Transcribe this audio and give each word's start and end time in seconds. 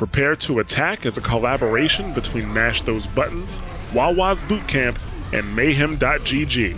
Prepare 0.00 0.34
to 0.34 0.60
Attack 0.60 1.04
is 1.04 1.18
a 1.18 1.20
collaboration 1.20 2.14
between 2.14 2.50
Mash 2.50 2.80
Those 2.80 3.06
Buttons, 3.06 3.60
Wawa's 3.92 4.42
Bootcamp, 4.42 4.98
and 5.34 5.54
Mayhem.gg. 5.54 6.72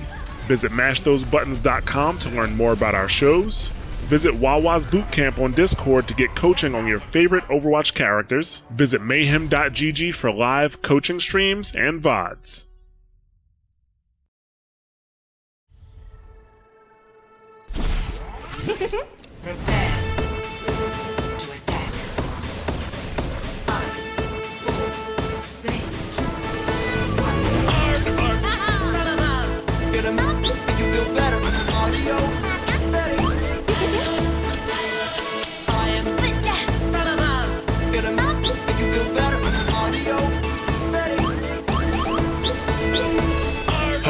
Visit 0.48 0.72
mashthosebuttons.com 0.72 2.18
to 2.18 2.28
learn 2.30 2.56
more 2.56 2.72
about 2.72 2.96
our 2.96 3.08
shows. 3.08 3.68
Visit 4.08 4.34
Wawa's 4.34 4.84
Bootcamp 4.84 5.38
on 5.38 5.52
Discord 5.52 6.08
to 6.08 6.14
get 6.14 6.34
coaching 6.34 6.74
on 6.74 6.88
your 6.88 6.98
favorite 6.98 7.44
Overwatch 7.44 7.94
characters. 7.94 8.62
Visit 8.72 9.00
mayhem.gg 9.00 10.12
for 10.16 10.32
live 10.32 10.82
coaching 10.82 11.20
streams 11.20 11.72
and 11.76 12.02
VODs. 12.02 12.64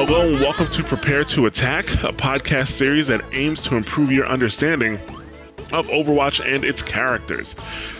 Hello 0.04 0.26
and 0.26 0.40
welcome 0.40 0.66
to 0.66 0.82
Prepare 0.82 1.22
to 1.26 1.46
Attack, 1.46 1.84
a 2.02 2.12
podcast 2.12 2.70
series 2.70 3.06
that 3.06 3.20
aims 3.30 3.60
to 3.60 3.76
improve 3.76 4.10
your 4.10 4.26
understanding 4.26 4.94
of 5.72 5.86
Overwatch 5.86 6.44
and 6.44 6.64
its 6.64 6.82
characters. 6.82 7.54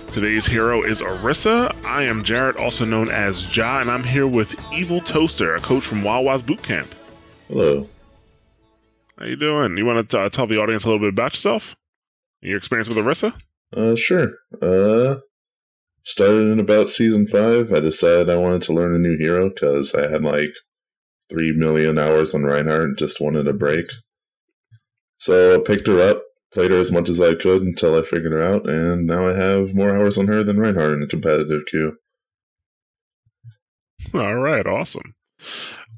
Today's 0.09 0.45
hero 0.45 0.83
is 0.83 1.01
Orisa. 1.01 1.73
I 1.87 2.03
am 2.03 2.25
Jarrett, 2.25 2.57
also 2.57 2.85
known 2.85 3.09
as 3.09 3.57
Ja, 3.57 3.79
and 3.79 3.89
I'm 3.89 4.03
here 4.03 4.27
with 4.27 4.53
Evil 4.73 4.99
Toaster, 4.99 5.55
a 5.55 5.61
coach 5.61 5.85
from 5.85 6.03
Wawa's 6.03 6.43
Bootcamp. 6.43 6.93
Hello. 7.47 7.87
How 9.17 9.27
you 9.27 9.37
doing? 9.37 9.77
You 9.77 9.87
want 9.87 10.11
to 10.11 10.19
uh, 10.23 10.29
tell 10.29 10.49
the 10.49 10.59
audience 10.59 10.83
a 10.83 10.89
little 10.89 10.99
bit 10.99 11.11
about 11.11 11.35
yourself? 11.35 11.77
Your 12.41 12.59
experience 12.59 12.89
with 12.89 12.99
Orisa? 12.99 13.33
Uh, 13.77 13.95
sure. 13.95 14.33
Uh, 14.61 15.21
started 16.03 16.51
in 16.51 16.59
about 16.59 16.89
season 16.89 17.29
five. 17.29 17.73
I 17.73 17.79
decided 17.79 18.29
I 18.29 18.39
wanted 18.39 18.63
to 18.63 18.73
learn 18.73 18.93
a 18.93 18.99
new 18.99 19.17
hero 19.17 19.51
because 19.51 19.95
I 19.95 20.11
had 20.11 20.25
like 20.25 20.51
three 21.33 21.53
million 21.53 21.99
hours 21.99 22.35
on 22.35 22.45
Reinhardt 22.45 22.83
and 22.83 22.99
just 22.99 23.21
wanted 23.21 23.49
a 23.49 23.53
break. 23.53 23.87
So 25.19 25.55
I 25.55 25.59
picked 25.59 25.87
her 25.87 26.01
up, 26.01 26.23
played 26.53 26.71
her 26.71 26.79
as 26.79 26.93
much 26.93 27.09
as 27.09 27.21
I 27.21 27.35
could 27.35 27.63
until 27.63 27.99
I 27.99 28.03
figured 28.03 28.33
her 28.33 28.43
out, 28.43 28.69
and 28.69 29.07
now 29.07 29.29
I 29.29 29.35
have 29.35 29.75
more 29.75 29.91
hours 29.91 30.19
on 30.19 30.27
her 30.27 30.43
than 30.43 30.61
Reinhardt 30.61 30.95
in 30.95 31.03
a 31.03 31.07
competitive 31.07 31.63
queue. 31.67 31.97
All 34.15 34.37
right, 34.37 34.67
awesome. 34.67 35.15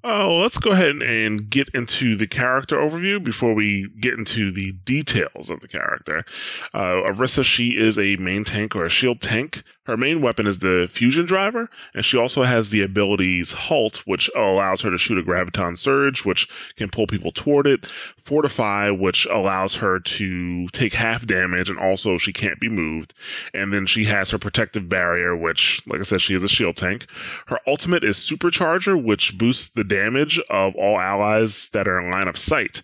Oh, 0.07 0.37
let's 0.37 0.59
go 0.59 0.73
ahead 0.73 0.97
and 0.97 1.49
get 1.49 1.71
into 1.73 2.15
the 2.15 2.27
character 2.27 2.77
overview 2.77 3.25
before 3.25 3.55
we 3.55 3.89
get 3.99 4.13
into 4.13 4.53
the 4.53 4.73
details 4.85 5.49
of 5.49 5.61
the 5.61 5.69
character. 5.69 6.27
Uh, 6.75 7.01
Orisa, 7.01 7.43
she 7.43 7.71
is 7.71 7.99
a 7.99 8.17
main 8.17 8.45
tank 8.45 8.77
or 8.77 8.85
a 8.85 8.91
shield 8.91 9.23
tank. 9.23 9.63
Her 9.87 9.99
main 9.99 10.23
weapon 10.23 10.47
is 10.47 10.61
the 10.61 10.87
fusion 10.91 11.27
driver, 11.27 11.69
and 11.95 12.05
she 12.05 12.17
also 12.17 12.45
has 12.45 12.71
the 12.71 12.81
abilities 12.81 13.53
Halt, 13.53 13.99
which 14.07 14.31
allows 14.35 14.81
her 14.81 14.91
to 14.91 14.97
shoot 14.97 15.19
a 15.19 15.23
graviton 15.23 15.77
surge, 15.77 16.25
which 16.25 16.49
can 16.77 16.89
pull 16.89 17.07
people 17.07 17.33
toward 17.33 17.67
it. 17.67 17.87
Fortify, 18.25 18.89
which 18.89 19.27
allows 19.27 19.77
her 19.77 20.01
to 20.01 20.67
take 20.69 20.95
half 20.95 21.27
damage, 21.27 21.69
and 21.69 21.79
also 21.79 22.17
she 22.17 22.33
can't 22.33 22.59
be 22.59 22.71
moved. 22.71 23.13
And 23.53 23.75
then 23.75 23.85
she 23.85 24.05
has 24.07 24.31
her 24.31 24.39
protective 24.39 24.89
barrier, 24.89 25.37
which, 25.37 25.83
like 25.87 26.01
I 26.01 26.05
said, 26.05 26.23
she 26.23 26.35
is 26.35 26.43
a 26.43 26.49
shield 26.49 26.77
tank. 26.77 27.07
Her 27.49 27.59
ultimate 27.67 28.05
is 28.05 28.17
Supercharger, 28.17 29.03
which 29.03 29.37
boosts 29.37 29.69
the 29.69 29.85
damage 29.85 30.41
of 30.49 30.75
all 30.77 30.99
allies 30.99 31.69
that 31.75 31.87
are 31.87 32.01
in 32.01 32.11
line 32.11 32.29
of 32.29 32.39
sight. 32.39 32.83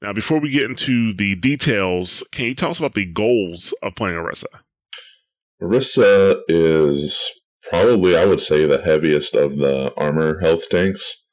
Now, 0.00 0.14
before 0.14 0.40
we 0.40 0.50
get 0.50 0.62
into 0.62 1.12
the 1.12 1.34
details, 1.34 2.22
can 2.32 2.46
you 2.46 2.54
tell 2.54 2.70
us 2.70 2.78
about 2.78 2.94
the 2.94 3.04
goals 3.04 3.74
of 3.82 3.94
playing 3.94 4.16
Orisa? 4.16 4.46
Orisa 5.60 6.40
is 6.48 7.18
probably, 7.68 8.16
I 8.16 8.24
would 8.24 8.40
say, 8.40 8.64
the 8.64 8.82
heaviest 8.82 9.34
of 9.34 9.56
the 9.56 9.92
armor 9.96 10.40
health 10.40 10.68
tanks, 10.68 11.24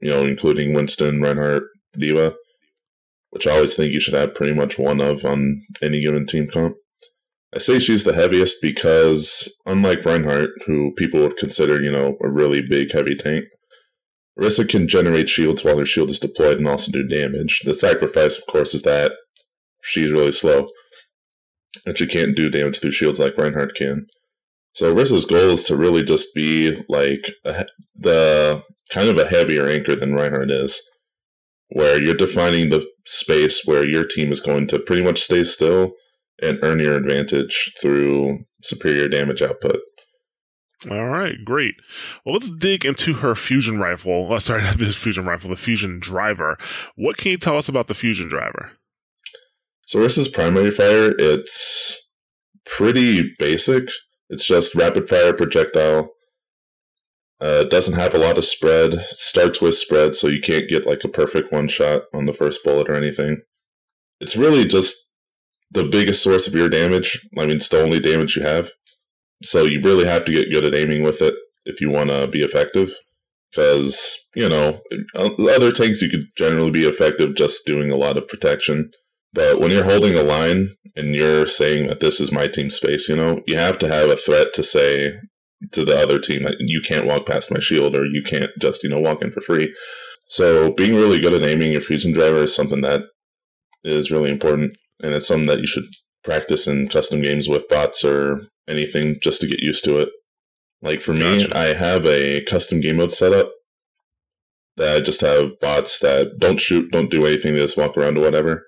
you 0.00 0.10
know, 0.10 0.22
including 0.24 0.72
Winston, 0.72 1.20
Reinhardt, 1.20 1.64
D.Va, 1.98 2.34
which 3.30 3.46
I 3.46 3.52
always 3.52 3.74
think 3.74 3.92
you 3.92 4.00
should 4.00 4.14
have 4.14 4.34
pretty 4.34 4.54
much 4.54 4.78
one 4.78 5.00
of 5.00 5.24
on 5.24 5.54
any 5.82 6.00
given 6.00 6.26
team 6.26 6.48
comp. 6.48 6.76
I 7.54 7.58
say 7.58 7.78
she's 7.78 8.04
the 8.04 8.14
heaviest 8.14 8.56
because, 8.60 9.54
unlike 9.66 10.04
Reinhardt, 10.04 10.50
who 10.66 10.92
people 10.96 11.20
would 11.20 11.36
consider, 11.36 11.80
you 11.80 11.92
know, 11.92 12.16
a 12.22 12.30
really 12.30 12.62
big, 12.66 12.92
heavy 12.92 13.14
tank, 13.14 13.44
Orisa 14.38 14.68
can 14.68 14.88
generate 14.88 15.28
shields 15.28 15.64
while 15.64 15.78
her 15.78 15.86
shield 15.86 16.10
is 16.10 16.18
deployed 16.18 16.58
and 16.58 16.68
also 16.68 16.92
do 16.92 17.06
damage. 17.06 17.62
The 17.64 17.72
sacrifice, 17.72 18.36
of 18.36 18.46
course, 18.46 18.74
is 18.74 18.82
that 18.82 19.12
she's 19.82 20.12
really 20.12 20.32
slow 20.32 20.68
and 21.84 21.96
she 21.96 22.06
can't 22.06 22.36
do 22.36 22.48
damage 22.48 22.80
through 22.80 22.92
shields 22.92 23.18
like 23.18 23.36
Reinhardt 23.36 23.74
can. 23.74 24.06
So 24.74 24.94
Orisa's 24.94 25.24
goal 25.24 25.50
is 25.50 25.64
to 25.64 25.76
really 25.76 26.02
just 26.02 26.34
be 26.34 26.76
like 26.88 27.24
a, 27.44 27.66
the 27.94 28.62
kind 28.90 29.08
of 29.08 29.18
a 29.18 29.26
heavier 29.26 29.66
anchor 29.66 29.96
than 29.96 30.14
Reinhardt 30.14 30.50
is, 30.50 30.80
where 31.70 32.00
you're 32.00 32.14
defining 32.14 32.68
the 32.68 32.86
space 33.06 33.62
where 33.64 33.84
your 33.84 34.04
team 34.04 34.30
is 34.30 34.40
going 34.40 34.66
to 34.68 34.78
pretty 34.78 35.02
much 35.02 35.22
stay 35.22 35.44
still 35.44 35.92
and 36.42 36.58
earn 36.62 36.78
your 36.78 36.94
advantage 36.94 37.72
through 37.80 38.38
superior 38.62 39.08
damage 39.08 39.40
output. 39.40 39.80
All 40.90 41.06
right, 41.06 41.42
great. 41.44 41.74
Well, 42.24 42.34
let's 42.34 42.50
dig 42.50 42.84
into 42.84 43.14
her 43.14 43.34
fusion 43.34 43.78
rifle. 43.78 44.28
Oh, 44.30 44.38
sorry, 44.38 44.62
not 44.64 44.78
the 44.78 44.92
fusion 44.92 45.24
rifle, 45.24 45.50
the 45.50 45.56
fusion 45.56 45.98
driver. 45.98 46.58
What 46.96 47.16
can 47.16 47.30
you 47.30 47.38
tell 47.38 47.56
us 47.56 47.68
about 47.68 47.88
the 47.88 47.94
fusion 47.94 48.28
driver? 48.28 48.72
So 49.86 50.00
Orisa's 50.00 50.28
primary 50.28 50.70
fire, 50.70 51.14
it's 51.18 52.08
pretty 52.64 53.34
basic. 53.38 53.88
It's 54.28 54.44
just 54.44 54.74
rapid 54.74 55.08
fire 55.08 55.32
projectile. 55.32 56.10
Uh, 57.40 57.64
doesn't 57.64 57.94
have 57.94 58.14
a 58.14 58.18
lot 58.18 58.38
of 58.38 58.44
spread. 58.44 59.00
Starts 59.10 59.60
with 59.60 59.74
spread, 59.74 60.14
so 60.14 60.26
you 60.26 60.40
can't 60.40 60.68
get 60.68 60.86
like 60.86 61.04
a 61.04 61.08
perfect 61.08 61.52
one 61.52 61.68
shot 61.68 62.02
on 62.12 62.26
the 62.26 62.32
first 62.32 62.64
bullet 62.64 62.88
or 62.88 62.94
anything. 62.94 63.38
It's 64.20 64.36
really 64.36 64.64
just 64.64 64.96
the 65.70 65.84
biggest 65.84 66.22
source 66.22 66.46
of 66.46 66.54
your 66.54 66.68
damage. 66.68 67.24
I 67.38 67.42
mean, 67.42 67.56
it's 67.56 67.68
the 67.68 67.82
only 67.82 68.00
damage 68.00 68.36
you 68.36 68.42
have. 68.42 68.70
So 69.42 69.64
you 69.64 69.80
really 69.82 70.06
have 70.06 70.24
to 70.24 70.32
get 70.32 70.50
good 70.50 70.64
at 70.64 70.74
aiming 70.74 71.02
with 71.02 71.20
it 71.20 71.34
if 71.64 71.80
you 71.80 71.90
want 71.90 72.10
to 72.10 72.26
be 72.26 72.42
effective. 72.42 72.92
Because, 73.50 74.16
you 74.34 74.48
know, 74.48 74.78
other 75.14 75.70
tanks 75.70 76.02
you 76.02 76.08
could 76.08 76.26
generally 76.36 76.70
be 76.70 76.84
effective 76.84 77.36
just 77.36 77.64
doing 77.64 77.90
a 77.90 77.96
lot 77.96 78.16
of 78.16 78.26
protection. 78.28 78.90
But 79.36 79.60
when 79.60 79.70
you're 79.70 79.84
holding 79.84 80.14
a 80.14 80.22
line 80.22 80.66
and 80.96 81.14
you're 81.14 81.46
saying 81.46 81.88
that 81.88 82.00
this 82.00 82.20
is 82.20 82.32
my 82.32 82.46
team 82.46 82.70
space, 82.70 83.06
you 83.06 83.14
know, 83.14 83.42
you 83.46 83.58
have 83.58 83.78
to 83.80 83.86
have 83.86 84.08
a 84.08 84.16
threat 84.16 84.54
to 84.54 84.62
say 84.62 85.12
to 85.72 85.84
the 85.84 85.94
other 85.94 86.18
team 86.18 86.44
that 86.44 86.56
you 86.58 86.80
can't 86.80 87.04
walk 87.04 87.26
past 87.26 87.52
my 87.52 87.58
shield 87.60 87.94
or 87.94 88.06
you 88.06 88.22
can't 88.22 88.50
just, 88.58 88.82
you 88.82 88.88
know, 88.88 88.98
walk 88.98 89.20
in 89.20 89.30
for 89.30 89.42
free. 89.42 89.74
So 90.30 90.72
being 90.72 90.94
really 90.94 91.20
good 91.20 91.34
at 91.34 91.42
aiming 91.42 91.72
your 91.72 91.82
fusion 91.82 92.12
driver 92.12 92.44
is 92.44 92.54
something 92.54 92.80
that 92.80 93.02
is 93.84 94.10
really 94.10 94.30
important. 94.30 94.78
And 95.02 95.14
it's 95.14 95.28
something 95.28 95.48
that 95.48 95.60
you 95.60 95.66
should 95.66 95.84
practice 96.24 96.66
in 96.66 96.88
custom 96.88 97.20
games 97.20 97.46
with 97.46 97.68
bots 97.68 98.02
or 98.04 98.40
anything 98.66 99.16
just 99.22 99.42
to 99.42 99.46
get 99.46 99.60
used 99.60 99.84
to 99.84 99.98
it. 99.98 100.08
Like 100.80 101.02
for 101.02 101.12
me, 101.12 101.46
Gotcha. 101.46 101.58
I 101.58 101.74
have 101.74 102.06
a 102.06 102.42
custom 102.44 102.80
game 102.80 102.96
mode 102.96 103.12
set 103.12 103.34
up 103.34 103.50
that 104.78 104.96
I 104.96 105.00
just 105.00 105.20
have 105.20 105.60
bots 105.60 105.98
that 105.98 106.38
don't 106.38 106.58
shoot, 106.58 106.90
don't 106.90 107.10
do 107.10 107.26
anything, 107.26 107.52
they 107.52 107.58
just 107.58 107.76
walk 107.76 107.98
around 107.98 108.16
or 108.16 108.22
whatever. 108.22 108.64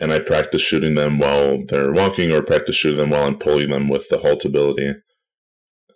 And 0.00 0.12
I 0.12 0.18
practice 0.18 0.62
shooting 0.62 0.94
them 0.94 1.18
while 1.18 1.62
they're 1.66 1.92
walking 1.92 2.32
or 2.32 2.42
practice 2.42 2.74
shooting 2.74 2.98
them 2.98 3.10
while 3.10 3.26
I'm 3.26 3.38
pulling 3.38 3.68
them 3.68 3.88
with 3.88 4.08
the 4.08 4.18
halt 4.18 4.44
ability. 4.46 4.94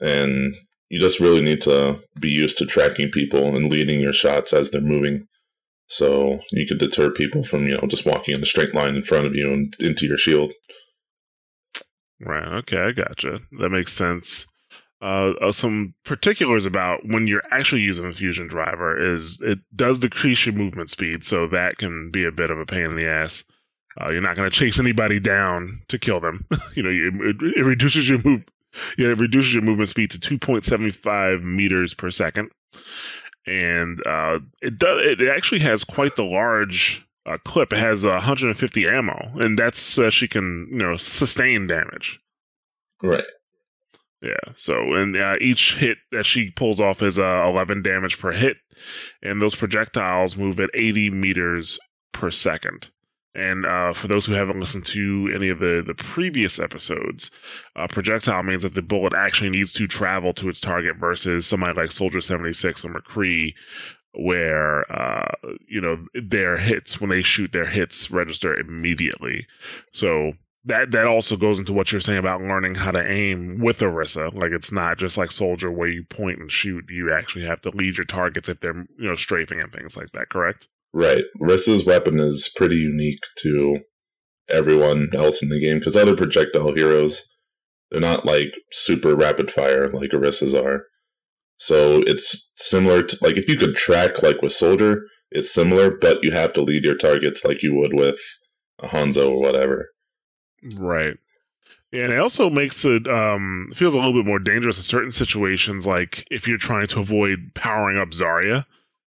And 0.01 0.55
you 0.91 1.01
just 1.01 1.21
really 1.21 1.41
need 1.41 1.63
to 1.63 1.99
be 2.21 2.29
used 2.29 2.59
to 2.59 2.67
tracking 2.67 3.11
people 3.11 3.57
and 3.57 3.73
leading 3.73 4.01
your 4.01 4.13
shots 4.13 4.53
as 4.53 4.71
they're 4.71 4.83
moving. 4.83 5.25
So 5.87 6.39
you 6.53 6.67
could 6.67 6.79
deter 6.79 7.11
people 7.11 7.45
from, 7.45 7.67
you 7.67 7.77
know, 7.77 7.87
just 7.89 8.05
walking 8.07 8.35
in 8.35 8.43
a 8.43 8.47
straight 8.47 8.75
line 8.75 8.95
in 8.95 9.03
front 9.03 9.27
of 9.27 9.35
you 9.35 9.53
and 9.53 9.75
into 9.81 10.07
your 10.07 10.19
shield. 10.19 10.53
Right. 12.21 12.47
Okay, 12.59 12.79
I 12.79 12.93
gotcha. 12.93 13.41
That 13.59 13.71
makes 13.71 13.93
sense. 13.93 14.47
Uh, 15.03 15.33
uh, 15.41 15.53
some 15.53 15.95
particulars 16.05 16.65
about 16.65 17.01
when 17.05 17.27
you're 17.27 17.43
actually 17.51 17.83
using 17.83 18.07
a 18.07 18.13
fusion 18.13 18.47
driver 18.47 19.15
is 19.15 19.39
it 19.43 19.59
does 19.75 19.99
decrease 19.99 20.47
your 20.47 20.55
movement 20.55 20.91
speed, 20.91 21.25
so 21.25 21.47
that 21.47 21.77
can 21.77 22.11
be 22.11 22.25
a 22.25 22.33
bit 22.33 22.51
of 22.51 22.59
a 22.59 22.65
pain 22.65 22.91
in 22.91 22.97
the 22.97 23.07
ass. 23.07 23.45
Uh, 24.01 24.11
you're 24.11 24.21
not 24.21 24.37
going 24.37 24.51
to 24.51 24.57
chase 24.57 24.79
anybody 24.79 25.21
down 25.21 25.83
to 25.89 25.99
kill 25.99 26.21
them. 26.21 26.45
you 26.75 26.83
know, 26.83 26.91
it, 26.91 27.37
it 27.57 27.65
reduces 27.65 28.09
your 28.09 28.21
move. 28.25 28.45
Yeah, 28.99 29.11
it 29.11 29.19
reduces 29.19 29.55
your 29.55 29.63
movement 29.63 29.89
speed 29.89 30.11
to 30.11 30.19
2.75 30.19 31.45
meters 31.45 31.95
per 31.95 32.11
second, 32.11 32.51
and 33.47 34.05
uh, 34.05 34.41
it 34.63 34.79
does. 34.79 35.01
It 35.01 35.29
actually 35.29 35.61
has 35.61 35.85
quite 35.85 36.17
the 36.17 36.25
large 36.25 37.07
uh, 37.25 37.39
clip. 37.45 37.73
It 37.73 37.79
has 37.79 38.05
150 38.05 38.89
ammo, 38.89 39.31
and 39.37 39.57
that's 39.57 39.79
so 39.79 40.03
that 40.03 40.11
she 40.11 40.27
can 40.27 40.67
you 40.73 40.79
know 40.79 40.97
sustain 40.97 41.69
damage. 41.69 42.19
Right. 43.01 43.25
Yeah. 44.25 44.53
So, 44.57 44.95
and 44.95 45.17
uh, 45.17 45.37
each 45.41 45.77
hit 45.77 45.99
that 46.11 46.25
she 46.25 46.51
pulls 46.51 46.81
off 46.81 47.03
is 47.03 47.19
uh, 47.19 47.45
11 47.47 47.83
damage 47.83 48.19
per 48.19 48.33
hit, 48.33 48.57
and 49.23 49.41
those 49.41 49.55
projectiles 49.55 50.37
move 50.37 50.59
at 50.59 50.71
80 50.73 51.11
meters 51.11 51.79
per 52.13 52.31
second. 52.31 52.89
And 53.35 53.67
uh, 53.67 53.93
for 53.93 54.07
those 54.07 54.27
who 54.27 54.33
haven't 54.33 54.61
listened 54.61 54.87
to 54.87 55.31
any 55.35 55.49
of 55.49 55.59
the, 55.59 55.83
the 55.85 55.95
previous 55.95 56.61
episodes, 56.61 57.31
uh, 57.75 57.89
projectile 57.89 58.45
means 58.45 58.63
that 58.63 58.75
the 58.75 58.83
bullet 58.83 59.13
actually 59.13 59.51
needs 59.51 59.73
to 59.73 59.89
travel 59.89 60.33
to 60.35 60.49
its 60.49 60.61
target 60.61 60.97
versus 60.97 61.47
somebody 61.47 61.79
like 61.79 61.91
Soldier 61.91 62.21
76 62.21 62.85
or 62.85 62.91
McCree, 62.91 63.55
where, 64.13 64.91
uh, 64.93 65.33
you 65.67 65.81
know, 65.81 66.07
their 66.15 66.57
hits, 66.57 67.01
when 67.01 67.11
they 67.11 67.23
shoot, 67.23 67.51
their 67.51 67.67
hits 67.67 68.11
register 68.11 68.55
immediately. 68.55 69.47
So 69.93 70.35
that 70.67 70.93
that 70.93 71.07
also 71.07 71.37
goes 71.37 71.59
into 71.59 71.73
what 71.73 71.93
you're 71.93 72.01
saying 72.01 72.19
about 72.19 72.41
learning 72.41 72.75
how 72.75 72.91
to 72.91 73.11
aim 73.11 73.59
with 73.59 73.81
Orisa. 73.81 74.33
Like 74.33 74.53
it's 74.53 74.73
not 74.73 74.97
just 74.97 75.19
like 75.19 75.31
Soldier 75.31 75.71
where 75.71 75.89
you 75.89 76.05
point 76.05 76.39
and 76.39 76.51
shoot. 76.51 76.85
You 76.89 77.13
actually 77.13 77.45
have 77.45 77.61
to 77.63 77.71
lead 77.71 77.99
your 77.99 78.07
targets 78.07 78.49
if 78.49 78.61
they're 78.61 78.87
you 78.99 79.09
know 79.09 79.15
strafing 79.15 79.61
and 79.61 79.73
things 79.73 79.97
like 79.97 80.13
that. 80.13 80.31
Correct? 80.31 80.69
Right. 80.95 81.25
Rissa's 81.43 81.85
weapon 81.85 82.21
is 82.21 82.49
pretty 82.55 82.77
unique 82.77 83.19
to 83.39 83.81
everyone 84.49 85.09
else 85.13 85.43
in 85.43 85.49
the 85.49 85.61
game 85.61 85.81
because 85.81 85.97
other 85.97 86.17
projectile 86.17 86.73
heroes, 86.73 87.29
they're 87.91 88.01
not 88.01 88.25
like 88.25 88.55
super 88.71 89.17
rapid 89.17 89.51
fire 89.51 89.89
like 89.89 90.11
Orisa's 90.11 90.55
are. 90.55 90.85
So 91.57 92.03
it's 92.07 92.49
similar 92.55 93.03
to 93.03 93.19
like 93.23 93.37
if 93.37 93.49
you 93.49 93.57
could 93.57 93.75
track 93.75 94.23
like 94.23 94.41
with 94.41 94.53
Soldier, 94.53 95.03
it's 95.33 95.53
similar, 95.53 95.91
but 95.91 96.23
you 96.23 96.31
have 96.31 96.53
to 96.53 96.63
lead 96.63 96.85
your 96.85 96.97
targets 96.97 97.45
like 97.45 97.65
you 97.65 97.75
would 97.75 97.93
with 97.93 98.21
a 98.79 98.87
Hanzo 98.87 99.31
or 99.31 99.41
whatever. 99.41 99.91
Right. 100.77 101.17
And 101.93 102.13
it 102.13 102.21
also 102.21 102.51
makes 102.51 102.85
it 102.85 103.09
um 103.09 103.67
feels 103.75 103.95
a 103.95 103.97
little 103.97 104.13
bit 104.13 104.27
more 104.27 104.39
dangerous 104.39 104.77
in 104.77 104.85
certain 104.85 105.13
situations, 105.13 105.89
like 105.89 106.25
if 106.31 106.47
you're 106.47 106.57
trying 106.57 106.87
to 106.87 107.01
avoid 107.01 107.51
powering 107.55 107.99
up 107.99 108.11
Zarya, 108.11 108.65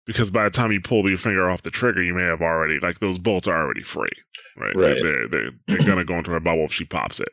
because 0.06 0.30
by 0.30 0.44
the 0.44 0.50
time 0.50 0.72
you 0.72 0.82
pull 0.82 1.08
your 1.08 1.18
finger 1.18 1.50
off 1.50 1.64
the 1.64 1.72
trigger, 1.72 2.02
you 2.02 2.14
may 2.14 2.24
have 2.24 2.42
already 2.42 2.80
like 2.80 3.00
those 3.00 3.18
bolts 3.18 3.48
are 3.48 3.58
already 3.58 3.84
free, 3.84 4.10
right? 4.58 4.76
Right. 4.76 4.98
They're 5.02 5.28
they're, 5.28 5.52
they're 5.68 5.86
gonna 5.86 6.06
go 6.06 6.18
into 6.18 6.32
her 6.32 6.40
bubble 6.40 6.66
if 6.66 6.74
she 6.74 6.86
pops 6.86 7.20
it. 7.20 7.30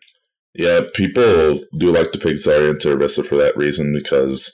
Yeah, 0.54 0.80
people 0.94 1.60
do 1.78 1.92
like 1.92 2.12
to 2.12 2.18
pick 2.18 2.36
Zarya 2.36 2.70
into 2.70 2.94
Orisa 2.94 3.24
for 3.24 3.36
that 3.36 3.56
reason 3.56 3.92
because 3.92 4.50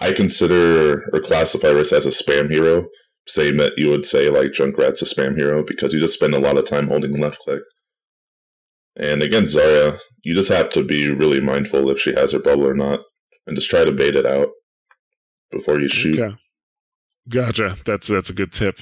I 0.00 0.12
consider 0.12 1.08
or 1.12 1.20
classify 1.20 1.68
Orisa 1.68 1.94
as 1.94 2.06
a 2.06 2.10
spam 2.10 2.50
hero. 2.50 2.86
Same 3.28 3.58
that 3.58 3.74
you 3.76 3.88
would 3.88 4.04
say 4.04 4.30
like 4.30 4.52
Junkrat's 4.52 5.02
a 5.02 5.04
spam 5.04 5.36
hero 5.36 5.62
because 5.62 5.92
you 5.92 6.00
just 6.00 6.14
spend 6.14 6.34
a 6.34 6.40
lot 6.40 6.56
of 6.56 6.64
time 6.64 6.88
holding 6.88 7.18
left 7.20 7.38
click. 7.40 7.62
And 8.96 9.22
against 9.22 9.56
Zarya, 9.56 9.98
you 10.22 10.34
just 10.34 10.48
have 10.48 10.68
to 10.70 10.82
be 10.82 11.10
really 11.10 11.40
mindful 11.40 11.88
if 11.90 11.98
she 11.98 12.14
has 12.14 12.32
her 12.32 12.38
bubble 12.38 12.66
or 12.66 12.74
not, 12.74 13.00
and 13.46 13.56
just 13.56 13.70
try 13.70 13.84
to 13.84 13.92
bait 13.92 14.16
it 14.16 14.26
out 14.26 14.48
before 15.50 15.80
you 15.80 15.88
shoot. 15.88 16.18
Okay. 16.18 16.36
Gotcha. 17.28 17.76
That's 17.84 18.08
that's 18.08 18.30
a 18.30 18.34
good 18.34 18.52
tip. 18.52 18.80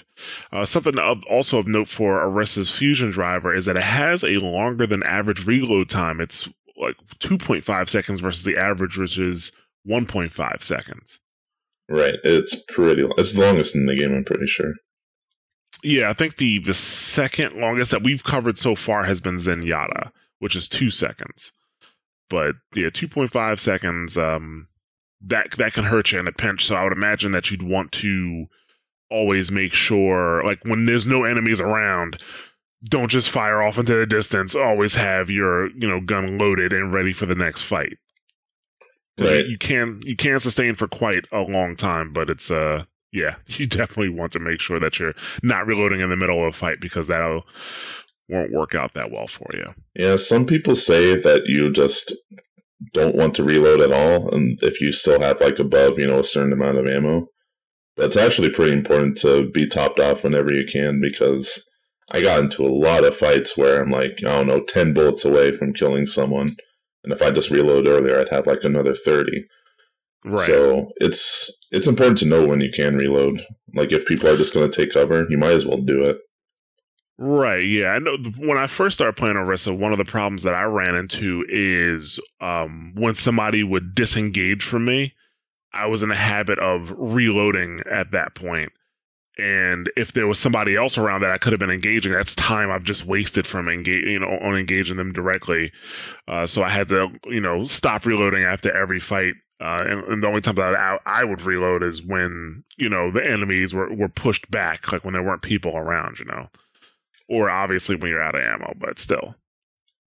Uh, 0.50 0.64
something 0.64 0.98
of, 0.98 1.22
also 1.28 1.58
of 1.58 1.66
note 1.66 1.88
for 1.88 2.20
Orisa's 2.20 2.74
fusion 2.74 3.10
driver 3.10 3.54
is 3.54 3.66
that 3.66 3.76
it 3.76 3.82
has 3.82 4.24
a 4.24 4.38
longer 4.38 4.86
than 4.86 5.02
average 5.02 5.46
reload 5.46 5.90
time. 5.90 6.20
It's 6.20 6.48
like 6.78 6.96
2.5 7.18 7.88
seconds 7.88 8.20
versus 8.20 8.44
the 8.44 8.56
average, 8.56 8.96
which 8.96 9.18
is 9.18 9.52
1.5 9.86 10.62
seconds. 10.62 11.20
Right, 11.90 12.16
it's 12.24 12.56
pretty. 12.68 13.02
Long. 13.02 13.12
It's 13.18 13.34
the 13.34 13.40
longest 13.40 13.74
in 13.74 13.86
the 13.86 13.96
game. 13.96 14.14
I'm 14.14 14.24
pretty 14.24 14.46
sure. 14.46 14.72
Yeah, 15.82 16.08
I 16.08 16.12
think 16.12 16.36
the 16.36 16.58
the 16.58 16.74
second 16.74 17.56
longest 17.56 17.90
that 17.90 18.04
we've 18.04 18.24
covered 18.24 18.58
so 18.58 18.74
far 18.74 19.04
has 19.04 19.20
been 19.20 19.36
Zenyatta, 19.36 20.12
which 20.38 20.56
is 20.56 20.68
two 20.68 20.90
seconds. 20.90 21.52
But 22.28 22.54
yeah, 22.74 22.90
two 22.90 23.08
point 23.08 23.30
five 23.32 23.60
seconds. 23.60 24.16
Um, 24.16 24.68
that 25.22 25.52
that 25.52 25.72
can 25.74 25.84
hurt 25.84 26.12
you 26.12 26.18
in 26.18 26.26
a 26.26 26.32
pinch. 26.32 26.64
So 26.66 26.74
I 26.76 26.84
would 26.84 26.92
imagine 26.92 27.32
that 27.32 27.50
you'd 27.50 27.62
want 27.62 27.92
to 27.92 28.46
always 29.10 29.50
make 29.50 29.72
sure, 29.72 30.42
like 30.44 30.64
when 30.64 30.84
there's 30.86 31.06
no 31.06 31.24
enemies 31.24 31.60
around, 31.60 32.20
don't 32.84 33.10
just 33.10 33.28
fire 33.28 33.62
off 33.62 33.76
into 33.78 33.94
the 33.94 34.06
distance. 34.06 34.54
Always 34.54 34.94
have 34.94 35.28
your 35.30 35.68
you 35.76 35.86
know 35.88 36.00
gun 36.00 36.38
loaded 36.38 36.72
and 36.72 36.92
ready 36.92 37.12
for 37.12 37.26
the 37.26 37.34
next 37.34 37.62
fight. 37.62 37.98
'Cause 39.18 39.28
you- 39.30 39.36
Right. 39.36 39.46
You, 39.46 39.58
can 39.58 40.00
you 40.04 40.16
can 40.16 40.40
sustain 40.40 40.74
for 40.74 40.88
quite 40.88 41.26
a 41.32 41.40
long 41.40 41.76
time, 41.76 42.12
but 42.12 42.30
it's 42.30 42.50
uh 42.50 42.84
yeah, 43.12 43.34
you 43.48 43.66
definitely 43.66 44.08
want 44.10 44.32
to 44.32 44.38
make 44.38 44.60
sure 44.60 44.78
that 44.80 44.98
you're 44.98 45.14
not 45.42 45.66
reloading 45.66 46.00
in 46.00 46.10
the 46.10 46.16
middle 46.16 46.40
of 46.40 46.48
a 46.48 46.56
fight 46.56 46.80
because 46.80 47.08
that 47.08 47.42
won't 48.28 48.52
work 48.52 48.74
out 48.76 48.94
that 48.94 49.10
well 49.10 49.26
for 49.26 49.50
you. 49.52 49.74
Yeah, 49.96 50.14
some 50.16 50.46
people 50.46 50.76
say 50.76 51.16
that 51.16 51.46
you 51.46 51.70
just 51.72 52.14
don't 52.92 53.14
want 53.14 53.34
to 53.34 53.44
reload 53.44 53.80
at 53.80 53.92
all, 53.92 54.32
and 54.34 54.58
if 54.62 54.80
you 54.80 54.92
still 54.92 55.20
have 55.20 55.40
like 55.40 55.58
above, 55.58 55.98
you 55.98 56.06
know, 56.06 56.20
a 56.20 56.24
certain 56.24 56.52
amount 56.52 56.78
of 56.78 56.86
ammo. 56.86 57.26
That's 57.96 58.16
actually 58.16 58.50
pretty 58.50 58.72
important 58.72 59.18
to 59.18 59.50
be 59.50 59.66
topped 59.66 60.00
off 60.00 60.24
whenever 60.24 60.50
you 60.52 60.64
can 60.64 61.00
because 61.00 61.62
I 62.10 62.22
got 62.22 62.40
into 62.40 62.64
a 62.64 62.68
lot 62.68 63.04
of 63.04 63.16
fights 63.16 63.58
where 63.58 63.82
I'm 63.82 63.90
like, 63.90 64.18
I 64.26 64.30
don't 64.30 64.46
know, 64.46 64.62
ten 64.62 64.94
bullets 64.94 65.24
away 65.24 65.52
from 65.52 65.74
killing 65.74 66.06
someone, 66.06 66.48
and 67.04 67.12
if 67.12 67.20
I 67.20 67.30
just 67.30 67.50
reload 67.50 67.86
earlier, 67.86 68.18
I'd 68.18 68.30
have 68.30 68.46
like 68.46 68.64
another 68.64 68.94
thirty. 68.94 69.44
Right. 70.24 70.46
So 70.46 70.90
it's 70.96 71.50
it's 71.70 71.86
important 71.86 72.18
to 72.18 72.26
know 72.26 72.46
when 72.46 72.60
you 72.60 72.70
can 72.70 72.96
reload. 72.96 73.44
Like 73.74 73.92
if 73.92 74.06
people 74.06 74.28
are 74.28 74.36
just 74.36 74.54
going 74.54 74.70
to 74.70 74.76
take 74.76 74.92
cover, 74.92 75.26
you 75.28 75.38
might 75.38 75.52
as 75.52 75.66
well 75.66 75.78
do 75.78 76.02
it. 76.02 76.18
Right. 77.22 77.66
Yeah. 77.66 77.88
I 77.88 77.98
know 77.98 78.16
when 78.38 78.56
I 78.56 78.66
first 78.66 78.94
started 78.94 79.14
playing 79.14 79.36
Orisa, 79.36 79.76
one 79.76 79.92
of 79.92 79.98
the 79.98 80.06
problems 80.06 80.42
that 80.42 80.54
I 80.54 80.62
ran 80.62 80.94
into 80.94 81.44
is 81.50 82.18
um, 82.40 82.94
when 82.96 83.14
somebody 83.14 83.62
would 83.62 83.94
disengage 83.94 84.64
from 84.64 84.86
me, 84.86 85.12
I 85.74 85.86
was 85.86 86.02
in 86.02 86.08
the 86.08 86.14
habit 86.14 86.58
of 86.58 86.94
reloading 86.96 87.82
at 87.90 88.12
that 88.12 88.34
point. 88.34 88.72
And 89.36 89.90
if 89.98 90.14
there 90.14 90.26
was 90.26 90.38
somebody 90.38 90.76
else 90.76 90.96
around 90.96 91.20
that 91.20 91.30
I 91.30 91.36
could 91.36 91.52
have 91.52 91.60
been 91.60 91.70
engaging, 91.70 92.12
that's 92.12 92.34
time 92.36 92.70
I've 92.70 92.84
just 92.84 93.04
wasted 93.04 93.46
from 93.46 93.68
engage, 93.68 94.06
you 94.06 94.18
know, 94.18 94.38
on 94.40 94.56
engaging 94.56 94.96
them 94.96 95.12
directly. 95.12 95.72
Uh, 96.26 96.46
so 96.46 96.62
I 96.62 96.70
had 96.70 96.88
to, 96.88 97.08
you 97.26 97.40
know, 97.40 97.64
stop 97.64 98.06
reloading 98.06 98.44
after 98.44 98.74
every 98.74 98.98
fight. 98.98 99.34
Uh, 99.60 99.84
and, 99.86 100.04
and 100.04 100.22
the 100.22 100.26
only 100.26 100.40
time 100.40 100.54
that 100.54 100.74
I, 100.74 100.98
I 101.04 101.24
would 101.24 101.42
reload 101.42 101.82
is 101.82 102.02
when, 102.02 102.64
you 102.78 102.88
know, 102.88 103.10
the 103.10 103.22
enemies 103.30 103.74
were, 103.74 103.94
were 103.94 104.08
pushed 104.08 104.50
back, 104.50 104.90
like 104.90 105.04
when 105.04 105.12
there 105.12 105.22
weren't 105.22 105.42
people 105.42 105.76
around, 105.76 106.18
you 106.18 106.24
know 106.24 106.48
or 107.30 107.48
obviously 107.48 107.94
when 107.94 108.10
you're 108.10 108.22
out 108.22 108.34
of 108.34 108.42
ammo, 108.42 108.74
but 108.76 108.98
still. 108.98 109.36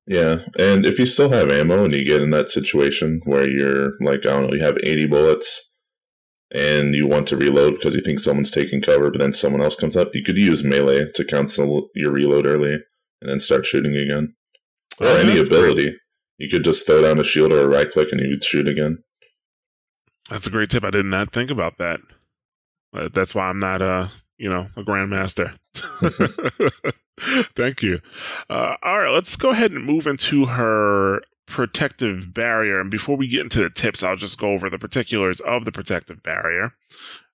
Yeah, 0.06 0.40
and 0.60 0.86
if 0.86 1.00
you 1.00 1.06
still 1.06 1.30
have 1.30 1.50
ammo 1.50 1.86
and 1.86 1.94
you 1.94 2.04
get 2.04 2.22
in 2.22 2.32
that 2.32 2.50
situation 2.50 3.22
where 3.24 3.50
you're 3.50 3.94
like, 4.02 4.26
I 4.26 4.32
don't 4.32 4.48
know, 4.48 4.54
you 4.54 4.62
have 4.62 4.78
80 4.84 5.06
bullets 5.08 5.72
and 6.52 6.94
you 6.94 7.08
want 7.08 7.26
to 7.28 7.38
reload 7.38 7.76
because 7.76 7.96
you 7.96 8.02
think 8.02 8.20
someone's 8.20 8.52
taking 8.52 8.82
cover, 8.82 9.10
but 9.10 9.20
then 9.20 9.32
someone 9.32 9.62
else 9.62 9.78
comes 9.78 9.96
up, 9.96 10.14
you 10.14 10.22
could 10.22 10.38
use 10.38 10.64
melee 10.64 11.10
to 11.16 11.24
cancel 11.24 11.90
your 11.96 12.12
reload 12.12 12.46
early 12.46 12.74
and 12.74 13.32
then 13.32 13.40
start 13.40 13.66
shooting 13.66 13.96
again. 13.96 14.28
Or 15.00 15.08
Oh, 15.08 15.16
any 15.16 15.40
ability. 15.40 15.96
You 16.38 16.50
could 16.50 16.66
just 16.66 16.86
throw 16.86 17.02
down 17.02 17.20
a 17.20 17.24
shield 17.24 17.54
or 17.54 17.62
a 17.62 17.68
right 17.68 17.90
click 17.90 18.10
and 18.12 18.20
you 18.20 18.36
could 18.36 18.44
shoot 18.44 18.68
again. 18.68 18.98
That's 20.30 20.48
a 20.48 20.50
great 20.50 20.70
tip. 20.70 20.84
I 20.84 20.90
did 20.90 21.06
not 21.06 21.32
think 21.32 21.50
about 21.50 21.78
that. 21.78 22.02
Uh, 22.94 23.08
that's 23.12 23.34
why 23.34 23.46
I'm 23.46 23.60
not 23.60 23.82
a, 23.82 24.12
you 24.38 24.50
know, 24.50 24.68
a 24.76 24.84
grandmaster. 24.84 25.58
Thank 27.56 27.84
you. 27.84 28.02
Uh, 28.50 28.76
all 28.84 29.02
right, 29.02 29.14
let's 29.14 29.36
go 29.36 29.52
ahead 29.52 29.72
and 29.72 29.86
move 29.86 30.08
into 30.08 30.46
her 30.46 31.22
protective 31.46 32.34
barrier. 32.34 32.80
And 32.80 32.90
before 32.90 33.16
we 33.16 33.28
get 33.28 33.42
into 33.42 33.62
the 33.62 33.70
tips, 33.70 34.02
I'll 34.02 34.16
just 34.16 34.40
go 34.40 34.52
over 34.52 34.70
the 34.70 34.80
particulars 34.80 35.40
of 35.42 35.66
the 35.66 35.72
protective 35.72 36.24
barrier. 36.24 36.74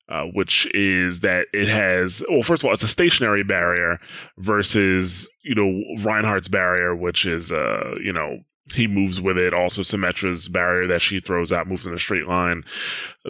Uh, 0.09 0.23
which 0.33 0.65
is 0.73 1.19
that 1.19 1.45
it 1.53 1.67
has 1.67 2.23
well 2.31 2.41
first 2.41 2.63
of 2.63 2.67
all 2.67 2.73
it's 2.73 2.81
a 2.81 2.87
stationary 2.87 3.43
barrier 3.43 3.99
versus 4.39 5.29
you 5.43 5.53
know 5.53 5.83
Reinhardt's 6.03 6.47
barrier 6.47 6.95
which 6.95 7.27
is 7.27 7.51
uh 7.51 7.93
you 8.01 8.11
know 8.11 8.39
he 8.73 8.87
moves 8.87 9.21
with 9.21 9.37
it 9.37 9.53
also 9.53 9.83
Symmetra's 9.83 10.47
barrier 10.47 10.87
that 10.87 11.03
she 11.03 11.19
throws 11.19 11.51
out 11.51 11.67
moves 11.67 11.85
in 11.85 11.93
a 11.93 11.99
straight 11.99 12.25
line 12.25 12.63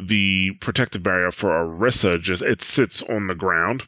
the 0.02 0.52
protective 0.62 1.04
barrier 1.04 1.32
for 1.32 1.50
Orisa 1.50 2.18
just 2.18 2.44
it 2.44 2.62
sits 2.62 3.04
on 3.04 3.28
the 3.28 3.36
ground 3.36 3.84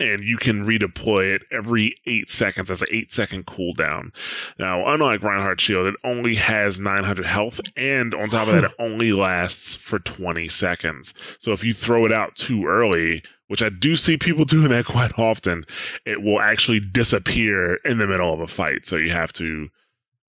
and 0.00 0.24
you 0.24 0.36
can 0.36 0.64
redeploy 0.64 1.34
it 1.34 1.42
every 1.50 1.96
eight 2.06 2.30
seconds 2.30 2.70
as 2.70 2.80
an 2.80 2.88
eight 2.90 3.12
second 3.12 3.46
cooldown. 3.46 4.10
Now, 4.58 4.86
unlike 4.86 5.22
Reinhardt 5.22 5.60
Shield, 5.60 5.86
it 5.86 5.96
only 6.04 6.34
has 6.36 6.80
900 6.80 7.26
health, 7.26 7.60
and 7.76 8.14
on 8.14 8.30
top 8.30 8.48
of 8.48 8.54
that, 8.54 8.64
it 8.64 8.72
only 8.78 9.12
lasts 9.12 9.74
for 9.74 9.98
20 9.98 10.48
seconds. 10.48 11.12
So 11.38 11.52
if 11.52 11.62
you 11.62 11.74
throw 11.74 12.06
it 12.06 12.12
out 12.12 12.34
too 12.36 12.66
early, 12.66 13.22
which 13.48 13.62
I 13.62 13.68
do 13.68 13.96
see 13.96 14.16
people 14.16 14.44
doing 14.46 14.70
that 14.70 14.86
quite 14.86 15.18
often, 15.18 15.64
it 16.06 16.22
will 16.22 16.40
actually 16.40 16.80
disappear 16.80 17.76
in 17.84 17.98
the 17.98 18.06
middle 18.06 18.32
of 18.32 18.40
a 18.40 18.46
fight. 18.46 18.86
So 18.86 18.96
you 18.96 19.10
have 19.10 19.32
to 19.34 19.68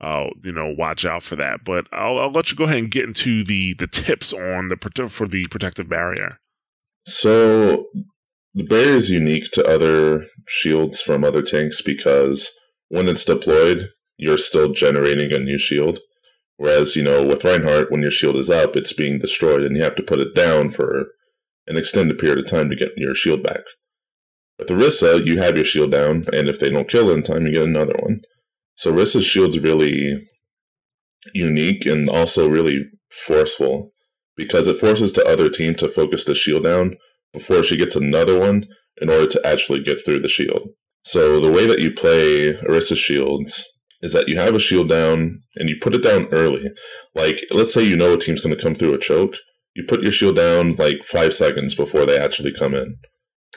uh, 0.01 0.29
you 0.43 0.51
know, 0.51 0.75
watch 0.77 1.05
out 1.05 1.23
for 1.23 1.37
that. 1.37 1.63
But 1.63 1.87
I'll, 1.93 2.19
I'll 2.19 2.31
let 2.31 2.51
you 2.51 2.57
go 2.57 2.65
ahead 2.65 2.77
and 2.77 2.91
get 2.91 3.05
into 3.05 3.43
the 3.45 3.73
the 3.75 3.87
tips 3.87 4.33
on 4.33 4.67
the 4.67 5.07
for 5.07 5.27
the 5.27 5.45
protective 5.49 5.87
barrier. 5.87 6.39
So 7.05 7.87
the 8.53 8.63
barrier 8.63 8.95
is 8.95 9.09
unique 9.09 9.49
to 9.51 9.65
other 9.65 10.23
shields 10.47 11.01
from 11.01 11.23
other 11.23 11.41
tanks 11.41 11.81
because 11.81 12.51
when 12.89 13.07
it's 13.07 13.25
deployed, 13.25 13.89
you're 14.17 14.37
still 14.37 14.71
generating 14.71 15.33
a 15.33 15.39
new 15.39 15.57
shield. 15.57 15.99
Whereas, 16.57 16.95
you 16.95 17.03
know, 17.03 17.25
with 17.25 17.43
Reinhardt, 17.43 17.91
when 17.91 18.01
your 18.01 18.11
shield 18.11 18.35
is 18.35 18.49
up, 18.49 18.75
it's 18.75 18.93
being 18.93 19.17
destroyed 19.17 19.63
and 19.63 19.75
you 19.75 19.81
have 19.81 19.95
to 19.95 20.03
put 20.03 20.19
it 20.19 20.35
down 20.35 20.69
for 20.69 21.07
an 21.65 21.77
extended 21.77 22.19
period 22.19 22.39
of 22.39 22.49
time 22.49 22.69
to 22.69 22.75
get 22.75 22.91
your 22.95 23.15
shield 23.15 23.41
back. 23.41 23.61
With 24.59 24.67
Orisa, 24.67 25.25
you 25.25 25.39
have 25.39 25.55
your 25.55 25.65
shield 25.65 25.91
down, 25.91 26.25
and 26.31 26.47
if 26.47 26.59
they 26.59 26.69
don't 26.69 26.87
kill 26.87 27.09
in 27.09 27.23
time, 27.23 27.47
you 27.47 27.53
get 27.53 27.63
another 27.63 27.95
one. 27.99 28.17
So 28.75 28.93
Orisa's 28.93 29.25
shield's 29.25 29.59
really 29.59 30.17
unique 31.33 31.87
and 31.87 32.07
also 32.07 32.47
really 32.47 32.85
forceful 33.09 33.93
because 34.35 34.67
it 34.67 34.77
forces 34.77 35.13
the 35.13 35.25
other 35.25 35.49
team 35.49 35.73
to 35.75 35.87
focus 35.87 36.25
the 36.25 36.35
shield 36.35 36.63
down 36.63 36.97
before 37.33 37.63
she 37.63 37.77
gets 37.77 37.95
another 37.95 38.39
one 38.39 38.65
in 39.01 39.09
order 39.09 39.27
to 39.27 39.41
actually 39.45 39.81
get 39.81 40.03
through 40.03 40.19
the 40.19 40.27
shield. 40.27 40.69
So 41.03 41.39
the 41.39 41.51
way 41.51 41.65
that 41.65 41.79
you 41.79 41.91
play 41.91 42.53
Orisa's 42.53 42.99
shields 42.99 43.65
is 44.01 44.13
that 44.13 44.27
you 44.27 44.37
have 44.37 44.55
a 44.55 44.59
shield 44.59 44.89
down 44.89 45.29
and 45.55 45.69
you 45.69 45.77
put 45.81 45.95
it 45.95 46.03
down 46.03 46.27
early. 46.31 46.71
Like, 47.15 47.41
let's 47.51 47.73
say 47.73 47.83
you 47.83 47.95
know 47.95 48.13
a 48.13 48.17
team's 48.17 48.41
going 48.41 48.55
to 48.55 48.61
come 48.61 48.75
through 48.75 48.93
a 48.93 48.99
choke, 48.99 49.35
you 49.75 49.83
put 49.83 50.03
your 50.03 50.11
shield 50.11 50.35
down 50.35 50.75
like 50.75 51.03
five 51.03 51.33
seconds 51.33 51.73
before 51.73 52.05
they 52.05 52.17
actually 52.17 52.53
come 52.53 52.73
in, 52.73 52.97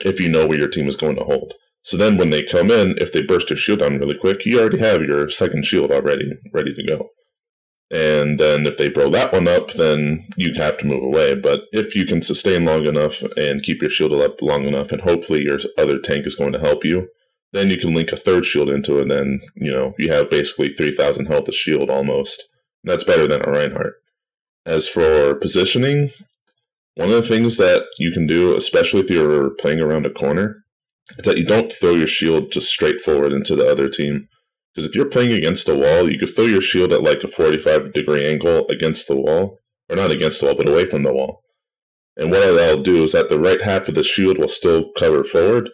if 0.03 0.19
you 0.19 0.29
know 0.29 0.47
where 0.47 0.57
your 0.57 0.69
team 0.69 0.87
is 0.87 0.95
going 0.95 1.15
to 1.15 1.23
hold. 1.23 1.53
So 1.83 1.95
then 1.95 2.17
when 2.17 2.31
they 2.31 2.43
come 2.43 2.71
in, 2.71 2.97
if 2.97 3.13
they 3.13 3.21
burst 3.21 3.49
your 3.49 3.57
shield 3.57 3.79
down 3.79 3.99
really 3.99 4.17
quick, 4.17 4.45
you 4.45 4.59
already 4.59 4.79
have 4.79 5.03
your 5.03 5.29
second 5.29 5.65
shield 5.65 5.91
already 5.91 6.33
ready 6.53 6.73
to 6.73 6.83
go. 6.83 7.09
And 7.89 8.37
then 8.37 8.65
if 8.65 8.77
they 8.77 8.89
blow 8.89 9.09
that 9.11 9.31
one 9.31 9.47
up, 9.47 9.71
then 9.73 10.19
you 10.35 10.53
have 10.55 10.77
to 10.79 10.85
move 10.85 11.03
away. 11.03 11.35
But 11.35 11.61
if 11.71 11.95
you 11.95 12.05
can 12.05 12.21
sustain 12.21 12.65
long 12.65 12.85
enough 12.85 13.21
and 13.37 13.63
keep 13.63 13.81
your 13.81 13.89
shield 13.89 14.13
up 14.13 14.41
long 14.41 14.65
enough, 14.65 14.91
and 14.91 15.01
hopefully 15.01 15.43
your 15.43 15.59
other 15.77 15.97
tank 15.97 16.25
is 16.25 16.35
going 16.35 16.51
to 16.51 16.59
help 16.59 16.83
you, 16.83 17.07
then 17.53 17.69
you 17.69 17.77
can 17.77 17.93
link 17.93 18.11
a 18.11 18.17
third 18.17 18.45
shield 18.45 18.69
into 18.69 18.97
it. 18.97 19.03
And 19.03 19.11
then, 19.11 19.39
you 19.55 19.71
know, 19.71 19.93
you 19.97 20.11
have 20.11 20.29
basically 20.29 20.69
3,000 20.69 21.27
health 21.27 21.47
of 21.47 21.55
shield 21.55 21.89
almost. 21.89 22.43
That's 22.83 23.05
better 23.05 23.27
than 23.27 23.41
a 23.47 23.49
Reinhardt. 23.49 23.95
As 24.65 24.87
for 24.87 25.35
positioning, 25.35 26.09
one 26.95 27.09
of 27.09 27.15
the 27.15 27.21
things 27.21 27.55
that 27.55 27.85
you 27.97 28.11
can 28.11 28.27
do, 28.27 28.53
especially 28.55 28.99
if 28.99 29.09
you're 29.09 29.51
playing 29.51 29.79
around 29.79 30.05
a 30.05 30.09
corner, 30.09 30.65
is 31.17 31.23
that 31.23 31.37
you 31.37 31.45
don't 31.45 31.71
throw 31.71 31.93
your 31.93 32.07
shield 32.07 32.51
just 32.51 32.67
straight 32.67 32.99
forward 32.99 33.31
into 33.31 33.55
the 33.55 33.65
other 33.65 33.87
team. 33.87 34.27
Because 34.77 34.91
if 34.91 34.95
you're 34.95 35.09
playing 35.09 35.31
against 35.31 35.67
a 35.67 35.75
wall, 35.75 36.07
you 36.07 36.19
could 36.19 36.35
throw 36.35 36.45
your 36.45 36.61
shield 36.61 36.93
at 36.93 37.01
like 37.01 37.23
a 37.23 37.27
45 37.27 37.93
degree 37.93 38.23
angle 38.23 38.67
against 38.69 39.07
the 39.07 39.15
wall, 39.15 39.57
or 39.89 39.95
not 39.95 40.11
against 40.11 40.39
the 40.39 40.45
wall, 40.45 40.55
but 40.55 40.69
away 40.69 40.85
from 40.85 41.01
the 41.01 41.11
wall. 41.11 41.41
And 42.15 42.29
what 42.29 42.41
that'll 42.41 42.83
do 42.83 43.01
is 43.01 43.13
that 43.13 43.27
the 43.27 43.39
right 43.39 43.59
half 43.59 43.87
of 43.87 43.95
the 43.95 44.03
shield 44.03 44.37
will 44.37 44.47
still 44.47 44.91
cover 44.95 45.23
forward, 45.23 45.71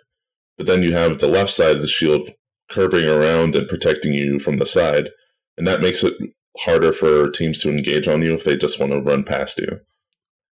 but 0.57 0.67
then 0.67 0.83
you 0.83 0.93
have 0.93 1.19
the 1.19 1.27
left 1.27 1.49
side 1.49 1.75
of 1.75 1.81
the 1.81 1.87
shield 1.89 2.29
curving 2.71 3.05
around 3.09 3.57
and 3.57 3.67
protecting 3.67 4.13
you 4.13 4.39
from 4.39 4.55
the 4.55 4.65
side. 4.65 5.09
And 5.57 5.67
that 5.67 5.81
makes 5.81 6.01
it 6.01 6.13
harder 6.59 6.93
for 6.93 7.29
teams 7.29 7.61
to 7.63 7.69
engage 7.69 8.07
on 8.07 8.21
you 8.21 8.33
if 8.33 8.45
they 8.45 8.55
just 8.55 8.79
want 8.79 8.93
to 8.93 9.01
run 9.01 9.25
past 9.25 9.57
you. 9.57 9.81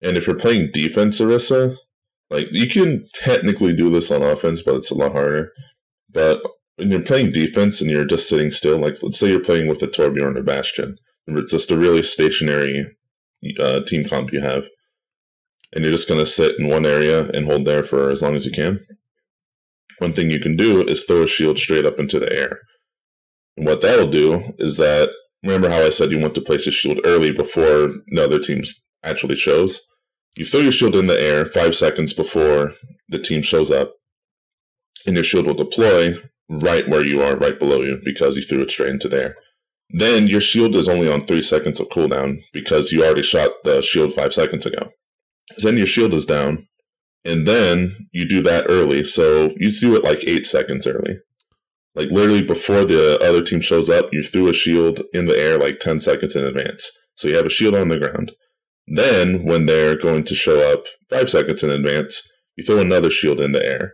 And 0.01 0.17
if 0.17 0.25
you're 0.25 0.35
playing 0.35 0.71
defense, 0.73 1.19
Orisa, 1.19 1.75
like 2.31 2.47
you 2.51 2.67
can 2.67 3.05
technically 3.13 3.73
do 3.73 3.91
this 3.91 4.09
on 4.09 4.23
offense, 4.23 4.63
but 4.63 4.73
it's 4.73 4.89
a 4.89 4.95
lot 4.95 5.11
harder. 5.11 5.51
But 6.11 6.41
when 6.79 6.89
you're 6.89 7.01
playing 7.01 7.31
defense 7.31 7.81
and 7.81 7.91
you're 7.91 8.05
just 8.05 8.27
sitting 8.27 8.51
still, 8.51 8.77
like 8.77 8.95
let's 9.03 9.19
say 9.19 9.29
you're 9.29 9.39
playing 9.39 9.67
with 9.67 9.83
a 9.83 9.87
Torbjorn 9.87 10.37
or 10.37 10.43
Bastion, 10.43 10.95
it's 11.27 11.51
just 11.51 11.71
a 11.71 11.77
really 11.77 12.01
stationary 12.01 12.87
uh, 13.59 13.81
team 13.85 14.05
comp 14.05 14.31
you 14.31 14.41
have, 14.41 14.67
and 15.73 15.83
you're 15.83 15.93
just 15.93 16.07
going 16.07 16.19
to 16.19 16.25
sit 16.25 16.57
in 16.57 16.67
one 16.67 16.85
area 16.85 17.29
and 17.29 17.45
hold 17.45 17.65
there 17.65 17.83
for 17.83 18.09
as 18.09 18.21
long 18.21 18.35
as 18.35 18.45
you 18.45 18.51
can. 18.51 18.77
One 19.99 20.13
thing 20.13 20.31
you 20.31 20.39
can 20.39 20.55
do 20.55 20.81
is 20.81 21.03
throw 21.03 21.23
a 21.23 21.27
shield 21.27 21.59
straight 21.59 21.85
up 21.85 21.99
into 21.99 22.19
the 22.19 22.31
air. 22.33 22.59
And 23.57 23.65
what 23.65 23.81
that'll 23.81 24.07
do 24.07 24.41
is 24.57 24.77
that 24.77 25.09
remember 25.43 25.69
how 25.69 25.83
I 25.83 25.89
said 25.89 26.11
you 26.11 26.19
want 26.19 26.35
to 26.35 26.41
place 26.41 26.65
a 26.65 26.71
shield 26.71 27.01
early 27.03 27.31
before 27.31 27.91
the 28.07 28.23
other 28.23 28.39
team's 28.39 28.81
actually 29.03 29.35
shows? 29.35 29.81
You 30.37 30.45
throw 30.45 30.61
your 30.61 30.71
shield 30.71 30.95
in 30.95 31.07
the 31.07 31.19
air 31.19 31.45
five 31.45 31.75
seconds 31.75 32.13
before 32.13 32.71
the 33.09 33.19
team 33.19 33.41
shows 33.41 33.69
up, 33.69 33.91
and 35.05 35.15
your 35.15 35.23
shield 35.23 35.45
will 35.45 35.53
deploy 35.53 36.15
right 36.49 36.87
where 36.87 37.05
you 37.05 37.21
are, 37.21 37.35
right 37.35 37.57
below 37.59 37.81
you, 37.81 37.97
because 38.03 38.35
you 38.35 38.43
threw 38.43 38.61
it 38.61 38.71
straight 38.71 38.89
into 38.89 39.07
there. 39.07 39.35
Then 39.91 40.27
your 40.27 40.41
shield 40.41 40.75
is 40.75 40.87
only 40.87 41.11
on 41.11 41.21
three 41.21 41.41
seconds 41.41 41.79
of 41.79 41.89
cooldown 41.89 42.37
because 42.53 42.91
you 42.91 43.03
already 43.03 43.23
shot 43.23 43.51
the 43.63 43.81
shield 43.81 44.13
five 44.13 44.33
seconds 44.33 44.65
ago. 44.65 44.87
Then 45.57 45.77
your 45.77 45.87
shield 45.87 46.13
is 46.13 46.25
down, 46.25 46.59
and 47.25 47.47
then 47.47 47.89
you 48.11 48.27
do 48.27 48.41
that 48.43 48.65
early. 48.69 49.03
So 49.03 49.53
you 49.57 49.71
do 49.71 49.95
it 49.95 50.03
like 50.03 50.23
eight 50.25 50.45
seconds 50.45 50.85
early. 50.85 51.19
Like 51.95 52.11
literally 52.11 52.43
before 52.43 52.85
the 52.85 53.19
other 53.19 53.41
team 53.41 53.61
shows 53.61 53.89
up, 53.89 54.09
you 54.13 54.21
threw 54.21 54.47
a 54.47 54.53
shield 54.53 55.01
in 55.11 55.25
the 55.25 55.37
air 55.37 55.57
like 55.57 55.79
10 55.79 55.99
seconds 55.99 56.35
in 56.35 56.45
advance. 56.45 56.89
So 57.15 57.27
you 57.27 57.35
have 57.35 57.47
a 57.47 57.49
shield 57.49 57.75
on 57.75 57.89
the 57.89 57.99
ground. 57.99 58.31
Then, 58.87 59.43
when 59.43 59.67
they're 59.67 59.97
going 59.97 60.23
to 60.23 60.35
show 60.35 60.73
up 60.73 60.85
five 61.09 61.29
seconds 61.29 61.61
in 61.61 61.69
advance, 61.69 62.27
you 62.55 62.63
throw 62.63 62.79
another 62.79 63.11
shield 63.11 63.39
in 63.39 63.51
the 63.51 63.63
air. 63.63 63.93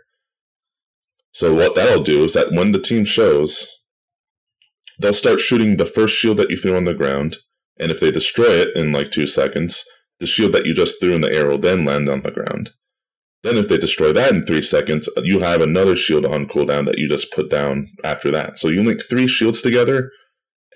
So 1.35 1.53
what 1.53 1.75
that'll 1.75 2.01
do 2.01 2.23
is 2.23 2.31
that 2.31 2.53
when 2.53 2.71
the 2.71 2.79
team 2.79 3.03
shows, 3.03 3.67
they'll 5.01 5.11
start 5.11 5.41
shooting 5.41 5.75
the 5.75 5.85
first 5.85 6.15
shield 6.15 6.37
that 6.37 6.49
you 6.49 6.55
threw 6.55 6.77
on 6.77 6.85
the 6.85 6.93
ground, 6.93 7.39
and 7.77 7.91
if 7.91 7.99
they 7.99 8.09
destroy 8.09 8.51
it 8.51 8.73
in 8.73 8.93
like 8.93 9.11
two 9.11 9.27
seconds, 9.27 9.83
the 10.21 10.27
shield 10.27 10.53
that 10.53 10.65
you 10.65 10.73
just 10.73 10.97
threw 11.01 11.11
in 11.11 11.19
the 11.19 11.29
air 11.29 11.49
will 11.49 11.57
then 11.57 11.83
land 11.83 12.07
on 12.07 12.21
the 12.21 12.31
ground. 12.31 12.69
Then 13.43 13.57
if 13.57 13.67
they 13.67 13.77
destroy 13.77 14.13
that 14.13 14.31
in 14.31 14.45
three 14.45 14.61
seconds, 14.61 15.09
uh, 15.17 15.23
you 15.23 15.41
have 15.41 15.59
another 15.59 15.97
shield 15.97 16.25
on 16.25 16.47
cooldown 16.47 16.85
that 16.85 16.99
you 16.99 17.09
just 17.09 17.33
put 17.33 17.49
down 17.49 17.89
after 18.01 18.31
that. 18.31 18.57
So 18.57 18.69
you 18.69 18.81
link 18.81 19.01
three 19.03 19.27
shields 19.27 19.61
together, 19.61 20.11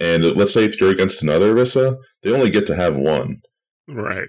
and 0.01 0.25
uh, 0.25 0.33
let's 0.33 0.53
say 0.53 0.65
if 0.65 0.81
you're 0.81 0.91
against 0.91 1.23
another 1.23 1.55
Orisa, 1.55 1.95
they 2.21 2.33
only 2.33 2.49
get 2.49 2.65
to 2.65 2.75
have 2.75 2.97
one. 2.97 3.35
Right. 3.87 4.27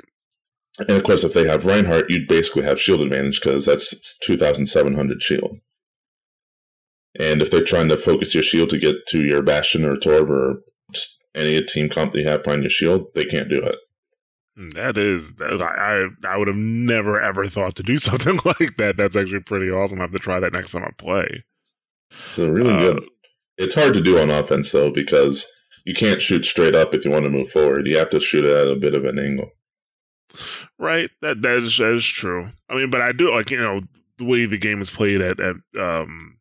And 0.78 0.90
of 0.90 1.02
course, 1.02 1.24
if 1.24 1.34
they 1.34 1.48
have 1.48 1.66
Reinhardt, 1.66 2.08
you'd 2.08 2.28
basically 2.28 2.62
have 2.62 2.80
shield 2.80 3.00
advantage 3.00 3.40
because 3.40 3.66
that's 3.66 4.16
2,700 4.20 5.20
shield. 5.20 5.58
And 7.20 7.42
if 7.42 7.50
they're 7.50 7.62
trying 7.62 7.88
to 7.90 7.98
focus 7.98 8.32
your 8.34 8.42
shield 8.42 8.70
to 8.70 8.78
get 8.78 9.06
to 9.08 9.22
your 9.24 9.42
Bastion 9.42 9.84
or 9.84 9.96
Torb 9.96 10.30
or 10.30 10.62
just 10.92 11.22
any 11.34 11.60
team 11.62 11.88
comp 11.88 12.12
that 12.12 12.20
you 12.20 12.26
have 12.28 12.42
behind 12.42 12.62
your 12.62 12.70
shield, 12.70 13.06
they 13.14 13.24
can't 13.24 13.48
do 13.48 13.62
it. 13.62 13.76
That 14.74 14.98
is, 14.98 15.34
I 15.40 16.06
I 16.24 16.36
would 16.36 16.48
have 16.48 16.56
never 16.56 17.20
ever 17.20 17.44
thought 17.46 17.74
to 17.76 17.82
do 17.82 17.98
something 18.08 18.38
like 18.44 18.76
that. 18.78 18.96
That's 18.96 19.16
actually 19.16 19.40
pretty 19.40 19.70
awesome. 19.70 19.98
I 20.00 20.04
have 20.04 20.12
to 20.12 20.18
try 20.18 20.40
that 20.40 20.52
next 20.52 20.72
time 20.72 20.84
I 20.84 20.90
play. 20.98 21.44
So 22.28 22.48
really 22.48 22.72
Uh, 22.72 22.78
good. 22.94 23.04
It's 23.58 23.74
hard 23.74 23.94
to 23.94 24.00
do 24.00 24.18
on 24.18 24.30
offense 24.30 24.72
though 24.72 24.90
because 24.90 25.46
you 25.84 25.94
can't 25.94 26.20
shoot 26.22 26.44
straight 26.44 26.74
up 26.74 26.94
if 26.94 27.04
you 27.04 27.10
want 27.10 27.24
to 27.24 27.30
move 27.30 27.50
forward. 27.50 27.86
You 27.86 27.96
have 27.98 28.10
to 28.10 28.20
shoot 28.20 28.44
it 28.44 28.52
at 28.52 28.68
a 28.68 28.76
bit 28.76 28.94
of 28.94 29.04
an 29.04 29.18
angle. 29.18 29.50
Right. 30.78 31.10
That 31.22 31.42
that 31.42 31.58
is 31.58 31.76
that 31.78 31.92
is 31.94 32.04
true. 32.04 32.50
I 32.68 32.74
mean, 32.76 32.90
but 32.90 33.00
I 33.02 33.12
do 33.12 33.34
like 33.34 33.50
you 33.50 33.58
know 33.60 33.80
the 34.18 34.24
way 34.24 34.46
the 34.46 34.58
game 34.58 34.80
is 34.80 34.90
played 34.90 35.20
at 35.20 35.38
at 35.40 35.56
um. 35.78 36.36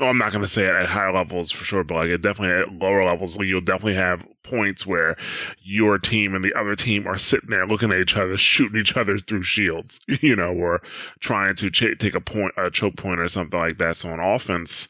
Oh, 0.00 0.06
I'm 0.08 0.18
not 0.18 0.32
going 0.32 0.42
to 0.42 0.48
say 0.48 0.64
it 0.64 0.74
at 0.74 0.88
higher 0.88 1.12
levels 1.12 1.50
for 1.52 1.64
sure, 1.64 1.84
but 1.84 1.94
like 1.96 2.06
it 2.08 2.22
definitely 2.22 2.56
at 2.62 2.72
lower 2.82 3.04
levels, 3.04 3.36
like, 3.36 3.46
you'll 3.46 3.60
definitely 3.60 3.94
have 3.94 4.26
points 4.42 4.86
where 4.86 5.16
your 5.62 5.98
team 5.98 6.34
and 6.34 6.42
the 6.42 6.54
other 6.58 6.74
team 6.74 7.06
are 7.06 7.18
sitting 7.18 7.50
there 7.50 7.66
looking 7.66 7.92
at 7.92 8.00
each 8.00 8.16
other, 8.16 8.36
shooting 8.36 8.80
each 8.80 8.96
other 8.96 9.18
through 9.18 9.42
shields, 9.42 10.00
you 10.22 10.34
know, 10.34 10.52
or 10.52 10.80
trying 11.20 11.54
to 11.56 11.70
ch- 11.70 11.98
take 11.98 12.14
a 12.14 12.20
point, 12.20 12.54
a 12.56 12.70
choke 12.70 12.96
point, 12.96 13.20
or 13.20 13.28
something 13.28 13.58
like 13.58 13.78
that. 13.78 13.96
So 13.96 14.10
on 14.10 14.20
offense, 14.20 14.88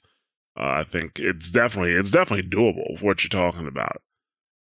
uh, 0.57 0.65
I 0.81 0.85
think 0.85 1.19
it's 1.19 1.51
definitely 1.51 1.93
it's 1.93 2.11
definitely 2.11 2.49
doable. 2.49 3.01
What 3.03 3.25
you're 3.25 3.29
talking 3.31 3.67
about. 3.67 4.03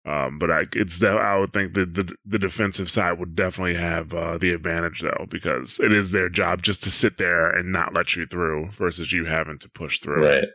Um, 0.06 0.40
but 0.40 0.50
I, 0.50 0.64
it's 0.76 1.04
I 1.04 1.38
would 1.38 1.52
think 1.52 1.74
that 1.74 1.94
the 1.94 2.16
the 2.26 2.40
defensive 2.40 2.90
side 2.90 3.20
would 3.20 3.36
definitely 3.36 3.76
have 3.76 4.14
uh, 4.14 4.38
the 4.38 4.52
advantage 4.54 5.02
though, 5.02 5.28
because 5.30 5.80
it 5.80 5.92
is 5.92 6.12
their 6.12 6.30
job 6.30 6.62
just 6.62 6.82
to 6.84 6.92
sit 6.92 7.18
there 7.18 7.50
and 7.50 7.72
not 7.72 7.94
let 7.94 8.16
you 8.16 8.26
through, 8.26 8.70
versus 8.72 9.12
you 9.12 9.26
having 9.26 9.60
to 9.60 9.70
push 9.70 10.00
through. 10.00 10.26
Right. 10.26 10.48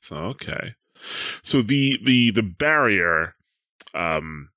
So 0.00 0.16
okay, 0.16 0.74
so 1.42 1.60
the 1.60 1.98
the 2.02 2.30
the 2.30 2.42
barrier, 2.42 3.34
um, 3.94 4.48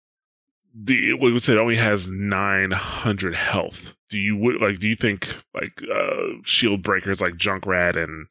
the 0.74 1.14
we 1.14 1.38
said, 1.40 1.58
only 1.58 1.76
has 1.76 2.10
nine 2.10 2.72
hundred 2.72 3.36
health. 3.36 3.96
Do 4.10 4.18
you 4.18 4.38
would 4.38 4.62
like? 4.62 4.80
Do 4.80 4.88
you 4.88 4.96
think 4.96 5.28
like 5.54 5.82
uh, 5.94 6.40
shield 6.44 6.82
breakers 6.82 7.22
like 7.22 7.34
Junkrat 7.34 8.02
and 8.02 8.28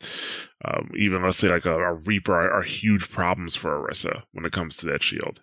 um, 0.65 0.91
even 0.97 1.23
let's 1.23 1.37
say 1.37 1.49
like 1.49 1.67
a, 1.67 1.79
a 1.79 1.95
Reaper 1.95 2.33
are, 2.33 2.51
are 2.51 2.63
huge 2.63 3.11
problems 3.11 3.57
for 3.57 3.79
Orisa 3.79 4.23
when 4.33 4.45
it 4.45 4.53
comes 4.53 4.77
to 4.77 4.87
that 4.87 5.03
shield? 5.03 5.41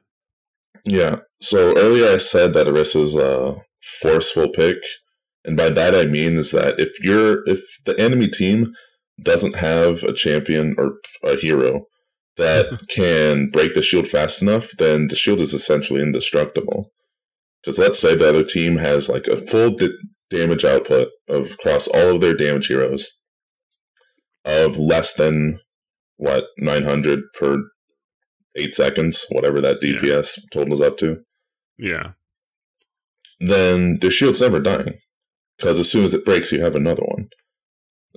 Yeah. 0.86 1.20
So 1.42 1.76
earlier 1.78 2.14
I 2.14 2.18
said 2.18 2.54
that 2.54 2.68
Orisa's 2.68 3.16
a 3.16 3.56
forceful 4.02 4.50
pick, 4.50 4.78
and 5.46 5.56
by 5.56 5.70
that 5.70 5.96
I 5.96 6.06
mean 6.06 6.38
is 6.38 6.52
that 6.52 6.80
if 6.80 7.04
you're 7.04 7.48
if 7.48 7.62
the 7.86 8.00
enemy 8.00 8.28
team 8.28 8.72
doesn't 9.22 9.56
have 9.56 10.04
a 10.04 10.14
champion 10.14 10.76
or 10.78 10.98
a 11.24 11.36
hero 11.36 11.86
that 12.38 12.82
can 12.90 13.50
break 13.50 13.74
the 13.74 13.82
shield 13.82 14.08
fast 14.08 14.42
enough, 14.42 14.72
then 14.78 15.08
the 15.08 15.16
shield 15.16 15.40
is 15.40 15.54
essentially 15.54 16.02
indestructible. 16.02 16.90
Because 17.64 17.80
let's 17.80 18.00
say 18.00 18.16
the 18.16 18.30
other 18.30 18.44
team 18.44 18.78
has 18.78 19.10
like 19.10 19.28
a 19.28 19.38
full 19.38 19.72
d- 19.72 19.98
damage 20.30 20.64
output 20.64 21.10
of 21.28 21.52
across 21.52 21.88
all 21.88 22.16
of 22.16 22.22
their 22.22 22.36
damage 22.36 22.68
heroes 22.68 23.08
of 24.46 24.78
less 24.78 25.14
than 25.14 25.58
what 26.18 26.46
900 26.58 27.22
per 27.38 27.64
eight 28.58 28.74
seconds, 28.74 29.26
whatever 29.32 29.62
that 29.62 29.82
DPS 29.82 30.40
totals 30.52 30.82
up 30.82 30.98
to. 31.00 31.18
Yeah. 31.78 32.12
then 33.40 34.00
the 34.00 34.10
shield's 34.10 34.42
never 34.42 34.60
dying. 34.60 34.94
Because 35.58 35.80
as 35.80 35.92
soon 35.92 36.06
as 36.06 36.14
it 36.14 36.26
breaks, 36.26 36.52
you 36.52 36.62
have 36.62 36.76
another 36.76 37.04
one. 37.04 37.26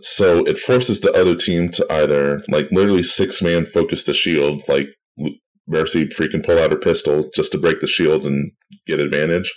So 0.02 0.38
it 0.44 0.58
forces 0.58 1.00
the 1.00 1.12
other 1.12 1.34
team 1.34 1.68
to 1.70 1.86
either, 1.90 2.40
like, 2.48 2.70
literally 2.70 3.02
six 3.02 3.42
man 3.42 3.66
focus 3.66 4.04
the 4.04 4.14
shield, 4.14 4.62
like, 4.68 4.88
Mercy 5.66 6.06
freaking 6.06 6.44
pull 6.44 6.58
out 6.58 6.70
her 6.70 6.76
pistol 6.78 7.30
just 7.34 7.52
to 7.52 7.58
break 7.58 7.80
the 7.80 7.86
shield 7.86 8.26
and 8.26 8.52
get 8.86 8.98
advantage, 8.98 9.52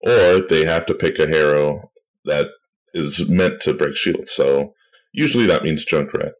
or 0.00 0.40
they 0.40 0.64
have 0.64 0.86
to 0.86 0.94
pick 0.94 1.18
a 1.18 1.26
hero 1.26 1.90
that 2.24 2.48
is 2.94 3.28
meant 3.28 3.60
to 3.60 3.72
break 3.72 3.96
shields. 3.96 4.32
So 4.32 4.74
usually 5.12 5.46
that 5.46 5.62
means 5.62 5.84
Junkrat. 5.86 6.32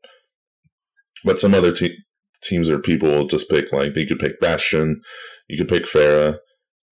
But 1.24 1.38
some 1.38 1.54
other 1.54 1.72
te- 1.72 1.96
teams 2.46 2.68
or 2.68 2.78
people 2.78 3.26
just 3.26 3.50
pick, 3.50 3.72
like, 3.72 3.96
you 3.96 4.06
could 4.06 4.18
pick 4.18 4.40
Bastion, 4.40 4.96
you 5.48 5.58
could 5.58 5.68
pick 5.68 5.84
Pharah, 5.84 6.38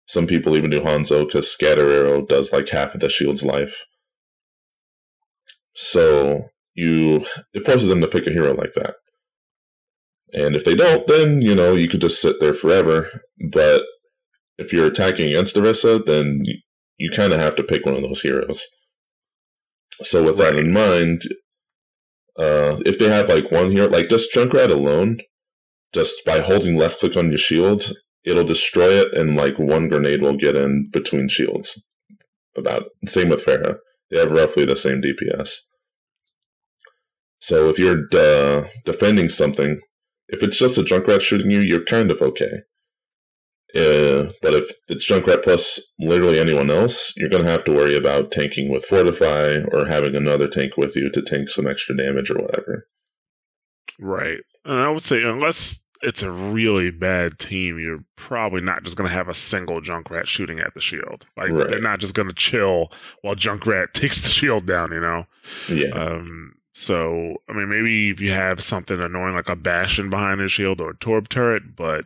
some 0.10 0.25
people 0.25 0.58
even 0.58 0.72
do 0.72 0.79
Hanzo 0.79 1.24
because 1.24 1.51
Scatter 1.51 1.91
Arrow 1.91 2.25
does 2.25 2.51
like 2.51 2.68
half 2.70 2.96
of 2.96 3.00
the 3.00 3.10
shield's 3.10 3.44
life. 3.44 3.86
So 5.75 6.46
you 6.74 7.24
it 7.53 7.63
forces 7.63 7.89
them 7.89 8.01
to 8.01 8.08
pick 8.08 8.25
a 8.25 8.32
hero 8.32 8.56
like 8.56 8.74
that. 8.74 8.96
And 10.34 10.56
if 10.56 10.65
they 10.65 10.74
don't, 10.74 11.06
then 11.06 11.44
you 11.44 11.53
know 11.53 11.75
you 11.75 11.88
could 11.88 12.01
just 12.01 12.20
sit 12.20 12.39
there 12.39 12.56
forever. 12.56 13.08
But 13.51 13.84
if 14.58 14.74
you're 14.74 14.88
attacking 14.88 15.27
against 15.27 15.56
Orisa, 15.56 16.03
then 16.03 16.41
you, 16.44 16.56
you 16.98 17.12
kind 17.12 17.32
of 17.32 17.39
have 17.39 17.56
to 17.58 17.63
pick 17.63 17.86
one 17.86 17.94
of 17.94 18.01
those 18.01 18.22
heroes. 18.22 18.65
So 20.01 20.24
with 20.24 20.39
that 20.39 20.56
in 20.56 20.74
mind, 20.74 21.22
uh, 22.36 22.82
if 22.84 22.98
they 22.98 23.10
have 23.10 23.29
like 23.29 23.51
one 23.51 23.70
hero, 23.70 23.88
like 23.88 24.10
just 24.10 24.34
Junkrat 24.34 24.72
alone, 24.72 25.18
just 25.93 26.24
by 26.25 26.39
holding 26.39 26.77
left 26.77 27.00
click 27.00 27.15
on 27.15 27.29
your 27.29 27.38
shield, 27.38 27.91
it'll 28.24 28.43
destroy 28.43 28.89
it, 28.89 29.13
and 29.13 29.36
like 29.36 29.58
one 29.58 29.88
grenade 29.88 30.22
will 30.22 30.36
get 30.36 30.55
in 30.55 30.89
between 30.91 31.27
shields. 31.27 31.81
About 32.58 32.84
it. 33.01 33.10
same 33.10 33.29
with 33.29 33.46
Pharah. 33.46 33.77
They 34.10 34.17
have 34.17 34.31
roughly 34.31 34.65
the 34.65 34.75
same 34.75 35.01
DPS. 35.01 35.51
So 37.39 37.69
if 37.69 37.79
you're 37.79 38.08
uh, 38.13 38.67
defending 38.86 39.29
something, 39.29 39.77
if 40.27 40.43
it's 40.43 40.58
just 40.58 40.77
a 40.77 40.81
Junkrat 40.81 41.22
shooting 41.22 41.51
you, 41.51 41.60
you're 41.60 41.84
kind 41.84 42.12
of 42.12 42.22
okay. 42.22 42.51
Uh, 43.75 44.29
but 44.41 44.55
if 44.55 44.72
it's 44.88 45.10
Junkrat 45.10 45.43
plus 45.43 45.79
literally 46.00 46.39
anyone 46.39 46.72
else, 46.72 47.13
you're 47.15 47.29
going 47.29 47.43
to 47.43 47.50
have 47.50 47.63
to 47.65 47.72
worry 47.72 47.96
about 47.96 48.31
tanking 48.31 48.72
with 48.72 48.86
Fortify 48.86 49.62
or 49.72 49.86
having 49.86 50.15
another 50.15 50.48
tank 50.48 50.75
with 50.75 50.96
you 50.96 51.10
to 51.12 51.22
tank 51.22 51.50
some 51.50 51.67
extra 51.67 51.96
damage 51.96 52.31
or 52.31 52.39
whatever. 52.39 52.88
Right. 54.00 54.39
And 54.69 54.79
I 54.79 54.89
would 54.89 55.01
say, 55.01 55.23
unless 55.23 55.79
it's 56.01 56.21
a 56.21 56.31
really 56.31 56.91
bad 56.91 57.39
team, 57.39 57.79
you're 57.79 58.03
probably 58.15 58.61
not 58.61 58.83
just 58.83 58.95
going 58.95 59.07
to 59.09 59.13
have 59.13 59.27
a 59.27 59.33
single 59.33 59.81
Junkrat 59.81 60.27
shooting 60.27 60.59
at 60.59 60.73
the 60.73 60.79
shield. 60.79 61.25
Like, 61.35 61.49
Right. 61.49 61.67
they're 61.67 61.81
not 61.81 61.99
just 61.99 62.13
going 62.13 62.29
to 62.29 62.35
chill 62.35 62.91
while 63.21 63.35
Junkrat 63.35 63.93
takes 63.93 64.21
the 64.21 64.29
shield 64.29 64.65
down, 64.65 64.91
you 64.91 65.01
know? 65.01 65.25
Yeah. 65.67 65.89
Um, 65.89 66.53
so, 66.73 67.35
I 67.49 67.53
mean, 67.53 67.67
maybe 67.67 68.11
if 68.11 68.21
you 68.21 68.31
have 68.31 68.61
something 68.61 69.01
annoying 69.01 69.35
like 69.35 69.49
a 69.49 69.55
Bastion 69.55 70.09
behind 70.09 70.39
his 70.39 70.51
shield 70.51 70.79
or 70.79 70.91
a 70.91 70.95
Torb 70.95 71.27
turret, 71.27 71.75
but, 71.75 72.05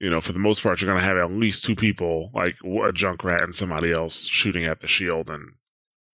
you 0.00 0.10
know, 0.10 0.20
for 0.20 0.32
the 0.32 0.38
most 0.38 0.62
part, 0.62 0.80
you're 0.80 0.90
going 0.90 1.00
to 1.00 1.06
have 1.06 1.18
at 1.18 1.30
least 1.30 1.64
two 1.64 1.76
people, 1.76 2.30
like 2.34 2.56
a 2.62 2.92
Junkrat 2.92 3.44
and 3.44 3.54
somebody 3.54 3.92
else 3.92 4.24
shooting 4.24 4.64
at 4.64 4.80
the 4.80 4.86
shield. 4.88 5.28
And, 5.30 5.50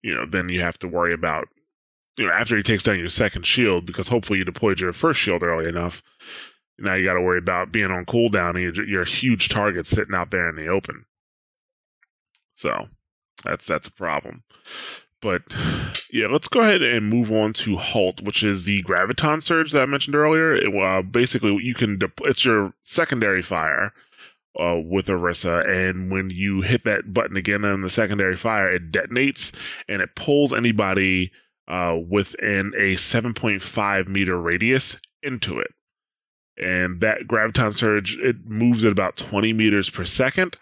you 0.03 0.15
know, 0.15 0.27
then 0.27 0.49
you 0.51 0.61
have 0.61 0.79
to 0.81 0.89
worry 0.89 1.15
about, 1.15 1.49
you 2.17 2.27
know, 2.27 2.33
after 2.33 2.57
he 2.57 2.63
takes 2.63 2.83
down 2.83 2.99
your 2.99 3.09
second 3.09 3.47
shield, 3.47 3.87
because 3.87 4.09
hopefully 4.09 4.39
you 4.39 4.45
deployed 4.45 4.81
your 4.81 4.93
first 4.93 5.21
shield 5.21 5.43
early 5.43 5.69
enough. 5.69 6.03
Now 6.79 6.95
you 6.95 7.05
got 7.05 7.15
to 7.15 7.21
worry 7.21 7.39
about 7.39 7.73
being 7.73 7.91
on 7.91 8.05
cooldown 8.05 8.51
and 8.51 8.77
you're, 8.77 8.87
you're 8.87 9.03
a 9.03 9.09
huge 9.09 9.49
target 9.49 9.87
sitting 9.87 10.15
out 10.15 10.31
there 10.31 10.49
in 10.49 10.57
the 10.57 10.67
open. 10.67 11.05
So 12.55 12.89
that's 13.45 13.67
that's 13.67 13.89
a 13.89 13.93
problem. 13.93 14.43
But 15.21 15.43
yeah, 16.13 16.27
let's 16.27 16.49
go 16.49 16.61
ahead 16.61 16.83
and 16.83 17.09
move 17.09 17.33
on 17.33 17.55
to 17.55 17.77
Halt, 17.77 18.21
which 18.23 18.43
is 18.43 18.65
the 18.65 18.83
graviton 18.83 19.43
surge 19.43 19.73
that 19.73 19.83
I 19.83 19.87
mentioned 19.87 20.15
earlier. 20.15 20.55
It, 20.55 20.75
uh, 20.75 21.03
basically, 21.03 21.57
you 21.63 21.75
can 21.75 21.99
de- 21.99 22.13
it's 22.25 22.45
your 22.45 22.75
secondary 22.83 23.41
fire 23.41 23.93
uh, 24.61 24.77
with 24.85 25.07
Orisa, 25.07 25.67
and 25.67 26.13
when 26.13 26.29
you 26.31 26.61
hit 26.61 26.85
that 26.85 27.15
button 27.15 27.37
again 27.37 27.65
on 27.65 27.81
the 27.81 27.89
secondary 27.89 28.37
fire, 28.37 28.71
it 28.71 28.93
detonates 28.93 29.51
and 29.89 30.03
it 30.03 30.15
pulls 30.15 30.53
anybody 30.53 31.33
uh, 31.69 31.97
within 32.09 32.73
a 32.77 32.95
7.5 32.95 34.09
meter 34.09 34.41
radius 34.41 34.97
into 35.23 35.59
it. 35.59 35.73
And 36.57 37.01
that 37.01 37.23
graviton 37.23 37.75
surge 37.75 38.17
it 38.19 38.47
moves 38.47 38.85
at 38.85 38.93
about 38.93 39.17
20 39.17 39.53
meters 39.53 39.91
per 39.91 40.05
second. 40.05 40.57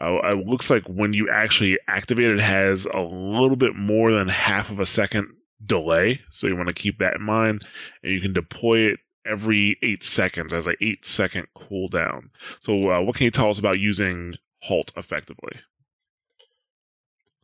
Uh, 0.00 0.18
it 0.24 0.46
looks 0.46 0.68
like 0.68 0.86
when 0.86 1.12
you 1.12 1.28
actually 1.30 1.78
activate 1.88 2.26
it, 2.26 2.34
it 2.34 2.40
has 2.40 2.86
a 2.86 3.00
little 3.00 3.56
bit 3.56 3.76
more 3.76 4.12
than 4.12 4.28
half 4.28 4.70
of 4.70 4.80
a 4.80 4.86
second 4.86 5.28
delay. 5.64 6.20
So 6.30 6.46
you 6.46 6.56
want 6.56 6.68
to 6.68 6.74
keep 6.74 6.98
that 6.98 7.16
in 7.16 7.22
mind. 7.22 7.64
And 8.02 8.12
you 8.12 8.20
can 8.20 8.32
deploy 8.32 8.78
it 8.90 9.00
every 9.24 9.78
eight 9.82 10.02
seconds 10.02 10.52
as 10.52 10.66
an 10.66 10.74
eight 10.80 11.04
second 11.04 11.46
cooldown. 11.56 12.30
So, 12.60 12.90
uh, 12.90 13.00
what 13.00 13.16
can 13.16 13.24
you 13.24 13.30
tell 13.30 13.50
us 13.50 13.58
about 13.58 13.78
using 13.78 14.34
Halt 14.62 14.92
effectively? 14.96 15.60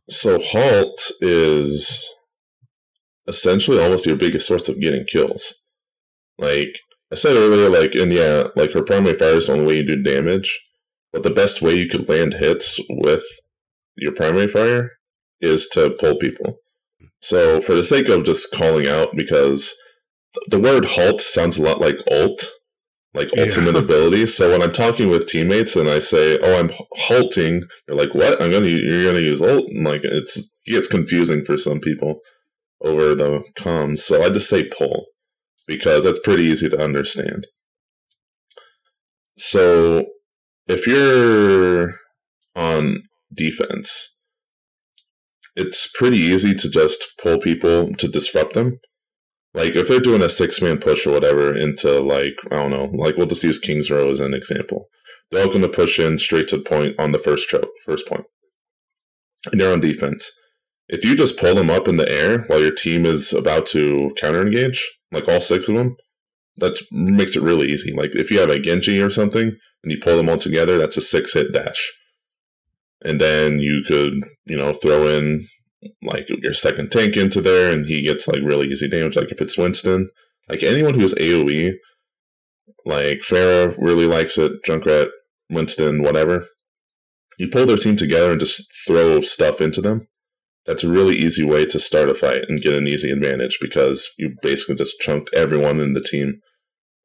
So 0.09 0.39
halt 0.39 1.11
is 1.19 2.13
essentially 3.27 3.81
almost 3.81 4.05
your 4.05 4.15
biggest 4.15 4.47
source 4.47 4.69
of 4.69 4.79
getting 4.79 5.05
kills. 5.05 5.55
Like 6.37 6.69
I 7.11 7.15
said 7.15 7.35
earlier, 7.35 7.69
like 7.69 7.95
and 7.95 8.11
yeah, 8.11 8.47
like 8.55 8.73
her 8.73 8.83
primary 8.83 9.15
fire 9.15 9.35
is 9.35 9.47
the 9.47 9.53
only 9.53 9.65
way 9.65 9.77
you 9.77 9.85
do 9.85 10.01
damage. 10.01 10.59
But 11.13 11.23
the 11.23 11.29
best 11.31 11.61
way 11.61 11.75
you 11.75 11.87
could 11.87 12.07
land 12.09 12.35
hits 12.35 12.79
with 12.89 13.23
your 13.95 14.11
primary 14.13 14.47
fire 14.47 14.91
is 15.41 15.67
to 15.69 15.89
pull 15.99 16.17
people. 16.17 16.57
So 17.21 17.61
for 17.61 17.73
the 17.75 17.83
sake 17.83 18.09
of 18.09 18.25
just 18.25 18.51
calling 18.51 18.87
out, 18.87 19.15
because 19.15 19.73
the 20.49 20.59
word 20.59 20.85
halt 20.85 21.21
sounds 21.21 21.57
a 21.57 21.63
lot 21.63 21.79
like 21.81 21.99
ult, 22.11 22.45
like 23.13 23.33
Yeah. 23.33 23.43
ultimate 23.43 23.75
ability. 23.83 24.27
So 24.27 24.51
when 24.51 24.61
I'm 24.61 24.73
talking 24.73 25.09
with 25.09 25.27
teammates 25.27 25.75
and 25.75 25.89
I 25.89 25.99
say, 25.99 26.37
"Oh, 26.39 26.59
I'm 26.59 26.71
halting," 26.91 27.63
they're 27.87 27.95
like, 27.95 28.13
"What? 28.13 28.39
I'm 28.41 28.51
gonna 28.51 28.67
you're 28.67 29.05
gonna 29.05 29.19
use 29.23 29.41
ult?" 29.41 29.65
And 29.69 29.85
like 29.85 30.01
it's 30.03 30.37
it 30.37 30.45
gets 30.67 30.87
confusing 30.87 31.43
for 31.43 31.57
some 31.57 31.79
people 31.79 32.19
over 32.81 33.15
the 33.15 33.43
comms. 33.57 33.99
So 33.99 34.23
I 34.23 34.29
just 34.29 34.49
say 34.49 34.67
pull 34.67 35.07
because 35.67 36.03
that's 36.03 36.19
pretty 36.23 36.43
easy 36.43 36.69
to 36.69 36.81
understand. 36.81 37.47
So 39.37 40.05
if 40.67 40.87
you're 40.87 41.93
on 42.55 43.03
defense, 43.33 44.15
it's 45.55 45.89
pretty 45.95 46.17
easy 46.17 46.53
to 46.53 46.69
just 46.69 47.13
pull 47.21 47.39
people 47.39 47.93
to 47.95 48.07
disrupt 48.07 48.53
them. 48.53 48.77
Like 49.53 49.75
if 49.75 49.87
they're 49.87 49.99
doing 49.99 50.21
a 50.21 50.29
six 50.29 50.61
man 50.61 50.77
push 50.77 51.07
or 51.07 51.11
whatever 51.11 51.55
into 51.55 51.99
like 51.99 52.35
I 52.51 52.55
don't 52.57 52.71
know, 52.71 52.85
like 52.85 53.17
we'll 53.17 53.27
just 53.27 53.43
use 53.43 53.59
Kings 53.59 53.89
Row 53.89 54.09
as 54.09 54.19
an 54.19 54.33
example. 54.33 54.87
They're 55.31 55.43
all 55.43 55.49
going 55.49 55.61
to 55.61 55.69
push 55.69 55.99
in 55.99 56.19
straight 56.19 56.47
to 56.49 56.57
the 56.57 56.63
point 56.63 56.95
on 56.99 57.11
the 57.11 57.17
first 57.17 57.49
choke, 57.49 57.69
first 57.83 58.07
point, 58.07 58.25
and 59.51 59.59
they're 59.59 59.73
on 59.73 59.79
defense. 59.81 60.31
If 60.89 61.03
you 61.03 61.15
just 61.15 61.37
pull 61.37 61.55
them 61.55 61.69
up 61.69 61.87
in 61.87 61.97
the 61.97 62.09
air 62.09 62.43
while 62.47 62.61
your 62.61 62.73
team 62.73 63.05
is 63.05 63.33
about 63.33 63.65
to 63.67 64.11
counter 64.19 64.41
engage, 64.41 64.97
like 65.11 65.27
all 65.27 65.39
six 65.39 65.67
of 65.67 65.75
them, 65.75 65.95
that 66.57 66.79
makes 66.91 67.35
it 67.35 67.43
really 67.43 67.67
easy. 67.67 67.93
Like 67.93 68.15
if 68.15 68.31
you 68.31 68.39
have 68.39 68.49
a 68.49 68.59
Genji 68.59 69.01
or 69.01 69.09
something 69.09 69.55
and 69.83 69.91
you 69.91 69.99
pull 69.99 70.17
them 70.17 70.29
all 70.29 70.37
together, 70.37 70.77
that's 70.77 70.97
a 70.97 71.01
six 71.01 71.33
hit 71.33 71.51
dash. 71.53 71.91
And 73.03 73.21
then 73.21 73.59
you 73.59 73.83
could, 73.87 74.13
you 74.45 74.57
know, 74.57 74.73
throw 74.73 75.07
in 75.07 75.41
like 76.01 76.27
your 76.41 76.53
second 76.53 76.91
tank 76.91 77.15
into 77.15 77.41
there 77.41 77.71
and 77.71 77.85
he 77.85 78.01
gets 78.01 78.27
like 78.27 78.41
really 78.41 78.67
easy 78.67 78.87
damage. 78.87 79.15
Like 79.15 79.31
if 79.31 79.41
it's 79.41 79.57
Winston, 79.57 80.09
like 80.49 80.63
anyone 80.63 80.93
who 80.93 81.01
is 81.01 81.13
AoE, 81.15 81.73
like 82.85 83.19
Pharah 83.19 83.75
really 83.77 84.05
likes 84.05 84.37
it, 84.37 84.53
Junkrat, 84.65 85.09
Winston, 85.49 86.01
whatever. 86.01 86.41
You 87.37 87.49
pull 87.49 87.65
their 87.65 87.77
team 87.77 87.97
together 87.97 88.31
and 88.31 88.39
just 88.39 88.63
throw 88.87 89.21
stuff 89.21 89.61
into 89.61 89.81
them. 89.81 90.01
That's 90.67 90.83
a 90.83 90.89
really 90.89 91.15
easy 91.15 91.43
way 91.43 91.65
to 91.65 91.79
start 91.79 92.09
a 92.09 92.13
fight 92.13 92.43
and 92.49 92.61
get 92.61 92.73
an 92.73 92.87
easy 92.87 93.09
advantage 93.09 93.57
because 93.61 94.09
you 94.17 94.35
basically 94.41 94.75
just 94.75 94.99
chunked 94.99 95.33
everyone 95.33 95.79
in 95.79 95.93
the 95.93 96.01
team. 96.01 96.41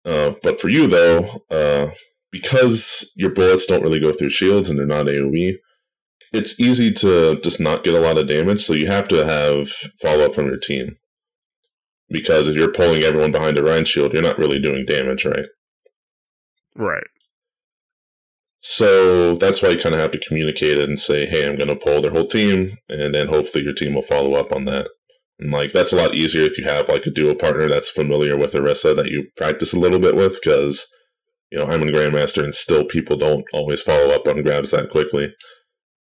Uh, 0.05 0.33
but 0.42 0.61
for 0.61 0.68
you 0.68 0.88
though, 0.88 1.25
uh, 1.48 1.90
because 2.33 3.12
your 3.16 3.31
bullets 3.31 3.64
don't 3.64 3.83
really 3.83 4.01
go 4.01 4.12
through 4.12 4.31
shields 4.31 4.68
and 4.68 4.79
they're 4.79 4.87
not 4.87 5.07
AoE, 5.07 5.55
it's 6.33 6.59
easy 6.59 6.90
to 6.92 7.40
just 7.40 7.61
not 7.61 7.85
get 7.85 7.94
a 7.94 8.01
lot 8.01 8.18
of 8.18 8.27
damage. 8.27 8.64
So 8.64 8.72
you 8.72 8.88
have 8.88 9.07
to 9.09 9.25
have 9.25 9.68
follow 10.01 10.25
up 10.25 10.35
from 10.35 10.46
your 10.46 10.59
team 10.59 10.90
because 12.09 12.48
if 12.48 12.57
you're 12.57 12.72
pulling 12.72 13.03
everyone 13.03 13.33
behind 13.33 13.59
a 13.59 13.62
Rein 13.62 13.85
shield, 13.85 14.12
you're 14.12 14.22
not 14.22 14.38
really 14.38 14.59
doing 14.59 14.85
damage, 14.85 15.25
right? 15.25 15.46
Right. 16.75 17.07
So 18.64 19.35
that's 19.35 19.61
why 19.61 19.70
you 19.70 19.79
kind 19.79 19.94
of 19.94 20.01
have 20.01 20.12
to 20.12 20.18
communicate 20.18 20.79
it 20.79 20.88
and 20.88 20.98
say, 20.98 21.27
"Hey, 21.27 21.46
I'm 21.46 21.57
going 21.57 21.68
to 21.68 21.77
pull 21.77 22.01
their 22.01 22.12
whole 22.12 22.29
team," 22.29 22.68
and 22.88 23.12
then 23.12 23.27
hopefully 23.29 23.64
your 23.64 23.72
team 23.72 23.94
will 23.94 24.03
follow 24.03 24.35
up 24.35 24.53
on 24.53 24.66
that. 24.66 24.88
And 25.40 25.51
like 25.51 25.72
that's 25.72 25.92
a 25.92 25.96
lot 25.96 26.14
easier 26.14 26.42
if 26.42 26.57
you 26.57 26.64
have 26.64 26.88
like 26.88 27.05
a 27.05 27.11
duo 27.11 27.35
partner 27.35 27.68
that's 27.68 27.90
familiar 27.90 28.37
with 28.37 28.53
Orisa 28.53 28.94
that 28.94 29.11
you 29.11 29.27
practice 29.37 29.72
a 29.72 29.79
little 29.79 29.98
bit 29.98 30.14
with, 30.14 30.40
because 30.40 30.87
you 31.51 31.59
know, 31.59 31.66
I'm 31.66 31.83
a 31.83 31.87
grandmaster 31.87 32.42
and 32.42 32.55
still 32.55 32.85
people 32.85 33.16
don't 33.16 33.44
always 33.53 33.83
follow 33.83 34.14
up 34.14 34.27
on 34.29 34.42
grabs 34.42 34.70
that 34.70 34.90
quickly. 34.90 35.35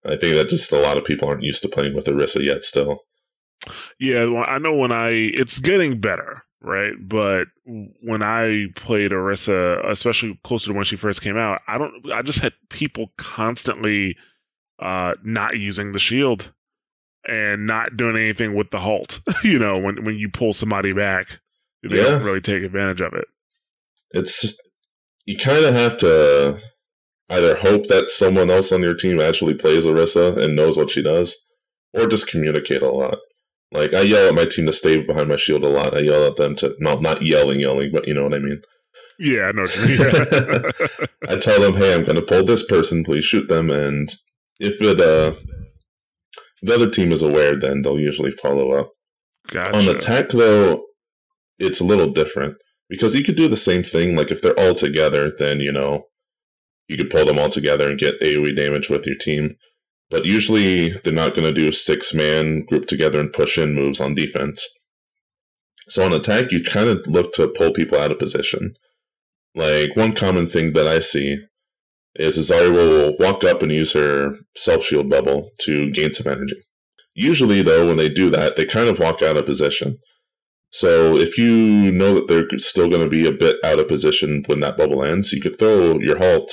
I 0.05 0.17
think 0.17 0.37
that 0.37 0.51
just 0.51 0.73
a 0.73 0.79
lot 0.79 0.99
of 0.99 1.05
people 1.05 1.29
aren't 1.29 1.43
used 1.43 1.63
to 1.63 1.69
playing 1.69 1.95
with 1.95 2.07
Orisa 2.07 2.45
yet 2.45 2.65
still. 2.65 3.01
Yeah, 3.99 4.27
well, 4.27 4.45
I 4.47 4.59
know 4.59 4.75
when 4.75 4.93
I 4.93 5.09
it's 5.11 5.59
getting 5.59 6.01
better, 6.01 6.43
right? 6.63 6.93
But 7.01 7.49
when 7.65 8.23
I 8.23 8.67
played 8.75 9.11
Orisa, 9.11 9.85
especially 9.89 10.39
closer 10.45 10.69
to 10.69 10.75
when 10.75 10.85
she 10.85 10.97
first 10.97 11.21
came 11.23 11.37
out, 11.37 11.61
I 11.69 11.79
don't 11.79 12.11
I 12.13 12.23
just 12.23 12.39
had 12.39 12.55
people 12.71 13.13
constantly 13.17 14.17
uh 14.79 15.15
not 15.23 15.59
using 15.59 15.93
the 15.93 15.99
shield 15.99 16.53
and 17.29 17.67
not 17.67 17.97
doing 17.97 18.17
anything 18.17 18.55
with 18.55 18.71
the 18.71 18.79
halt. 18.79 19.21
you 19.45 19.59
know, 19.59 19.79
when 19.79 20.05
when 20.05 20.17
you 20.17 20.29
pull 20.29 20.53
somebody 20.53 20.93
back, 20.93 21.41
they 21.83 21.97
Yeah. 21.99 22.05
don't 22.05 22.23
really 22.25 22.41
take 22.41 22.63
advantage 22.63 23.01
of 23.01 23.13
it. 23.15 23.27
It's 24.13 24.41
just, 24.41 24.61
you 25.25 25.37
kind 25.39 25.65
of 25.65 25.75
have 25.75 25.97
to 25.99 26.59
either 27.31 27.55
hope 27.57 27.87
that 27.87 28.11
someone 28.11 28.51
else 28.51 28.73
on 28.73 28.83
your 28.83 28.95
team 28.95 29.21
actually 29.21 29.55
plays 29.55 29.87
Orisa 29.87 30.37
and 30.37 30.55
knows 30.55 30.77
what 30.77 30.91
she 30.91 31.01
does, 31.03 31.35
or 31.95 32.07
just 32.07 32.27
communicate 32.27 32.83
a 32.83 32.91
lot. 32.91 33.19
Like 33.73 33.95
I 33.95 34.03
yell 34.03 34.29
at 34.29 34.35
my 34.35 34.45
team 34.45 34.67
to 34.67 34.73
stay 34.73 35.03
behind 35.03 35.29
my 35.29 35.37
shield 35.37 35.65
a 35.65 35.69
lot. 35.69 35.97
I 35.97 36.01
yell 36.01 36.27
at 36.27 36.37
them 36.37 36.55
to 36.57 36.75
not 36.79 37.01
not 37.01 37.23
yelling, 37.23 37.61
yelling, 37.61 37.91
but 37.93 38.07
you 38.07 38.15
know 38.15 38.25
what 38.25 38.35
I 38.35 38.39
mean. 38.39 38.61
Yeah, 39.19 39.45
I 39.45 39.53
know 39.53 39.63
what 39.63 39.77
you 39.77 39.87
mean. 39.87 39.99
Yeah. 39.99 41.07
I 41.29 41.37
tell 41.37 41.61
them, 41.61 41.75
"Hey, 41.75 41.95
I'm 41.95 42.05
going 42.05 42.17
to 42.17 42.23
pull 42.23 42.45
this 42.45 42.67
person. 42.67 43.05
Please 43.05 43.25
shoot 43.25 43.49
them." 43.49 43.71
And 43.71 44.15
if 44.59 44.83
it 44.83 45.01
uh, 45.01 45.35
the 46.63 46.75
other 46.75 46.91
team 46.91 47.13
is 47.13 47.23
aware, 47.23 47.57
then 47.59 47.83
they'll 47.83 47.99
usually 47.99 48.31
follow 48.31 48.73
up. 48.73 48.91
gotcha. 49.49 49.77
On 49.77 49.89
attack, 49.89 50.31
though, 50.31 50.85
it's 51.59 51.81
a 51.81 51.85
little 51.85 52.11
different 52.11 52.57
because 52.91 53.15
you 53.15 53.25
could 53.25 53.37
do 53.37 53.49
the 53.49 53.57
same 53.57 53.83
thing. 53.83 54.15
Like 54.15 54.31
if 54.31 54.43
they're 54.43 54.59
all 54.59 54.75
together, 54.75 55.33
then 55.37 55.61
you 55.61 55.73
know 55.73 56.05
you 56.89 56.97
could 56.97 57.11
pull 57.11 57.25
them 57.25 57.39
all 57.39 57.49
together 57.49 57.89
and 57.89 57.99
get 57.99 58.21
AOE 58.21 58.55
damage 58.55 58.91
with 58.91 59.07
your 59.07 59.17
team. 59.17 59.57
But 60.13 60.27
usually, 60.27 60.91
they're 60.91 61.13
not 61.13 61.35
going 61.35 61.49
to 61.49 61.59
do 61.59 61.73
six 61.73 62.13
man 62.13 62.67
group 62.67 62.87
together 62.87 63.19
and 63.19 63.33
push 63.33 63.57
in 63.57 63.75
moves 63.75 63.99
on 63.99 64.15
defense. 64.15 64.69
So 65.89 66.05
on 66.05 66.13
attack, 66.13 66.53
you 66.53 66.63
kind 66.63 66.91
of 66.91 67.07
look 67.07 67.33
to 67.33 67.49
pull 67.49 67.73
people 67.73 67.99
out 67.99 68.13
of 68.13 68.19
position. 68.19 68.75
Like 69.55 69.97
one 69.97 70.15
common 70.15 70.47
thing 70.49 70.75
that 70.75 70.87
I 70.87 70.99
see 70.99 71.39
is 72.17 72.37
a 72.37 72.55
Zarya 72.55 72.71
will 72.71 73.17
walk 73.19 73.43
up 73.43 73.63
and 73.63 73.73
use 73.73 73.93
her 73.93 74.35
self 74.55 74.85
shield 74.85 75.09
bubble 75.09 75.51
to 75.63 75.91
gain 75.91 76.13
some 76.13 76.31
energy. 76.31 76.57
Usually, 77.15 77.63
though, 77.63 77.87
when 77.87 77.97
they 77.97 78.11
do 78.11 78.29
that, 78.31 78.57
they 78.57 78.67
kind 78.67 78.91
of 78.91 78.99
walk 78.99 79.23
out 79.23 79.39
of 79.39 79.47
position. 79.47 79.97
So 80.69 81.17
if 81.17 81.39
you 81.39 81.91
know 81.91 82.15
that 82.15 82.29
they're 82.29 82.59
still 82.59 82.91
going 82.91 83.03
to 83.03 83.09
be 83.09 83.27
a 83.27 83.33
bit 83.33 83.57
out 83.65 83.81
of 83.81 83.89
position 83.89 84.43
when 84.45 84.61
that 84.61 84.77
bubble 84.77 85.03
ends, 85.03 85.33
you 85.33 85.41
could 85.41 85.59
throw 85.59 85.99
your 86.01 86.19
halt 86.19 86.53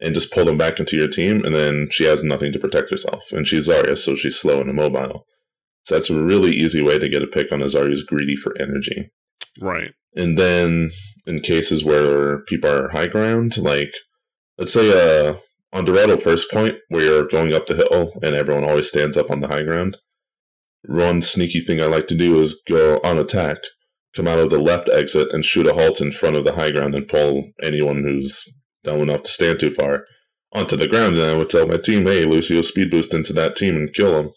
and 0.00 0.14
just 0.14 0.32
pull 0.32 0.44
them 0.44 0.58
back 0.58 0.78
into 0.78 0.96
your 0.96 1.08
team, 1.08 1.44
and 1.44 1.54
then 1.54 1.88
she 1.90 2.04
has 2.04 2.22
nothing 2.22 2.52
to 2.52 2.58
protect 2.58 2.90
herself. 2.90 3.32
And 3.32 3.46
she's 3.46 3.68
Zarya, 3.68 3.96
so 3.96 4.14
she's 4.14 4.38
slow 4.38 4.60
and 4.60 4.70
immobile. 4.70 5.26
So 5.84 5.94
that's 5.94 6.10
a 6.10 6.20
really 6.20 6.50
easy 6.50 6.82
way 6.82 6.98
to 6.98 7.08
get 7.08 7.22
a 7.22 7.28
pick 7.28 7.52
on 7.52 7.62
a 7.62 7.66
Zarya 7.66 7.88
who's 7.88 8.02
greedy 8.02 8.36
for 8.36 8.54
energy. 8.60 9.10
right. 9.60 9.92
And 10.14 10.38
then 10.38 10.90
in 11.26 11.40
cases 11.40 11.84
where 11.84 12.42
people 12.44 12.70
are 12.70 12.88
high 12.88 13.06
ground, 13.06 13.58
like 13.58 13.92
let's 14.58 14.72
say 14.72 14.90
uh 14.90 15.36
on 15.72 15.84
Dorado 15.84 16.16
first 16.16 16.50
point 16.50 16.78
where 16.88 17.04
you're 17.04 17.28
going 17.28 17.52
up 17.52 17.66
the 17.66 17.76
hill 17.76 18.12
and 18.22 18.34
everyone 18.34 18.64
always 18.64 18.88
stands 18.88 19.16
up 19.16 19.30
on 19.30 19.40
the 19.40 19.48
high 19.48 19.62
ground. 19.62 19.98
One 20.84 21.20
sneaky 21.20 21.60
thing 21.60 21.82
I 21.82 21.86
like 21.86 22.06
to 22.08 22.16
do 22.16 22.40
is 22.40 22.62
go 22.66 23.00
on 23.04 23.18
attack, 23.18 23.58
come 24.14 24.26
out 24.26 24.38
of 24.38 24.50
the 24.50 24.58
left 24.58 24.88
exit 24.88 25.32
and 25.32 25.44
shoot 25.44 25.66
a 25.66 25.74
halt 25.74 26.00
in 26.00 26.12
front 26.12 26.36
of 26.36 26.44
the 26.44 26.54
high 26.54 26.70
ground 26.70 26.94
and 26.94 27.06
pull 27.06 27.50
anyone 27.62 28.02
who's 28.02 28.44
dumb 28.86 29.00
enough 29.02 29.24
to 29.24 29.30
stand 29.30 29.60
too 29.60 29.70
far 29.70 30.04
onto 30.52 30.76
the 30.76 30.88
ground. 30.88 31.18
And 31.18 31.30
I 31.30 31.36
would 31.36 31.50
tell 31.50 31.66
my 31.66 31.76
team, 31.76 32.06
hey, 32.06 32.24
Lucio, 32.24 32.62
speed 32.62 32.90
boost 32.90 33.12
into 33.12 33.32
that 33.34 33.56
team 33.56 33.76
and 33.76 33.92
kill 33.92 34.12
them. 34.12 34.30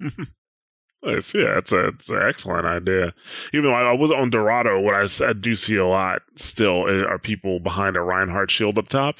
Nice. 0.00 0.20
Yeah, 1.02 1.56
it's 1.56 1.72
a 1.72 1.88
it's 1.88 2.10
an 2.10 2.20
excellent 2.22 2.66
idea. 2.66 3.14
Even 3.54 3.70
though 3.70 3.74
I, 3.74 3.92
I 3.92 3.94
was 3.94 4.10
on 4.10 4.28
Dorado, 4.28 4.78
what 4.78 4.94
I, 4.94 5.06
I, 5.26 5.32
do 5.32 5.54
see 5.54 5.76
a 5.76 5.86
lot 5.86 6.20
still 6.36 6.86
are 6.86 7.18
people 7.18 7.58
behind 7.58 7.96
a 7.96 8.02
Reinhardt 8.02 8.50
shield 8.50 8.76
up 8.76 8.88
top. 8.88 9.16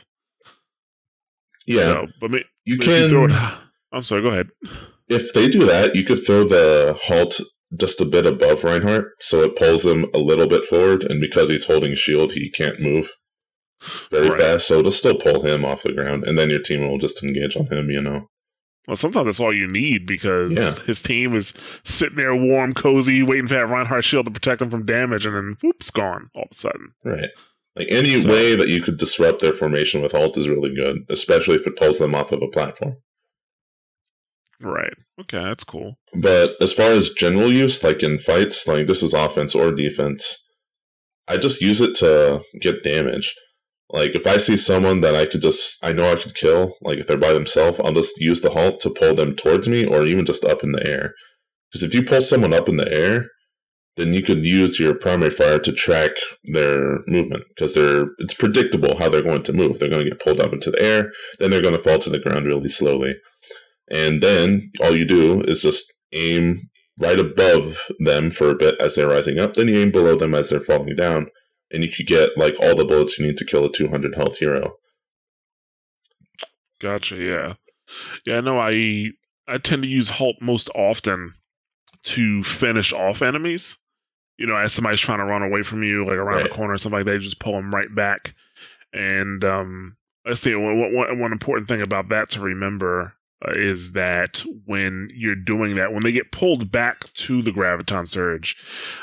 Yeah, 1.66 1.80
So, 1.80 2.06
but 2.20 2.30
me, 2.32 2.44
you 2.66 2.76
can. 2.76 3.08
throw 3.08 3.24
it, 3.24 3.30
I'm 3.92 4.02
sorry. 4.02 4.20
Go 4.20 4.28
ahead. 4.28 4.48
if 5.08 5.32
they 5.32 5.48
do 5.48 5.64
that, 5.64 5.94
you 5.94 6.04
could 6.04 6.24
throw 6.24 6.44
the 6.44 6.98
halt 7.04 7.40
just 7.78 8.00
a 8.02 8.04
bit 8.04 8.26
above 8.26 8.62
Reinhardt, 8.62 9.12
so 9.20 9.40
it 9.42 9.56
pulls 9.56 9.86
him 9.86 10.04
a 10.12 10.18
little 10.18 10.46
bit 10.46 10.66
forward, 10.66 11.02
and 11.02 11.18
because 11.18 11.48
he's 11.48 11.64
holding 11.64 11.94
shield, 11.94 12.32
he 12.32 12.50
can't 12.50 12.80
move 12.80 13.16
very 14.10 14.28
Right. 14.28 14.38
fast, 14.40 14.66
so 14.68 14.78
it'll 14.78 14.90
still 14.90 15.16
pull 15.16 15.42
him 15.42 15.64
off 15.64 15.82
the 15.82 15.92
ground, 15.92 16.24
and 16.24 16.38
then 16.38 16.50
your 16.50 16.60
team 16.60 16.86
will 16.88 16.98
just 16.98 17.22
engage 17.22 17.56
on 17.56 17.66
him, 17.66 17.90
you 17.90 18.00
know. 18.00 18.28
Well, 18.86 18.96
sometimes 18.96 19.26
that's 19.26 19.40
all 19.40 19.54
you 19.54 19.66
need 19.68 20.06
because 20.06 20.56
Yeah. 20.56 20.74
his 20.86 21.00
team 21.02 21.34
is 21.36 21.52
sitting 21.84 22.16
there 22.16 22.34
warm, 22.34 22.72
cozy, 22.72 23.22
waiting 23.22 23.46
for 23.46 23.54
that 23.54 23.66
Reinhardt 23.68 24.04
shield 24.04 24.24
to 24.26 24.30
protect 24.32 24.58
them 24.58 24.70
from 24.70 24.84
damage, 24.84 25.26
and 25.26 25.36
then 25.36 25.56
whoops, 25.62 25.90
gone 25.90 26.28
all 26.34 26.42
of 26.44 26.48
a 26.52 26.54
sudden. 26.54 26.88
Right. 27.04 27.30
Like 27.76 27.86
any 27.90 28.18
So- 28.20 28.28
way 28.28 28.56
that 28.56 28.68
you 28.68 28.80
could 28.82 28.96
disrupt 28.96 29.40
their 29.40 29.52
formation 29.52 30.02
with 30.02 30.12
halt 30.12 30.36
is 30.36 30.48
really 30.48 30.74
good, 30.74 31.04
especially 31.08 31.54
if 31.56 31.66
it 31.66 31.76
pulls 31.76 31.98
them 32.00 32.14
off 32.14 32.32
of 32.32 32.42
a 32.42 32.48
platform. 32.48 32.96
Right. 34.60 34.92
Okay, 35.20 35.38
that's 35.42 35.64
cool. 35.64 35.94
But 36.20 36.56
as 36.60 36.72
far 36.72 36.90
as 36.90 37.10
general 37.10 37.50
use, 37.50 37.82
like 37.82 38.02
in 38.02 38.18
fights, 38.18 38.66
like 38.66 38.86
this 38.86 39.02
is 39.02 39.14
offense 39.14 39.54
or 39.54 39.72
defense, 39.72 40.36
I 41.28 41.36
just 41.38 41.62
use 41.62 41.80
it 41.80 41.94
to 41.96 42.42
get 42.60 42.82
damage. 42.82 43.34
Like 43.92 44.14
if 44.14 44.26
I 44.26 44.36
see 44.36 44.56
someone 44.56 45.00
that 45.00 45.14
I 45.14 45.26
could 45.26 45.42
just, 45.42 45.82
I 45.82 45.92
know 45.92 46.10
I 46.10 46.14
could 46.14 46.34
kill, 46.34 46.74
like 46.82 46.98
if 46.98 47.06
they're 47.06 47.16
by 47.16 47.32
themselves, 47.32 47.80
I'll 47.80 47.92
just 47.92 48.20
use 48.20 48.40
the 48.40 48.50
halt 48.50 48.80
to 48.80 48.90
pull 48.90 49.14
them 49.14 49.34
towards 49.34 49.68
me 49.68 49.84
or 49.84 50.04
even 50.04 50.24
just 50.24 50.44
up 50.44 50.62
in 50.62 50.72
the 50.72 50.86
air. 50.86 51.14
Because 51.70 51.82
if 51.82 51.94
you 51.94 52.02
pull 52.02 52.20
someone 52.20 52.52
up 52.52 52.68
in 52.68 52.76
the 52.76 52.92
air, 52.92 53.26
then 53.96 54.14
you 54.14 54.22
could 54.22 54.44
use 54.44 54.78
your 54.78 54.94
primary 54.94 55.30
fire 55.30 55.58
to 55.58 55.72
track 55.72 56.12
their 56.44 56.98
movement 57.06 57.44
because 57.48 57.74
they're 57.74 58.06
it's 58.18 58.34
predictable 58.34 58.98
how 58.98 59.08
they're 59.08 59.22
going 59.22 59.42
to 59.42 59.52
move. 59.52 59.78
They're 59.78 59.88
going 59.88 60.04
to 60.04 60.10
get 60.10 60.22
pulled 60.22 60.40
up 60.40 60.52
into 60.52 60.70
the 60.70 60.82
air, 60.82 61.10
then 61.38 61.50
they're 61.50 61.60
going 61.60 61.76
to 61.76 61.82
fall 61.82 61.98
to 61.98 62.10
the 62.10 62.18
ground 62.18 62.46
really 62.46 62.68
slowly. 62.68 63.16
And 63.90 64.22
then 64.22 64.70
all 64.80 64.96
you 64.96 65.04
do 65.04 65.40
is 65.42 65.62
just 65.62 65.92
aim 66.12 66.54
right 67.00 67.18
above 67.18 67.78
them 67.98 68.30
for 68.30 68.50
a 68.50 68.54
bit 68.54 68.76
as 68.80 68.94
they're 68.94 69.08
rising 69.08 69.38
up. 69.38 69.54
Then 69.54 69.68
you 69.68 69.80
aim 69.80 69.90
below 69.90 70.16
them 70.16 70.34
as 70.34 70.50
they're 70.50 70.60
falling 70.60 70.94
down, 70.94 71.26
and 71.70 71.84
you 71.84 71.90
could 71.90 72.06
get 72.06 72.36
like 72.36 72.56
all 72.60 72.74
the 72.74 72.84
bullets 72.84 73.18
you 73.18 73.26
need 73.26 73.36
to 73.36 73.44
kill 73.44 73.64
a 73.64 73.72
200 73.72 74.14
health 74.14 74.38
hero. 74.38 74.76
Gotcha. 76.80 77.16
Yeah. 77.16 77.54
Yeah. 78.24 78.38
I 78.38 78.40
know. 78.40 78.58
I 78.58 79.10
I 79.46 79.58
tend 79.58 79.82
to 79.82 79.88
use 79.88 80.08
halt 80.08 80.36
most 80.40 80.70
often 80.74 81.34
to 82.04 82.42
finish 82.42 82.92
off 82.92 83.22
enemies. 83.22 83.76
You 84.38 84.46
know, 84.46 84.56
as 84.56 84.72
somebody's 84.72 85.00
trying 85.00 85.18
to 85.18 85.24
run 85.24 85.42
away 85.42 85.62
from 85.62 85.82
you, 85.82 86.06
like 86.06 86.14
around 86.14 86.44
the 86.44 86.48
corner 86.48 86.72
or 86.74 86.78
something 86.78 87.00
like 87.00 87.06
that, 87.06 87.14
you 87.14 87.18
just 87.20 87.40
pull 87.40 87.52
them 87.52 87.74
right 87.74 87.94
back. 87.94 88.34
And 88.92 89.44
um, 89.44 89.96
I 90.26 90.32
see, 90.32 90.54
one, 90.54 90.94
one, 90.94 91.18
one 91.18 91.32
important 91.32 91.68
thing 91.68 91.82
about 91.82 92.08
that 92.08 92.30
to 92.30 92.40
remember 92.40 93.12
is 93.48 93.92
that 93.92 94.44
when 94.66 95.08
you're 95.14 95.34
doing 95.34 95.76
that, 95.76 95.92
when 95.92 96.02
they 96.02 96.12
get 96.12 96.32
pulled 96.32 96.70
back 96.70 97.12
to 97.14 97.42
the 97.42 97.50
graviton 97.50 98.06
surge, 98.06 98.56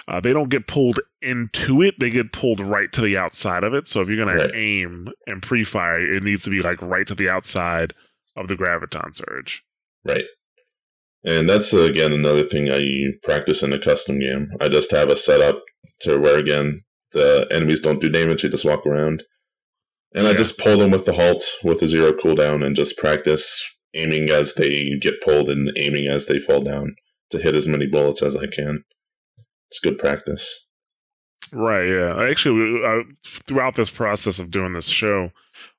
uh, 0.08 0.20
they 0.20 0.34
don't 0.34 0.50
get 0.50 0.68
pulled 0.68 1.00
into 1.22 1.82
it; 1.82 2.00
they 2.00 2.10
get 2.10 2.32
pulled 2.32 2.60
right 2.60 2.92
to 2.92 3.02
the 3.02 3.18
outside 3.18 3.64
of 3.64 3.74
it. 3.74 3.88
So 3.88 4.02
if 4.02 4.08
you're 4.08 4.24
gonna 4.24 4.50
aim 4.54 5.10
and 5.26 5.42
pre-fire, 5.42 6.16
it 6.16 6.24
needs 6.24 6.44
to 6.44 6.50
be 6.50 6.62
like 6.62 6.82
right 6.82 7.08
to 7.08 7.16
the 7.16 7.30
outside 7.30 7.94
of 8.36 8.48
the 8.48 8.56
graviton 8.56 9.16
surge. 9.16 9.64
Right. 10.06 10.26
And 11.24 11.50
that's 11.50 11.74
uh, 11.74 11.80
again 11.80 12.14
another 12.14 12.44
thing 12.44 12.72
I 12.72 13.14
practice 13.24 13.64
in 13.64 13.74
a 13.74 13.80
custom 13.80 14.20
game. 14.20 14.50
I 14.62 14.68
just 14.68 14.92
have 14.92 15.10
a 15.10 15.16
setup 15.16 15.62
to 16.02 16.18
where 16.18 16.38
again 16.38 16.84
the 17.12 17.48
enemies 17.52 17.82
don't 17.82 18.00
do 18.00 18.10
damage; 18.10 18.44
they 18.44 18.50
just 18.50 18.66
walk 18.66 18.86
around, 18.86 19.24
and 20.14 20.28
I 20.28 20.34
just 20.34 20.60
pull 20.60 20.78
them 20.78 20.92
with 20.92 21.06
the 21.06 21.14
halt 21.14 21.44
with 21.64 21.82
a 21.82 21.88
zero 21.88 22.12
cooldown 22.14 22.64
and 22.64 22.76
just 22.76 22.98
practice 22.98 23.77
aiming 23.98 24.30
as 24.30 24.54
they 24.56 24.98
get 25.00 25.22
pulled 25.22 25.50
and 25.50 25.72
aiming 25.76 26.08
as 26.08 26.28
they 26.28 26.40
fall 26.40 26.62
down 26.62 26.96
to 27.32 27.40
hit 27.40 27.56
as 27.56 27.68
many 27.68 27.88
bullets 27.88 28.22
as 28.22 28.36
I 28.36 28.48
can. 28.48 28.84
It's 29.70 29.80
good 29.80 29.98
practice. 29.98 30.66
Right. 31.52 31.88
Yeah. 31.88 32.30
Actually, 32.30 32.82
uh, 32.86 33.04
throughout 33.26 33.76
this 33.76 33.90
process 33.90 34.40
of 34.40 34.52
doing 34.52 34.74
this 34.74 34.88
show, 34.88 35.32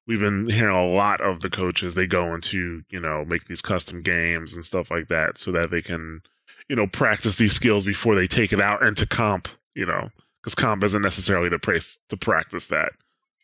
we've 0.06 0.20
been 0.20 0.48
hearing 0.48 0.76
a 0.76 0.86
lot 0.86 1.20
of 1.20 1.40
the 1.40 1.50
coaches. 1.50 1.94
They 1.94 2.06
go 2.06 2.34
into 2.34 2.82
you 2.90 3.00
know 3.00 3.24
make 3.24 3.46
these 3.46 3.60
custom 3.60 4.02
games 4.02 4.54
and 4.54 4.64
stuff 4.64 4.90
like 4.90 5.08
that, 5.08 5.38
so 5.38 5.52
that 5.52 5.70
they 5.70 5.82
can 5.82 6.22
you 6.68 6.76
know 6.76 6.86
practice 6.86 7.36
these 7.36 7.52
skills 7.52 7.84
before 7.84 8.14
they 8.14 8.26
take 8.26 8.52
it 8.52 8.60
out 8.60 8.82
into 8.82 9.06
comp. 9.06 9.48
You 9.74 9.86
know, 9.86 10.08
because 10.42 10.54
comp 10.54 10.82
isn't 10.84 11.02
necessarily 11.02 11.48
the 11.48 11.58
place 11.58 11.98
to 12.08 12.16
practice 12.16 12.66
that. 12.66 12.92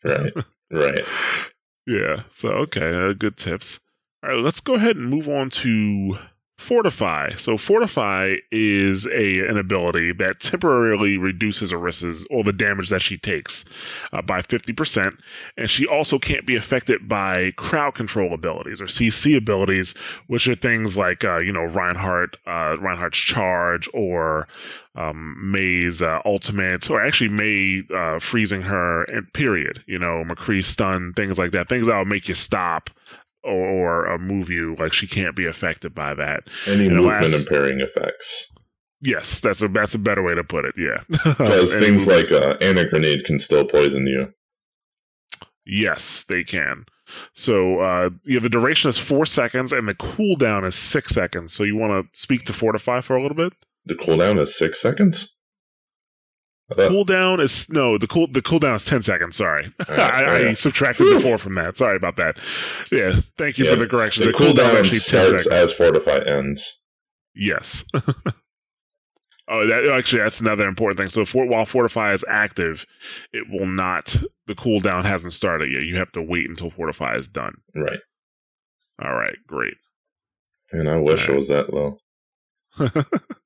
Right. 0.03 0.33
right. 0.71 1.05
Yeah. 1.85 2.23
So 2.31 2.49
okay, 2.49 2.91
uh, 2.91 3.13
good 3.13 3.37
tips. 3.37 3.79
All 4.25 4.31
right, 4.31 4.43
let's 4.43 4.59
go 4.59 4.73
ahead 4.73 4.95
and 4.95 5.07
move 5.07 5.29
on 5.29 5.51
to 5.51 6.17
Fortify. 6.57 7.35
So 7.35 7.57
Fortify 7.57 8.37
is 8.51 9.05
a 9.05 9.45
an 9.47 9.55
ability 9.55 10.13
that 10.13 10.39
temporarily 10.39 11.15
reduces 11.15 11.71
Orisa's 11.71 12.25
or 12.31 12.43
the 12.43 12.51
damage 12.51 12.89
that 12.89 13.03
she 13.03 13.19
takes 13.19 13.65
uh, 14.13 14.23
by 14.23 14.41
50%. 14.41 15.15
And 15.57 15.69
she 15.69 15.85
also 15.85 16.17
can't 16.17 16.47
be 16.47 16.55
affected 16.55 17.07
by 17.07 17.51
crowd 17.51 17.93
control 17.93 18.33
abilities 18.33 18.81
or 18.81 18.85
CC 18.85 19.37
abilities, 19.37 19.93
which 20.25 20.47
are 20.47 20.55
things 20.55 20.97
like 20.97 21.23
uh, 21.23 21.37
you 21.37 21.53
know 21.53 21.65
Reinhardt, 21.65 22.37
uh, 22.47 22.77
Reinhardt's 22.79 23.19
charge 23.19 23.87
or 23.93 24.47
um, 24.95 25.35
Mei's 25.51 26.01
uh, 26.01 26.19
ultimate, 26.25 26.89
or 26.89 26.99
actually 26.99 27.29
May 27.29 27.83
uh, 27.93 28.17
freezing 28.17 28.63
her. 28.63 29.05
Period. 29.33 29.83
You 29.85 29.99
know 29.99 30.23
McCree's 30.23 30.65
stun, 30.65 31.13
things 31.13 31.37
like 31.37 31.51
that. 31.51 31.69
Things 31.69 31.85
that 31.85 31.95
will 31.95 32.05
make 32.05 32.27
you 32.27 32.33
stop 32.33 32.89
or, 33.45 33.67
or 34.05 34.11
uh, 34.11 34.17
move 34.17 34.49
you. 34.49 34.75
Like 34.79 34.93
she 34.93 35.07
can't 35.07 35.35
be 35.35 35.45
affected 35.45 35.93
by 35.95 36.13
that. 36.15 36.49
Any 36.67 36.87
And 36.87 36.97
movement 36.97 37.31
last- 37.31 37.47
impairing 37.47 37.79
effects. 37.81 38.51
Yes, 39.01 39.39
that's 39.39 39.61
a 39.61 39.67
that's 39.67 39.93
a 39.93 39.99
better 39.99 40.23
way 40.23 40.33
to 40.35 40.43
put 40.43 40.65
it. 40.65 40.73
Yeah, 40.77 41.03
Because 41.09 41.73
things 41.73 42.07
movement- 42.07 42.31
like 42.31 42.41
uh, 42.41 42.57
anti 42.61 42.85
grenade 42.85 43.23
can 43.25 43.39
still 43.39 43.65
poison 43.65 44.07
you. 44.07 44.33
yes, 45.65 46.23
they 46.27 46.43
can. 46.43 46.85
So 47.33 47.79
uh, 47.81 48.09
yeah, 48.25 48.39
the 48.39 48.49
duration 48.49 48.89
is 48.89 48.97
four 48.97 49.25
seconds, 49.25 49.71
and 49.71 49.87
the 49.87 49.93
cooldown 49.93 50.67
is 50.67 50.75
six 50.75 51.13
seconds. 51.13 51.53
So 51.53 51.63
you 51.63 51.75
want 51.75 51.91
to 52.11 52.19
speak 52.19 52.43
to 52.45 52.53
Fortify 52.53 53.01
for 53.01 53.15
a 53.15 53.21
little 53.21 53.37
bit. 53.37 53.53
The 53.85 53.95
cooldown 53.95 54.39
is 54.39 54.57
six 54.57 54.81
seconds. 54.81 55.34
Thought, 56.73 56.91
cooldown 56.91 57.39
is 57.39 57.69
no 57.69 57.97
the 57.99 58.07
cool 58.07 58.25
the 58.25 58.41
cooldown 58.41 58.75
is 58.75 58.85
ten 58.85 59.03
seconds. 59.03 59.35
Sorry, 59.35 59.71
Alright, 59.87 59.99
ah, 59.99 60.11
I, 60.15 60.49
I 60.49 60.53
subtracted 60.53 61.15
the 61.15 61.19
four 61.19 61.37
from 61.37 61.53
that. 61.53 61.77
Sorry 61.77 61.95
about 61.95 62.15
that. 62.15 62.37
Yeah, 62.91 63.19
thank 63.37 63.59
you 63.59 63.65
yeah, 63.65 63.71
for 63.71 63.77
the 63.77 63.87
correction. 63.87 64.25
The, 64.25 64.31
The, 64.31 64.37
cooldown, 64.37 64.53
cooldown 64.53 64.79
actually 64.79 64.97
starts 64.97 65.43
seconds. 65.43 65.47
as 65.47 65.71
Fortify 65.71 66.23
ends. 66.25 66.81
Yes. 67.35 67.85
oh, 67.93 69.67
that 69.67 69.91
actually 69.95 70.23
that's 70.23 70.41
another 70.41 70.67
important 70.67 70.97
thing. 70.97 71.09
So 71.09 71.23
for, 71.23 71.45
while 71.45 71.65
Fortify 71.65 72.13
is 72.13 72.25
active, 72.27 72.87
it 73.31 73.45
will 73.49 73.67
not. 73.67 74.15
The 74.47 74.55
cooldown 74.55 75.05
hasn't 75.05 75.33
started 75.33 75.71
yet. 75.71 75.83
You 75.83 75.97
have 75.97 76.11
to 76.13 76.21
wait 76.21 76.49
until 76.49 76.71
Fortify 76.71 77.15
is 77.15 77.27
done. 77.27 77.53
Right. 77.75 77.99
All 79.03 79.13
right, 79.13 79.35
great. 79.45 79.75
And 80.71 80.89
I 80.89 80.97
wish 80.97 81.29
it 81.29 81.35
was 81.35 81.49
that 81.49 81.73
low. 81.73 81.99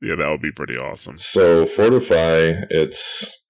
yeah, 0.01 0.15
that 0.15 0.27
would 0.29 0.41
be 0.41 0.51
pretty 0.51 0.75
awesome. 0.75 1.17
So 1.17 1.65
Fortify, 1.65 2.65
it's 2.69 3.43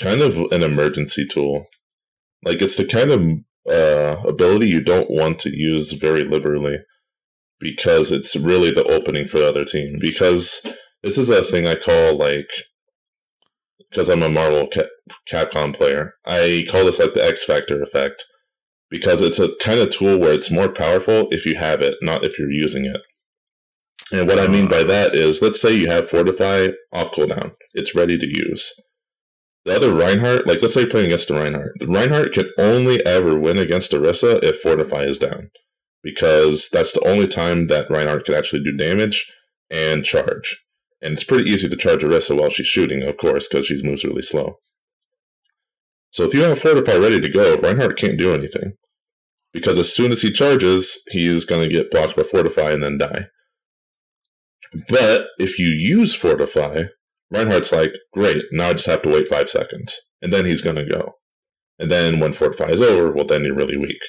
kind 0.00 0.20
of 0.20 0.36
an 0.52 0.62
emergency 0.62 1.26
tool. 1.26 1.66
Like 2.44 2.62
it's 2.62 2.76
the 2.76 2.84
kind 2.84 3.10
of 3.10 3.22
uh, 3.68 4.22
ability 4.28 4.68
you 4.68 4.80
don't 4.80 5.10
want 5.10 5.38
to 5.40 5.56
use 5.56 5.92
very 5.92 6.22
liberally 6.22 6.78
because 7.58 8.12
it's 8.12 8.36
really 8.36 8.70
the 8.70 8.84
opening 8.84 9.26
for 9.26 9.38
the 9.38 9.48
other 9.48 9.64
team. 9.64 9.98
Because 10.00 10.64
this 11.02 11.18
is 11.18 11.30
a 11.30 11.42
thing 11.42 11.66
I 11.66 11.74
call 11.74 12.16
like 12.16 12.50
because 13.90 14.08
I'm 14.08 14.22
a 14.22 14.28
Marvel 14.28 14.68
Ca- 14.72 14.88
Capcom 15.30 15.74
player. 15.74 16.12
I 16.24 16.66
call 16.70 16.84
this 16.84 16.98
like 16.98 17.14
the 17.14 17.24
X 17.24 17.44
Factor 17.44 17.82
effect 17.82 18.24
because 18.90 19.20
it's 19.20 19.38
a 19.38 19.50
kind 19.58 19.80
of 19.80 19.90
tool 19.90 20.18
where 20.18 20.32
it's 20.32 20.50
more 20.50 20.68
powerful 20.68 21.28
if 21.30 21.46
you 21.46 21.56
have 21.56 21.80
it, 21.80 21.96
not 22.02 22.24
if 22.24 22.38
you're 22.38 22.50
using 22.50 22.84
it. 22.84 23.00
And 24.12 24.28
what 24.28 24.38
I 24.38 24.46
mean 24.46 24.68
by 24.68 24.80
uh, 24.80 24.84
that 24.84 25.14
is, 25.14 25.42
let's 25.42 25.60
say 25.60 25.72
you 25.72 25.88
have 25.88 26.08
Fortify 26.08 26.68
off 26.92 27.10
cooldown. 27.10 27.54
It's 27.74 27.94
ready 27.94 28.16
to 28.18 28.26
use. 28.26 28.72
The 29.64 29.74
other 29.74 29.92
Reinhardt, 29.92 30.46
like 30.46 30.62
let's 30.62 30.74
say 30.74 30.82
you're 30.82 30.90
playing 30.90 31.06
against 31.06 31.26
the 31.26 31.34
Reinhardt. 31.34 31.72
The 31.80 31.88
Reinhardt 31.88 32.32
can 32.32 32.48
only 32.56 33.04
ever 33.04 33.36
win 33.36 33.58
against 33.58 33.90
Orisa 33.90 34.42
if 34.44 34.60
Fortify 34.60 35.02
is 35.02 35.18
down. 35.18 35.48
Because 36.04 36.68
that's 36.70 36.92
the 36.92 37.04
only 37.04 37.26
time 37.26 37.66
that 37.66 37.90
Reinhardt 37.90 38.24
can 38.24 38.34
actually 38.34 38.62
do 38.62 38.76
damage 38.76 39.28
and 39.68 40.04
charge. 40.04 40.56
And 41.02 41.12
it's 41.12 41.24
pretty 41.24 41.50
easy 41.50 41.68
to 41.68 41.76
charge 41.76 42.02
Orisa 42.02 42.38
while 42.38 42.48
she's 42.48 42.66
shooting, 42.66 43.02
of 43.02 43.16
course, 43.16 43.48
because 43.48 43.66
she 43.66 43.82
moves 43.82 44.04
really 44.04 44.22
slow. 44.22 44.54
So 46.12 46.22
if 46.22 46.32
you 46.32 46.42
have 46.42 46.60
Fortify 46.60 46.94
ready 46.94 47.20
to 47.20 47.28
go, 47.28 47.56
Reinhardt 47.56 47.98
can't 47.98 48.18
do 48.18 48.32
anything. 48.32 48.74
Because 49.52 49.78
as 49.78 49.92
soon 49.92 50.12
as 50.12 50.22
he 50.22 50.30
charges, 50.30 50.96
he's 51.10 51.44
going 51.44 51.68
to 51.68 51.74
get 51.74 51.90
blocked 51.90 52.16
by 52.16 52.22
Fortify 52.22 52.70
and 52.70 52.84
then 52.84 52.98
die. 52.98 53.26
But 54.88 55.28
if 55.38 55.58
you 55.58 55.68
use 55.68 56.14
Fortify, 56.14 56.84
Reinhardt's 57.30 57.72
like, 57.72 57.92
great, 58.12 58.44
now 58.52 58.68
I 58.68 58.72
just 58.72 58.86
have 58.86 59.02
to 59.02 59.08
wait 59.08 59.28
five 59.28 59.50
seconds. 59.50 59.96
And 60.22 60.32
then 60.32 60.44
he's 60.44 60.60
going 60.60 60.76
to 60.76 60.84
go. 60.84 61.12
And 61.78 61.90
then 61.90 62.20
when 62.20 62.32
Fortify 62.32 62.70
is 62.70 62.80
over, 62.80 63.12
well, 63.12 63.26
then 63.26 63.44
you're 63.44 63.54
really 63.54 63.76
weak. 63.76 64.00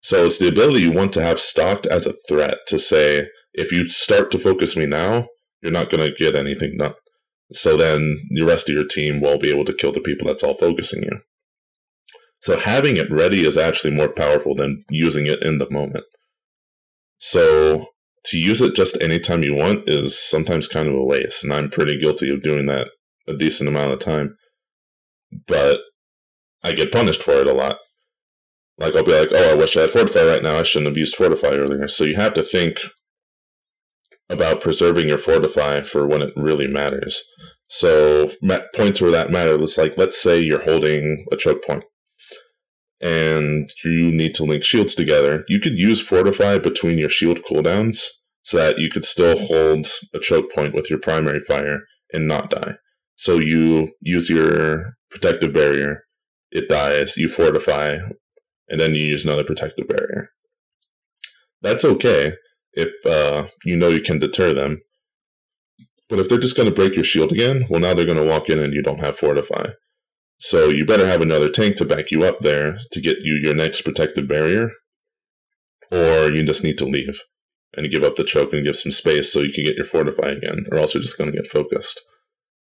So 0.00 0.26
it's 0.26 0.38
the 0.38 0.48
ability 0.48 0.80
you 0.80 0.92
want 0.92 1.12
to 1.14 1.22
have 1.22 1.40
stocked 1.40 1.86
as 1.86 2.06
a 2.06 2.14
threat 2.28 2.58
to 2.68 2.78
say, 2.78 3.28
if 3.54 3.70
you 3.70 3.86
start 3.86 4.30
to 4.32 4.38
focus 4.38 4.76
me 4.76 4.86
now, 4.86 5.28
you're 5.62 5.72
not 5.72 5.90
going 5.90 6.04
to 6.04 6.14
get 6.14 6.34
anything 6.34 6.76
done. 6.78 6.94
So 7.52 7.76
then 7.76 8.18
the 8.30 8.44
rest 8.44 8.68
of 8.68 8.74
your 8.74 8.86
team 8.86 9.20
will 9.20 9.38
be 9.38 9.50
able 9.50 9.64
to 9.66 9.74
kill 9.74 9.92
the 9.92 10.00
people 10.00 10.26
that's 10.26 10.42
all 10.42 10.54
focusing 10.54 11.02
you. 11.02 11.20
So 12.40 12.56
having 12.56 12.96
it 12.96 13.10
ready 13.10 13.46
is 13.46 13.56
actually 13.56 13.92
more 13.92 14.08
powerful 14.08 14.54
than 14.54 14.82
using 14.90 15.26
it 15.26 15.42
in 15.42 15.58
the 15.58 15.70
moment. 15.70 16.04
So 17.18 17.86
to 18.26 18.38
use 18.38 18.60
it 18.60 18.74
just 18.74 19.00
anytime 19.00 19.42
you 19.42 19.54
want 19.54 19.88
is 19.88 20.18
sometimes 20.18 20.68
kind 20.68 20.88
of 20.88 20.94
a 20.94 21.02
waste, 21.02 21.42
and 21.42 21.52
I'm 21.52 21.70
pretty 21.70 21.98
guilty 21.98 22.30
of 22.30 22.42
doing 22.42 22.66
that 22.66 22.88
a 23.28 23.34
decent 23.34 23.68
amount 23.68 23.92
of 23.92 23.98
time. 23.98 24.36
But 25.46 25.80
I 26.62 26.72
get 26.72 26.92
punished 26.92 27.22
for 27.22 27.32
it 27.32 27.46
a 27.46 27.52
lot. 27.52 27.78
Like 28.78 28.94
I'll 28.94 29.04
be 29.04 29.18
like, 29.18 29.30
"Oh, 29.32 29.50
I 29.50 29.54
wish 29.54 29.76
I 29.76 29.82
had 29.82 29.90
Fortify 29.90 30.24
right 30.24 30.42
now. 30.42 30.56
I 30.56 30.62
shouldn't 30.62 30.88
have 30.88 30.96
used 30.96 31.14
Fortify 31.14 31.50
earlier." 31.50 31.88
So 31.88 32.04
you 32.04 32.16
have 32.16 32.34
to 32.34 32.42
think 32.42 32.78
about 34.28 34.60
preserving 34.60 35.08
your 35.08 35.18
Fortify 35.18 35.82
for 35.82 36.06
when 36.06 36.22
it 36.22 36.32
really 36.36 36.66
matters. 36.66 37.22
So 37.68 38.32
points 38.74 39.00
where 39.00 39.10
that 39.10 39.30
matter. 39.30 39.62
It's 39.62 39.78
like 39.78 39.96
let's 39.96 40.20
say 40.20 40.40
you're 40.40 40.62
holding 40.62 41.24
a 41.30 41.36
choke 41.36 41.64
point, 41.64 41.84
and 43.02 43.68
you 43.84 44.10
need 44.12 44.34
to 44.34 44.44
link 44.44 44.64
shields 44.64 44.94
together. 44.94 45.44
You 45.48 45.58
could 45.60 45.78
use 45.78 46.00
Fortify 46.00 46.58
between 46.58 46.98
your 46.98 47.10
shield 47.10 47.40
cooldowns 47.42 48.04
so 48.42 48.56
that 48.56 48.78
you 48.78 48.88
could 48.88 49.04
still 49.04 49.38
hold 49.38 49.86
a 50.14 50.18
choke 50.18 50.52
point 50.52 50.74
with 50.74 50.88
your 50.88 50.98
primary 50.98 51.40
fire 51.40 51.80
and 52.12 52.26
not 52.26 52.50
die. 52.50 52.76
So 53.16 53.38
you 53.38 53.92
use 54.00 54.28
your 54.28 54.94
protective 55.10 55.52
barrier, 55.52 56.04
it 56.50 56.68
dies, 56.68 57.16
you 57.16 57.28
fortify, 57.28 57.98
and 58.68 58.80
then 58.80 58.94
you 58.94 59.02
use 59.02 59.24
another 59.24 59.44
protective 59.44 59.86
barrier. 59.88 60.30
That's 61.60 61.84
okay 61.84 62.34
if 62.72 63.06
uh, 63.06 63.48
you 63.64 63.76
know 63.76 63.88
you 63.88 64.00
can 64.00 64.18
deter 64.18 64.52
them. 64.52 64.80
But 66.08 66.18
if 66.18 66.28
they're 66.28 66.38
just 66.38 66.56
going 66.56 66.68
to 66.68 66.74
break 66.74 66.94
your 66.94 67.04
shield 67.04 67.32
again, 67.32 67.66
well, 67.70 67.80
now 67.80 67.94
they're 67.94 68.04
going 68.04 68.18
to 68.18 68.24
walk 68.24 68.50
in 68.50 68.58
and 68.58 68.74
you 68.74 68.82
don't 68.82 69.00
have 69.00 69.16
fortify. 69.16 69.70
So 70.42 70.70
you 70.70 70.84
better 70.84 71.06
have 71.06 71.20
another 71.20 71.48
tank 71.48 71.76
to 71.76 71.84
back 71.84 72.10
you 72.10 72.24
up 72.24 72.40
there 72.40 72.76
to 72.90 73.00
get 73.00 73.18
you 73.20 73.36
your 73.36 73.54
next 73.54 73.82
protective 73.82 74.26
barrier, 74.26 74.70
or 75.92 76.28
you 76.30 76.42
just 76.42 76.64
need 76.64 76.78
to 76.78 76.84
leave 76.84 77.22
and 77.74 77.88
give 77.88 78.02
up 78.02 78.16
the 78.16 78.24
choke 78.24 78.52
and 78.52 78.64
give 78.64 78.74
some 78.74 78.90
space 78.90 79.32
so 79.32 79.38
you 79.38 79.52
can 79.52 79.62
get 79.62 79.76
your 79.76 79.84
fortify 79.84 80.30
again, 80.30 80.66
or 80.72 80.78
else 80.78 80.94
you're 80.94 81.00
just 81.00 81.16
going 81.16 81.30
to 81.30 81.36
get 81.36 81.46
focused. 81.46 82.00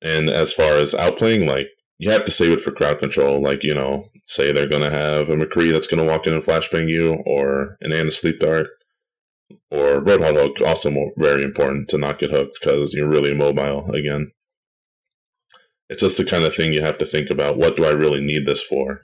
And 0.01 0.29
as 0.29 0.51
far 0.51 0.73
as 0.73 0.93
outplaying, 0.93 1.47
like 1.47 1.69
you 1.97 2.11
have 2.11 2.25
to 2.25 2.31
save 2.31 2.51
it 2.51 2.59
for 2.59 2.71
crowd 2.71 2.99
control. 2.99 3.41
Like 3.41 3.63
you 3.63 3.73
know, 3.73 4.09
say 4.25 4.51
they're 4.51 4.67
going 4.67 4.81
to 4.81 4.89
have 4.89 5.29
a 5.29 5.35
McCree 5.37 5.71
that's 5.71 5.87
going 5.87 6.05
to 6.05 6.11
walk 6.11 6.27
in 6.27 6.33
and 6.33 6.43
flashbang 6.43 6.89
you, 6.89 7.23
or 7.25 7.77
an 7.79 7.93
Ana 7.93 8.11
sleep 8.11 8.41
dart, 8.41 8.67
or 9.69 10.01
Roadhog 10.01 10.33
hook. 10.33 10.57
Also, 10.59 10.91
more, 10.91 11.13
very 11.17 11.41
important 11.41 11.87
to 11.87 11.97
not 11.97 12.19
get 12.19 12.31
hooked 12.31 12.57
because 12.59 12.93
you're 12.93 13.07
really 13.07 13.33
mobile 13.33 13.89
again. 13.91 14.29
It's 15.91 16.01
just 16.01 16.17
the 16.17 16.23
kind 16.23 16.45
of 16.45 16.55
thing 16.55 16.71
you 16.71 16.81
have 16.81 16.97
to 16.99 17.05
think 17.05 17.29
about. 17.29 17.57
What 17.57 17.75
do 17.75 17.85
I 17.85 17.91
really 17.91 18.21
need 18.21 18.45
this 18.45 18.61
for? 18.61 19.01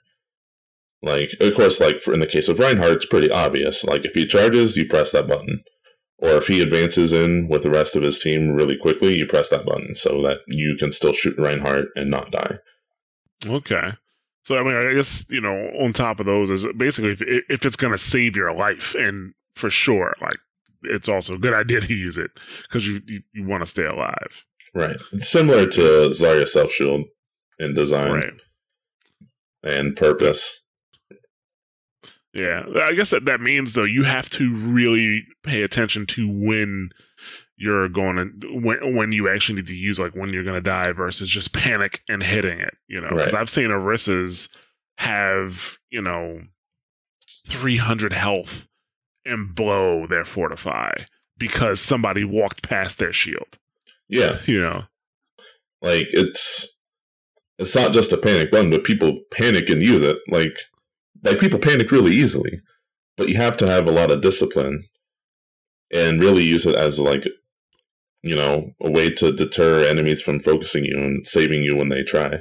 Like, 1.04 1.32
of 1.42 1.54
course, 1.54 1.82
like 1.82 2.00
for 2.00 2.14
in 2.14 2.22
the 2.22 2.26
case 2.26 2.48
of 2.48 2.60
Reinhardt, 2.60 2.94
it's 2.94 3.06
pretty 3.06 3.30
obvious. 3.30 3.84
Like, 3.84 4.06
if 4.06 4.14
he 4.14 4.26
charges, 4.26 4.78
you 4.78 4.88
press 4.88 5.12
that 5.12 5.28
button. 5.28 5.60
Or 6.20 6.30
if 6.30 6.48
he 6.48 6.62
advances 6.62 7.12
in 7.12 7.50
with 7.50 7.64
the 7.64 7.70
rest 7.70 7.96
of 7.96 8.04
his 8.04 8.20
team 8.20 8.52
really 8.52 8.78
quickly, 8.78 9.16
you 9.18 9.28
press 9.28 9.50
that 9.50 9.66
button 9.66 9.96
so 9.96 10.24
that 10.24 10.40
you 10.48 10.76
can 10.80 10.92
still 10.92 11.14
shoot 11.14 11.38
Reinhardt 11.38 11.90
and 11.96 12.10
not 12.10 12.32
die. 12.32 12.56
Okay. 13.46 13.92
So 14.44 14.58
I 14.58 14.64
mean, 14.64 14.76
I 14.76 14.94
guess 14.94 15.26
you 15.30 15.42
know, 15.42 15.70
on 15.80 15.92
top 15.92 16.22
of 16.22 16.26
those 16.26 16.50
is 16.50 16.66
basically 16.78 17.12
if 17.12 17.22
if 17.22 17.66
it's 17.66 17.76
going 17.76 17.92
to 17.92 17.98
save 17.98 18.38
your 18.38 18.54
life, 18.54 18.96
and 18.96 19.34
for 19.56 19.70
sure, 19.70 20.16
like 20.22 20.38
it's 20.84 21.10
also 21.10 21.36
a 21.36 21.38
good 21.38 21.54
idea 21.66 21.82
to 21.82 21.94
use 21.94 22.18
it 22.18 22.32
because 22.64 22.88
you 22.88 23.02
you, 23.06 23.22
you 23.34 23.46
want 23.46 23.62
to 23.62 23.68
stay 23.68 23.84
alive, 23.84 24.46
Right. 24.78 24.98
It's 25.12 25.28
similar 25.28 25.66
to 25.66 25.82
Zarya 26.10 26.48
Self 26.48 26.72
Shield 26.72 27.06
in 27.58 27.74
design 27.74 28.12
right? 28.12 28.34
and 29.64 29.96
purpose. 29.96 30.64
Yeah, 32.34 32.64
I 32.84 32.94
guess 32.94 33.10
that 33.10 33.26
that 33.26 33.42
means 33.42 33.74
though 33.74 33.84
you 33.84 34.04
have 34.04 34.30
to 34.32 34.54
really 34.54 35.26
pay 35.44 35.64
attention 35.64 36.06
to 36.08 36.28
when 36.30 36.92
you're 37.58 37.90
going 37.90 38.18
to 38.18 38.48
when 38.60 38.96
when 38.96 39.12
you 39.12 39.28
actually 39.28 39.56
need 39.56 39.68
to 39.68 39.76
use 39.76 40.00
like 40.00 40.14
when 40.14 40.30
you're 40.32 40.44
going 40.44 40.54
to 40.54 40.62
die 40.62 40.92
versus 40.92 41.30
just 41.30 41.54
panic 41.54 42.02
and 42.08 42.22
hitting 42.22 42.60
it. 42.60 42.76
You 42.88 43.02
know, 43.02 43.10
because 43.10 43.34
Right. 43.34 43.42
I've 43.42 43.50
seen 43.50 43.70
Orisa's 43.72 44.50
have 45.00 45.78
you 45.90 46.02
know 46.02 46.42
300 47.48 48.14
health 48.14 48.68
and 49.26 49.56
blow 49.56 50.06
their 50.06 50.26
fortify 50.26 50.92
because 51.40 51.80
somebody 51.80 52.24
walked 52.24 52.62
past 52.62 53.00
their 53.00 53.14
shield. 53.14 53.58
Yeah, 54.10 54.38
You 54.46 54.62
know, 54.62 54.84
like 55.82 56.08
it's 56.12 56.76
it's 57.60 57.76
not 57.76 57.94
just 57.94 58.14
a 58.14 58.18
panic 58.18 58.52
button, 58.52 58.70
but 58.70 58.84
people 58.84 59.20
panic 59.32 59.70
and 59.70 59.82
use 59.82 60.02
it. 60.02 60.20
Like 60.30 60.58
like 61.24 61.40
people 61.40 61.60
panic 61.60 61.92
really 61.92 62.12
easily, 62.16 62.60
but 63.18 63.30
you 63.30 63.36
have 63.38 63.58
to 63.58 63.68
have 63.68 63.88
a 63.88 63.92
lot 63.92 64.12
of 64.12 64.22
discipline 64.22 64.84
and 65.92 66.22
really 66.22 66.44
use 66.44 66.66
it 66.66 66.76
as 66.76 67.00
like 67.00 67.26
you 68.24 68.36
know 68.36 68.72
a 68.82 68.90
way 68.92 69.10
to 69.12 69.32
deter 69.32 69.86
enemies 69.88 70.22
from 70.22 70.40
focusing 70.40 70.86
you 70.86 70.98
and 70.98 71.26
saving 71.26 71.64
you 71.64 71.76
when 71.76 71.90
they 71.90 72.04
try. 72.04 72.40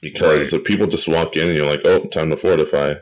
Because 0.00 0.52
Right. 0.52 0.60
if 0.60 0.66
people 0.66 0.86
just 0.86 1.08
walk 1.08 1.36
in 1.36 1.48
and 1.48 1.56
you're 1.56 1.66
like, 1.66 1.82
oh, 1.84 2.04
time 2.06 2.30
to 2.30 2.36
fortify. 2.36 2.96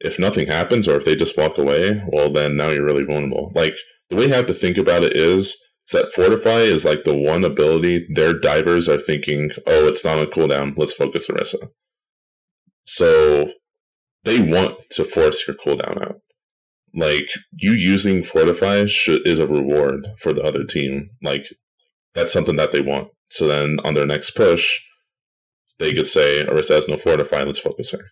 If 0.00 0.18
nothing 0.18 0.46
happens, 0.46 0.86
or 0.88 0.96
if 0.96 1.04
they 1.04 1.14
just 1.16 1.36
walk 1.36 1.58
away, 1.58 2.02
well, 2.12 2.30
then 2.32 2.56
now 2.56 2.68
you're 2.70 2.84
really 2.84 3.04
vulnerable. 3.04 3.50
Like 3.54 3.74
the 4.08 4.16
way 4.16 4.26
you 4.26 4.32
have 4.32 4.46
to 4.48 4.52
think 4.54 4.76
about 4.76 5.04
it 5.04 5.16
is, 5.16 5.46
is 5.46 5.64
that 5.92 6.08
fortify 6.08 6.60
is 6.60 6.84
like 6.84 7.04
the 7.04 7.16
one 7.16 7.44
ability 7.44 8.06
their 8.14 8.32
divers 8.32 8.88
are 8.88 8.98
thinking, 8.98 9.50
oh, 9.66 9.86
it's 9.86 10.04
not 10.04 10.18
on 10.18 10.26
cooldown. 10.26 10.76
Let's 10.76 10.92
focus 10.92 11.28
Orisa. 11.28 11.68
So 12.84 13.52
they 14.24 14.40
want 14.40 14.78
to 14.90 15.04
force 15.04 15.46
your 15.46 15.56
cooldown 15.56 16.02
out. 16.02 16.16
Like 16.94 17.28
you 17.52 17.72
using 17.72 18.22
fortify 18.22 18.86
should, 18.86 19.26
is 19.26 19.40
a 19.40 19.46
reward 19.46 20.08
for 20.18 20.32
the 20.32 20.42
other 20.42 20.64
team. 20.64 21.10
Like 21.22 21.46
that's 22.14 22.32
something 22.32 22.56
that 22.56 22.72
they 22.72 22.80
want. 22.80 23.08
So 23.30 23.46
then 23.46 23.78
on 23.84 23.94
their 23.94 24.06
next 24.06 24.32
push, 24.32 24.80
they 25.78 25.94
could 25.94 26.06
say, 26.06 26.44
Orisa 26.44 26.74
has 26.74 26.88
no 26.88 26.96
fortify. 26.96 27.42
Let's 27.42 27.58
focus 27.58 27.92
her. 27.92 28.10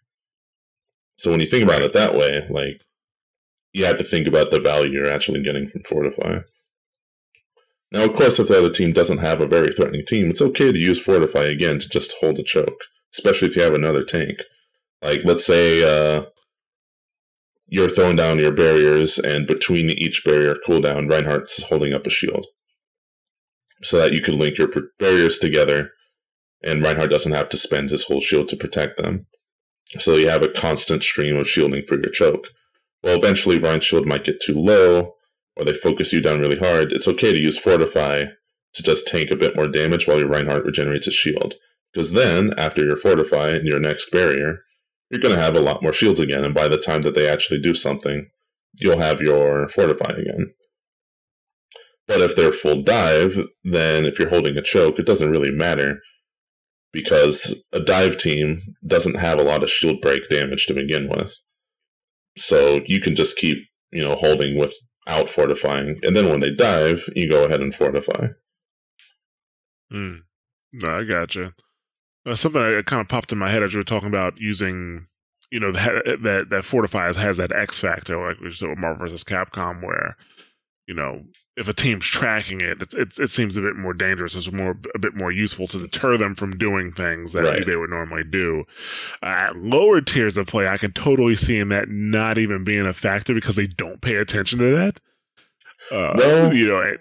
So 1.19 1.31
when 1.31 1.41
you 1.41 1.47
think 1.47 1.65
about 1.65 1.83
it 1.83 1.93
that 1.93 2.15
way, 2.15 2.47
like 2.49 2.81
you 3.73 3.85
have 3.85 3.99
to 3.99 4.05
think 4.05 4.27
about 4.27 4.51
the 4.51 4.61
value 4.61 4.93
you're 4.93 5.11
actually 5.11 5.43
getting 5.43 5.69
from 5.69 5.83
fortify. 5.83 6.41
Now, 7.93 8.05
of 8.05 8.15
course, 8.15 8.39
if 8.39 8.49
the 8.49 8.59
other 8.59 8.71
team 8.71 8.93
doesn't 8.93 9.19
have 9.19 9.41
a 9.41 9.47
very 9.47 9.73
threatening 9.73 10.05
team, 10.05 10.31
it's 10.31 10.43
okay 10.43 10.71
to 10.71 10.79
use 10.79 11.01
Fortify 11.01 11.45
again 11.45 11.79
to 11.81 11.89
just 11.89 12.15
hold 12.21 12.39
a 12.39 12.45
choke, 12.45 12.85
especially 13.13 13.49
if 13.49 13.57
you 13.57 13.63
have 13.63 13.75
another 13.75 14.05
tank. 14.05 14.39
Like, 15.03 15.25
let's 15.25 15.45
say 15.45 15.83
uh, 15.83 16.27
you're 17.67 17.89
throwing 17.89 18.17
down 18.17 18.39
your 18.39 18.53
barriers, 18.53 19.19
and 19.19 19.47
between 19.47 19.91
each 19.91 20.25
barrier 20.25 20.57
cooldown, 20.67 21.11
Reinhardt's 21.11 21.63
holding 21.65 21.93
up 21.93 22.07
a 22.07 22.11
shield. 22.11 22.47
So 23.83 23.99
that 23.99 24.13
you 24.13 24.21
can 24.21 24.39
link 24.39 24.59
your 24.59 24.71
barriers 24.99 25.39
together, 25.39 25.91
and 26.63 26.83
Reinhardt 26.83 27.11
doesn't 27.11 27.33
have 27.33 27.49
to 27.49 27.57
spend 27.57 27.91
his 27.91 28.05
whole 28.05 28.21
shield 28.21 28.49
to 28.49 28.57
protect 28.57 28.99
them. 28.99 29.27
So 29.99 30.17
you 30.17 30.29
have 30.29 30.43
a 30.43 30.49
constant 30.49 31.03
stream 31.03 31.37
of 31.37 31.49
shielding 31.49 31.85
for 31.87 31.95
your 31.95 32.11
choke. 32.11 32.49
Well, 33.03 33.17
eventually, 33.17 33.59
Rein's 33.59 33.85
shield 33.85 34.07
might 34.07 34.25
get 34.25 34.41
too 34.41 34.55
low, 34.55 35.15
or 35.61 35.65
they 35.65 35.75
focus 35.75 36.11
you 36.13 36.23
down 36.23 36.41
really 36.41 36.59
hard, 36.59 36.91
it's 36.91 37.07
okay 37.07 37.33
to 37.33 37.39
use 37.39 37.59
Fortify 37.59 38.25
to 38.73 38.83
just 38.83 39.07
tank 39.07 39.31
a 39.31 39.37
bit 39.37 39.55
more 39.55 39.69
damage 39.69 40.09
while 40.09 40.19
your 40.19 40.29
Reinhardt 40.29 40.65
regenerates 40.65 41.05
his 41.05 41.15
shield. 41.15 41.55
Because 41.93 42.13
then, 42.13 42.55
after 42.57 42.83
your 42.83 42.97
Fortify 42.97 43.51
and 43.51 43.67
your 43.67 43.79
next 43.79 44.11
barrier, 44.11 44.63
you're 45.11 45.21
going 45.21 45.35
to 45.35 45.41
have 45.41 45.57
a 45.57 45.61
lot 45.61 45.83
more 45.83 45.93
shields 45.93 46.19
again, 46.19 46.45
and 46.45 46.55
by 46.55 46.67
the 46.67 46.79
time 46.79 47.03
that 47.03 47.15
they 47.15 47.29
actually 47.29 47.61
do 47.61 47.75
something, 47.75 48.31
you'll 48.81 49.01
have 49.01 49.21
your 49.21 49.69
Fortify 49.69 50.15
again. 50.17 50.47
But 52.07 52.23
if 52.23 52.35
they're 52.35 52.53
full 52.53 52.83
dive, 52.83 53.37
then 53.63 54.07
if 54.07 54.19
you're 54.19 54.31
holding 54.31 54.57
a 54.57 54.63
choke, 54.63 54.99
it 54.99 55.07
doesn't 55.07 55.31
really 55.31 55.51
matter 55.51 56.01
because 56.93 57.55
a 57.73 57.81
dive 57.81 58.17
team 58.17 58.57
doesn't 58.87 59.17
have 59.17 59.39
a 59.39 59.45
lot 59.45 59.63
of 59.63 59.71
shield 59.71 60.01
break 60.01 60.29
damage 60.29 60.67
to 60.67 60.75
begin 60.75 61.09
with. 61.09 61.39
So 62.37 62.81
you 62.87 63.01
can 63.01 63.15
just 63.15 63.37
keep, 63.37 63.59
you 63.93 64.03
know, 64.03 64.15
holding 64.15 64.59
without 65.11 65.29
fortifying. 65.29 65.99
And 66.03 66.15
then 66.15 66.29
when 66.29 66.41
they 66.41 66.51
dive, 66.51 67.09
you 67.15 67.29
go 67.29 67.45
ahead 67.45 67.61
and 67.61 67.75
fortify. 67.75 68.29
Mm. 69.93 70.21
No, 70.73 70.99
I 70.99 71.05
gotcha. 71.05 71.55
Uh, 72.25 72.35
something 72.35 72.61
that 72.61 72.87
kind 72.87 73.01
of 73.01 73.09
popped 73.09 73.33
in 73.33 73.39
my 73.39 73.51
head 73.51 73.63
as 73.63 73.73
you 73.73 73.81
were 73.81 73.85
talking 73.85 74.09
about 74.09 74.35
using, 74.39 75.07
you 75.51 75.59
know, 75.59 75.73
that 75.73 76.05
that, 76.23 76.47
that 76.51 76.65
fortifies 76.65 77.17
has 77.17 77.39
that 77.39 77.53
X 77.53 77.79
factor, 77.79 78.17
like 78.25 78.41
we 78.41 78.49
with 78.49 78.79
Marvel 78.79 79.07
vs. 79.07 79.25
Capcom, 79.25 79.83
where 79.83 80.17
you 80.91 80.97
know 80.97 81.23
if 81.57 81.69
a 81.69 81.73
team's 81.73 82.05
tracking 82.05 82.61
it, 82.61 82.83
it, 82.83 82.95
it, 82.95 83.19
it 83.21 83.31
seems 83.31 83.57
a 83.57 83.61
bit 83.61 83.77
more 83.77 83.95
dangerous. 83.95 84.35
It's 84.35 84.51
more 84.51 84.77
a 84.95 84.99
bit 84.99 85.15
more 85.15 85.31
useful 85.31 85.69
to 85.69 85.79
deter 85.79 86.17
them 86.17 86.35
from 86.35 86.59
doing 86.59 86.91
things 86.93 87.33
that 87.33 87.45
Right. 87.45 87.65
they 87.65 87.77
would 87.77 87.91
normally 87.91 88.25
do. 88.25 88.65
Uh, 89.23 89.27
at 89.27 89.57
lower 89.57 90.01
tiers 90.01 90.37
of 90.37 90.49
play, 90.49 90.67
I 90.67 90.79
can 90.79 90.91
totally 90.93 91.37
see 91.37 91.59
in 91.59 91.69
that 91.69 91.89
not 91.89 92.39
even 92.39 92.65
being 92.65 92.87
a 92.87 92.93
factor 92.93 93.35
because 93.35 93.55
they 93.55 93.69
don't 93.69 94.01
pay 94.01 94.17
attention 94.17 94.59
to 94.59 94.75
that. 94.75 95.01
Uh, 95.93 96.13
Well- 96.17 96.53
you 96.53 96.67
know, 96.67 96.81
it, 96.81 97.01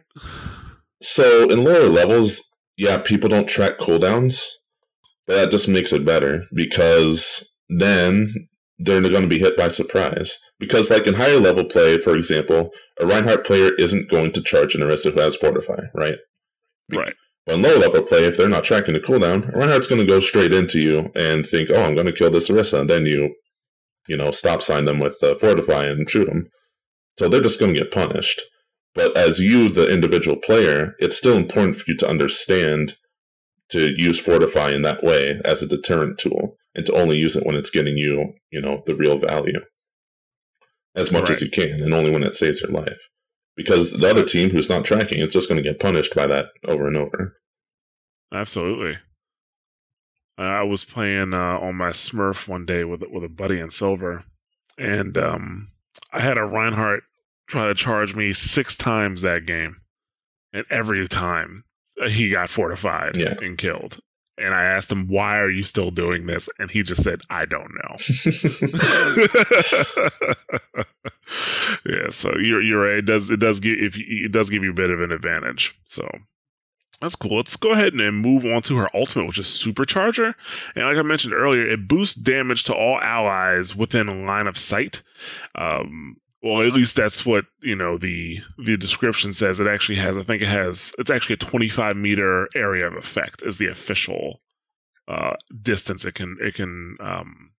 So 1.02 1.50
in 1.50 1.64
lower 1.64 1.88
levels, 1.88 2.42
yeah, 2.78 2.98
people 3.00 3.30
don't 3.30 3.50
track 3.50 3.74
cooldowns, 3.74 4.46
but 5.26 5.36
that 5.36 5.52
just 5.52 5.68
makes 5.68 5.92
it 5.94 6.06
better 6.06 6.44
because 6.54 7.50
then 7.70 8.28
they're 8.80 9.02
going 9.02 9.24
to 9.24 9.28
be 9.28 9.40
hit 9.40 9.58
by 9.58 9.68
surprise. 9.68 10.40
Because, 10.58 10.90
like 10.90 11.06
in 11.06 11.16
higher 11.16 11.40
level 11.40 11.66
play, 11.66 11.98
for 11.98 12.16
example, 12.16 12.72
a 13.00 13.06
Reinhardt 13.06 13.46
player 13.46 13.74
isn't 13.76 14.10
going 14.10 14.32
to 14.32 14.42
charge 14.42 14.74
an 14.74 14.82
Orisa 14.82 15.14
who 15.14 15.20
has 15.20 15.36
Fortify, 15.36 15.84
right? 15.94 16.16
Right. 16.92 17.14
But 17.46 17.56
in 17.56 17.62
lower 17.62 17.78
level 17.78 18.04
play, 18.04 18.26
if 18.26 18.38
they're 18.38 18.50
not 18.50 18.64
tracking 18.64 18.94
the 18.94 19.00
cooldown, 19.00 19.54
Reinhardt's 19.54 19.88
going 19.88 20.02
to 20.02 20.08
go 20.08 20.20
straight 20.20 20.54
into 20.54 20.80
you 20.80 21.12
and 21.16 21.46
think, 21.46 21.70
"Oh, 21.70 21.84
I'm 21.84 21.96
going 21.96 22.08
to 22.08 22.14
kill 22.14 22.32
this 22.32 22.50
Orisa," 22.50 22.82
and 22.82 22.90
then 22.90 23.06
you, 23.06 23.36
you 24.08 24.18
know, 24.18 24.32
stop 24.32 24.62
sign 24.62 24.86
them 24.86 25.00
with 25.00 25.22
uh, 25.22 25.36
Fortify 25.36 25.86
and 25.86 26.10
shoot 26.10 26.26
them. 26.26 26.48
So 27.18 27.28
they're 27.28 27.42
just 27.42 27.60
going 27.60 27.74
to 27.74 27.80
get 27.80 27.92
punished. 27.92 28.42
But 28.96 29.16
as 29.16 29.40
you, 29.40 29.70
the 29.70 29.92
individual 29.92 30.38
player, 30.38 30.96
it's 31.00 31.18
still 31.18 31.38
important 31.38 31.76
for 31.76 31.92
you 31.92 31.98
to 31.98 32.10
understand 32.10 32.94
to 33.70 33.94
use 33.96 34.20
Fortify 34.20 34.72
in 34.72 34.82
that 34.84 35.04
way 35.04 35.40
as 35.46 35.62
a 35.62 35.68
deterrent 35.68 36.18
tool, 36.18 36.56
and 36.80 36.86
to 36.88 36.94
only 36.96 37.18
use 37.18 37.36
it 37.36 37.46
when 37.46 37.56
it's 37.56 37.70
getting 37.70 37.98
you, 37.98 38.34
you 38.52 38.62
know, 38.62 38.82
the 38.86 38.96
real 38.96 39.18
value, 39.18 39.60
as 40.96 41.12
much 41.12 41.30
as 41.30 41.42
you 41.42 41.50
can, 41.50 41.82
and 41.84 41.94
only 41.94 42.10
when 42.10 42.24
it 42.24 42.36
saves 42.36 42.62
your 42.62 42.72
life. 42.72 43.10
Because 43.56 43.92
the 43.92 44.10
other 44.10 44.24
team 44.24 44.50
who's 44.50 44.70
not 44.70 44.86
tracking, 44.86 45.20
it's 45.20 45.34
just 45.34 45.50
going 45.50 45.62
to 45.62 45.70
get 45.70 45.80
punished 45.82 46.16
by 46.16 46.26
that 46.28 46.48
over 46.66 46.88
and 46.88 46.96
over. 46.96 47.36
Absolutely. 48.34 48.98
I 50.38 50.64
was 50.64 50.86
playing 50.86 51.34
uh, 51.34 51.60
on 51.60 51.76
my 51.76 51.90
Smurf 51.90 52.48
one 52.48 52.66
day 52.66 52.86
with 52.86 53.04
with 53.12 53.26
a 53.26 53.30
buddy 53.30 53.60
in 53.60 53.70
silver, 53.72 54.24
and 54.78 55.18
um, 55.18 55.68
I 56.14 56.22
had 56.22 56.38
a 56.38 56.46
Reinhardt 56.46 57.04
try 57.48 57.68
to 57.68 57.74
charge 57.76 58.16
me 58.16 58.32
six 58.32 58.78
times 58.78 59.22
that 59.22 59.46
game, 59.46 59.78
and 60.54 60.66
every 60.70 61.06
time 61.10 61.66
uh, 62.02 62.08
he 62.08 62.30
got 62.30 62.50
fortified 62.50 63.18
Yeah. 63.18 63.36
and 63.42 63.58
killed. 63.58 64.00
And 64.42 64.54
I 64.54 64.64
asked 64.64 64.92
him, 64.92 65.08
"Why 65.08 65.40
are 65.40 65.50
you 65.50 65.64
still 65.64 65.92
doing 65.92 66.26
this?" 66.26 66.50
And 66.60 66.72
he 66.72 66.84
just 66.84 67.04
said, 67.04 67.22
"I 67.30 67.46
don't 67.46 67.72
know." 67.74 67.96
yeah, 71.86 72.10
so 72.10 72.36
you're 72.38 72.62
you're 72.62 72.82
right. 72.82 72.98
It 72.98 73.06
does 73.06 73.30
it 73.30 73.40
does 73.40 73.60
give 73.60 73.78
if 73.80 73.98
you, 73.98 74.26
it 74.26 74.32
does 74.32 74.50
give 74.50 74.64
you 74.64 74.72
a 74.72 74.76
bit 74.76 74.90
of 74.90 75.02
an 75.02 75.12
advantage. 75.12 75.80
So 75.86 76.08
that's 77.02 77.16
cool. 77.16 77.38
Let's 77.38 77.56
go 77.56 77.72
ahead 77.72 77.94
and 77.94 78.18
move 78.18 78.46
on 78.46 78.62
to 78.64 78.76
her 78.78 78.90
ultimate, 78.94 79.28
which 79.28 79.40
is 79.40 79.48
Supercharger. 79.48 80.34
And 80.76 80.86
like 80.86 80.98
I 80.98 81.02
mentioned 81.02 81.34
earlier, 81.34 81.66
it 81.66 81.88
boosts 81.88 82.16
damage 82.16 82.66
to 82.66 82.74
all 82.74 83.00
allies 83.00 83.76
within 83.76 84.26
line 84.26 84.48
of 84.48 84.58
sight. 84.58 85.02
Um, 85.56 86.18
well, 86.42 86.62
at 86.62 86.74
least 86.74 86.96
that's 86.96 87.26
what 87.26 87.46
you 87.62 87.76
know 87.76 87.98
the 87.98 88.40
the 88.58 88.78
description 88.78 89.34
says. 89.34 89.60
It 89.60 89.68
actually 89.68 89.98
has. 89.98 90.16
I 90.16 90.24
think 90.24 90.42
it 90.42 90.48
has. 90.48 90.94
It's 90.98 91.10
actually 91.10 91.34
a 91.34 91.38
25 91.38 91.98
meter 91.98 92.48
area 92.56 92.88
of 92.88 92.96
effect 92.96 93.42
is 93.44 93.58
the 93.58 93.68
official 93.68 94.42
uh, 95.10 95.34
distance 95.62 96.06
it 96.06 96.16
can 96.16 96.38
it 96.40 96.54
can 96.54 96.96
um, 97.02 97.52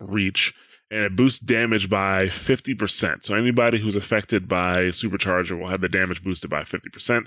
reach, 0.00 0.52
and 0.90 1.04
it 1.04 1.14
boosts 1.14 1.38
damage 1.38 1.88
by 1.88 2.28
50 2.28 2.74
percent. 2.74 3.24
So 3.24 3.36
anybody 3.36 3.78
who's 3.78 3.94
affected 3.94 4.48
by 4.48 4.86
Supercharger 4.86 5.56
will 5.56 5.68
have 5.68 5.80
the 5.80 5.88
damage 5.88 6.24
boosted 6.24 6.50
by 6.50 6.64
50 6.64 6.90
percent. 6.90 7.26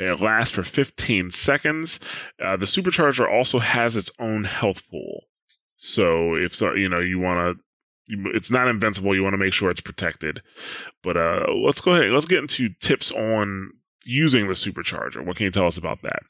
It 0.00 0.20
lasts 0.20 0.52
for 0.52 0.64
15 0.64 1.30
seconds. 1.30 2.00
Uh, 2.42 2.56
the 2.56 2.66
Supercharger 2.66 3.30
also 3.30 3.60
has 3.60 3.94
its 3.94 4.10
own 4.18 4.42
health 4.42 4.82
pool. 4.90 5.26
So 5.76 6.34
if 6.34 6.52
so, 6.52 6.74
you 6.74 6.88
know 6.88 7.00
you 7.00 7.20
want 7.20 7.58
to 7.58 7.62
it's 8.08 8.50
not 8.50 8.68
invincible. 8.68 9.14
You 9.14 9.22
want 9.22 9.34
to 9.34 9.38
make 9.38 9.52
sure 9.52 9.70
it's 9.70 9.80
protected. 9.80 10.42
But 11.02 11.16
uh, 11.16 11.46
let's 11.64 11.80
go 11.80 11.92
ahead. 11.92 12.12
Let's 12.12 12.26
get 12.26 12.40
into 12.40 12.70
tips 12.80 13.10
on 13.12 13.70
using 14.04 14.46
the 14.46 14.54
supercharger. 14.54 15.24
What 15.24 15.36
can 15.36 15.44
you 15.44 15.50
tell 15.50 15.66
us 15.66 15.76
about 15.76 16.02
that? 16.02 16.20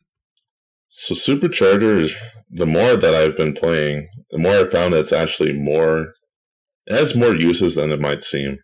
So 0.90 1.14
supercharger, 1.14 2.10
the 2.50 2.66
more 2.66 2.96
that 2.96 3.14
I've 3.14 3.36
been 3.36 3.52
playing, 3.52 4.08
the 4.30 4.38
more 4.38 4.52
I 4.52 4.64
found 4.64 4.94
it's 4.94 5.12
actually 5.12 5.52
more. 5.52 6.14
It 6.86 6.94
has 6.94 7.14
more 7.14 7.34
uses 7.34 7.74
than 7.74 7.90
it 7.90 8.00
might 8.00 8.22
seem, 8.22 8.58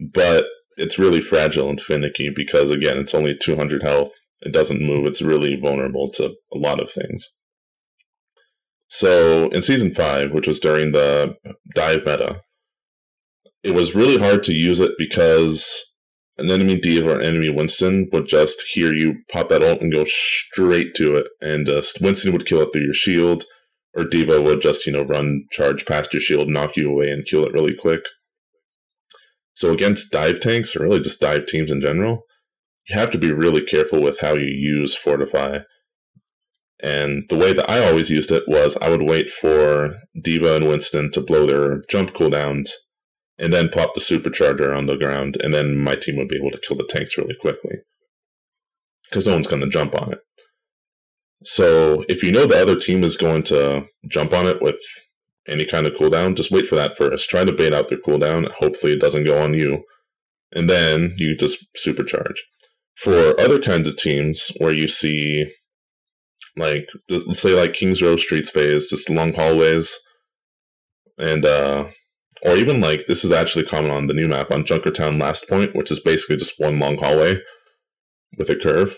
but 0.00 0.46
it's 0.76 0.98
really 0.98 1.20
fragile 1.20 1.68
and 1.68 1.80
finicky 1.80 2.30
because 2.34 2.70
again, 2.70 2.96
it's 2.96 3.14
only 3.14 3.36
200 3.36 3.82
health. 3.82 4.12
It 4.40 4.52
doesn't 4.52 4.80
move. 4.80 5.06
It's 5.06 5.20
really 5.20 5.56
vulnerable 5.56 6.08
to 6.12 6.34
a 6.52 6.58
lot 6.58 6.80
of 6.80 6.88
things. 6.88 7.34
So 8.94 9.48
in 9.48 9.62
season 9.62 9.94
five, 9.94 10.32
which 10.32 10.46
was 10.46 10.60
during 10.60 10.92
the 10.92 11.34
dive 11.74 12.04
meta, 12.04 12.42
it 13.62 13.70
was 13.70 13.96
really 13.96 14.18
hard 14.18 14.42
to 14.42 14.52
use 14.52 14.80
it 14.80 14.92
because 14.98 15.94
an 16.36 16.50
enemy 16.50 16.78
D.Va 16.78 17.10
or 17.10 17.18
an 17.18 17.24
enemy 17.24 17.48
Winston 17.48 18.10
would 18.12 18.26
just 18.26 18.60
hear 18.68 18.92
you 18.92 19.14
pop 19.30 19.48
that 19.48 19.62
ult 19.62 19.80
and 19.80 19.90
go 19.90 20.04
straight 20.04 20.94
to 20.96 21.16
it, 21.16 21.28
and 21.40 21.64
just 21.64 22.02
Winston 22.02 22.34
would 22.34 22.44
kill 22.44 22.60
it 22.60 22.68
through 22.70 22.82
your 22.82 22.92
shield, 22.92 23.44
or 23.94 24.04
D.Va 24.04 24.42
would 24.42 24.60
just 24.60 24.84
you 24.84 24.92
know 24.92 25.04
run 25.04 25.46
charge 25.50 25.86
past 25.86 26.12
your 26.12 26.20
shield, 26.20 26.50
knock 26.50 26.76
you 26.76 26.90
away, 26.90 27.10
and 27.10 27.24
kill 27.24 27.46
it 27.46 27.54
really 27.54 27.74
quick. 27.74 28.04
So 29.54 29.72
against 29.72 30.12
dive 30.12 30.38
tanks, 30.38 30.76
or 30.76 30.82
really 30.82 31.00
just 31.00 31.18
dive 31.18 31.46
teams 31.46 31.70
in 31.70 31.80
general, 31.80 32.24
you 32.90 32.94
have 32.94 33.10
to 33.12 33.18
be 33.18 33.32
really 33.32 33.64
careful 33.64 34.02
with 34.02 34.20
how 34.20 34.34
you 34.34 34.48
use 34.48 34.94
Fortify. 34.94 35.60
And 36.82 37.24
the 37.28 37.36
way 37.36 37.52
that 37.52 37.70
I 37.70 37.86
always 37.86 38.10
used 38.10 38.32
it 38.32 38.42
was 38.48 38.76
I 38.78 38.88
would 38.88 39.02
wait 39.02 39.30
for 39.30 39.94
D.Va 40.20 40.56
and 40.56 40.66
Winston 40.66 41.12
to 41.12 41.20
blow 41.20 41.46
their 41.46 41.84
jump 41.88 42.12
cooldowns 42.12 42.70
and 43.38 43.52
then 43.52 43.68
plop 43.68 43.94
the 43.94 44.00
supercharger 44.00 44.76
on 44.76 44.86
the 44.86 44.96
ground, 44.96 45.36
and 45.42 45.54
then 45.54 45.78
my 45.78 45.96
team 45.96 46.16
would 46.16 46.28
be 46.28 46.36
able 46.36 46.50
to 46.50 46.60
kill 46.60 46.76
the 46.76 46.86
tanks 46.88 47.16
really 47.16 47.36
quickly. 47.40 47.76
Because 49.08 49.26
no 49.26 49.34
one's 49.34 49.46
going 49.46 49.62
to 49.62 49.68
jump 49.68 49.94
on 49.94 50.12
it. 50.12 50.18
So 51.44 52.04
if 52.08 52.22
you 52.22 52.32
know 52.32 52.46
the 52.46 52.60
other 52.60 52.76
team 52.76 53.04
is 53.04 53.16
going 53.16 53.42
to 53.44 53.84
jump 54.08 54.32
on 54.32 54.46
it 54.46 54.62
with 54.62 54.80
any 55.48 55.64
kind 55.64 55.86
of 55.86 55.94
cooldown, 55.94 56.36
just 56.36 56.50
wait 56.50 56.66
for 56.66 56.76
that 56.76 56.96
first. 56.96 57.28
Try 57.28 57.44
to 57.44 57.52
bait 57.52 57.72
out 57.72 57.88
their 57.88 57.98
cooldown. 57.98 58.50
Hopefully 58.52 58.92
it 58.92 59.00
doesn't 59.00 59.24
go 59.24 59.42
on 59.42 59.54
you. 59.54 59.84
And 60.52 60.68
then 60.68 61.12
you 61.16 61.36
just 61.36 61.66
supercharge. 61.76 62.36
For 62.96 63.38
other 63.40 63.58
kinds 63.58 63.88
of 63.88 63.96
teams 63.96 64.52
where 64.58 64.72
you 64.72 64.86
see 64.86 65.46
like 66.56 66.88
say 67.32 67.54
like 67.54 67.72
Kings 67.72 68.02
Row 68.02 68.16
Streets 68.16 68.50
phase, 68.50 68.90
just 68.90 69.10
long 69.10 69.32
hallways 69.32 69.96
and 71.18 71.44
uh 71.44 71.88
or 72.44 72.56
even 72.56 72.80
like 72.80 73.06
this 73.06 73.24
is 73.24 73.30
actually 73.30 73.64
common 73.64 73.90
on 73.90 74.08
the 74.08 74.14
new 74.14 74.26
map 74.26 74.50
on 74.50 74.64
Junkertown 74.64 75.20
Last 75.20 75.48
Point, 75.48 75.76
which 75.76 75.90
is 75.90 76.00
basically 76.00 76.36
just 76.36 76.58
one 76.58 76.78
long 76.80 76.98
hallway 76.98 77.38
with 78.36 78.50
a 78.50 78.56
curve. 78.56 78.96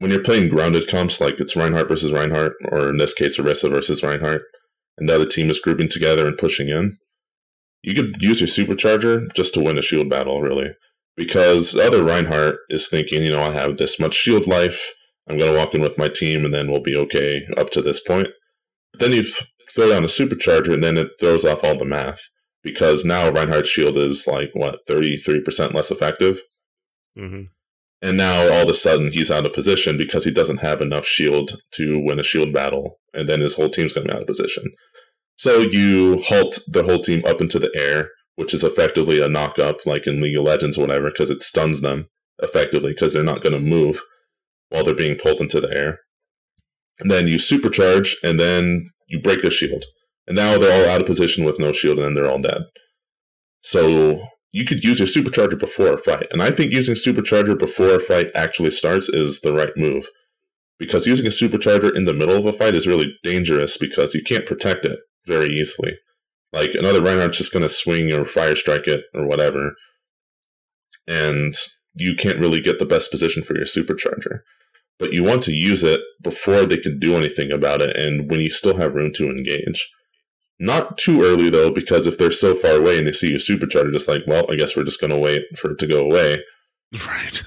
When 0.00 0.10
you're 0.10 0.22
playing 0.22 0.48
grounded 0.48 0.88
comps 0.88 1.20
like 1.20 1.38
it's 1.38 1.54
Reinhardt 1.54 1.88
versus 1.88 2.12
Reinhardt, 2.12 2.54
or 2.70 2.88
in 2.88 2.96
this 2.96 3.14
case 3.14 3.38
Orisa 3.38 3.70
versus 3.70 4.02
Reinhardt, 4.02 4.42
and 4.98 5.06
now 5.06 5.14
the 5.14 5.22
other 5.22 5.30
team 5.30 5.50
is 5.50 5.60
grouping 5.60 5.88
together 5.88 6.26
and 6.26 6.36
pushing 6.36 6.68
in, 6.68 6.98
you 7.82 7.94
could 7.94 8.20
use 8.20 8.40
your 8.40 8.48
supercharger 8.48 9.32
just 9.32 9.54
to 9.54 9.62
win 9.62 9.78
a 9.78 9.82
shield 9.82 10.10
battle, 10.10 10.42
really. 10.42 10.74
Because 11.16 11.72
the 11.72 11.86
other 11.86 12.02
Reinhardt 12.02 12.56
is 12.68 12.88
thinking, 12.88 13.22
you 13.22 13.30
know, 13.30 13.40
I 13.40 13.52
have 13.52 13.76
this 13.76 14.00
much 14.00 14.14
shield 14.14 14.48
life, 14.48 14.92
I'm 15.28 15.38
going 15.38 15.52
to 15.52 15.58
walk 15.58 15.74
in 15.74 15.82
with 15.82 15.98
my 15.98 16.08
team, 16.08 16.44
and 16.44 16.54
then 16.54 16.70
we'll 16.70 16.82
be 16.82 16.96
okay 16.96 17.46
up 17.56 17.70
to 17.70 17.82
this 17.82 18.00
point. 18.00 18.28
But 18.92 19.00
then 19.00 19.12
you 19.12 19.24
throw 19.74 19.88
down 19.88 20.04
a 20.04 20.08
supercharger, 20.08 20.72
and 20.72 20.84
then 20.84 20.96
it 20.96 21.10
throws 21.18 21.44
off 21.44 21.64
all 21.64 21.76
the 21.76 21.84
math. 21.84 22.20
Because 22.62 23.04
now 23.04 23.30
Reinhardt's 23.30 23.68
shield 23.68 23.96
is 23.96 24.26
like, 24.26 24.50
what, 24.54 24.80
33% 24.88 25.72
less 25.72 25.90
effective? 25.90 26.42
hmm 27.16 27.42
And 28.02 28.16
now 28.16 28.52
all 28.52 28.62
of 28.62 28.68
a 28.68 28.74
sudden 28.74 29.12
he's 29.12 29.30
out 29.30 29.46
of 29.46 29.52
position 29.52 29.96
because 29.96 30.24
he 30.24 30.32
doesn't 30.32 30.58
have 30.58 30.80
enough 30.80 31.06
shield 31.06 31.60
to 31.72 31.98
win 31.98 32.18
a 32.18 32.24
shield 32.24 32.52
battle, 32.52 32.98
and 33.14 33.28
then 33.28 33.40
his 33.40 33.54
whole 33.54 33.70
team's 33.70 33.92
going 33.92 34.06
to 34.06 34.12
be 34.12 34.16
out 34.16 34.22
of 34.22 34.26
position. 34.26 34.64
So 35.36 35.58
you 35.60 36.18
halt 36.26 36.58
the 36.66 36.82
whole 36.82 37.00
team 37.00 37.22
up 37.26 37.40
into 37.40 37.58
the 37.58 37.70
air, 37.76 38.10
which 38.36 38.54
is 38.54 38.64
effectively 38.64 39.20
a 39.20 39.28
knock 39.28 39.58
up, 39.58 39.86
like 39.86 40.06
in 40.06 40.20
League 40.20 40.36
of 40.36 40.44
Legends 40.44 40.78
or 40.78 40.82
whatever, 40.82 41.10
because 41.10 41.30
it 41.30 41.42
stuns 41.42 41.82
them 41.82 42.08
effectively 42.42 42.92
because 42.92 43.12
they're 43.12 43.22
not 43.22 43.42
going 43.42 43.52
to 43.52 43.60
move 43.60 44.02
while 44.68 44.84
they're 44.84 44.94
being 44.94 45.16
pulled 45.16 45.40
into 45.40 45.60
the 45.60 45.70
air. 45.70 46.00
And 46.98 47.10
then 47.10 47.26
you 47.26 47.36
supercharge, 47.36 48.14
and 48.22 48.40
then 48.40 48.90
you 49.08 49.20
break 49.20 49.42
their 49.42 49.50
shield. 49.50 49.84
And 50.26 50.36
now 50.36 50.58
they're 50.58 50.72
all 50.72 50.90
out 50.90 51.00
of 51.00 51.06
position 51.06 51.44
with 51.44 51.58
no 51.58 51.72
shield, 51.72 51.98
and 51.98 52.06
then 52.06 52.14
they're 52.14 52.30
all 52.30 52.40
dead. 52.40 52.62
So 53.62 54.28
you 54.52 54.64
could 54.64 54.82
use 54.82 54.98
your 54.98 55.08
supercharger 55.08 55.58
before 55.58 55.92
a 55.92 55.98
fight. 55.98 56.28
And 56.30 56.42
I 56.42 56.50
think 56.50 56.72
using 56.72 56.94
supercharger 56.94 57.58
before 57.58 57.94
a 57.94 58.00
fight 58.00 58.30
actually 58.34 58.70
starts 58.70 59.08
is 59.08 59.40
the 59.40 59.52
right 59.52 59.76
move. 59.76 60.08
Because 60.78 61.06
using 61.06 61.26
a 61.26 61.30
supercharger 61.30 61.94
in 61.94 62.04
the 62.04 62.14
middle 62.14 62.36
of 62.36 62.46
a 62.46 62.52
fight 62.52 62.74
is 62.74 62.86
really 62.86 63.14
dangerous 63.22 63.76
because 63.76 64.14
you 64.14 64.22
can't 64.22 64.46
protect 64.46 64.84
it 64.84 64.98
very 65.26 65.48
easily. 65.48 65.98
Like 66.52 66.74
another 66.74 67.02
Reinhardt's 67.02 67.38
just 67.38 67.52
gonna 67.52 67.68
swing 67.68 68.12
or 68.12 68.24
fire 68.24 68.56
strike 68.56 68.86
it 68.86 69.04
or 69.14 69.26
whatever. 69.26 69.74
And 71.06 71.54
you 71.94 72.14
can't 72.14 72.38
really 72.38 72.60
get 72.60 72.78
the 72.78 72.86
best 72.86 73.10
position 73.10 73.42
for 73.42 73.56
your 73.56 73.66
supercharger. 73.66 74.40
But 74.98 75.12
you 75.12 75.22
want 75.24 75.42
to 75.44 75.52
use 75.52 75.84
it 75.84 76.00
before 76.22 76.64
they 76.64 76.78
can 76.78 76.98
do 76.98 77.16
anything 77.16 77.52
about 77.52 77.82
it 77.82 77.96
and 77.96 78.30
when 78.30 78.40
you 78.40 78.50
still 78.50 78.76
have 78.76 78.94
room 78.94 79.12
to 79.14 79.30
engage. 79.30 79.90
Not 80.58 80.96
too 80.96 81.22
early 81.22 81.50
though, 81.50 81.70
because 81.70 82.06
if 82.06 82.16
they're 82.16 82.30
so 82.30 82.54
far 82.54 82.76
away 82.76 82.96
and 82.98 83.06
they 83.06 83.12
see 83.12 83.30
you 83.30 83.36
supercharger, 83.36 83.92
just 83.92 84.08
like, 84.08 84.22
well, 84.26 84.46
I 84.50 84.56
guess 84.56 84.74
we're 84.74 84.84
just 84.84 85.00
gonna 85.00 85.18
wait 85.18 85.44
for 85.56 85.72
it 85.72 85.78
to 85.78 85.86
go 85.86 86.00
away. 86.00 86.42
Right. 87.06 87.42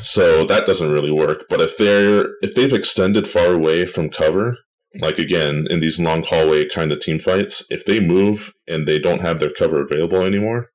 So 0.00 0.44
that 0.44 0.66
doesn't 0.66 0.92
really 0.92 1.10
work. 1.10 1.46
But 1.48 1.60
if 1.60 1.76
they're 1.76 2.26
if 2.40 2.54
they've 2.54 2.72
extended 2.72 3.26
far 3.26 3.52
away 3.52 3.84
from 3.86 4.10
cover, 4.10 4.56
like 5.00 5.18
again 5.18 5.66
in 5.70 5.80
these 5.80 5.98
long 5.98 6.22
hallway 6.22 6.68
kind 6.68 6.92
of 6.92 7.00
team 7.00 7.18
fights, 7.18 7.64
if 7.70 7.84
they 7.84 7.98
move 7.98 8.52
and 8.68 8.86
they 8.86 8.98
don't 8.98 9.22
have 9.22 9.40
their 9.40 9.50
cover 9.50 9.82
available 9.82 10.22
anymore, 10.22 10.70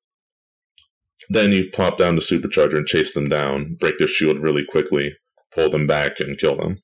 then 1.30 1.51
you 1.51 1.70
plop 1.72 1.97
down 1.97 2.16
the 2.16 2.22
supercharger 2.22 2.78
and 2.78 2.88
chase 2.88 3.14
them 3.14 3.30
down, 3.30 3.76
break 3.80 3.97
their 3.97 4.08
shield 4.08 4.39
really 4.39 4.66
quickly, 4.66 5.16
pull 5.58 5.70
them 5.70 5.88
back, 5.88 6.20
and 6.20 6.38
kill 6.38 6.55
them. 6.55 6.78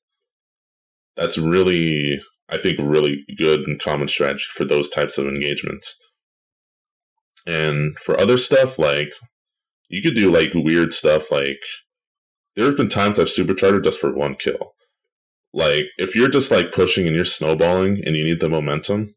That's 1.16 1.38
really, 1.38 2.20
I 2.48 2.58
think, 2.58 2.78
really 2.80 3.24
good 3.38 3.60
and 3.60 3.80
common 3.80 4.08
strategy 4.08 4.46
for 4.50 4.64
those 4.64 4.88
types 4.88 5.16
of 5.16 5.26
engagements. 5.26 5.96
And 7.46 7.96
for 7.98 8.18
other 8.18 8.36
stuff, 8.36 8.78
like 8.78 9.12
you 9.88 10.02
could 10.02 10.14
do 10.14 10.30
like 10.30 10.52
weird 10.54 10.92
stuff 10.92 11.30
like 11.30 11.60
there 12.56 12.64
have 12.66 12.76
been 12.76 12.88
times 12.88 13.18
I've 13.18 13.28
supercharged 13.28 13.84
just 13.84 14.00
for 14.00 14.12
one 14.12 14.34
kill. 14.34 14.74
Like 15.52 15.86
if 15.98 16.16
you're 16.16 16.28
just 16.28 16.50
like 16.50 16.72
pushing 16.72 17.06
and 17.06 17.14
you're 17.14 17.24
snowballing 17.24 18.02
and 18.04 18.16
you 18.16 18.24
need 18.24 18.40
the 18.40 18.48
momentum. 18.48 19.14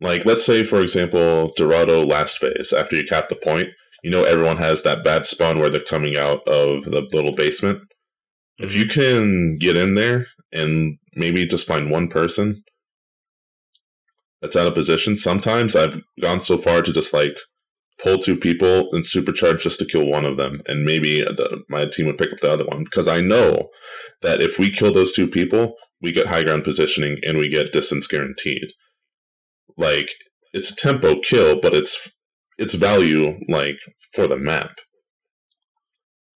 Like 0.00 0.24
let's 0.24 0.44
say 0.44 0.64
for 0.64 0.80
example 0.80 1.52
Dorado 1.56 2.04
last 2.04 2.38
phase 2.38 2.72
after 2.72 2.96
you 2.96 3.04
cap 3.04 3.28
the 3.28 3.36
point, 3.36 3.68
you 4.06 4.12
know 4.12 4.22
everyone 4.22 4.58
has 4.58 4.84
that 4.84 5.02
bad 5.02 5.26
spawn 5.26 5.58
where 5.58 5.68
they're 5.68 5.80
coming 5.80 6.16
out 6.16 6.46
of 6.46 6.84
the 6.84 7.04
little 7.12 7.34
basement. 7.34 7.80
If 8.56 8.72
you 8.72 8.86
can 8.86 9.56
get 9.56 9.76
in 9.76 9.96
there 9.96 10.26
and 10.52 10.98
maybe 11.16 11.44
just 11.44 11.66
find 11.66 11.90
one 11.90 12.06
person 12.06 12.62
that's 14.40 14.54
out 14.54 14.68
of 14.68 14.74
position, 14.74 15.16
sometimes 15.16 15.74
I've 15.74 16.04
gone 16.22 16.40
so 16.40 16.56
far 16.56 16.82
to 16.82 16.92
just 16.92 17.12
like 17.12 17.36
pull 18.00 18.18
two 18.18 18.36
people 18.36 18.88
and 18.92 19.02
supercharge 19.02 19.58
just 19.62 19.80
to 19.80 19.84
kill 19.84 20.06
one 20.06 20.24
of 20.24 20.36
them, 20.36 20.62
and 20.68 20.84
maybe 20.84 21.22
the, 21.22 21.64
my 21.68 21.86
team 21.86 22.06
would 22.06 22.18
pick 22.18 22.32
up 22.32 22.38
the 22.38 22.52
other 22.52 22.64
one 22.64 22.84
because 22.84 23.08
I 23.08 23.20
know 23.20 23.70
that 24.22 24.40
if 24.40 24.56
we 24.56 24.70
kill 24.70 24.92
those 24.92 25.10
two 25.10 25.26
people, 25.26 25.74
we 26.00 26.12
get 26.12 26.28
high 26.28 26.44
ground 26.44 26.62
positioning 26.62 27.18
and 27.26 27.38
we 27.38 27.48
get 27.48 27.72
distance 27.72 28.06
guaranteed. 28.06 28.68
Like 29.76 30.10
it's 30.52 30.70
a 30.70 30.76
tempo 30.76 31.18
kill, 31.18 31.60
but 31.60 31.74
it's 31.74 32.14
it's 32.58 32.74
value 32.74 33.38
like 33.48 33.78
for 34.12 34.26
the 34.26 34.36
map, 34.36 34.78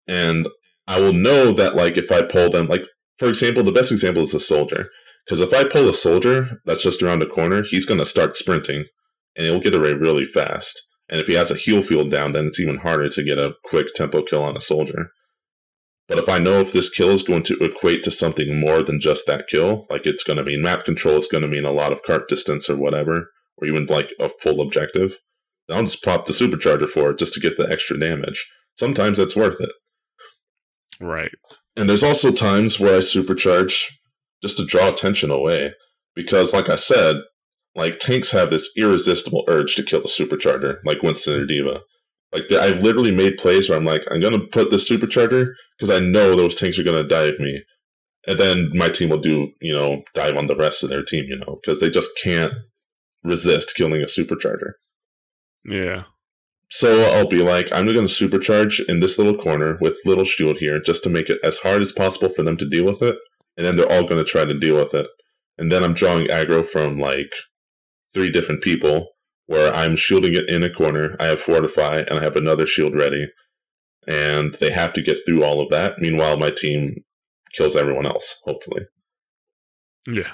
and 0.06 0.48
I 0.86 1.00
will 1.00 1.12
know 1.12 1.52
that 1.52 1.76
like 1.76 1.96
if 1.96 2.10
I 2.10 2.22
pull 2.22 2.50
them, 2.50 2.66
like 2.66 2.84
for 3.18 3.28
example, 3.28 3.62
the 3.62 3.72
best 3.72 3.92
example 3.92 4.22
is 4.22 4.34
a 4.34 4.40
soldier. 4.40 4.88
Because 5.26 5.40
if 5.40 5.52
I 5.52 5.64
pull 5.64 5.88
a 5.88 5.92
soldier 5.92 6.60
that's 6.64 6.82
just 6.82 7.02
around 7.02 7.20
the 7.20 7.26
corner, 7.26 7.62
he's 7.62 7.84
going 7.84 7.98
to 7.98 8.06
start 8.06 8.34
sprinting, 8.34 8.86
and 9.36 9.46
he'll 9.46 9.60
get 9.60 9.74
away 9.74 9.92
really 9.92 10.24
fast. 10.24 10.80
And 11.08 11.20
if 11.20 11.26
he 11.26 11.34
has 11.34 11.50
a 11.50 11.56
heal 11.56 11.82
field 11.82 12.10
down, 12.10 12.32
then 12.32 12.46
it's 12.46 12.58
even 12.58 12.78
harder 12.78 13.08
to 13.08 13.22
get 13.22 13.38
a 13.38 13.54
quick 13.64 13.94
tempo 13.94 14.22
kill 14.22 14.42
on 14.42 14.56
a 14.56 14.60
soldier. 14.60 15.10
But 16.08 16.18
if 16.18 16.28
I 16.28 16.38
know 16.38 16.60
if 16.60 16.72
this 16.72 16.90
kill 16.90 17.10
is 17.10 17.22
going 17.22 17.44
to 17.44 17.58
equate 17.62 18.02
to 18.04 18.10
something 18.10 18.58
more 18.58 18.82
than 18.82 18.98
just 18.98 19.26
that 19.26 19.46
kill, 19.46 19.86
like 19.90 20.06
it's 20.06 20.24
going 20.24 20.38
to 20.38 20.44
mean 20.44 20.62
map 20.62 20.84
control, 20.84 21.16
it's 21.16 21.28
going 21.28 21.42
to 21.42 21.48
mean 21.48 21.64
a 21.64 21.70
lot 21.70 21.92
of 21.92 22.02
cart 22.02 22.28
distance 22.28 22.68
or 22.68 22.76
whatever, 22.76 23.30
or 23.58 23.68
even 23.68 23.86
like 23.86 24.12
a 24.18 24.30
full 24.42 24.60
objective, 24.60 25.18
I'll 25.70 25.84
just 25.84 26.02
plop 26.02 26.26
the 26.26 26.32
supercharger 26.32 26.88
for 26.88 27.10
it 27.10 27.18
just 27.18 27.34
to 27.34 27.40
get 27.40 27.56
the 27.56 27.70
extra 27.70 27.98
damage. 27.98 28.48
Sometimes 28.76 29.18
that's 29.18 29.36
worth 29.36 29.60
it. 29.60 29.72
Right. 31.00 31.32
And 31.76 31.88
there's 31.88 32.02
also 32.02 32.30
times 32.30 32.78
where 32.78 32.96
I 32.96 32.98
supercharge 32.98 33.84
just 34.42 34.56
to 34.58 34.66
draw 34.66 34.88
attention 34.88 35.30
away. 35.30 35.74
Because, 36.14 36.52
like 36.52 36.68
I 36.68 36.76
said, 36.76 37.16
like 37.74 37.98
tanks 37.98 38.32
have 38.32 38.50
this 38.50 38.70
irresistible 38.76 39.44
urge 39.48 39.74
to 39.76 39.82
kill 39.82 40.02
the 40.02 40.08
supercharger, 40.08 40.78
like 40.84 41.02
Winston 41.02 41.40
or 41.40 41.46
D.Va. 41.46 41.80
Like 42.32 42.48
the, 42.48 42.60
I've 42.60 42.82
literally 42.82 43.14
made 43.14 43.38
plays 43.38 43.68
where 43.68 43.78
I'm 43.78 43.84
like, 43.84 44.02
I'm 44.10 44.20
gonna 44.20 44.40
put 44.40 44.70
the 44.70 44.76
supercharger 44.76 45.52
because 45.78 45.90
I 45.90 46.00
know 46.00 46.34
those 46.36 46.54
tanks 46.54 46.78
are 46.78 46.84
gonna 46.84 47.06
dive 47.06 47.38
me, 47.38 47.62
and 48.26 48.38
then 48.38 48.70
my 48.74 48.88
team 48.88 49.10
will 49.10 49.18
do, 49.18 49.52
you 49.60 49.72
know, 49.72 50.02
dive 50.14 50.36
on 50.36 50.46
the 50.46 50.56
rest 50.56 50.82
of 50.82 50.90
their 50.90 51.02
team, 51.02 51.26
you 51.28 51.36
know, 51.36 51.58
because 51.62 51.80
they 51.80 51.90
just 51.90 52.10
can't 52.22 52.54
resist 53.24 53.74
killing 53.74 54.02
a 54.02 54.06
supercharger. 54.06 54.72
Yeah. 55.64 56.04
So 56.70 57.02
I'll 57.02 57.26
be 57.26 57.42
like, 57.42 57.72
I'm 57.72 57.86
going 57.86 58.06
to 58.06 58.28
supercharge 58.28 58.88
in 58.88 59.00
this 59.00 59.18
little 59.18 59.36
corner 59.36 59.76
with 59.80 60.00
little 60.04 60.24
shield 60.24 60.58
here 60.58 60.80
just 60.80 61.02
to 61.02 61.10
make 61.10 61.28
it 61.28 61.40
as 61.42 61.58
hard 61.58 61.82
as 61.82 61.90
possible 61.90 62.28
for 62.28 62.42
them 62.42 62.56
to 62.58 62.68
deal 62.68 62.84
with 62.84 63.02
it. 63.02 63.18
And 63.56 63.66
then 63.66 63.76
they're 63.76 63.90
all 63.90 64.04
going 64.04 64.24
to 64.24 64.30
try 64.30 64.44
to 64.44 64.58
deal 64.58 64.76
with 64.76 64.94
it. 64.94 65.08
And 65.58 65.70
then 65.70 65.82
I'm 65.82 65.94
drawing 65.94 66.28
aggro 66.28 66.64
from 66.64 66.98
like 66.98 67.32
three 68.14 68.30
different 68.30 68.62
people 68.62 69.08
where 69.46 69.74
I'm 69.74 69.96
shielding 69.96 70.34
it 70.34 70.48
in 70.48 70.62
a 70.62 70.72
corner. 70.72 71.16
I 71.18 71.26
have 71.26 71.40
fortify 71.40 72.04
and 72.08 72.20
I 72.20 72.22
have 72.22 72.36
another 72.36 72.66
shield 72.66 72.94
ready, 72.94 73.26
and 74.06 74.54
they 74.54 74.70
have 74.70 74.92
to 74.92 75.02
get 75.02 75.18
through 75.26 75.42
all 75.42 75.60
of 75.60 75.70
that. 75.70 75.98
Meanwhile, 75.98 76.36
my 76.36 76.50
team 76.50 77.04
kills 77.52 77.74
everyone 77.74 78.06
else. 78.06 78.40
Hopefully. 78.44 78.86
Yeah. 80.08 80.32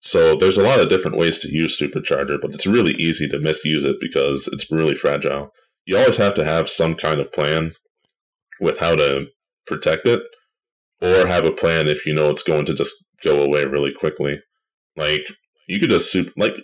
So 0.00 0.34
there's 0.34 0.58
a 0.58 0.62
lot 0.62 0.80
of 0.80 0.88
different 0.88 1.18
ways 1.18 1.38
to 1.38 1.52
use 1.52 1.78
supercharger, 1.78 2.40
but 2.40 2.54
it's 2.54 2.66
really 2.66 2.94
easy 2.94 3.28
to 3.28 3.38
misuse 3.38 3.84
it 3.84 3.96
because 4.00 4.48
it's 4.50 4.70
really 4.70 4.94
fragile. 4.94 5.50
You 5.84 5.98
always 5.98 6.16
have 6.16 6.34
to 6.34 6.44
have 6.44 6.68
some 6.68 6.94
kind 6.94 7.20
of 7.20 7.32
plan 7.32 7.72
with 8.60 8.78
how 8.78 8.96
to 8.96 9.26
protect 9.66 10.06
it, 10.06 10.22
or 11.00 11.26
have 11.26 11.44
a 11.44 11.52
plan 11.52 11.88
if 11.88 12.06
you 12.06 12.14
know 12.14 12.30
it's 12.30 12.42
going 12.42 12.64
to 12.66 12.74
just 12.74 12.94
go 13.22 13.42
away 13.42 13.64
really 13.64 13.92
quickly. 13.92 14.40
Like 14.96 15.22
you 15.68 15.78
could 15.78 15.90
just 15.90 16.10
super 16.10 16.32
like 16.36 16.56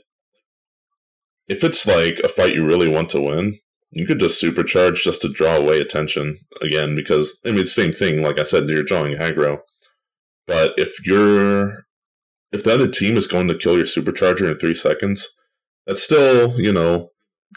if 1.48 1.62
it's 1.62 1.86
like 1.86 2.18
a 2.24 2.28
fight 2.28 2.54
you 2.54 2.66
really 2.66 2.88
want 2.88 3.08
to 3.10 3.20
win, 3.20 3.58
you 3.92 4.06
could 4.06 4.18
just 4.18 4.42
supercharge 4.42 4.96
just 4.96 5.22
to 5.22 5.28
draw 5.28 5.56
away 5.56 5.80
attention 5.80 6.38
again 6.60 6.96
because 6.96 7.38
I 7.44 7.48
mean 7.48 7.58
the 7.58 7.66
same 7.66 7.92
thing. 7.92 8.22
Like 8.22 8.38
I 8.38 8.42
said, 8.42 8.68
you're 8.68 8.82
drawing 8.82 9.14
aggro, 9.14 9.58
but 10.46 10.74
if 10.76 11.06
you're 11.06 11.86
if 12.56 12.64
the 12.64 12.72
other 12.72 12.88
team 12.88 13.16
is 13.16 13.26
going 13.26 13.48
to 13.48 13.58
kill 13.58 13.76
your 13.76 13.84
supercharger 13.84 14.50
in 14.50 14.58
three 14.58 14.74
seconds, 14.74 15.28
that's 15.86 16.02
still 16.02 16.58
you 16.58 16.72
know 16.72 17.08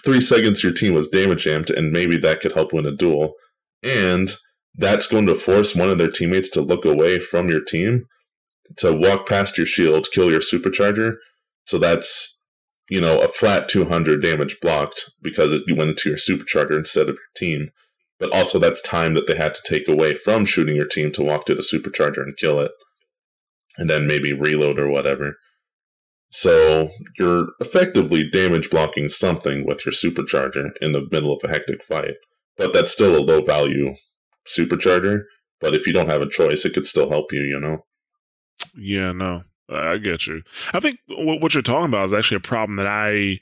three 0.04 0.22
seconds 0.22 0.64
your 0.64 0.74
team 0.74 0.93
was 0.93 1.08
damage 1.08 1.45
amped, 1.45 1.76
and 1.76 1.91
maybe 1.91 2.18
that 2.18 2.41
could 2.41 2.52
help 2.52 2.74
win 2.74 2.86
a 2.86 2.91
duel, 2.91 3.34
and 3.82 4.36
that's 4.76 5.08
going 5.08 5.26
to 5.28 5.36
force 5.36 5.74
one 5.74 5.89
of 5.89 5.97
their 5.97 6.12
teammates 6.12 6.50
to 6.50 6.62
look 6.62 6.86
away 6.86 7.20
from 7.20 7.50
your 7.50 7.62
team 7.62 8.06
to 8.78 8.93
walk 8.93 9.28
past 9.28 9.58
your 9.58 9.66
shield, 9.66 10.08
kill 10.14 10.30
your 10.30 10.41
supercharger. 10.41 11.16
So 11.66 11.78
that's 11.78 12.38
you 12.89 13.00
know 13.00 13.22
a 13.22 13.28
flat 13.28 13.70
200 13.70 14.22
damage 14.22 14.60
blocked 14.62 15.12
because 15.22 15.62
you 15.66 15.76
went 15.76 15.91
into 15.91 16.10
your 16.10 16.18
supercharger 16.18 16.78
instead 16.78 17.10
of 17.10 17.16
your 17.16 17.32
team. 17.36 17.70
But 18.20 18.34
also 18.34 18.60
that's 18.60 18.82
time 18.82 19.14
that 19.14 19.28
they 19.28 19.36
had 19.36 19.56
to 19.56 19.62
take 19.66 19.88
away 19.88 20.14
from 20.14 20.43
shooting 20.43 20.76
your 20.76 20.88
team 20.88 21.12
to 21.14 21.24
walk 21.24 21.45
to 21.45 21.56
the 21.56 21.62
supercharger 21.62 22.22
and 22.22 22.36
kill 22.36 22.60
it, 22.60 22.72
and 23.80 23.89
then 23.89 24.05
maybe 24.05 24.34
reload 24.34 24.77
or 24.77 24.89
whatever. 24.89 25.38
So 26.32 26.89
you're 27.17 27.47
effectively 27.59 28.30
damage 28.30 28.69
blocking 28.69 29.09
something 29.09 29.65
with 29.65 29.86
your 29.86 29.93
supercharger 29.93 30.71
in 30.82 30.91
the 30.91 31.07
middle 31.11 31.34
of 31.34 31.41
a 31.43 31.47
hectic 31.47 31.84
fight. 31.84 32.15
But 32.57 32.73
that's 32.73 32.91
still 32.91 33.15
a 33.15 33.23
low 33.23 33.41
value 33.41 33.95
supercharger. 34.45 35.23
But 35.59 35.73
if 35.73 35.88
you 35.88 35.93
don't 35.93 36.09
have 36.09 36.21
a 36.21 36.30
choice, 36.30 36.65
it 36.65 36.73
could 36.73 36.86
still 36.86 37.09
help 37.09 37.32
you, 37.32 37.41
you 37.41 37.59
know? 37.59 37.86
Yeah, 38.75 39.13
no, 39.13 39.43
I 39.69 39.97
get 39.97 40.27
you. 40.27 40.43
I 40.73 40.80
think 40.80 40.99
what, 41.07 41.53
you're 41.53 41.63
talking 41.63 41.86
about 41.86 42.05
is 42.05 42.13
actually 42.13 42.38
a 42.38 42.41
problem 42.41 42.77
that 42.77 42.88
I 42.88 43.39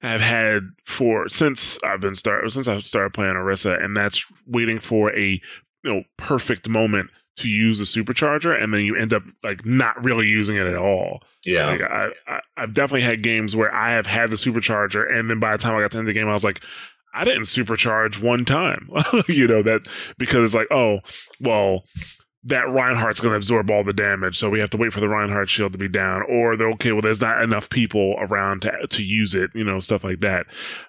have 0.00 0.20
had 0.20 0.62
for 0.84 1.28
since 1.28 1.78
I've 1.84 2.00
been 2.00 2.14
start 2.14 2.50
since 2.50 2.66
I 2.66 2.78
started 2.78 3.14
playing 3.14 3.34
Orisa, 3.34 3.82
and 3.82 3.96
that's 3.96 4.24
waiting 4.46 4.78
for 4.78 5.14
a 5.16 5.40
you 5.84 5.92
know 5.92 6.02
perfect 6.16 6.68
moment 6.68 7.10
to 7.36 7.48
use 7.48 7.78
the 7.78 7.84
supercharger, 7.84 8.60
and 8.60 8.74
then 8.74 8.84
you 8.84 8.96
end 8.96 9.12
up 9.12 9.22
like 9.42 9.64
not 9.64 10.02
really 10.04 10.26
using 10.26 10.56
it 10.56 10.66
at 10.66 10.76
all. 10.76 11.22
Yeah. 11.44 11.66
Like 11.66 11.80
I, 11.80 12.08
I, 12.26 12.40
I've 12.56 12.74
definitely 12.74 13.02
had 13.02 13.22
games 13.22 13.56
where 13.56 13.74
I 13.74 13.92
have 13.92 14.06
had 14.06 14.30
the 14.30 14.36
supercharger, 14.36 15.10
and 15.10 15.30
then 15.30 15.40
by 15.40 15.52
the 15.52 15.62
time 15.62 15.74
I 15.74 15.80
got 15.80 15.92
to 15.92 15.96
the 15.96 16.00
end 16.00 16.08
of 16.08 16.14
the 16.14 16.20
game, 16.20 16.28
I 16.28 16.34
was 16.34 16.44
like, 16.44 16.62
I 17.14 17.24
didn't 17.24 17.44
supercharge 17.44 18.22
one 18.22 18.44
time. 18.44 18.90
you 19.28 19.46
know 19.46 19.62
that 19.62 19.82
because 20.18 20.44
it's 20.44 20.54
like, 20.54 20.68
oh, 20.70 21.00
well, 21.40 21.84
that 22.44 22.68
Reinhardt's 22.68 23.20
going 23.20 23.32
to 23.32 23.36
absorb 23.36 23.70
all 23.70 23.84
the 23.84 23.92
damage, 23.92 24.36
so 24.36 24.50
we 24.50 24.58
have 24.60 24.70
to 24.70 24.76
wait 24.76 24.92
for 24.92 25.00
the 25.00 25.08
Reinhardt 25.08 25.48
shield 25.48 25.72
to 25.72 25.78
be 25.78 25.88
down, 25.88 26.22
or 26.28 26.56
they're 26.56 26.70
okay. 26.72 26.92
Well, 26.92 27.02
there's 27.02 27.20
not 27.20 27.42
enough 27.42 27.70
people 27.70 28.16
around 28.18 28.62
to 28.62 28.86
to 28.88 29.02
use 29.02 29.34
it, 29.34 29.50
you 29.54 29.64
know, 29.64 29.78
stuff 29.78 30.04
like 30.04 30.20
that. 30.20 30.46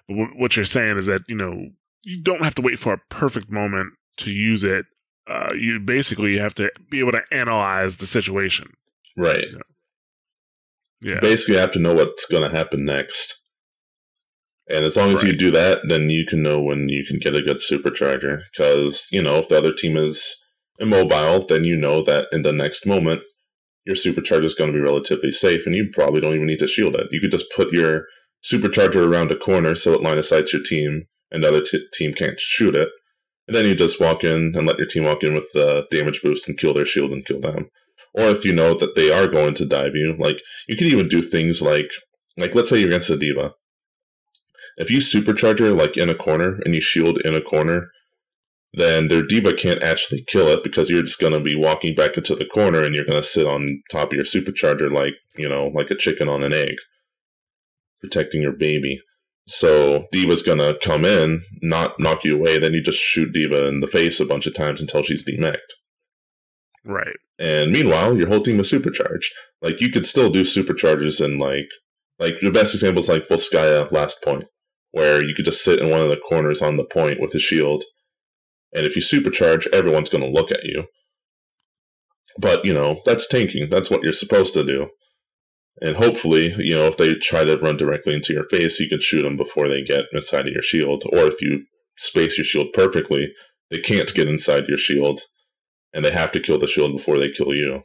But 0.08 0.14
wh- 0.14 0.38
what 0.38 0.56
you're 0.56 0.64
saying 0.64 0.98
is 0.98 1.06
that 1.06 1.22
you 1.28 1.36
know 1.36 1.68
you 2.02 2.22
don't 2.22 2.42
have 2.42 2.54
to 2.56 2.62
wait 2.62 2.78
for 2.78 2.92
a 2.92 3.00
perfect 3.08 3.50
moment 3.50 3.92
to 4.18 4.30
use 4.30 4.64
it. 4.64 4.86
Uh, 5.26 5.54
you 5.54 5.80
basically 5.80 6.36
have 6.38 6.54
to 6.54 6.70
be 6.90 6.98
able 7.00 7.12
to 7.12 7.22
analyze 7.30 7.96
the 7.96 8.06
situation. 8.06 8.74
Right. 9.16 9.46
Yeah, 11.00 11.20
Basically, 11.20 11.54
you 11.54 11.60
have 11.60 11.72
to 11.72 11.78
know 11.78 11.94
what's 11.94 12.26
going 12.26 12.48
to 12.48 12.56
happen 12.56 12.84
next. 12.84 13.40
And 14.68 14.84
as 14.84 14.96
long 14.96 15.12
as 15.12 15.22
you 15.22 15.36
do 15.36 15.50
that, 15.50 15.80
then 15.88 16.08
you 16.08 16.24
can 16.26 16.42
know 16.42 16.60
when 16.60 16.88
you 16.88 17.04
can 17.04 17.18
get 17.18 17.34
a 17.34 17.42
good 17.42 17.58
supercharger. 17.58 18.42
Because, 18.50 19.06
you 19.12 19.22
know, 19.22 19.36
if 19.36 19.48
the 19.48 19.58
other 19.58 19.72
team 19.72 19.96
is 19.96 20.42
immobile, 20.78 21.46
then 21.46 21.64
you 21.64 21.76
know 21.76 22.02
that 22.02 22.28
in 22.32 22.42
the 22.42 22.52
next 22.52 22.86
moment, 22.86 23.22
your 23.84 23.96
supercharger 23.96 24.44
is 24.44 24.54
going 24.54 24.72
to 24.72 24.76
be 24.76 24.82
relatively 24.82 25.30
safe, 25.30 25.66
and 25.66 25.74
you 25.74 25.90
probably 25.92 26.20
don't 26.20 26.34
even 26.34 26.46
need 26.46 26.58
to 26.60 26.66
shield 26.66 26.96
it. 26.96 27.08
You 27.10 27.20
could 27.20 27.30
just 27.30 27.52
put 27.54 27.72
your 27.72 28.06
supercharger 28.42 29.06
around 29.06 29.30
a 29.30 29.36
corner 29.36 29.74
so 29.74 29.92
it 29.92 30.02
line 30.02 30.18
of 30.18 30.24
sights 30.24 30.52
your 30.52 30.62
team, 30.62 31.04
and 31.30 31.44
the 31.44 31.48
other 31.48 31.62
t- 31.62 31.86
team 31.92 32.14
can't 32.14 32.40
shoot 32.40 32.74
it. 32.74 32.88
And 33.46 33.54
then 33.54 33.66
you 33.66 33.74
just 33.74 34.00
walk 34.00 34.24
in 34.24 34.54
and 34.56 34.66
let 34.66 34.78
your 34.78 34.86
team 34.86 35.04
walk 35.04 35.22
in 35.22 35.34
with 35.34 35.50
the 35.52 35.86
damage 35.90 36.22
boost 36.22 36.48
and 36.48 36.58
kill 36.58 36.74
their 36.74 36.84
shield 36.84 37.12
and 37.12 37.24
kill 37.24 37.40
them. 37.40 37.70
Or 38.14 38.26
if 38.26 38.44
you 38.44 38.52
know 38.52 38.74
that 38.74 38.94
they 38.94 39.12
are 39.12 39.26
going 39.26 39.54
to 39.54 39.66
dive 39.66 39.94
you, 39.94 40.16
like 40.18 40.40
you 40.68 40.76
can 40.76 40.86
even 40.86 41.08
do 41.08 41.20
things 41.20 41.60
like, 41.60 41.90
like 42.36 42.54
let's 42.54 42.68
say 42.68 42.78
you're 42.78 42.88
against 42.88 43.10
a 43.10 43.16
D.Va. 43.16 43.52
If 44.76 44.90
you 44.90 44.98
supercharge 44.98 45.58
her 45.58 45.72
like 45.72 45.96
in 45.96 46.08
a 46.08 46.14
corner 46.14 46.60
and 46.64 46.74
you 46.74 46.80
shield 46.80 47.20
in 47.20 47.34
a 47.34 47.42
corner, 47.42 47.88
then 48.72 49.08
their 49.08 49.22
D.Va 49.22 49.54
can't 49.54 49.82
actually 49.82 50.24
kill 50.26 50.48
it 50.48 50.64
because 50.64 50.90
you're 50.90 51.02
just 51.02 51.20
going 51.20 51.32
to 51.32 51.40
be 51.40 51.54
walking 51.54 51.94
back 51.94 52.16
into 52.16 52.34
the 52.34 52.46
corner 52.46 52.82
and 52.82 52.94
you're 52.94 53.04
going 53.04 53.20
to 53.20 53.22
sit 53.22 53.46
on 53.46 53.82
top 53.90 54.12
of 54.12 54.16
your 54.16 54.24
supercharger 54.24 54.92
like, 54.92 55.14
you 55.36 55.48
know, 55.48 55.68
like 55.68 55.90
a 55.90 55.96
chicken 55.96 56.28
on 56.28 56.42
an 56.42 56.52
egg, 56.52 56.76
protecting 58.00 58.42
your 58.42 58.52
baby. 58.52 59.00
So 59.46 60.06
D.Va's 60.10 60.42
to 60.42 60.78
come 60.82 61.04
in, 61.04 61.42
not 61.60 62.00
knock 62.00 62.24
you 62.24 62.36
away, 62.36 62.58
then 62.58 62.72
you 62.72 62.82
just 62.82 62.98
shoot 62.98 63.32
D.Va 63.32 63.66
in 63.66 63.80
the 63.80 63.86
face 63.86 64.18
a 64.20 64.24
bunch 64.24 64.46
of 64.46 64.54
times 64.54 64.80
until 64.80 65.02
she's 65.02 65.24
demeched. 65.24 65.74
right. 66.84 67.16
And 67.38 67.72
meanwhile, 67.72 68.16
your 68.16 68.28
whole 68.28 68.42
team 68.42 68.60
is 68.60 68.70
supercharged. 68.70 69.32
Like 69.60 69.80
you 69.80 69.90
could 69.90 70.06
still 70.06 70.30
do 70.30 70.42
supercharges 70.42 71.22
in 71.22 71.38
like 71.38 71.68
like 72.18 72.34
the 72.40 72.50
best 72.50 72.74
example 72.74 73.02
is 73.02 73.08
like 73.08 73.26
Volskaya 73.28 73.90
last 73.90 74.22
point, 74.22 74.44
where 74.92 75.20
you 75.20 75.34
could 75.34 75.44
just 75.44 75.64
sit 75.64 75.80
in 75.80 75.90
one 75.90 76.00
of 76.00 76.08
the 76.08 76.16
corners 76.16 76.62
on 76.62 76.76
the 76.76 76.84
point 76.84 77.20
with 77.20 77.34
a 77.34 77.40
shield. 77.40 77.84
And 78.72 78.86
if 78.86 78.96
you 78.96 79.02
supercharge, 79.02 79.66
everyone's 79.72 80.10
gonna 80.10 80.28
look 80.28 80.52
at 80.52 80.64
you. 80.64 80.84
But, 82.40 82.64
you 82.64 82.74
know, 82.74 82.96
that's 83.04 83.28
tanking. 83.28 83.68
That's 83.70 83.90
what 83.90 84.02
you're 84.02 84.12
supposed 84.12 84.54
to 84.54 84.64
do. 84.64 84.88
And 85.84 85.96
hopefully, 85.96 86.54
you 86.56 86.74
know, 86.74 86.86
if 86.86 86.96
they 86.96 87.14
try 87.14 87.44
to 87.44 87.58
run 87.58 87.76
directly 87.76 88.14
into 88.14 88.32
your 88.32 88.44
face, 88.44 88.80
you 88.80 88.88
can 88.88 89.00
shoot 89.00 89.22
them 89.22 89.36
before 89.36 89.68
they 89.68 89.82
get 89.82 90.06
inside 90.14 90.48
of 90.48 90.54
your 90.54 90.62
shield. 90.62 91.04
Or 91.12 91.26
if 91.26 91.42
you 91.42 91.66
space 91.96 92.38
your 92.38 92.46
shield 92.46 92.72
perfectly, 92.72 93.34
they 93.70 93.80
can't 93.80 94.12
get 94.14 94.26
inside 94.26 94.66
your 94.66 94.78
shield 94.78 95.20
and 95.92 96.02
they 96.02 96.10
have 96.10 96.32
to 96.32 96.40
kill 96.40 96.58
the 96.58 96.66
shield 96.66 96.92
before 96.92 97.18
they 97.18 97.30
kill 97.30 97.54
you. 97.54 97.82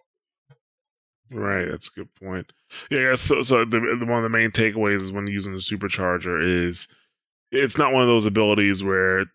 Right, 1.30 1.66
that's 1.70 1.90
a 1.90 2.00
good 2.00 2.16
point. 2.16 2.54
Yeah, 2.90 3.16
so 3.16 3.42
so 3.42 3.66
the, 3.66 3.80
one 3.80 4.18
of 4.18 4.24
the 4.24 4.30
main 4.30 4.52
takeaways 4.52 5.12
when 5.12 5.28
using 5.28 5.52
the 5.52 5.60
supercharger 5.60 6.42
is 6.42 6.88
it's 7.52 7.78
not 7.78 7.92
one 7.92 8.02
of 8.02 8.08
those 8.08 8.26
abilities 8.26 8.82
where 8.82 9.26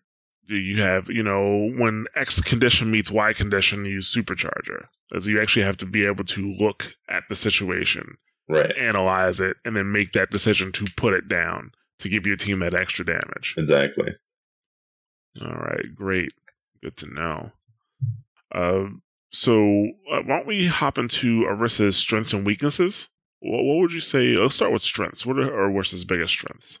you 0.47 0.81
have 0.81 1.07
you 1.09 1.21
know 1.21 1.71
when 1.77 2.05
X 2.15 2.41
condition 2.41 2.89
meets 2.89 3.11
Y 3.11 3.31
condition, 3.33 3.85
you 3.85 3.93
use 3.93 4.13
supercharger. 4.13 4.85
As 5.15 5.27
you 5.27 5.39
actually 5.39 5.63
have 5.63 5.77
to 5.77 5.85
be 5.85 6.03
able 6.03 6.25
to 6.25 6.51
look 6.59 6.95
at 7.07 7.23
the 7.29 7.35
situation, 7.35 8.17
Right. 8.47 8.73
analyze 8.79 9.39
it, 9.39 9.57
and 9.65 9.75
then 9.75 9.91
make 9.91 10.13
that 10.13 10.29
decision 10.29 10.71
to 10.73 10.85
put 10.95 11.13
it 11.13 11.27
down 11.27 11.71
to 11.99 12.09
give 12.09 12.27
your 12.27 12.37
team 12.37 12.59
that 12.59 12.75
extra 12.75 13.05
damage. 13.05 13.55
Exactly. 13.57 14.15
All 15.43 15.51
right, 15.53 15.93
great, 15.95 16.33
good 16.81 16.95
to 16.97 17.13
know. 17.13 17.51
Uh, 18.53 18.85
so 19.31 19.87
uh, 20.11 20.21
why 20.21 20.37
don't 20.37 20.47
we 20.47 20.67
hop 20.67 20.97
into 20.97 21.43
Orisa's 21.43 21.97
strengths 21.97 22.33
and 22.33 22.45
weaknesses? 22.45 23.09
What, 23.39 23.63
what 23.63 23.77
would 23.79 23.93
you 23.93 23.99
say? 23.99 24.35
Let's 24.37 24.55
start 24.55 24.71
with 24.71 24.81
strengths. 24.81 25.25
What 25.25 25.39
are 25.39 25.69
Orisa's 25.69 26.05
biggest 26.05 26.33
strengths? 26.33 26.79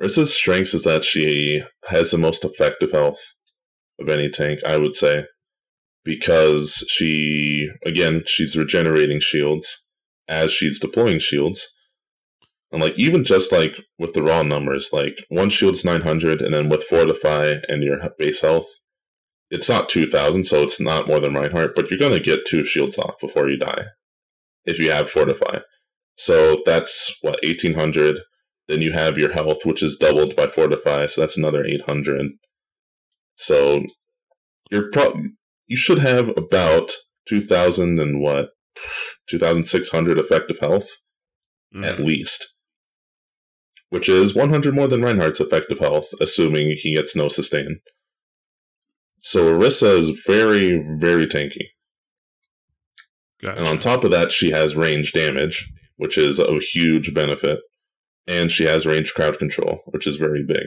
Rissa's 0.00 0.34
strengths 0.34 0.74
is 0.74 0.82
that 0.84 1.04
she 1.04 1.62
has 1.88 2.10
the 2.10 2.18
most 2.18 2.44
effective 2.44 2.92
health 2.92 3.34
of 3.98 4.08
any 4.08 4.28
tank, 4.28 4.60
I 4.64 4.76
would 4.76 4.94
say. 4.94 5.24
Because 6.04 6.84
she, 6.88 7.70
again, 7.84 8.22
she's 8.26 8.56
regenerating 8.56 9.18
shields 9.18 9.85
as 10.28 10.52
she's 10.52 10.80
deploying 10.80 11.18
shields. 11.18 11.74
And 12.72 12.82
like 12.82 12.98
even 12.98 13.24
just 13.24 13.52
like 13.52 13.76
with 13.98 14.12
the 14.12 14.22
raw 14.22 14.42
numbers, 14.42 14.90
like 14.92 15.16
one 15.28 15.50
shield's 15.50 15.84
900, 15.84 16.42
and 16.42 16.52
then 16.52 16.68
with 16.68 16.84
Fortify 16.84 17.56
and 17.68 17.82
your 17.82 17.98
base 18.18 18.40
health, 18.40 18.66
it's 19.50 19.68
not 19.68 19.88
2000, 19.88 20.44
so 20.44 20.62
it's 20.62 20.80
not 20.80 21.06
more 21.06 21.20
than 21.20 21.34
Reinhardt, 21.34 21.76
but 21.76 21.90
you're 21.90 21.98
to 21.98 22.20
get 22.20 22.44
two 22.44 22.64
shields 22.64 22.98
off 22.98 23.14
before 23.20 23.48
you 23.48 23.56
die 23.56 23.86
if 24.64 24.78
you 24.80 24.90
have 24.90 25.08
Fortify. 25.08 25.60
So 26.16 26.58
that's 26.66 27.16
what, 27.22 27.38
1800. 27.44 28.20
Then 28.68 28.82
you 28.82 28.92
have 28.92 29.16
your 29.16 29.32
health, 29.32 29.64
which 29.64 29.82
is 29.82 29.96
doubled 29.96 30.34
by 30.34 30.48
Fortify, 30.48 31.06
so 31.06 31.20
that's 31.20 31.36
another 31.36 31.64
800. 31.64 32.32
So 33.36 33.84
you're 34.70 34.90
pro- 34.90 35.22
you 35.68 35.76
should 35.76 35.98
have 35.98 36.30
about 36.36 36.92
2000 37.28 38.00
and 38.00 38.20
what? 38.20 38.50
2600 39.28 40.18
effective 40.18 40.58
health 40.60 40.88
Mm, 41.74 41.84
at 41.84 42.00
least. 42.00 42.54
which 43.88 44.08
is 44.08 44.34
100 44.34 44.74
more 44.74 44.88
than 44.88 45.02
Reinhardt's 45.02 45.40
effective 45.40 45.78
health, 45.78 46.08
assuming 46.20 46.76
he 46.76 46.94
gets 46.94 47.14
no 47.16 47.28
sustain. 47.28 47.80
So 49.20 49.58
Orisa 49.58 49.96
is 49.98 50.10
very, 50.26 50.82
very 50.98 51.26
tanky. 51.26 51.68
Gotcha. 53.42 53.58
And 53.58 53.68
on 53.68 53.78
top 53.78 54.04
of 54.04 54.10
that, 54.10 54.32
she 54.32 54.50
has 54.50 54.76
range 54.76 55.12
damage, 55.12 55.70
which 55.96 56.16
is 56.18 56.38
a 56.38 56.58
huge 56.58 57.14
benefit. 57.14 57.60
And 58.26 58.50
she 58.50 58.64
has 58.64 58.86
range 58.86 59.14
crowd 59.14 59.38
control, 59.38 59.80
which 59.86 60.06
is 60.06 60.16
very 60.16 60.44
big. 60.44 60.66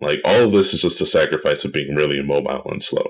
Like, 0.00 0.20
all 0.24 0.44
of 0.44 0.52
this 0.52 0.72
is 0.72 0.82
just 0.82 1.00
a 1.00 1.06
sacrifice 1.06 1.64
of 1.64 1.72
being 1.72 1.94
really 1.94 2.18
immobile 2.18 2.62
and 2.66 2.82
slow, 2.82 3.08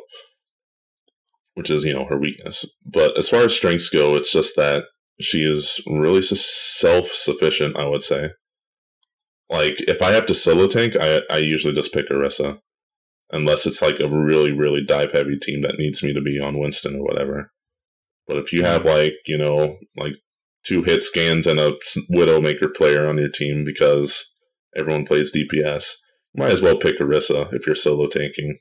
which 1.57 1.70
is, 1.70 1.84
you 1.84 1.94
know, 1.94 2.04
her 2.04 2.18
weakness. 2.18 2.66
But 2.84 3.16
as 3.16 3.30
far 3.30 3.40
as 3.40 3.54
strengths 3.54 3.88
go, 3.88 4.14
it's 4.14 4.30
just 4.30 4.57
that 4.57 4.84
she 5.18 5.42
is 5.42 5.80
really 5.86 6.20
self 6.20 7.09
sufficient, 7.09 7.78
I 7.78 7.86
would 7.86 8.02
say. 8.02 8.32
Like, 9.48 9.76
if 9.88 10.02
I 10.02 10.12
have 10.12 10.26
to 10.26 10.34
solo 10.34 10.66
tank, 10.68 10.96
I, 11.00 11.22
I 11.30 11.38
usually 11.38 11.72
just 11.72 11.94
pick 11.94 12.11
Orisa. 12.11 12.59
Unless 13.32 13.66
it's 13.66 13.80
like 13.80 13.98
a 14.00 14.09
really, 14.09 14.52
really 14.52 14.84
dive 14.84 15.12
heavy 15.12 15.38
team 15.40 15.62
that 15.62 15.78
needs 15.78 16.02
me 16.02 16.12
to 16.12 16.20
be 16.20 16.38
on 16.38 16.59
Winston 16.59 16.96
or 16.96 17.04
whatever. 17.04 17.50
But 18.28 18.36
if 18.36 18.52
you 18.52 18.62
have 18.62 18.82
mm-hmm. 18.82 18.90
like, 18.90 19.14
you 19.26 19.38
know, 19.38 19.78
like 19.96 20.16
two 20.62 20.82
hit 20.82 21.02
scans 21.02 21.46
and 21.46 21.59
a 21.59 21.72
Widowmaker 22.12 22.74
player 22.74 23.09
on 23.09 23.16
your 23.16 23.30
team 23.30 23.64
because 23.64 24.34
everyone 24.76 25.07
plays 25.07 25.32
DPS, 25.34 25.94
might 26.34 26.52
as 26.52 26.61
well 26.61 26.76
pick 26.76 26.98
Orisa 26.98 27.52
if 27.54 27.66
you're 27.66 27.74
solo 27.74 28.07
tanking. 28.07 28.59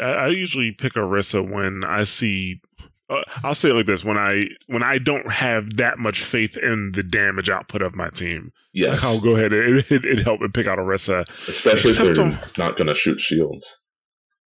I, 0.00 0.10
I 0.10 0.28
usually 0.28 0.72
pick 0.72 0.94
Orisa 0.94 1.48
when 1.48 1.84
I 1.84 2.04
see. 2.04 2.60
Uh, 3.10 3.22
I'll 3.42 3.54
say 3.54 3.70
it 3.70 3.74
like 3.74 3.86
this: 3.86 4.04
when 4.04 4.18
I 4.18 4.44
when 4.66 4.82
I 4.82 4.98
don't 4.98 5.30
have 5.30 5.76
that 5.76 5.98
much 5.98 6.22
faith 6.22 6.56
in 6.56 6.92
the 6.92 7.02
damage 7.02 7.48
output 7.48 7.80
of 7.82 7.94
my 7.94 8.10
team, 8.10 8.52
Yes. 8.72 9.02
I'll 9.04 9.20
go 9.20 9.34
ahead 9.36 9.52
and 9.52 9.78
it, 9.90 10.04
it, 10.04 10.18
help 10.20 10.40
and 10.42 10.52
pick 10.52 10.66
out 10.66 10.78
Orisa. 10.78 11.26
Especially 11.48 11.92
if 11.92 11.98
they're 11.98 12.24
on- 12.24 12.38
not 12.58 12.76
going 12.76 12.86
to 12.88 12.94
shoot 12.94 13.18
shields. 13.18 13.80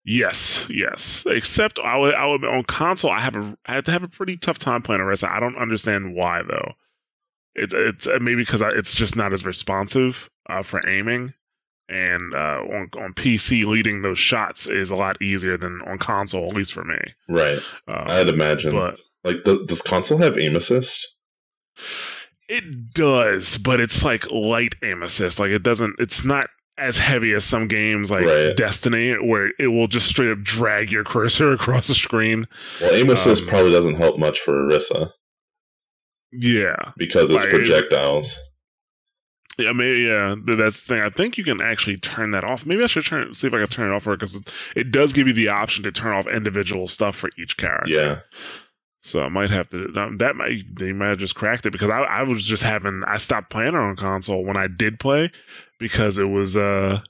Yes, 0.04 0.66
yes. 0.70 1.26
Except 1.28 1.80
I 1.80 1.96
would, 1.98 2.16
I 2.16 2.26
would 2.26 2.44
on 2.44 2.64
console. 2.64 3.12
I 3.12 3.20
have 3.20 3.36
a, 3.36 3.56
I 3.68 3.74
have 3.74 3.84
to 3.86 3.92
have 3.92 4.02
a 4.04 4.08
pretty 4.08 4.36
tough 4.38 4.58
time 4.58 4.82
playing 4.82 5.02
Orisa. 5.02 5.30
I 5.30 5.40
don't 5.40 5.58
understand 5.58 6.16
why 6.16 6.42
though. 6.48 6.72
It's 7.54 7.74
it's 7.76 8.08
uh, 8.08 8.18
maybe 8.22 8.38
because 8.44 8.62
it's 8.62 8.94
just 8.94 9.16
not 9.16 9.34
as 9.34 9.46
responsive 9.46 10.30
uh, 10.50 10.64
for 10.64 10.88
aiming, 10.88 11.34
and 11.92 12.34
uh, 12.34 12.62
on 12.74 12.90
on 12.98 13.14
PC 13.14 13.66
leading 13.66 14.02
those 14.02 14.18
shots 14.20 14.66
is 14.66 14.90
a 14.90 14.96
lot 14.96 15.22
easier 15.22 15.58
than 15.58 15.82
on 15.86 15.98
console, 15.98 16.48
at 16.48 16.56
least 16.56 16.74
for 16.74 16.84
me. 16.84 16.98
Right. 17.28 17.60
Uh, 17.88 18.06
I'd 18.08 18.30
imagine. 18.30 18.72
but 18.72 18.96
like, 19.24 19.44
do, 19.44 19.66
does 19.66 19.82
console 19.82 20.18
have 20.20 20.38
aim 20.38 20.56
assist? 20.56 21.16
It 22.48 22.94
does, 22.94 23.58
but 23.58 23.80
it's 23.80 24.04
like 24.04 24.30
light 24.32 24.76
aim 24.84 25.04
assist. 25.04 25.40
Like 25.40 25.52
it 25.52 25.64
doesn't. 25.64 25.96
It's 26.00 26.24
not 26.26 26.48
as 26.78 26.98
heavy 26.98 27.34
as 27.34 27.44
some 27.44 27.68
games 27.68 28.10
like 28.10 28.26
Right. 28.26 28.56
Destiny, 28.56 29.14
where 29.14 29.52
it 29.60 29.68
will 29.68 29.88
just 29.88 30.08
straight 30.08 30.32
up 30.32 30.42
drag 30.42 30.92
your 30.92 31.04
cursor 31.04 31.52
across 31.54 31.88
the 31.88 31.94
screen. 31.94 32.48
Well, 32.80 32.94
aim 32.94 33.10
assist 33.10 33.44
Um, 33.44 33.48
probably 33.50 33.72
doesn't 33.72 33.96
help 33.96 34.18
much 34.18 34.40
for 34.40 34.54
Orisa 34.54 35.12
Yeah, 36.32 36.76
because 36.98 37.30
it's 37.30 37.44
Like, 37.44 37.54
projectiles. 37.54 38.38
Yeah, 39.58 39.72
maybe 39.74 40.02
yeah. 40.02 40.36
That's 40.46 40.82
the 40.82 40.88
thing. 40.96 41.02
I 41.02 41.10
think 41.10 41.38
you 41.38 41.44
can 41.44 41.62
actually 41.62 41.98
turn 41.98 42.32
that 42.32 42.44
off. 42.44 42.66
Maybe 42.66 42.84
I 42.84 42.88
should 42.88 43.06
turn 43.06 43.34
see 43.34 43.48
if 43.48 43.54
I 43.54 43.60
can 43.60 43.68
turn 43.68 43.92
it 43.92 43.96
off 43.96 44.04
for 44.04 44.16
because 44.16 44.36
it, 44.36 44.52
it 44.76 44.92
does 44.92 45.14
give 45.14 45.28
you 45.28 45.34
the 45.34 45.50
option 45.50 45.84
to 45.84 45.92
turn 45.92 46.14
off 46.14 46.28
individual 46.28 46.88
stuff 46.88 47.16
for 47.16 47.30
each 47.38 47.58
character. 47.58 47.92
Yeah. 47.92 48.20
So 49.04 49.24
I 49.24 49.30
might 49.30 49.50
have 49.50 49.68
to. 49.70 49.88
That 50.18 50.36
might 50.36 50.64
they 50.78 50.92
might 50.94 51.08
have 51.10 51.18
just 51.20 51.36
cracked 51.36 51.66
it 51.66 51.72
because 51.72 51.90
I, 51.90 52.02
I 52.02 52.24
was 52.24 52.46
just 52.46 52.64
having. 52.64 53.02
I 53.08 53.18
stopped 53.18 53.50
playing 53.50 53.70
it 53.74 53.76
on 53.76 53.96
console 53.96 54.46
when 54.46 54.58
I 54.58 54.68
did 54.68 55.00
play 55.00 55.32
because 55.80 56.18
it 56.18 56.26
was. 56.26 56.56
uh 56.56 57.02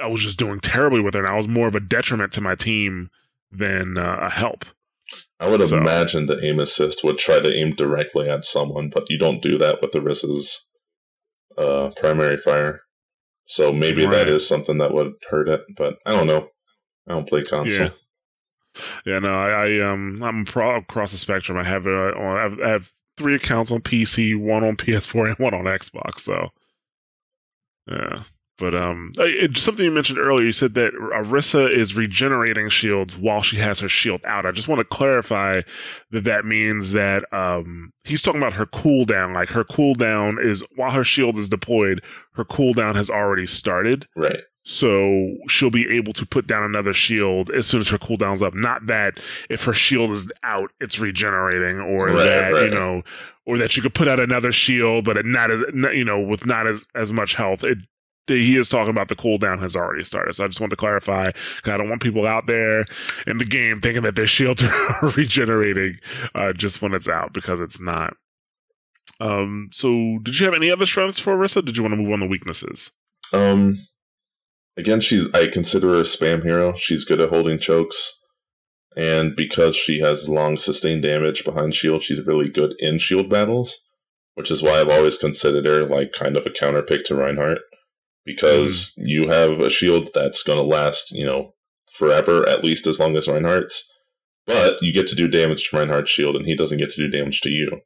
I 0.00 0.06
was 0.06 0.22
just 0.22 0.38
doing 0.38 0.60
terribly 0.60 1.00
with 1.00 1.16
it. 1.16 1.18
And 1.20 1.26
I 1.26 1.36
was 1.36 1.48
more 1.48 1.66
of 1.66 1.74
a 1.74 1.80
detriment 1.80 2.32
to 2.34 2.40
my 2.40 2.54
team 2.54 3.10
than 3.50 3.98
uh, 3.98 4.18
a 4.22 4.30
help. 4.30 4.64
I 5.40 5.50
would 5.50 5.58
have 5.58 5.70
So- 5.70 5.76
imagined 5.78 6.28
the 6.28 6.38
aim 6.44 6.60
assist 6.60 7.02
would 7.02 7.18
try 7.18 7.40
to 7.40 7.52
aim 7.52 7.72
directly 7.74 8.28
at 8.30 8.44
someone, 8.44 8.90
but 8.90 9.10
you 9.10 9.18
don't 9.18 9.42
do 9.42 9.58
that 9.58 9.82
with 9.82 9.90
Orisa's 9.92 10.67
uh, 11.58 11.90
primary 11.96 12.36
fire. 12.38 12.82
So 13.46 13.72
maybe 13.72 14.04
Right. 14.04 14.12
that 14.12 14.28
is 14.28 14.46
something 14.46 14.78
that 14.78 14.92
would 14.92 15.14
hurt 15.30 15.48
it, 15.48 15.62
but 15.76 15.98
I 16.06 16.12
don't 16.14 16.26
know. 16.26 16.48
I 17.06 17.12
don't 17.12 17.28
play 17.28 17.42
console. 17.42 17.86
Yeah. 17.86 17.90
Yeah, 19.04 19.18
no, 19.18 19.34
I, 19.34 19.66
I 19.66 19.80
um, 19.80 20.18
I'm 20.22 20.44
pro- 20.44 20.76
across 20.76 21.10
the 21.12 21.18
spectrum. 21.18 21.58
I 21.58 21.64
have 21.64 21.86
uh, 21.86 21.90
on, 22.16 22.36
I 22.36 22.42
have, 22.42 22.60
I 22.60 22.68
have 22.68 22.92
three 23.16 23.34
accounts 23.34 23.72
on 23.72 23.80
PC, 23.80 24.38
one 24.38 24.62
on 24.62 24.76
PS4, 24.76 25.28
and 25.30 25.38
one 25.38 25.54
on 25.54 25.64
Xbox. 25.64 26.20
So, 26.20 26.50
yeah. 27.90 28.22
But 28.58 28.74
um, 28.74 29.12
it, 29.18 29.56
something 29.56 29.84
you 29.84 29.90
mentioned 29.92 30.18
earlier, 30.18 30.44
you 30.46 30.52
said 30.52 30.74
that 30.74 30.92
Orisa 30.94 31.70
is 31.70 31.94
regenerating 31.94 32.68
shields 32.68 33.16
while 33.16 33.40
she 33.40 33.56
has 33.58 33.78
her 33.80 33.88
shield 33.88 34.20
out. 34.24 34.44
I 34.44 34.50
just 34.50 34.66
want 34.66 34.80
to 34.80 34.84
clarify 34.84 35.62
that 36.10 36.24
that 36.24 36.44
means 36.44 36.90
that 36.92 37.32
um, 37.32 37.92
he's 38.02 38.20
talking 38.20 38.40
about 38.40 38.54
her 38.54 38.66
cooldown. 38.66 39.32
Like 39.32 39.48
her 39.50 39.64
cooldown 39.64 40.44
is 40.44 40.64
while 40.74 40.90
her 40.90 41.04
shield 41.04 41.38
is 41.38 41.48
deployed, 41.48 42.02
her 42.32 42.44
cooldown 42.44 42.96
has 42.96 43.08
already 43.08 43.46
started. 43.46 44.08
Right. 44.16 44.40
So 44.64 45.34
she'll 45.48 45.70
be 45.70 45.88
able 45.96 46.12
to 46.12 46.26
put 46.26 46.46
down 46.46 46.62
another 46.62 46.92
shield 46.92 47.50
as 47.50 47.66
soon 47.66 47.80
as 47.80 47.88
her 47.88 47.96
cooldown's 47.96 48.42
up. 48.42 48.54
Not 48.54 48.86
that 48.86 49.18
if 49.48 49.64
her 49.64 49.72
shield 49.72 50.10
is 50.10 50.30
out, 50.42 50.72
it's 50.80 50.98
regenerating, 50.98 51.80
or 51.80 52.08
Right, 52.08 52.16
that 52.16 52.52
right. 52.52 52.64
you 52.64 52.70
know, 52.70 53.02
or 53.46 53.56
that 53.56 53.76
you 53.76 53.82
could 53.82 53.94
put 53.94 54.08
out 54.08 54.20
another 54.20 54.52
shield, 54.52 55.04
but 55.06 55.16
it 55.16 55.24
not 55.24 55.50
as 55.50 55.64
you 55.94 56.04
know 56.04 56.20
with 56.20 56.44
not 56.44 56.66
as 56.66 56.86
as 56.94 57.12
much 57.14 57.34
health. 57.34 57.64
It 57.64 57.78
he 58.28 58.56
is 58.56 58.68
talking 58.68 58.90
about 58.90 59.08
the 59.08 59.16
cooldown 59.16 59.58
has 59.60 59.74
already 59.74 60.04
started. 60.04 60.34
So 60.34 60.44
I 60.44 60.48
just 60.48 60.60
want 60.60 60.70
to 60.70 60.76
clarify. 60.76 61.32
'cause 61.32 61.72
I 61.72 61.76
don't 61.76 61.88
want 61.88 62.02
people 62.02 62.26
out 62.26 62.46
there 62.46 62.84
in 63.26 63.38
the 63.38 63.44
game 63.44 63.80
thinking 63.80 64.02
that 64.02 64.14
their 64.14 64.26
shields 64.26 64.62
are 64.64 65.12
regenerating 65.16 65.98
uh, 66.34 66.52
just 66.52 66.82
when 66.82 66.94
it's 66.94 67.08
out 67.08 67.32
because 67.32 67.60
it's 67.60 67.80
not. 67.80 68.14
Um. 69.20 69.70
So, 69.72 70.18
did 70.22 70.38
you 70.38 70.46
have 70.46 70.54
any 70.54 70.70
other 70.70 70.86
strengths 70.86 71.18
for 71.18 71.36
Orisa? 71.36 71.64
Did 71.64 71.76
you 71.76 71.82
want 71.82 71.92
to 71.92 71.96
move 71.96 72.12
on 72.12 72.20
to 72.20 72.26
weaknesses? 72.26 72.92
Um, 73.32 73.76
again, 74.76 75.00
she's 75.00 75.32
I 75.34 75.48
consider 75.48 75.88
her 75.94 75.98
a 76.00 76.02
spam 76.02 76.42
hero. 76.44 76.74
She's 76.76 77.04
good 77.04 77.20
at 77.20 77.30
holding 77.30 77.58
chokes, 77.58 78.20
and 78.96 79.34
because 79.34 79.74
she 79.76 80.00
has 80.00 80.28
long 80.28 80.56
sustained 80.58 81.02
damage 81.02 81.44
behind 81.44 81.74
shield, 81.74 82.02
she's 82.02 82.24
really 82.26 82.48
good 82.48 82.74
in 82.78 82.98
shield 82.98 83.28
battles, 83.28 83.80
which 84.34 84.50
is 84.50 84.62
why 84.62 84.80
I've 84.80 84.88
always 84.90 85.16
considered 85.16 85.66
her 85.66 85.84
like 85.86 86.12
kind 86.12 86.36
of 86.36 86.46
a 86.46 86.50
counter 86.50 86.82
pick 86.82 87.04
to 87.06 87.16
Reinhardt, 87.16 87.58
because 88.28 88.92
mm. 88.98 89.08
you 89.08 89.28
have 89.28 89.58
a 89.58 89.70
shield 89.70 90.10
that's 90.12 90.42
going 90.42 90.58
to 90.58 90.62
last, 90.62 91.10
you 91.10 91.24
know, 91.24 91.54
forever, 91.90 92.46
at 92.46 92.62
least 92.62 92.86
as 92.86 93.00
long 93.00 93.16
as 93.16 93.26
Reinhardt's. 93.26 93.90
But 94.46 94.80
you 94.82 94.92
get 94.92 95.06
to 95.08 95.14
do 95.14 95.28
damage 95.28 95.68
to 95.68 95.76
Reinhardt's 95.76 96.10
shield, 96.10 96.36
and 96.36 96.46
he 96.46 96.54
doesn't 96.54 96.78
get 96.78 96.90
to 96.90 97.00
do 97.00 97.08
damage 97.08 97.40
to 97.40 97.48
you. 97.48 97.80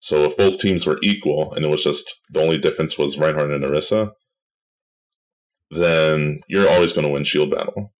So 0.00 0.22
if 0.22 0.36
both 0.36 0.60
teams 0.60 0.86
were 0.86 1.00
equal, 1.02 1.52
and 1.52 1.64
it 1.64 1.68
was 1.68 1.82
just 1.82 2.20
the 2.30 2.40
only 2.40 2.58
difference 2.58 2.96
was 2.96 3.18
Reinhardt 3.18 3.50
and 3.50 3.64
Orisa, 3.64 4.12
then 5.70 6.40
you're 6.48 6.70
always 6.70 6.92
going 6.92 7.06
to 7.06 7.12
win 7.12 7.24
shield 7.24 7.50
battle. 7.50 7.92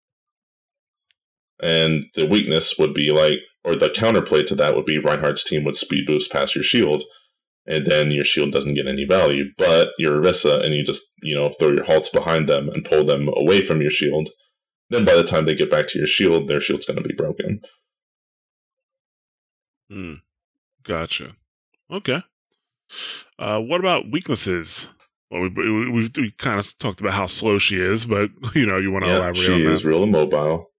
And 1.60 2.04
the 2.14 2.26
weakness 2.26 2.78
would 2.78 2.94
be 2.94 3.10
like, 3.10 3.40
or 3.64 3.74
the 3.74 3.88
counterplay 3.88 4.46
to 4.46 4.54
that 4.54 4.76
would 4.76 4.86
be 4.86 4.98
Reinhardt's 4.98 5.42
team 5.42 5.64
would 5.64 5.74
speed 5.74 6.06
boost 6.06 6.30
past 6.30 6.54
your 6.54 6.62
shield, 6.62 7.02
and 7.68 7.86
then 7.86 8.10
your 8.10 8.24
shield 8.24 8.50
doesn't 8.50 8.74
get 8.74 8.88
any 8.88 9.04
value. 9.04 9.44
But 9.56 9.90
you're 9.98 10.20
Orisa, 10.20 10.64
and 10.64 10.74
you 10.74 10.82
just, 10.82 11.02
you 11.22 11.36
know, 11.36 11.50
throw 11.50 11.68
your 11.70 11.84
halts 11.84 12.08
behind 12.08 12.48
them 12.48 12.68
and 12.68 12.84
pull 12.84 13.04
them 13.04 13.28
away 13.36 13.60
from 13.64 13.80
your 13.80 13.90
shield. 13.90 14.30
Then 14.90 15.04
by 15.04 15.14
the 15.14 15.22
time 15.24 15.44
they 15.44 15.54
get 15.54 15.70
back 15.70 15.86
to 15.88 15.98
your 15.98 16.06
shield, 16.06 16.48
their 16.48 16.60
shield's 16.60 16.86
going 16.86 17.00
to 17.00 17.06
be 17.06 17.14
broken. 17.14 17.60
Hmm. 19.90 20.14
Gotcha. 20.82 21.36
Okay. 21.90 22.22
Uh, 23.38 23.58
what 23.60 23.80
about 23.80 24.10
weaknesses? 24.10 24.86
Well, 25.30 25.42
we, 25.42 25.48
we, 25.50 25.90
we, 25.90 26.10
we 26.16 26.30
kind 26.38 26.58
of 26.58 26.76
talked 26.78 27.00
about 27.00 27.12
how 27.12 27.26
slow 27.26 27.58
she 27.58 27.76
is, 27.78 28.06
but 28.06 28.30
you 28.54 28.66
know, 28.66 28.78
you 28.78 28.90
want 28.90 29.04
to 29.04 29.10
Yeah, 29.10 29.16
elaborate 29.18 29.44
she 29.44 29.52
on 29.66 29.72
is 29.72 29.82
that? 29.82 29.88
real 29.88 30.02
immobile. 30.02 30.70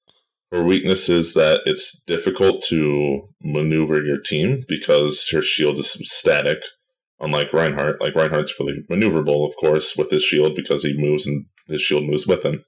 Her 0.52 0.64
weakness 0.64 1.10
is 1.10 1.36
that 1.36 1.62
it's 1.66 2.02
difficult 2.08 2.64
to 2.70 3.22
maneuver 3.44 4.04
your 4.04 4.18
team 4.20 4.64
because 4.68 5.30
her 5.32 5.44
shield 5.44 5.78
is 5.78 5.92
static, 6.12 6.58
unlike 7.20 7.54
Reinhardt. 7.54 8.02
Like 8.02 8.16
Reinhardt's 8.16 8.54
really 8.60 8.84
maneuverable, 8.90 9.48
of 9.48 9.56
course, 9.58 9.96
with 9.98 10.12
his 10.12 10.24
shield 10.24 10.56
because 10.56 10.84
he 10.84 10.98
moves 10.98 11.28
and 11.28 11.46
his 11.68 11.82
shield 11.82 12.06
moves 12.06 12.28
with 12.28 12.44
him. 12.44 12.64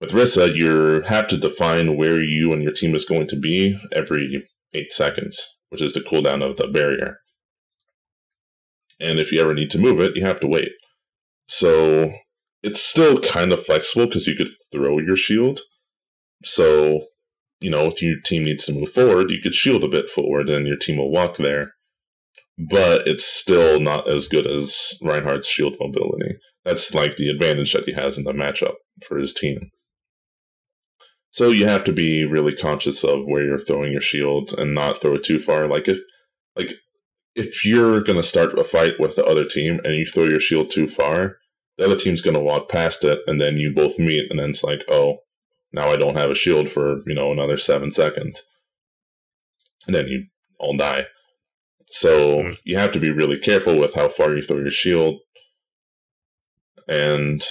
With 0.00 0.10
Rissa, 0.10 0.54
you 0.54 1.02
have 1.02 1.26
to 1.28 1.38
define 1.38 1.96
where 1.96 2.22
you 2.22 2.52
and 2.52 2.62
your 2.62 2.72
team 2.72 2.94
is 2.94 3.04
going 3.04 3.26
to 3.28 3.36
be 3.38 3.78
every 3.92 4.46
eight 4.74 4.92
seconds, 4.92 5.58
which 5.70 5.80
is 5.80 5.94
the 5.94 6.00
cooldown 6.00 6.46
of 6.46 6.56
the 6.56 6.66
barrier. 6.66 7.14
And 9.00 9.18
if 9.18 9.32
you 9.32 9.40
ever 9.40 9.54
need 9.54 9.70
to 9.70 9.78
move 9.78 10.00
it, 10.00 10.16
you 10.16 10.24
have 10.24 10.40
to 10.40 10.46
wait. 10.46 10.70
So 11.48 12.12
it's 12.62 12.80
still 12.80 13.18
kind 13.20 13.52
of 13.52 13.64
flexible 13.64 14.06
because 14.06 14.26
you 14.26 14.34
could 14.34 14.50
throw 14.72 14.98
your 14.98 15.16
shield. 15.16 15.60
So, 16.44 17.02
you 17.60 17.70
know, 17.70 17.86
if 17.86 18.02
your 18.02 18.16
team 18.24 18.44
needs 18.44 18.66
to 18.66 18.72
move 18.72 18.90
forward, 18.90 19.30
you 19.30 19.40
could 19.40 19.54
shield 19.54 19.84
a 19.84 19.88
bit 19.88 20.10
forward 20.10 20.48
and 20.48 20.66
your 20.66 20.76
team 20.76 20.98
will 20.98 21.10
walk 21.10 21.36
there. 21.36 21.72
But 22.58 23.06
it's 23.06 23.24
still 23.24 23.80
not 23.80 24.10
as 24.10 24.28
good 24.28 24.46
as 24.46 24.94
Reinhardt's 25.02 25.48
shield 25.48 25.76
mobility. 25.78 26.36
That's 26.64 26.94
like 26.94 27.16
the 27.16 27.28
advantage 27.28 27.72
that 27.72 27.84
he 27.84 27.92
has 27.92 28.18
in 28.18 28.24
the 28.24 28.32
matchup 28.32 28.74
for 29.06 29.18
his 29.18 29.32
team. 29.32 29.70
So 31.30 31.50
you 31.50 31.66
have 31.66 31.84
to 31.84 31.92
be 31.92 32.24
really 32.24 32.54
conscious 32.56 33.04
of 33.04 33.26
where 33.26 33.42
you're 33.42 33.60
throwing 33.60 33.92
your 33.92 34.00
shield 34.00 34.54
and 34.58 34.74
not 34.74 35.00
throw 35.00 35.16
it 35.16 35.24
too 35.24 35.38
far. 35.38 35.68
Like 35.68 35.86
if 35.86 36.00
like 36.56 36.72
if 37.34 37.62
you're 37.64 38.02
gonna 38.02 38.22
start 38.22 38.58
a 38.58 38.64
fight 38.64 38.94
with 38.98 39.16
the 39.16 39.24
other 39.26 39.44
team 39.44 39.80
and 39.84 39.94
you 39.94 40.06
throw 40.06 40.24
your 40.24 40.40
shield 40.40 40.70
too 40.70 40.88
far, 40.88 41.36
the 41.76 41.84
other 41.84 41.96
team's 41.96 42.22
gonna 42.22 42.40
walk 42.40 42.70
past 42.70 43.04
it 43.04 43.20
and 43.26 43.38
then 43.38 43.58
you 43.58 43.74
both 43.74 43.98
meet 43.98 44.30
and 44.30 44.40
then 44.40 44.50
it's 44.50 44.64
like, 44.64 44.82
oh, 44.88 45.18
now 45.72 45.90
I 45.90 45.96
don't 45.96 46.16
have 46.16 46.30
a 46.30 46.34
shield 46.34 46.70
for, 46.70 47.02
you 47.06 47.14
know, 47.14 47.30
another 47.30 47.58
seven 47.58 47.92
seconds. 47.92 48.42
And 49.86 49.94
then 49.94 50.08
you 50.08 50.24
all 50.58 50.74
die. 50.74 51.06
So 51.90 52.42
Mm. 52.42 52.58
you 52.64 52.76
have 52.76 52.92
to 52.92 53.00
be 53.00 53.10
really 53.10 53.38
careful 53.38 53.78
with 53.78 53.94
how 53.94 54.08
far 54.08 54.34
you 54.34 54.42
throw 54.42 54.58
your 54.58 54.70
shield. 54.70 55.20
And 56.88 57.46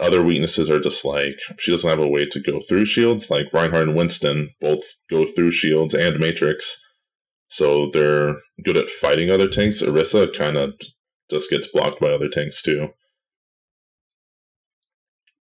other 0.00 0.22
weaknesses 0.22 0.68
are 0.68 0.80
just 0.80 1.04
like 1.04 1.38
she 1.58 1.70
doesn't 1.70 1.88
have 1.88 1.98
a 2.00 2.08
way 2.08 2.26
to 2.26 2.40
go 2.40 2.58
through 2.60 2.84
shields. 2.86 3.30
Like 3.30 3.52
Reinhardt 3.52 3.88
and 3.88 3.96
Winston 3.96 4.50
both 4.60 4.84
go 5.08 5.24
through 5.24 5.52
shields 5.52 5.94
and 5.94 6.18
Matrix. 6.18 6.84
So 7.48 7.90
they're 7.92 8.36
good 8.64 8.76
at 8.76 8.90
fighting 8.90 9.30
other 9.30 9.48
tanks. 9.48 9.80
Orisa 9.82 10.32
kind 10.34 10.56
of 10.56 10.74
just 11.30 11.48
gets 11.50 11.68
blocked 11.68 12.00
by 12.00 12.08
other 12.10 12.28
tanks 12.28 12.60
too. 12.60 12.88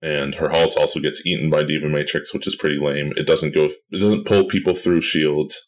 And 0.01 0.35
her 0.35 0.49
halt 0.49 0.77
also 0.77 0.99
gets 0.99 1.25
eaten 1.25 1.49
by 1.49 1.63
D.Va 1.63 1.89
Matrix, 1.89 2.33
which 2.33 2.47
is 2.47 2.55
pretty 2.55 2.77
lame. 2.77 3.13
It 3.17 3.25
doesn't 3.25 3.53
go 3.53 3.65
it 3.65 3.99
doesn't 3.99 4.25
pull 4.25 4.45
people 4.45 4.75
through 4.75 5.01
shields. 5.01 5.66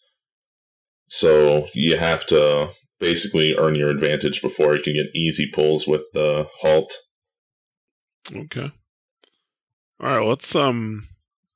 So 1.09 1.67
you 1.73 1.97
have 1.97 2.25
to 2.27 2.69
basically 2.99 3.55
earn 3.57 3.75
your 3.75 3.89
advantage 3.89 4.41
before 4.41 4.75
you 4.75 4.83
can 4.83 4.93
get 4.93 5.15
easy 5.15 5.49
pulls 5.51 5.87
with 5.87 6.05
the 6.13 6.47
halt. 6.61 6.93
Okay. 8.33 8.71
All 10.01 10.17
right, 10.17 10.25
let's 10.25 10.55
um 10.55 11.07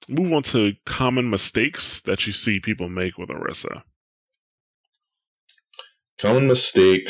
move 0.09 0.33
on 0.33 0.43
to 0.43 0.73
common 0.85 1.29
mistakes 1.29 2.01
that 2.01 2.27
you 2.27 2.33
see 2.33 2.59
people 2.59 2.89
make 2.89 3.17
with 3.17 3.29
Orisa. 3.29 3.83
Common 6.19 6.47
mistake. 6.47 7.09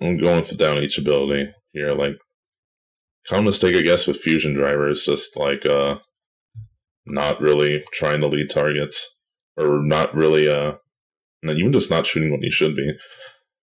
I'm 0.00 0.16
going 0.16 0.42
th- 0.44 0.58
down 0.58 0.78
each 0.78 0.98
ability 0.98 1.52
here. 1.72 1.94
Like 1.94 2.16
common 3.26 3.46
mistake, 3.46 3.76
I 3.76 3.82
guess, 3.82 4.06
with 4.06 4.18
fusion 4.18 4.54
driver 4.54 4.88
is 4.88 5.04
just 5.04 5.36
like 5.36 5.64
uh, 5.64 5.96
not 7.06 7.40
really 7.40 7.84
trying 7.92 8.20
to 8.20 8.26
lead 8.26 8.50
targets, 8.50 9.13
or 9.56 9.82
not 9.82 10.14
really 10.14 10.48
uh, 10.48 10.74
even 11.44 11.72
just 11.72 11.90
not 11.90 12.06
shooting 12.06 12.30
when 12.30 12.42
you 12.42 12.50
should 12.50 12.76
be. 12.76 12.92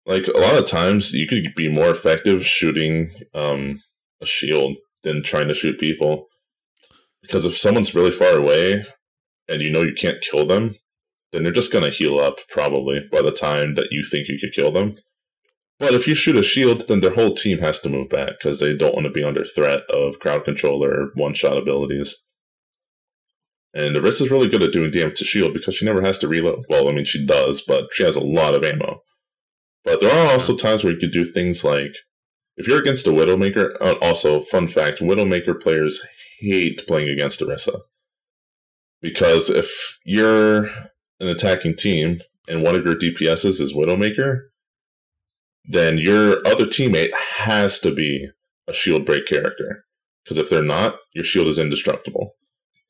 Like 0.06 0.28
a 0.28 0.38
lot 0.38 0.56
of 0.56 0.68
times, 0.68 1.14
you 1.14 1.28
could 1.28 1.56
be 1.56 1.68
more 1.68 1.90
effective 1.90 2.46
shooting 2.46 3.10
um, 3.34 3.80
a 4.22 4.26
shield 4.26 4.78
than 5.04 5.24
trying 5.24 5.48
to 5.48 5.56
shoot 5.56 5.80
people. 5.80 6.28
Because 7.22 7.46
if 7.46 7.58
someone's 7.58 7.96
really 7.96 8.12
far 8.12 8.38
away 8.38 8.86
and 9.48 9.62
you 9.62 9.72
know 9.72 9.82
you 9.82 9.94
can't 9.94 10.22
kill 10.22 10.46
them, 10.46 10.76
then 11.32 11.44
they're 11.44 11.52
just 11.52 11.72
to 11.72 11.90
heal 11.90 12.20
up 12.20 12.40
probably 12.50 13.02
by 13.12 13.22
the 13.22 13.32
time 13.32 13.76
that 13.76 13.88
you 13.92 14.04
think 14.04 14.28
you 14.28 14.38
could 14.40 14.54
kill 14.54 14.72
them. 14.72 14.96
But 15.80 15.94
if 15.94 16.08
you 16.08 16.16
shoot 16.16 16.38
a 16.38 16.44
shield, 16.44 16.88
then 16.88 17.02
their 17.02 17.16
whole 17.16 17.34
team 17.34 17.60
has 17.60 17.80
to 17.82 17.90
move 17.90 18.10
back 18.10 18.34
because 18.40 18.60
they 18.60 18.76
don't 18.76 18.94
want 18.94 19.06
to 19.08 19.12
be 19.12 19.24
under 19.24 19.44
threat 19.44 19.82
of 19.90 20.20
crowd 20.20 20.46
control 20.46 20.84
or 20.84 21.12
one 21.16 21.34
shot 21.34 21.58
abilities. 21.58 22.24
And 23.76 23.96
Orisa's 23.96 24.32
really 24.32 24.48
good 24.48 24.64
at 24.64 24.72
doing 24.72 24.90
damage 24.90 25.20
to 25.20 25.26
shield 25.26 25.54
because 25.54 25.76
she 25.76 25.86
never 25.86 26.02
has 26.02 26.18
to 26.20 26.30
reload. 26.30 26.64
Well, 26.70 26.88
I 26.88 26.94
mean, 26.94 27.04
she 27.04 27.24
does, 27.24 27.62
but 27.62 27.90
she 27.92 28.04
has 28.04 28.16
a 28.16 28.22
lot 28.22 28.56
of 28.56 28.64
ammo. 28.64 29.02
But 29.84 30.00
there 30.00 30.16
are 30.16 30.32
also 30.32 30.56
times 30.56 30.84
where 30.84 30.94
you 30.94 31.00
could 31.00 31.12
do 31.12 31.26
things 31.26 31.64
like 31.64 31.94
if 32.58 32.68
you're 32.68 32.80
against 32.80 33.08
a 33.08 33.12
Widowmaker, 33.12 33.76
uh, 33.82 33.96
also, 34.02 34.42
fun 34.42 34.68
fact 34.68 35.00
Widowmaker 35.00 35.62
players 35.62 36.02
hate 36.40 36.82
playing 36.88 37.10
against 37.10 37.42
Orisa. 37.42 37.82
Because 39.02 39.50
if 39.50 40.00
you're 40.06 40.66
an 41.20 41.28
attacking 41.28 41.76
team 41.76 42.20
and 42.48 42.64
one 42.64 42.76
of 42.76 42.86
your 42.86 42.96
DPSs 42.96 43.60
is 43.60 43.74
Widowmaker, 43.74 44.40
then 45.66 45.98
your 45.98 46.48
other 46.48 46.66
teammate 46.66 47.12
has 47.12 47.80
to 47.80 47.92
be 47.94 48.30
a 48.68 48.74
shield 48.74 49.06
break 49.06 49.26
character. 49.26 49.84
Because 50.24 50.38
if 50.38 50.50
they're 50.50 50.62
not, 50.62 50.94
your 51.14 51.24
shield 51.24 51.48
is 51.48 51.60
indestructible. 51.60 52.36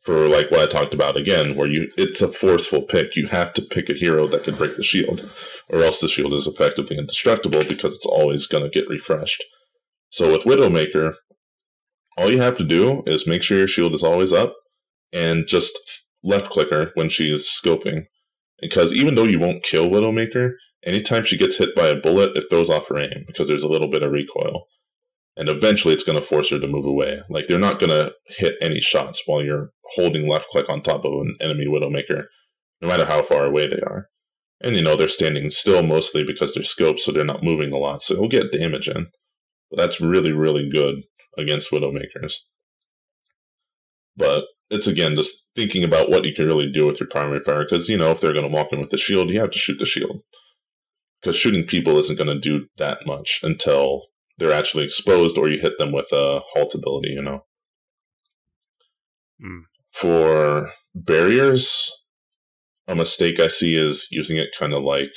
For 0.04 0.28
like 0.28 0.52
what 0.52 0.62
I 0.62 0.66
talked 0.66 0.94
about 0.94 1.18
again, 1.18 1.56
where 1.56 1.68
you 1.68 1.92
it's 1.98 2.22
a 2.22 2.28
forceful 2.28 2.84
pick. 2.84 3.16
You 3.16 3.28
have 3.28 3.54
to 3.54 3.62
pick 3.62 3.90
a 3.90 3.94
hero 3.94 4.28
that 4.28 4.44
can 4.44 4.56
break 4.56 4.78
the 4.78 4.84
shield, 4.84 5.30
or 5.70 5.82
else 5.82 6.00
the 6.00 6.08
shield 6.08 6.34
is 6.34 6.48
effectively 6.48 6.98
indestructible 6.98 7.64
because 7.64 7.96
it's 7.96 8.06
always 8.06 8.48
going 8.48 8.64
to 8.64 8.70
get 8.70 8.88
refreshed. 8.90 9.44
So 10.10 10.32
with 10.32 10.44
Widowmaker, 10.44 11.16
all 12.18 12.32
you 12.32 12.42
have 12.42 12.58
to 12.58 12.64
do 12.64 13.04
is 13.06 13.28
make 13.28 13.44
sure 13.44 13.58
your 13.58 13.68
shield 13.68 13.94
is 13.94 14.04
always 14.04 14.32
up 14.32 14.56
and 15.12 15.48
just 15.48 15.78
left 16.24 16.50
click 16.50 16.70
her 16.70 16.92
when 16.94 17.10
she's 17.10 17.48
scoping. 17.48 18.06
Because 18.62 18.94
even 18.94 19.16
though 19.16 19.24
you 19.24 19.40
won't 19.40 19.64
kill 19.64 19.90
Widowmaker, 19.90 20.52
anytime 20.86 21.24
she 21.24 21.38
gets 21.38 21.58
hit 21.58 21.76
by 21.76 21.88
a 21.88 21.96
bullet, 21.96 22.38
it 22.38 22.46
throws 22.50 22.70
off 22.70 22.88
her 22.90 23.00
aim 23.00 23.26
because 23.28 23.48
there's 23.48 23.64
a 23.64 23.68
little 23.68 23.90
bit 23.90 24.04
of 24.04 24.12
recoil. 24.12 24.66
And 25.38 25.50
eventually 25.50 25.94
it's 25.94 26.04
going 26.04 26.20
to 26.20 26.26
force 26.26 26.50
her 26.52 26.60
to 26.60 26.68
move 26.68 26.86
away. 26.86 27.22
Like 27.30 27.48
they're 27.48 27.60
not 27.60 27.80
going 27.80 27.90
to 27.90 28.14
hit 28.28 28.56
any 28.62 28.80
shots 28.80 29.22
while 29.26 29.44
you're 29.44 29.72
holding 29.96 30.30
left 30.30 30.48
click 30.50 30.70
on 30.70 30.82
top 30.82 31.04
of 31.04 31.12
an 31.14 31.36
enemy 31.42 31.66
Widowmaker, 31.68 32.26
no 32.82 32.88
matter 32.88 33.06
how 33.06 33.22
far 33.22 33.46
away 33.46 33.68
they 33.68 33.82
are. 33.82 34.08
And 34.62 34.76
you 34.76 34.82
know, 34.82 34.96
they're 34.96 35.08
standing 35.08 35.52
still 35.52 35.84
mostly 35.84 36.24
because 36.24 36.54
they're 36.54 36.64
scoped, 36.64 37.00
so 37.00 37.12
they're 37.12 37.26
not 37.26 37.44
moving 37.44 37.74
a 37.74 37.78
lot, 37.78 38.02
so 38.02 38.14
it'll 38.14 38.30
get 38.30 38.52
damage 38.52 38.88
in. 38.88 39.08
But 39.70 39.78
that's 39.78 40.00
really, 40.00 40.32
really 40.32 40.70
good 40.70 41.04
against 41.38 41.72
Widowmakers. 41.72 42.36
But 44.16 44.46
it's 44.70 44.88
again 44.88 45.16
just 45.16 45.50
thinking 45.56 45.84
about 45.84 46.10
what 46.10 46.24
you 46.24 46.34
can 46.34 46.48
really 46.48 46.72
do 46.72 46.86
with 46.86 47.00
your 47.00 47.10
primary 47.10 47.42
fire, 47.42 47.64
because 47.64 47.90
you 47.90 47.98
know, 47.98 48.12
if 48.12 48.22
they're 48.22 48.34
going 48.34 48.50
to 48.50 48.56
walk 48.56 48.72
in 48.72 48.80
with 48.80 48.90
the 48.90 48.98
shield, 48.98 49.30
you 49.30 49.40
have 49.40 49.52
to 49.52 49.60
shoot 49.60 49.78
the 49.78 49.86
shield. 49.86 50.22
Because 51.22 51.36
shooting 51.36 51.66
people 51.66 51.98
isn't 51.98 52.18
going 52.18 52.30
to 52.30 52.40
do 52.40 52.68
that 52.78 53.06
much 53.06 53.40
until 53.44 54.04
they're 54.38 54.52
actually 54.52 54.84
exposed 54.84 55.38
or 55.38 55.50
you 55.50 55.60
hit 55.60 55.78
them 55.78 55.92
with 55.92 56.12
a 56.12 56.42
halt 56.54 56.76
ability, 56.76 57.10
you 57.10 57.22
know. 57.22 57.46
Hmm. 59.42 59.60
For 59.92 60.72
barriers, 60.94 61.92
a 62.88 62.96
mistake 62.96 63.40
I 63.40 63.48
see 63.48 63.76
is 63.78 64.08
using 64.12 64.38
it 64.38 64.50
kind 64.58 64.74
of 64.74 64.84
like 64.84 65.12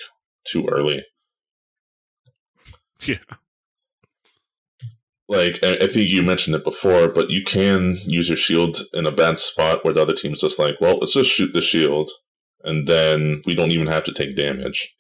too 0.45 0.67
early. 0.71 1.05
Yeah. 3.07 3.19
Like 5.29 5.63
I 5.63 5.87
think 5.87 6.09
you 6.09 6.23
mentioned 6.23 6.57
it 6.57 6.65
before, 6.65 7.07
but 7.07 7.29
you 7.29 7.45
can 7.45 7.97
use 8.07 8.29
your 8.29 8.37
shield 8.37 8.79
in 8.95 9.07
a 9.07 9.13
bad 9.13 9.39
spot 9.39 9.85
where 9.85 9.93
the 9.93 10.01
other 10.01 10.15
team's 10.15 10.41
just 10.41 10.59
like, 10.59 10.81
well, 10.81 10.99
let's 10.99 11.13
just 11.13 11.31
shoot 11.31 11.53
the 11.53 11.61
shield, 11.61 12.11
and 12.65 12.89
then 12.89 13.43
we 13.45 13.55
don't 13.55 13.71
even 13.71 13.87
have 13.87 14.05
to 14.05 14.13
take 14.13 14.35
damage. 14.35 14.97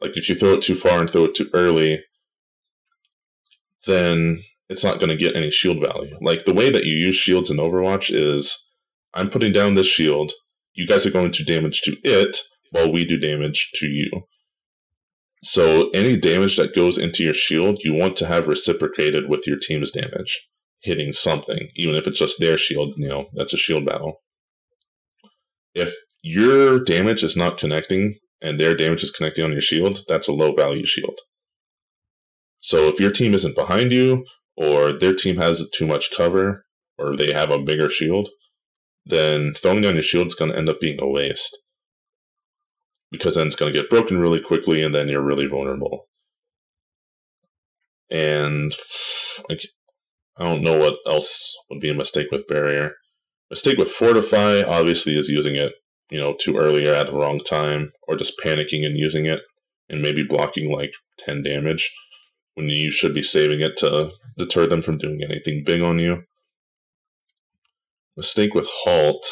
Like 0.00 0.16
if 0.16 0.28
you 0.28 0.34
throw 0.34 0.54
it 0.54 0.62
too 0.62 0.76
far 0.76 1.00
and 1.00 1.10
throw 1.10 1.24
it 1.24 1.34
too 1.34 1.50
early, 1.52 2.02
then 3.86 4.38
it's 4.68 4.84
not 4.84 4.98
going 4.98 5.10
to 5.10 5.16
get 5.16 5.36
any 5.36 5.50
shield 5.50 5.80
value. 5.80 6.16
Like 6.20 6.44
the 6.44 6.54
way 6.54 6.70
that 6.70 6.84
you 6.84 6.94
use 6.94 7.14
shields 7.14 7.50
in 7.50 7.56
Overwatch 7.56 8.10
is 8.14 8.66
I'm 9.14 9.30
putting 9.30 9.52
down 9.52 9.74
this 9.74 9.86
shield, 9.86 10.32
you 10.74 10.86
guys 10.86 11.06
are 11.06 11.10
going 11.10 11.32
to 11.32 11.44
damage 11.44 11.80
to 11.82 11.96
it 12.04 12.38
while 12.70 12.92
we 12.92 13.04
do 13.04 13.16
damage 13.16 13.70
to 13.76 13.86
you. 13.86 14.10
So 15.42 15.90
any 15.90 16.16
damage 16.16 16.56
that 16.56 16.74
goes 16.74 16.98
into 16.98 17.22
your 17.22 17.32
shield, 17.32 17.78
you 17.84 17.94
want 17.94 18.16
to 18.16 18.26
have 18.26 18.48
reciprocated 18.48 19.28
with 19.28 19.46
your 19.46 19.58
team's 19.58 19.92
damage, 19.92 20.48
hitting 20.80 21.12
something, 21.12 21.68
even 21.76 21.94
if 21.94 22.06
it's 22.06 22.18
just 22.18 22.40
their 22.40 22.56
shield, 22.56 22.94
you 22.96 23.08
know, 23.08 23.26
that's 23.34 23.52
a 23.52 23.56
shield 23.56 23.86
battle. 23.86 24.22
If 25.74 25.94
your 26.22 26.80
damage 26.80 27.22
is 27.22 27.36
not 27.36 27.58
connecting 27.58 28.16
and 28.42 28.58
their 28.58 28.74
damage 28.74 29.04
is 29.04 29.10
connecting 29.10 29.44
on 29.44 29.52
your 29.52 29.60
shield, 29.60 30.00
that's 30.08 30.26
a 30.26 30.32
low 30.32 30.52
value 30.52 30.86
shield. 30.86 31.20
So 32.66 32.88
if 32.88 32.98
your 32.98 33.12
team 33.12 33.32
isn't 33.32 33.54
behind 33.54 33.92
you, 33.92 34.24
or 34.56 34.92
their 34.92 35.14
team 35.14 35.36
has 35.36 35.70
too 35.70 35.86
much 35.86 36.10
cover, 36.10 36.66
or 36.98 37.14
they 37.14 37.32
have 37.32 37.48
a 37.48 37.62
bigger 37.62 37.88
shield, 37.88 38.30
then 39.04 39.54
throwing 39.54 39.82
down 39.82 39.94
your 39.94 40.02
shield 40.02 40.26
is 40.26 40.34
going 40.34 40.50
to 40.50 40.58
end 40.58 40.68
up 40.68 40.80
being 40.80 40.98
a 41.00 41.06
waste. 41.06 41.56
Because 43.12 43.36
then 43.36 43.46
it's 43.46 43.54
going 43.54 43.72
to 43.72 43.80
get 43.80 43.88
broken 43.88 44.18
really 44.18 44.40
quickly, 44.40 44.82
and 44.82 44.92
then 44.92 45.06
you're 45.06 45.22
really 45.22 45.46
vulnerable. 45.46 46.08
And 48.10 48.74
like, 49.48 49.60
I 50.36 50.42
don't 50.42 50.64
know 50.64 50.76
what 50.76 50.96
else 51.06 51.54
would 51.70 51.78
be 51.78 51.90
a 51.90 51.94
mistake 51.94 52.32
with 52.32 52.48
barrier. 52.48 52.94
Mistake 53.48 53.78
with 53.78 53.92
fortify 53.92 54.62
obviously 54.62 55.16
is 55.16 55.28
using 55.28 55.54
it, 55.54 55.70
you 56.10 56.18
know, 56.18 56.34
too 56.40 56.56
early 56.56 56.88
or 56.88 56.94
at 56.94 57.06
the 57.06 57.12
wrong 57.12 57.38
time, 57.38 57.92
or 58.08 58.16
just 58.16 58.40
panicking 58.44 58.84
and 58.84 58.96
using 58.96 59.24
it, 59.24 59.42
and 59.88 60.02
maybe 60.02 60.24
blocking 60.28 60.72
like 60.72 60.90
ten 61.16 61.44
damage 61.44 61.92
when 62.56 62.68
you 62.70 62.90
should 62.90 63.14
be 63.14 63.22
saving 63.22 63.60
it 63.60 63.76
to 63.76 64.10
deter 64.36 64.66
them 64.66 64.82
from 64.82 64.98
doing 64.98 65.20
anything 65.22 65.62
big 65.64 65.82
on 65.82 65.98
you. 65.98 66.24
Mistake 68.16 68.54
with 68.54 68.68
halt. 68.84 69.26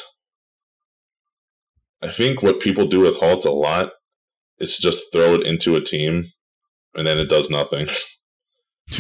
I 2.02 2.08
think 2.08 2.42
what 2.42 2.60
people 2.60 2.86
do 2.86 3.00
with 3.00 3.18
halt 3.18 3.46
a 3.46 3.50
lot 3.50 3.92
is 4.58 4.76
just 4.76 5.10
throw 5.10 5.34
it 5.34 5.46
into 5.46 5.74
a 5.74 5.80
team, 5.80 6.24
and 6.94 7.06
then 7.06 7.18
it 7.18 7.28
does 7.28 7.50
nothing. 7.50 7.86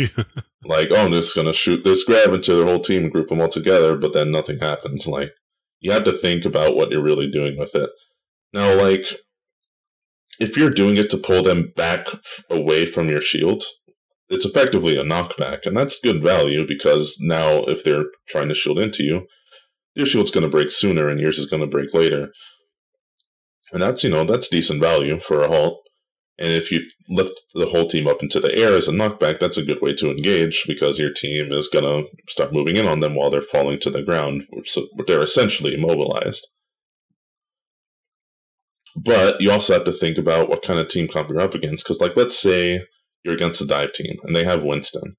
like, 0.64 0.88
oh, 0.90 0.96
I'm 0.96 1.12
just 1.12 1.36
gonna 1.36 1.52
shoot 1.52 1.84
this 1.84 2.04
grab 2.04 2.32
into 2.32 2.54
their 2.54 2.64
whole 2.64 2.80
team 2.80 3.04
and 3.04 3.12
group 3.12 3.28
them 3.28 3.42
all 3.42 3.50
together, 3.50 3.94
but 3.96 4.14
then 4.14 4.30
nothing 4.30 4.58
happens. 4.58 5.06
Like, 5.06 5.32
you 5.80 5.92
have 5.92 6.04
to 6.04 6.12
think 6.12 6.46
about 6.46 6.76
what 6.76 6.90
you're 6.90 7.02
really 7.02 7.30
doing 7.30 7.58
with 7.58 7.74
it. 7.74 7.90
Now, 8.54 8.74
like, 8.74 9.04
if 10.40 10.56
you're 10.56 10.70
doing 10.70 10.96
it 10.96 11.10
to 11.10 11.18
pull 11.18 11.42
them 11.42 11.72
back 11.76 12.08
f- 12.14 12.44
away 12.48 12.86
from 12.86 13.10
your 13.10 13.20
shield, 13.20 13.64
it's 14.28 14.44
effectively 14.44 14.96
a 14.96 15.04
knockback, 15.04 15.66
and 15.66 15.76
that's 15.76 16.00
good 16.00 16.22
value 16.22 16.66
because 16.66 17.18
now 17.20 17.64
if 17.64 17.84
they're 17.84 18.06
trying 18.28 18.48
to 18.48 18.54
shield 18.54 18.78
into 18.78 19.02
you, 19.02 19.26
your 19.94 20.06
shield's 20.06 20.30
going 20.30 20.44
to 20.44 20.50
break 20.50 20.70
sooner 20.70 21.08
and 21.08 21.20
yours 21.20 21.38
is 21.38 21.46
going 21.46 21.62
to 21.62 21.68
break 21.68 21.94
later. 21.94 22.28
And 23.72 23.82
that's, 23.82 24.04
you 24.04 24.10
know, 24.10 24.24
that's 24.24 24.48
decent 24.48 24.80
value 24.80 25.18
for 25.18 25.42
a 25.42 25.48
halt. 25.48 25.80
And 26.38 26.52
if 26.52 26.72
you 26.72 26.80
lift 27.08 27.32
the 27.54 27.66
whole 27.66 27.86
team 27.86 28.08
up 28.08 28.22
into 28.22 28.40
the 28.40 28.52
air 28.56 28.74
as 28.74 28.88
a 28.88 28.92
knockback, 28.92 29.38
that's 29.38 29.56
a 29.56 29.64
good 29.64 29.80
way 29.80 29.94
to 29.94 30.10
engage 30.10 30.64
because 30.66 30.98
your 30.98 31.12
team 31.12 31.52
is 31.52 31.68
going 31.68 31.84
to 31.84 32.08
start 32.28 32.52
moving 32.52 32.76
in 32.76 32.88
on 32.88 33.00
them 33.00 33.14
while 33.14 33.30
they're 33.30 33.40
falling 33.40 33.78
to 33.80 33.90
the 33.90 34.02
ground. 34.02 34.42
So 34.64 34.88
they're 35.06 35.22
essentially 35.22 35.74
immobilized. 35.74 36.48
But 38.96 39.40
you 39.40 39.50
also 39.50 39.74
have 39.74 39.84
to 39.84 39.92
think 39.92 40.18
about 40.18 40.48
what 40.48 40.62
kind 40.62 40.80
of 40.80 40.88
team 40.88 41.06
comp 41.08 41.28
you're 41.28 41.40
up 41.40 41.54
against. 41.54 41.84
Because, 41.84 42.00
like, 42.00 42.16
let's 42.16 42.38
say 42.38 42.80
you're 43.24 43.34
against 43.34 43.58
the 43.58 43.66
dive 43.66 43.92
team 43.92 44.16
and 44.22 44.36
they 44.36 44.44
have 44.44 44.62
Winston. 44.62 45.16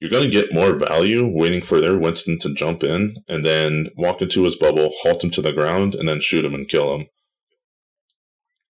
You're 0.00 0.10
going 0.10 0.24
to 0.24 0.30
get 0.30 0.52
more 0.52 0.74
value 0.74 1.26
waiting 1.26 1.62
for 1.62 1.80
their 1.80 1.98
Winston 1.98 2.38
to 2.40 2.54
jump 2.54 2.82
in 2.82 3.16
and 3.26 3.44
then 3.44 3.88
walk 3.96 4.20
into 4.20 4.44
his 4.44 4.56
bubble, 4.56 4.90
halt 5.02 5.24
him 5.24 5.30
to 5.30 5.42
the 5.42 5.52
ground, 5.52 5.94
and 5.94 6.08
then 6.08 6.20
shoot 6.20 6.44
him 6.44 6.54
and 6.54 6.68
kill 6.68 6.94
him 6.94 7.06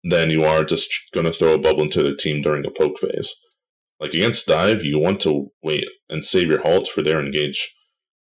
than 0.05 0.30
you 0.30 0.44
are 0.44 0.64
just 0.64 0.88
going 1.12 1.24
to 1.24 1.32
throw 1.32 1.55
a 1.55 1.59
bubble 1.59 1.82
into 1.82 2.02
their 2.02 2.14
team 2.14 2.42
during 2.42 2.64
a 2.66 2.70
poke 2.70 2.98
phase. 2.98 3.34
Like 3.98 4.12
against 4.12 4.46
dive, 4.46 4.84
you 4.84 4.98
want 4.98 5.20
to 5.20 5.48
wait 5.62 5.86
and 6.09 6.24
save 6.24 6.48
your 6.48 6.62
halt 6.62 6.86
for 6.86 7.02
their 7.02 7.18
engage 7.18 7.74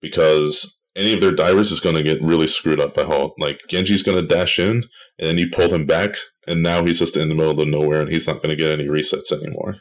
because 0.02 0.80
any 0.96 1.14
of 1.14 1.22
their 1.22 1.32
divers 1.32 1.72
is 1.72 1.80
going 1.80 1.96
to 1.96 2.04
get 2.04 2.22
really 2.22 2.48
screwed 2.48 2.82
up 2.82 2.94
by 2.94 3.04
halt. 3.04 3.34
Like 3.40 3.62
Genji's 3.70 4.04
going 4.04 4.18
to 4.18 4.36
dash 4.36 4.60
in 4.60 4.84
and 5.18 5.30
then 5.30 5.38
you 5.38 5.50
pull 5.50 5.70
him 5.70 5.86
back, 5.86 6.16
and 6.46 6.62
now 6.62 6.84
he's 6.84 7.00
just 7.00 7.16
in 7.16 7.30
the 7.30 7.36
middle 7.36 7.60
of 7.60 7.68
nowhere 7.68 8.02
and 8.02 8.10
he's 8.10 8.28
not 8.28 8.38
going 8.38 8.50
to 8.50 8.56
get 8.56 8.72
any 8.72 8.88
resets 8.88 9.32
anymore. 9.32 9.78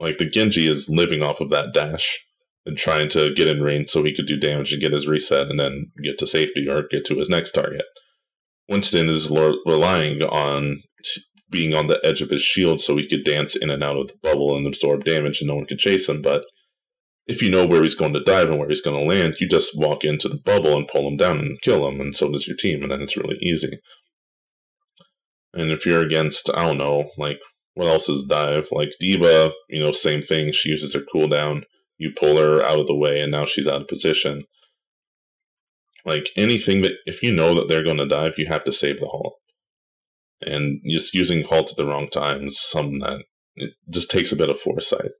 Like 0.00 0.18
the 0.18 0.28
Genji 0.28 0.68
is 0.68 0.88
living 0.88 1.22
off 1.22 1.40
of 1.40 1.50
that 1.50 1.74
dash 1.74 2.18
and 2.64 2.76
trying 2.76 3.08
to 3.08 3.34
get 3.34 3.48
in 3.48 3.62
range 3.62 3.90
so 3.90 4.02
he 4.02 4.14
could 4.14 4.26
do 4.26 4.38
damage 4.38 4.72
and 4.72 4.80
get 4.80 4.92
his 4.92 5.08
reset 5.08 5.48
and 5.48 5.58
then 5.58 5.90
get 6.02 6.18
to 6.18 6.26
safety 6.26 6.68
or 6.68 6.84
get 6.88 7.04
to 7.06 7.16
his 7.16 7.28
next 7.28 7.52
target. 7.52 7.84
Winston 8.68 9.08
is 9.08 9.30
l- 9.30 9.58
relying 9.64 10.22
on 10.22 10.82
being 11.50 11.74
on 11.74 11.86
the 11.86 12.00
edge 12.04 12.20
of 12.20 12.30
his 12.30 12.42
shield 12.42 12.80
so 12.80 12.96
he 12.96 13.08
could 13.08 13.24
dance 13.24 13.56
in 13.56 13.70
and 13.70 13.82
out 13.82 13.96
of 13.96 14.08
the 14.08 14.14
bubble 14.22 14.56
and 14.56 14.66
absorb 14.66 15.04
damage 15.04 15.40
and 15.40 15.48
no 15.48 15.56
one 15.56 15.64
could 15.64 15.78
chase 15.78 16.08
him. 16.08 16.20
But 16.20 16.44
if 17.28 17.42
you 17.42 17.50
know 17.50 17.66
where 17.66 17.82
he's 17.82 17.94
going 17.94 18.14
to 18.14 18.24
dive 18.24 18.48
and 18.48 18.58
where 18.58 18.68
he's 18.68 18.80
going 18.80 18.98
to 18.98 19.06
land, 19.06 19.36
you 19.38 19.46
just 19.46 19.78
walk 19.78 20.02
into 20.02 20.28
the 20.28 20.38
bubble 20.38 20.76
and 20.76 20.88
pull 20.88 21.06
him 21.06 21.18
down 21.18 21.38
and 21.38 21.60
kill 21.60 21.86
him, 21.86 22.00
and 22.00 22.16
so 22.16 22.32
does 22.32 22.48
your 22.48 22.56
team, 22.56 22.82
and 22.82 22.90
then 22.90 23.02
it's 23.02 23.18
really 23.18 23.36
easy. 23.42 23.78
And 25.52 25.70
if 25.70 25.84
you're 25.84 26.00
against, 26.00 26.50
I 26.54 26.62
don't 26.62 26.78
know, 26.78 27.10
like, 27.18 27.38
what 27.78 27.88
else 27.88 28.08
is 28.08 28.24
dive? 28.24 28.66
Like 28.72 28.90
D.Va, 28.98 29.52
you 29.68 29.78
know, 29.78 29.92
same 29.92 30.20
thing. 30.20 30.50
She 30.50 30.68
uses 30.68 30.94
her 30.94 31.00
cooldown. 31.14 31.62
You 31.96 32.10
pull 32.10 32.36
her 32.36 32.60
out 32.60 32.80
of 32.80 32.88
the 32.88 32.96
way, 32.96 33.20
and 33.20 33.30
now 33.30 33.44
she's 33.44 33.68
out 33.68 33.82
of 33.82 33.86
position. 33.86 34.46
Like 36.04 36.28
anything 36.34 36.82
that, 36.82 36.94
if 37.06 37.22
you 37.22 37.32
know 37.32 37.54
that 37.54 37.68
they're 37.68 37.84
going 37.84 37.98
to 37.98 38.08
dive, 38.08 38.34
you 38.36 38.46
have 38.46 38.64
to 38.64 38.72
save 38.72 38.98
the 38.98 39.06
halt. 39.06 39.34
And 40.40 40.80
just 40.88 41.14
using 41.14 41.44
halt 41.44 41.70
at 41.70 41.76
the 41.76 41.86
wrong 41.86 42.08
time 42.08 42.48
is 42.48 42.60
something 42.60 42.98
that 42.98 43.20
it 43.54 43.74
just 43.88 44.10
takes 44.10 44.32
a 44.32 44.36
bit 44.36 44.50
of 44.50 44.58
foresight. 44.58 45.12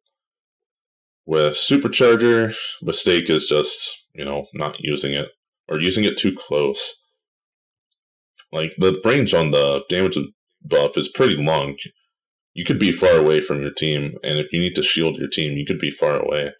With 1.27 1.55
supercharger, 1.55 2.57
mistake 2.83 3.31
is 3.31 3.47
just 3.47 4.09
you 4.15 4.25
know 4.25 4.47
not 4.53 4.81
using 4.81 5.15
it 5.15 5.29
or 5.69 5.79
using 5.79 6.05
it 6.05 6.19
too 6.19 6.35
close. 6.35 7.03
Like 8.51 8.75
the 8.79 9.01
range 9.05 9.33
on 9.33 9.53
the 9.53 9.83
damage 9.89 10.19
buff 10.61 10.99
is 10.99 11.07
pretty 11.07 11.37
long. 11.37 11.77
You 12.59 12.65
could 12.65 12.81
be 12.81 12.91
far 12.91 13.17
away 13.17 13.41
from 13.41 13.61
your 13.63 13.71
team, 13.71 14.17
and 14.25 14.41
if 14.41 14.53
you 14.53 14.59
need 14.59 14.75
to 14.75 14.83
shield 14.83 15.17
your 15.17 15.29
team, 15.29 15.57
you 15.57 15.65
could 15.65 15.79
be 15.79 15.93
far 15.93 16.17
away. 16.17 16.55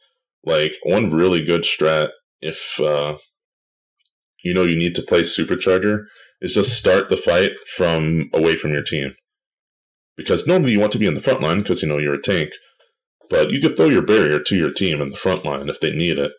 Like 0.45 0.75
one 0.85 1.11
really 1.11 1.43
good 1.43 1.63
strat, 1.63 2.11
if 2.41 2.79
uh, 2.79 3.17
you 4.45 4.55
know 4.55 4.63
you 4.63 4.77
need 4.77 4.95
to 4.95 5.03
play 5.03 5.23
supercharger, 5.23 6.05
is 6.41 6.55
just 6.55 6.79
start 6.79 7.09
the 7.09 7.17
fight 7.17 7.55
from 7.77 8.31
away 8.33 8.55
from 8.55 8.71
your 8.71 8.85
team. 8.85 9.15
Because 10.17 10.47
normally 10.47 10.71
you 10.71 10.79
want 10.79 10.93
to 10.93 11.01
be 11.01 11.07
in 11.09 11.15
the 11.15 11.21
front 11.21 11.41
line 11.41 11.63
because 11.63 11.83
you 11.83 11.89
know 11.89 11.99
you're 11.99 12.15
a 12.15 12.23
tank, 12.23 12.53
but 13.29 13.51
you 13.51 13.61
could 13.61 13.77
throw 13.77 13.87
your 13.87 14.03
barrier 14.03 14.39
to 14.39 14.57
your 14.57 14.73
team 14.73 15.01
in 15.01 15.11
the 15.11 15.17
front 15.17 15.45
line 15.45 15.69
if 15.69 15.81
they 15.81 15.93
need 15.93 16.17
it. 16.17 16.33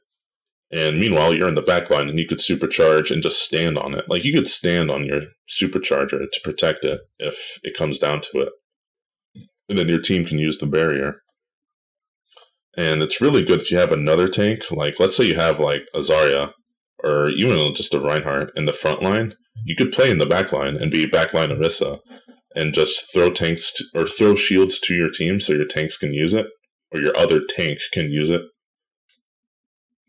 And 0.72 1.00
meanwhile, 1.00 1.34
you're 1.34 1.50
in 1.50 1.56
the 1.56 1.62
back 1.62 1.90
line 1.90 2.08
and 2.08 2.18
you 2.18 2.26
could 2.26 2.38
supercharge 2.38 3.12
and 3.12 3.22
just 3.22 3.44
stand 3.44 3.78
on 3.78 3.94
it. 3.94 4.06
Like 4.08 4.24
you 4.24 4.34
could 4.34 4.48
stand 4.48 4.90
on 4.90 5.04
your 5.04 5.24
supercharger 5.50 6.32
to 6.32 6.42
protect 6.46 6.86
it 6.86 7.02
if 7.18 7.60
it 7.62 7.76
comes 7.76 8.00
down 8.00 8.22
to 8.22 8.40
it. 8.40 8.54
And 9.70 9.78
then 9.78 9.88
your 9.88 10.02
team 10.02 10.26
can 10.26 10.40
use 10.40 10.58
the 10.58 10.66
barrier. 10.66 11.22
And 12.78 13.02
it's 13.02 13.22
really 13.22 13.44
good 13.44 13.62
if 13.62 13.72
you 13.72 13.78
have 13.78 13.92
another 13.92 14.28
tank. 14.28 14.64
Like, 14.72 15.00
let's 15.00 15.16
say 15.16 15.26
you 15.26 15.36
have 15.36 15.60
like 15.60 15.84
a 15.94 16.00
Zarya 16.00 16.54
or 17.04 17.30
even 17.30 17.74
just 17.74 17.94
a 17.94 18.00
Reinhardt 18.00 18.52
in 18.56 18.66
the 18.66 18.74
front 18.74 19.02
line. 19.02 19.34
You 19.64 19.76
could 19.76 19.92
play 19.92 20.10
in 20.10 20.18
the 20.18 20.26
back 20.26 20.52
line 20.52 20.76
and 20.76 20.92
be 20.92 21.06
backline 21.06 21.56
Orisa 21.56 22.00
and 22.56 22.74
just 22.74 23.14
throw 23.14 23.30
tanks 23.30 23.74
to, 23.74 23.86
or 23.96 24.06
throw 24.06 24.36
shields 24.36 24.80
to 24.80 24.94
your 24.94 25.10
team 25.10 25.40
so 25.40 25.54
your 25.54 25.66
tanks 25.66 25.98
can 25.98 26.14
use 26.14 26.34
it 26.34 26.48
or 26.92 27.00
your 27.00 27.16
other 27.18 27.42
tank 27.48 27.80
can 27.94 28.12
use 28.12 28.30
it. 28.30 28.44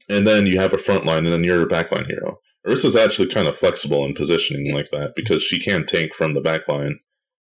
And 0.09 0.27
then 0.27 0.47
you 0.47 0.59
have 0.59 0.73
a 0.73 0.79
front 0.79 1.05
line 1.05 1.25
and 1.27 1.33
then 1.33 1.45
you're 1.45 1.63
a 1.63 1.69
backline 1.69 2.07
hero. 2.07 2.39
Orisa's 2.67 2.97
actually 2.97 3.29
kind 3.29 3.49
of 3.49 3.57
flexible 3.57 4.05
in 4.05 4.15
positioning 4.15 4.75
like 4.75 4.91
that 4.91 5.13
because 5.15 5.43
she 5.43 5.59
can 5.59 5.87
tank 5.87 6.15
from 6.15 6.35
the 6.35 6.41
back 6.41 6.69
line 6.69 6.99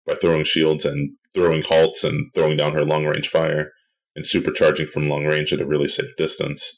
by 0.06 0.14
throwing 0.14 0.44
shields 0.44 0.84
and 0.84 1.12
throwing 1.36 1.62
halts 1.62 2.02
and 2.02 2.32
throwing 2.34 2.56
down 2.56 2.72
her 2.72 2.84
long 2.84 3.04
range 3.04 3.28
fire 3.28 3.72
and 4.16 4.24
supercharging 4.24 4.88
from 4.88 5.08
long 5.08 5.26
range 5.26 5.52
at 5.52 5.60
a 5.60 5.66
really 5.66 5.86
safe 5.86 6.16
distance. 6.16 6.76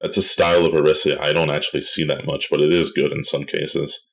That's 0.00 0.16
a 0.16 0.22
style 0.22 0.64
of 0.64 0.72
Orisa 0.72 1.20
I 1.20 1.32
don't 1.32 1.50
actually 1.50 1.82
see 1.82 2.04
that 2.04 2.24
much, 2.24 2.48
but 2.50 2.60
it 2.60 2.72
is 2.72 2.92
good 2.92 3.12
in 3.12 3.24
some 3.24 3.44
cases. 3.44 4.06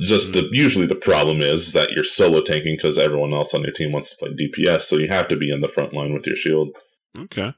Just 0.00 0.32
the, 0.32 0.48
usually 0.52 0.86
the 0.86 0.94
problem 0.96 1.40
is 1.40 1.72
that 1.72 1.92
you're 1.92 2.04
solo 2.04 2.40
tanking 2.40 2.74
because 2.76 2.98
everyone 2.98 3.32
else 3.32 3.54
on 3.54 3.62
your 3.62 3.70
team 3.70 3.92
wants 3.92 4.10
to 4.10 4.16
play 4.16 4.34
DPS, 4.34 4.82
so 4.82 4.96
you 4.96 5.08
have 5.08 5.28
to 5.28 5.36
be 5.36 5.52
in 5.52 5.60
the 5.60 5.68
front 5.68 5.94
line 5.94 6.12
with 6.12 6.26
your 6.26 6.36
shield. 6.36 6.70
Okay. 7.16 7.54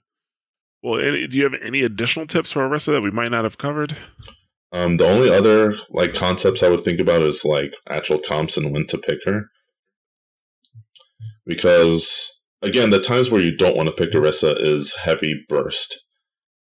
Well, 0.82 1.00
any, 1.00 1.26
do 1.26 1.38
you 1.38 1.44
have 1.44 1.54
any 1.64 1.82
additional 1.82 2.26
tips 2.26 2.52
for 2.52 2.68
Orisa 2.68 2.92
that 2.92 3.02
we 3.02 3.10
might 3.10 3.30
not 3.30 3.44
have 3.44 3.58
covered? 3.58 3.96
Um, 4.72 4.98
the 4.98 5.08
only 5.08 5.30
other 5.30 5.76
like 5.90 6.14
concepts 6.14 6.62
I 6.62 6.68
would 6.68 6.82
think 6.82 7.00
about 7.00 7.22
is 7.22 7.44
like 7.44 7.72
actual 7.88 8.18
comps 8.18 8.56
and 8.56 8.72
when 8.72 8.86
to 8.88 8.98
pick 8.98 9.24
her. 9.24 9.46
Because 11.46 12.40
again, 12.62 12.90
the 12.90 13.00
times 13.00 13.30
where 13.30 13.40
you 13.40 13.56
don't 13.56 13.76
want 13.76 13.88
to 13.88 13.94
pick 13.94 14.12
Orisa 14.12 14.60
is 14.60 14.94
heavy 14.94 15.44
burst. 15.48 16.04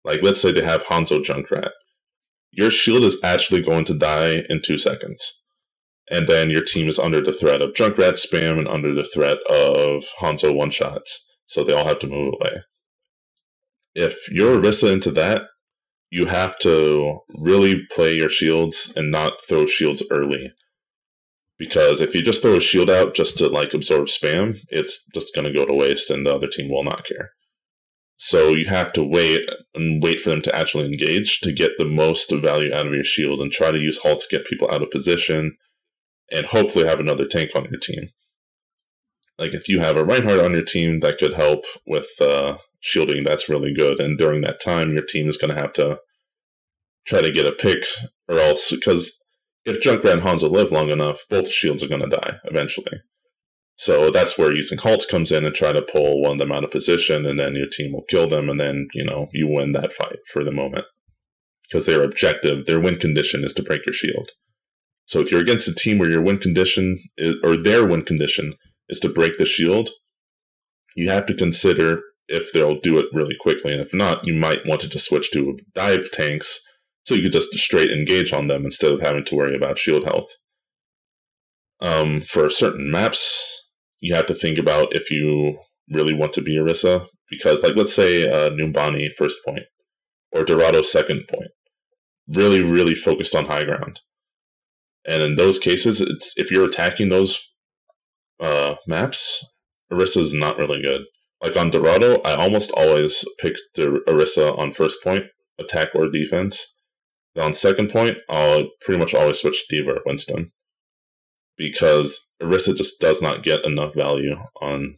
Like 0.04 0.22
let's 0.22 0.40
say 0.40 0.50
they 0.50 0.62
have 0.62 0.84
Hanzo 0.84 1.22
Junkrat. 1.22 1.70
Your 2.52 2.70
shield 2.70 3.04
is 3.04 3.18
actually 3.22 3.62
going 3.62 3.84
to 3.84 3.94
die 3.94 4.44
in 4.48 4.60
two 4.62 4.78
seconds. 4.78 5.42
And 6.10 6.26
then 6.26 6.50
your 6.50 6.64
team 6.64 6.88
is 6.88 6.98
under 6.98 7.20
the 7.20 7.32
threat 7.32 7.62
of 7.62 7.74
Junkrat 7.74 8.14
spam 8.14 8.58
and 8.58 8.66
under 8.66 8.92
the 8.92 9.04
threat 9.04 9.36
of 9.48 10.04
Hanzo 10.20 10.54
one 10.54 10.70
shots. 10.70 11.28
So 11.46 11.62
they 11.62 11.72
all 11.72 11.84
have 11.84 12.00
to 12.00 12.08
move 12.08 12.34
away. 12.34 12.62
If 13.94 14.30
you're 14.30 14.60
Orisa 14.60 14.92
into 14.92 15.10
that, 15.12 15.46
you 16.10 16.26
have 16.26 16.58
to 16.60 17.20
really 17.28 17.82
play 17.94 18.16
your 18.16 18.28
shields 18.28 18.92
and 18.96 19.10
not 19.10 19.34
throw 19.48 19.66
shields 19.66 20.02
early. 20.10 20.52
Because 21.60 22.00
if 22.00 22.14
you 22.14 22.22
just 22.22 22.40
throw 22.40 22.56
a 22.56 22.60
shield 22.60 22.88
out 22.88 23.14
just 23.14 23.36
to 23.36 23.46
like 23.46 23.74
absorb 23.74 24.06
spam, 24.06 24.58
it's 24.70 25.04
just 25.12 25.34
going 25.34 25.44
to 25.44 25.52
go 25.52 25.66
to 25.66 25.74
waste 25.74 26.10
and 26.10 26.24
the 26.24 26.34
other 26.34 26.48
team 26.48 26.70
will 26.70 26.82
not 26.82 27.04
care. 27.04 27.32
So 28.16 28.48
you 28.48 28.64
have 28.64 28.94
to 28.94 29.04
wait 29.04 29.46
and 29.74 30.02
wait 30.02 30.20
for 30.20 30.30
them 30.30 30.40
to 30.42 30.56
actually 30.56 30.86
engage 30.86 31.40
to 31.40 31.52
get 31.52 31.72
the 31.76 31.84
most 31.84 32.32
value 32.32 32.72
out 32.72 32.86
of 32.86 32.94
your 32.94 33.04
shield 33.04 33.42
and 33.42 33.52
try 33.52 33.70
to 33.70 33.78
use 33.78 33.98
halt 33.98 34.20
to 34.20 34.26
get 34.30 34.46
people 34.46 34.70
out 34.72 34.82
of 34.82 34.90
position 34.90 35.58
and 36.32 36.46
hopefully 36.46 36.86
have 36.86 36.98
another 36.98 37.26
tank 37.26 37.50
on 37.54 37.68
your 37.70 37.78
team. 37.78 38.08
Like 39.38 39.52
if 39.52 39.68
you 39.68 39.80
have 39.80 39.98
a 39.98 40.04
Reinhardt 40.04 40.40
on 40.40 40.52
your 40.52 40.62
team 40.62 41.00
that 41.00 41.18
could 41.18 41.34
help 41.34 41.66
with 41.86 42.08
uh, 42.22 42.56
shielding, 42.80 43.22
that's 43.22 43.50
really 43.50 43.74
good. 43.74 44.00
And 44.00 44.16
during 44.16 44.40
that 44.42 44.62
time, 44.62 44.92
your 44.92 45.04
team 45.04 45.28
is 45.28 45.36
going 45.36 45.54
to 45.54 45.60
have 45.60 45.74
to 45.74 46.00
try 47.06 47.20
to 47.20 47.30
get 47.30 47.46
a 47.46 47.52
pick, 47.52 47.84
or 48.28 48.38
else 48.38 48.70
because 48.70 49.19
if 49.64 49.80
Junkrat 49.80 50.12
and 50.12 50.22
Hanzo 50.22 50.50
live 50.50 50.72
long 50.72 50.90
enough, 50.90 51.24
both 51.28 51.50
shields 51.50 51.82
are 51.82 51.88
going 51.88 52.02
to 52.02 52.16
die 52.16 52.38
eventually. 52.44 53.00
So 53.76 54.10
that's 54.10 54.36
where 54.36 54.52
using 54.52 54.78
halt 54.78 55.06
comes 55.10 55.32
in 55.32 55.44
and 55.44 55.54
try 55.54 55.72
to 55.72 55.80
pull 55.80 56.22
one 56.22 56.32
of 56.32 56.38
them 56.38 56.52
out 56.52 56.64
of 56.64 56.70
position, 56.70 57.24
and 57.24 57.38
then 57.38 57.54
your 57.54 57.66
team 57.66 57.92
will 57.92 58.04
kill 58.10 58.28
them, 58.28 58.50
and 58.50 58.60
then 58.60 58.88
you 58.94 59.04
know 59.04 59.28
you 59.32 59.48
win 59.48 59.72
that 59.72 59.92
fight 59.92 60.18
for 60.30 60.44
the 60.44 60.52
moment 60.52 60.84
because 61.68 61.86
their 61.86 62.02
objective, 62.02 62.66
their 62.66 62.80
win 62.80 62.96
condition, 62.96 63.44
is 63.44 63.54
to 63.54 63.62
break 63.62 63.86
your 63.86 63.92
shield. 63.92 64.30
So 65.06 65.20
if 65.20 65.30
you're 65.30 65.40
against 65.40 65.68
a 65.68 65.74
team 65.74 65.98
where 65.98 66.10
your 66.10 66.22
win 66.22 66.38
condition 66.38 66.98
is, 67.16 67.36
or 67.42 67.56
their 67.56 67.86
win 67.86 68.02
condition 68.02 68.54
is 68.88 69.00
to 69.00 69.08
break 69.08 69.38
the 69.38 69.46
shield, 69.46 69.90
you 70.96 71.08
have 71.08 71.26
to 71.26 71.34
consider 71.34 72.02
if 72.28 72.52
they'll 72.52 72.78
do 72.78 72.98
it 72.98 73.06
really 73.12 73.36
quickly. 73.38 73.72
And 73.72 73.80
if 73.80 73.94
not, 73.94 74.26
you 74.26 74.34
might 74.34 74.66
want 74.66 74.80
to 74.82 74.88
just 74.88 75.08
switch 75.08 75.30
to 75.32 75.58
dive 75.74 76.10
tanks 76.12 76.60
so 77.04 77.14
you 77.14 77.22
could 77.22 77.32
just 77.32 77.52
straight 77.54 77.90
engage 77.90 78.32
on 78.32 78.46
them 78.46 78.64
instead 78.64 78.92
of 78.92 79.00
having 79.00 79.24
to 79.24 79.34
worry 79.34 79.56
about 79.56 79.78
shield 79.78 80.04
health. 80.04 80.28
Um, 81.80 82.20
for 82.20 82.50
certain 82.50 82.90
maps, 82.90 83.42
you 84.00 84.14
have 84.14 84.26
to 84.26 84.34
think 84.34 84.58
about 84.58 84.94
if 84.94 85.10
you 85.10 85.58
really 85.88 86.14
want 86.14 86.32
to 86.34 86.42
be 86.42 86.56
Orisa, 86.56 87.06
because, 87.28 87.62
like, 87.62 87.76
let's 87.76 87.94
say 87.94 88.28
uh, 88.28 88.50
Numbani 88.50 89.08
first 89.16 89.38
point 89.44 89.64
or 90.32 90.44
Dorado 90.44 90.82
second 90.82 91.26
point, 91.28 91.50
really, 92.28 92.62
really 92.62 92.94
focused 92.94 93.34
on 93.34 93.46
high 93.46 93.64
ground. 93.64 94.00
And 95.06 95.22
in 95.22 95.36
those 95.36 95.58
cases, 95.58 96.00
it's 96.00 96.34
if 96.36 96.50
you're 96.50 96.66
attacking 96.66 97.08
those 97.08 97.38
uh, 98.38 98.76
maps, 98.86 99.44
Orisa 99.90 100.18
is 100.18 100.34
not 100.34 100.58
really 100.58 100.82
good. 100.82 101.02
Like 101.42 101.56
on 101.56 101.70
Dorado, 101.70 102.20
I 102.22 102.34
almost 102.34 102.70
always 102.72 103.24
pick 103.38 103.54
Orisa 103.76 104.56
on 104.58 104.72
first 104.72 105.02
point, 105.02 105.26
attack 105.58 105.88
or 105.94 106.08
defense. 106.08 106.74
On 107.38 107.52
second 107.52 107.90
point, 107.90 108.18
I'll 108.28 108.68
pretty 108.80 108.98
much 108.98 109.14
always 109.14 109.40
switch 109.40 109.66
D.Va 109.68 109.90
or 109.90 110.02
Winston 110.04 110.50
because 111.56 112.28
Orisa 112.42 112.76
just 112.76 113.00
does 113.00 113.22
not 113.22 113.42
get 113.42 113.64
enough 113.64 113.94
value 113.94 114.36
on 114.60 114.96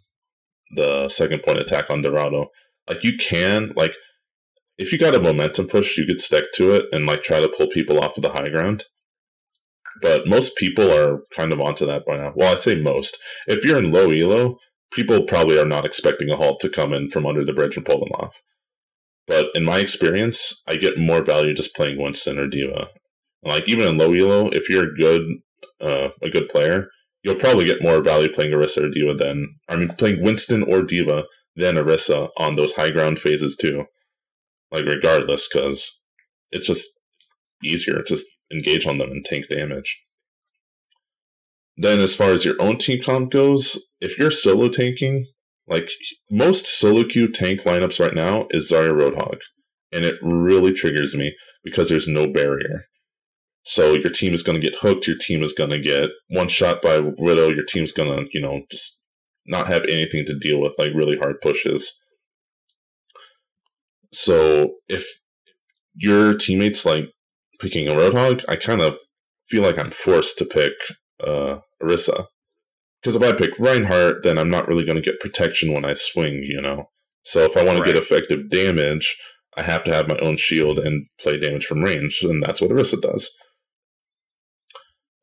the 0.75 1.09
second 1.09 1.43
point 1.43 1.59
attack 1.59 1.91
on 1.91 2.03
Dorado. 2.03 2.47
Like 2.89 3.05
you 3.05 3.17
can 3.17 3.73
like 3.77 3.95
if 4.79 4.93
you 4.93 4.99
got 4.99 5.15
a 5.15 5.21
momentum 5.21 5.67
push, 5.67 5.99
you 5.99 6.07
could 6.07 6.21
stick 6.21 6.47
to 6.55 6.73
it 6.73 6.87
and 6.93 7.07
like 7.07 7.23
try 7.23 7.41
to 7.41 7.49
pull 7.49 7.69
people 7.69 8.01
off 8.01 8.17
of 8.17 8.23
the 8.23 8.33
high 8.33 8.49
ground. 8.49 8.85
But 10.01 10.27
most 10.27 10.57
people 10.57 10.91
are 10.91 11.21
kind 11.37 11.53
of 11.53 11.61
onto 11.61 11.85
that 11.87 12.07
by 12.07 12.17
now. 12.17 12.33
Well, 12.35 12.53
I 12.53 12.55
say 12.55 12.81
most. 12.81 13.19
If 13.47 13.65
you're 13.65 13.79
in 13.79 13.93
low 13.93 14.11
elo, 14.11 14.57
people 14.91 15.23
probably 15.23 15.59
are 15.59 15.67
not 15.67 15.85
expecting 15.85 16.31
a 16.31 16.37
halt 16.37 16.61
to 16.61 16.69
come 16.69 16.93
in 16.93 17.09
from 17.09 17.27
under 17.27 17.45
the 17.45 17.53
bridge 17.53 17.77
and 17.77 17.85
pull 17.85 18.01
them 18.01 18.13
off. 18.15 18.41
But 19.33 19.47
in 19.55 19.65
my 19.65 19.79
experience, 19.79 20.63
I 20.69 20.77
get 20.77 20.99
more 20.99 21.25
value 21.25 21.55
just 21.55 21.75
playing 21.75 21.99
Winston 21.99 22.39
or 22.39 22.47
D.Va. 22.47 22.89
Like 23.43 23.67
even 23.67 23.89
in 23.89 23.97
low 23.97 24.13
elo, 24.13 24.51
if 24.51 24.69
you're 24.69 24.91
a 24.91 24.95
good 24.95 25.23
uh, 25.81 26.11
a 26.21 26.29
good 26.29 26.51
player, 26.51 26.91
you'll 27.23 27.37
probably 27.37 27.65
get 27.65 27.83
more 27.83 28.03
value 28.03 28.31
playing 28.31 28.53
Orisa 28.53 28.85
or 28.85 28.91
D.Va 28.91 29.15
than 29.15 29.55
I 29.71 29.77
mean 29.77 29.89
playing 29.89 30.23
Winston 30.23 30.63
or 30.63 30.83
D.Va 30.83 31.25
than 31.57 31.77
Orisa 31.77 32.29
on 32.37 32.57
those 32.57 32.75
high 32.75 32.91
ground 32.91 33.21
phases 33.21 33.57
too. 33.57 33.87
Like 34.71 34.85
regardless, 34.85 35.49
because 35.49 36.03
it's 36.51 36.67
just 36.67 36.87
easier 37.65 38.03
to 38.03 38.19
engage 38.53 38.87
on 38.87 38.99
them 38.99 39.11
and 39.11 39.25
tank 39.25 39.49
damage. 39.49 40.05
Then, 41.75 42.01
as 42.01 42.15
far 42.15 42.33
as 42.33 42.45
your 42.45 42.61
own 42.61 42.77
team 42.77 43.03
comp 43.03 43.33
goes, 43.33 43.79
if 43.99 44.19
you're 44.19 44.31
solo 44.31 44.69
tanking, 44.69 45.25
like 45.73 45.89
most 46.31 46.67
solo 46.67 47.05
queue 47.05 47.29
tank 47.29 47.63
lineups 47.63 47.99
right 47.99 48.15
now 48.15 48.47
is 48.51 48.71
Zarya 48.71 48.93
Roadhog, 48.95 49.41
and 49.91 50.05
it 50.05 50.17
really 50.23 50.73
triggers 50.73 51.17
me 51.17 51.35
because 51.65 51.89
there's 51.89 52.09
no 52.09 52.27
barrier. 52.27 52.85
So 53.65 53.95
your 53.95 54.11
team 54.11 54.35
is 54.35 54.43
going 54.43 54.61
to 54.61 54.71
get 54.71 54.81
hooked. 54.81 55.07
Your 55.07 55.17
team 55.17 55.43
is 55.43 55.53
going 55.53 55.71
to 55.71 55.81
get 55.81 56.11
one 56.29 56.49
shot 56.49 56.83
by 56.83 56.99
Widow. 57.01 57.49
Your 57.49 57.65
team's 57.65 57.93
going 57.93 58.09
to, 58.09 58.29
you 58.33 58.41
know, 58.41 58.63
just 58.71 59.01
not 59.47 59.69
have 59.69 59.85
anything 59.85 60.25
to 60.27 60.39
deal 60.39 60.61
with, 60.61 60.75
like 60.79 60.93
really 60.95 61.17
hard 61.17 61.41
pushes. 61.41 62.01
So 64.13 64.75
if 64.89 65.07
your 65.95 66.35
teammates 66.35 66.85
like 66.85 67.07
picking 67.61 67.89
a 67.89 67.93
Roadhog, 67.93 68.45
I 68.49 68.57
kind 68.57 68.83
of 68.83 68.95
feel 69.47 69.63
like 69.63 69.79
I'm 69.79 69.91
forced 69.91 70.39
to 70.39 70.45
pick 70.45 70.73
uh, 71.25 71.59
Orisa. 71.83 72.27
Because 73.03 73.17
if 73.17 73.23
I 73.23 73.33
pick 73.33 73.59
Reinhardt, 73.59 74.23
then 74.23 74.39
I'm 74.39 74.51
not 74.51 74.69
really 74.69 74.85
going 74.85 74.97
to 74.97 75.03
get 75.03 75.21
protection 75.21 75.73
when 75.73 75.85
I 75.85 75.93
swing, 75.93 76.45
you 76.45 76.61
know? 76.61 76.91
So 77.25 77.41
if 77.41 77.57
I 77.57 77.65
want 77.65 77.79
to 77.79 77.85
get 77.85 77.97
effective 77.97 78.49
damage, 78.49 79.17
I 79.57 79.63
have 79.63 79.85
to 79.85 79.93
have 79.93 80.09
my 80.09 80.17
own 80.19 80.37
shield 80.37 80.79
and 80.79 81.07
play 81.21 81.39
damage 81.39 81.67
from 81.67 81.83
range, 81.83 82.21
and 82.23 82.43
that's 82.43 82.61
what 82.61 82.71
Orisa 82.71 83.01
does. 83.01 83.31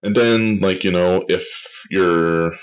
And 0.03 0.15
then, 0.15 0.59
like, 0.59 0.84
you 0.84 0.91
know, 0.91 1.25
if 1.27 1.86
you're 1.89 2.53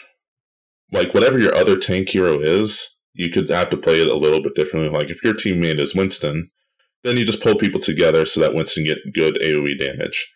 like 0.92 1.14
whatever 1.14 1.38
your 1.38 1.54
other 1.54 1.76
tank 1.76 2.08
hero 2.08 2.40
is, 2.40 2.98
you 3.12 3.30
could 3.30 3.48
have 3.48 3.70
to 3.70 3.76
play 3.76 4.00
it 4.00 4.08
a 4.08 4.16
little 4.16 4.42
bit 4.42 4.54
differently. 4.54 4.90
Like 4.90 5.10
if 5.10 5.22
your 5.24 5.34
teammate 5.34 5.80
is 5.80 5.94
Winston, 5.94 6.50
then 7.02 7.16
you 7.16 7.24
just 7.24 7.42
pull 7.42 7.56
people 7.56 7.80
together 7.80 8.26
so 8.26 8.40
that 8.40 8.54
Winston 8.54 8.84
get 8.84 9.14
good 9.14 9.38
AoE 9.42 9.78
damage. 9.78 10.32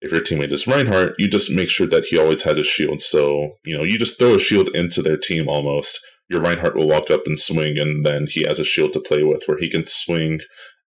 If 0.00 0.12
your 0.12 0.22
teammate 0.22 0.52
is 0.52 0.66
Reinhardt, 0.66 1.14
you 1.18 1.28
just 1.28 1.50
make 1.50 1.68
sure 1.68 1.86
that 1.86 2.06
he 2.06 2.18
always 2.18 2.42
has 2.42 2.56
a 2.56 2.64
shield. 2.64 3.00
So, 3.00 3.56
you 3.64 3.76
know, 3.76 3.84
you 3.84 3.98
just 3.98 4.18
throw 4.18 4.34
a 4.34 4.38
shield 4.38 4.68
into 4.74 5.02
their 5.02 5.18
team 5.18 5.48
almost. 5.48 6.00
Your 6.28 6.40
Reinhardt 6.40 6.76
will 6.76 6.88
walk 6.88 7.10
up 7.10 7.22
and 7.26 7.38
swing, 7.38 7.78
and 7.78 8.06
then 8.06 8.26
he 8.28 8.44
has 8.44 8.58
a 8.58 8.64
shield 8.64 8.92
to 8.94 9.00
play 9.00 9.24
with 9.24 9.42
where 9.46 9.58
he 9.58 9.68
can 9.68 9.84
swing 9.84 10.40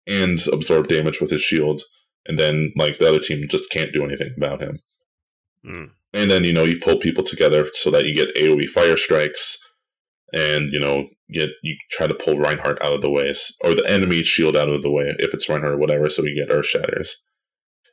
and 0.07 0.39
absorb 0.51 0.87
damage 0.87 1.21
with 1.21 1.29
his 1.29 1.41
shield. 1.41 1.83
And 2.25 2.39
then, 2.39 2.71
like, 2.75 2.97
the 2.97 3.07
other 3.07 3.19
team 3.19 3.45
just 3.49 3.69
can't 3.69 3.93
do 3.93 4.03
anything 4.03 4.33
about 4.37 4.61
him. 4.61 4.79
Mm. 5.65 5.89
And 6.13 6.31
then, 6.31 6.43
you 6.43 6.53
know, 6.53 6.63
you 6.63 6.79
pull 6.79 6.97
people 6.97 7.23
together 7.23 7.67
so 7.73 7.91
that 7.91 8.05
you 8.05 8.15
get 8.15 8.35
AoE 8.35 8.69
fire 8.69 8.97
strikes 8.97 9.57
and, 10.33 10.71
you 10.71 10.79
know, 10.79 11.07
get 11.31 11.49
you 11.61 11.75
try 11.91 12.07
to 12.07 12.13
pull 12.13 12.37
Reinhardt 12.37 12.81
out 12.81 12.93
of 12.93 13.01
the 13.01 13.09
way 13.09 13.33
or 13.63 13.73
the 13.73 13.89
enemy 13.89 14.23
shield 14.23 14.55
out 14.55 14.69
of 14.69 14.81
the 14.81 14.91
way 14.91 15.15
if 15.19 15.33
it's 15.33 15.49
Reinhardt 15.49 15.73
or 15.73 15.77
whatever, 15.77 16.09
so 16.09 16.23
we 16.23 16.35
get 16.35 16.53
Earth 16.53 16.67
Shatters. 16.67 17.17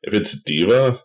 If 0.03 0.15
it's 0.15 0.43
D.Va, 0.43 1.03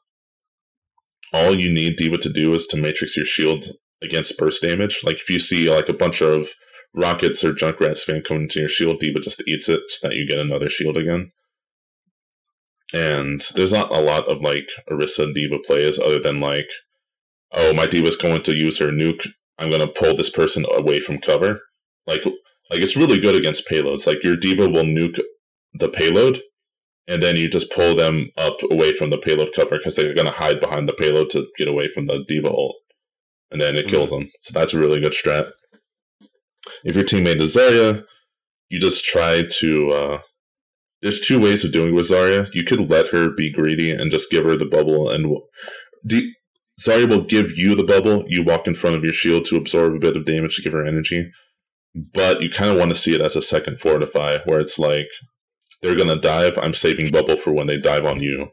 all 1.34 1.55
you 1.55 1.71
need 1.71 1.97
D.Va 1.97 2.17
to 2.17 2.32
do 2.32 2.53
is 2.53 2.65
to 2.67 2.78
matrix 2.78 3.15
your 3.15 3.26
shield 3.26 3.65
against 4.01 4.38
burst 4.38 4.61
damage. 4.61 5.01
Like 5.03 5.15
if 5.15 5.30
you 5.30 5.39
see 5.39 5.69
like 5.69 5.89
a 5.89 5.93
bunch 5.93 6.21
of 6.21 6.49
rockets 6.93 7.43
or 7.43 7.53
Junkrat 7.53 7.97
spam 7.97 8.23
coming 8.23 8.43
into 8.43 8.59
your 8.59 8.69
shield, 8.69 8.99
D.Va 8.99 9.19
just 9.19 9.43
eats 9.47 9.67
it 9.69 9.82
so 9.89 10.07
that 10.07 10.15
you 10.15 10.28
get 10.28 10.39
another 10.39 10.69
shield 10.69 10.97
again. 10.97 11.32
And 12.93 13.45
there's 13.55 13.73
not 13.73 13.91
a 13.91 13.99
lot 13.99 14.28
of 14.30 14.41
like 14.41 14.69
Orisa 14.89 15.34
D.Va 15.34 15.59
plays 15.65 15.99
other 15.99 16.19
than 16.19 16.39
like, 16.39 16.69
oh, 17.51 17.73
my 17.73 17.86
D.Va's 17.86 18.15
going 18.15 18.43
to 18.43 18.53
use 18.53 18.80
her 18.80 18.91
nuke. 18.91 19.28
I'm 19.57 19.69
going 19.69 19.82
to 19.82 19.88
pull 19.88 20.15
this 20.15 20.30
person 20.30 20.65
away 20.71 20.99
from 20.99 21.19
cover. 21.19 21.61
Like, 22.07 22.23
like 22.26 22.82
it's 22.82 22.95
really 22.95 23.19
good 23.19 23.36
against 23.36 23.67
payloads. 23.67 24.07
Like 24.07 24.23
your 24.23 24.38
D.Va 24.38 24.69
will 24.69 24.84
nuke 24.84 25.19
the 25.73 25.89
payload, 25.89 26.41
and 27.07 27.21
then 27.21 27.35
you 27.35 27.49
just 27.49 27.71
pull 27.71 27.95
them 27.95 28.31
up 28.37 28.57
away 28.69 28.93
from 28.93 29.09
the 29.09 29.17
payload 29.17 29.51
cover 29.53 29.77
because 29.77 29.95
they're 29.95 30.13
going 30.13 30.25
to 30.25 30.31
hide 30.31 30.59
behind 30.59 30.87
the 30.87 30.93
payload 30.93 31.29
to 31.31 31.47
get 31.57 31.67
away 31.67 31.87
from 31.87 32.05
the 32.05 32.23
D.Va 32.27 32.49
ult, 32.49 32.75
and 33.51 33.61
then 33.61 33.75
it 33.75 33.87
kills 33.87 34.09
them. 34.09 34.27
So 34.41 34.57
that's 34.57 34.73
a 34.73 34.79
really 34.79 34.99
good 34.99 35.13
strat. 35.13 35.51
If 36.83 36.95
your 36.95 37.05
teammate 37.05 37.41
is 37.41 37.55
Zarya, 37.55 38.05
you 38.69 38.79
just 38.79 39.05
try 39.05 39.43
to. 39.59 39.91
Uh, 39.91 40.21
there's 41.01 41.19
two 41.19 41.39
ways 41.39 41.63
of 41.63 41.71
doing 41.71 41.89
it 41.89 41.93
with 41.93 42.09
Zarya. 42.09 42.51
You 42.55 42.63
could 42.63 42.89
let 42.89 43.09
her 43.09 43.29
be 43.29 43.51
greedy 43.51 43.91
and 43.91 44.09
just 44.09 44.31
give 44.31 44.43
her 44.45 44.57
the 44.57 44.65
bubble, 44.65 45.09
and 45.09 45.25
w- 45.25 46.31
Zarya 46.81 47.07
will 47.07 47.23
give 47.23 47.57
you 47.57 47.75
the 47.75 47.83
bubble. 47.83 48.25
You 48.27 48.43
walk 48.43 48.67
in 48.67 48.75
front 48.75 48.95
of 48.95 49.03
your 49.03 49.13
shield 49.13 49.45
to 49.45 49.57
absorb 49.57 49.93
a 49.93 49.99
bit 49.99 50.17
of 50.17 50.25
damage 50.25 50.55
to 50.55 50.61
give 50.61 50.73
her 50.73 50.85
energy. 50.85 51.31
But 52.13 52.41
you 52.41 52.49
kind 52.49 52.71
of 52.71 52.77
want 52.77 52.89
to 52.89 52.95
see 52.95 53.15
it 53.15 53.21
as 53.21 53.35
a 53.35 53.41
second 53.41 53.79
fortify, 53.79 54.39
where 54.45 54.59
it's 54.59 54.79
like 54.79 55.07
they're 55.82 55.95
gonna 55.95 56.19
dive. 56.19 56.57
I'm 56.57 56.73
saving 56.73 57.11
bubble 57.11 57.38
for 57.38 57.53
when 57.53 57.67
they 57.67 57.78
dive 57.78 58.05
on 58.05 58.21
you. 58.21 58.51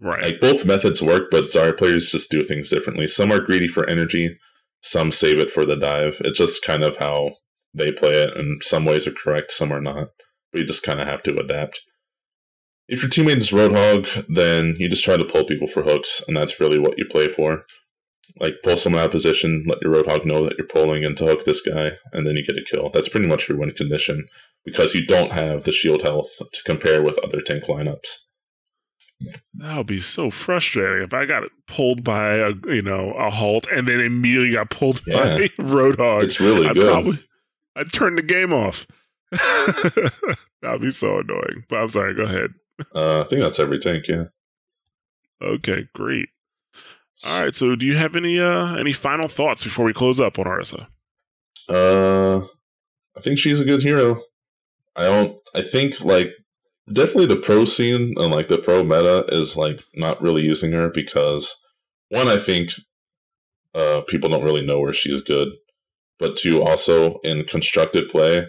Right. 0.00 0.22
Like 0.22 0.40
both 0.40 0.66
methods 0.66 1.00
work, 1.00 1.30
but 1.30 1.44
Zarya 1.44 1.76
players 1.78 2.10
just 2.10 2.30
do 2.30 2.42
things 2.42 2.68
differently. 2.68 3.06
Some 3.06 3.30
are 3.30 3.38
greedy 3.38 3.68
for 3.68 3.88
energy, 3.88 4.36
some 4.80 5.12
save 5.12 5.38
it 5.38 5.50
for 5.50 5.64
the 5.64 5.76
dive. 5.76 6.20
It's 6.24 6.38
just 6.38 6.64
kind 6.64 6.82
of 6.82 6.96
how 6.96 7.36
they 7.72 7.92
play 7.92 8.14
it, 8.14 8.36
and 8.36 8.62
some 8.62 8.84
ways 8.84 9.06
are 9.06 9.12
correct, 9.12 9.52
some 9.52 9.72
are 9.72 9.80
not. 9.80 10.08
But 10.50 10.60
you 10.60 10.66
just 10.66 10.82
kind 10.82 11.00
of 11.00 11.06
have 11.06 11.22
to 11.24 11.38
adapt. 11.38 11.80
If 12.88 13.02
your 13.02 13.10
teammate 13.10 13.38
is 13.38 13.50
Roadhog, 13.50 14.26
then 14.28 14.74
you 14.78 14.88
just 14.88 15.04
try 15.04 15.16
to 15.16 15.24
pull 15.24 15.44
people 15.44 15.68
for 15.68 15.82
hooks, 15.82 16.22
and 16.26 16.36
that's 16.36 16.60
really 16.60 16.78
what 16.78 16.98
you 16.98 17.06
play 17.06 17.28
for. 17.28 17.64
Like 18.40 18.56
pull 18.62 18.76
someone 18.76 19.00
out 19.02 19.06
of 19.06 19.12
position, 19.12 19.64
let 19.68 19.82
your 19.82 19.92
Roadhog 19.92 20.24
know 20.24 20.44
that 20.44 20.56
you're 20.58 20.66
pulling 20.66 21.04
and 21.04 21.16
to 21.18 21.24
hook 21.26 21.44
this 21.44 21.60
guy, 21.60 21.92
and 22.12 22.26
then 22.26 22.36
you 22.36 22.44
get 22.44 22.56
a 22.56 22.62
kill. 22.62 22.88
That's 22.90 23.08
pretty 23.08 23.26
much 23.26 23.48
your 23.48 23.58
win 23.58 23.70
condition 23.72 24.26
because 24.64 24.94
you 24.94 25.04
don't 25.06 25.32
have 25.32 25.64
the 25.64 25.72
shield 25.72 26.02
health 26.02 26.30
to 26.52 26.62
compare 26.64 27.02
with 27.02 27.18
other 27.18 27.40
tank 27.40 27.64
lineups. 27.64 28.24
That 29.54 29.76
would 29.76 29.86
be 29.86 30.00
so 30.00 30.30
frustrating 30.30 31.04
if 31.04 31.12
I 31.14 31.26
got 31.26 31.44
pulled 31.68 32.02
by 32.02 32.34
a 32.36 32.52
you 32.66 32.82
know 32.82 33.12
a 33.12 33.30
halt 33.30 33.66
and 33.70 33.86
then 33.86 34.00
immediately 34.00 34.52
got 34.52 34.70
pulled 34.70 35.00
Yeah. 35.06 35.36
by 35.36 35.46
Roadhog. 35.62 36.24
It's 36.24 36.40
really 36.40 36.66
I'd 36.66 36.74
good. 36.74 36.90
probably 36.90 37.24
I'd 37.76 37.92
turn 37.92 38.16
the 38.16 38.22
game 38.22 38.52
off. 38.52 38.86
That'd 40.62 40.80
be 40.80 40.90
so 40.90 41.18
annoying. 41.20 41.64
But 41.68 41.76
I'm 41.82 41.88
sorry. 41.88 42.14
Go 42.14 42.22
ahead. 42.24 42.50
Uh, 42.94 43.20
I 43.20 43.24
think 43.24 43.42
that's 43.42 43.58
every 43.60 43.78
tank, 43.78 44.08
yeah. 44.08 44.24
Okay, 45.40 45.86
great. 45.94 46.28
All 47.26 47.42
right. 47.42 47.54
So, 47.54 47.76
do 47.76 47.86
you 47.86 47.96
have 47.96 48.16
any 48.16 48.40
uh 48.40 48.76
any 48.76 48.92
final 48.92 49.28
thoughts 49.28 49.64
before 49.64 49.84
we 49.84 49.92
close 49.92 50.18
up 50.18 50.38
on 50.38 50.46
Orisa? 50.46 50.86
Uh, 51.68 52.46
I 53.16 53.20
think 53.20 53.38
she's 53.38 53.60
a 53.60 53.64
good 53.64 53.82
hero. 53.82 54.20
I 54.96 55.04
don't. 55.04 55.36
I 55.54 55.62
think 55.62 56.00
like 56.00 56.32
definitely 56.92 57.26
the 57.26 57.36
pro 57.36 57.64
scene 57.64 58.14
and 58.16 58.32
like 58.32 58.48
the 58.48 58.58
pro 58.58 58.82
meta 58.82 59.24
is 59.28 59.56
like 59.56 59.82
not 59.94 60.20
really 60.20 60.42
using 60.42 60.72
her 60.72 60.88
because 60.88 61.54
one, 62.08 62.28
I 62.28 62.36
think 62.36 62.72
uh, 63.74 64.02
people 64.08 64.28
don't 64.28 64.44
really 64.44 64.64
know 64.64 64.80
where 64.80 64.92
she 64.92 65.12
is 65.12 65.22
good. 65.22 65.48
But 66.18 66.36
two, 66.36 66.62
also 66.62 67.18
in 67.24 67.44
constructed 67.44 68.08
play, 68.08 68.46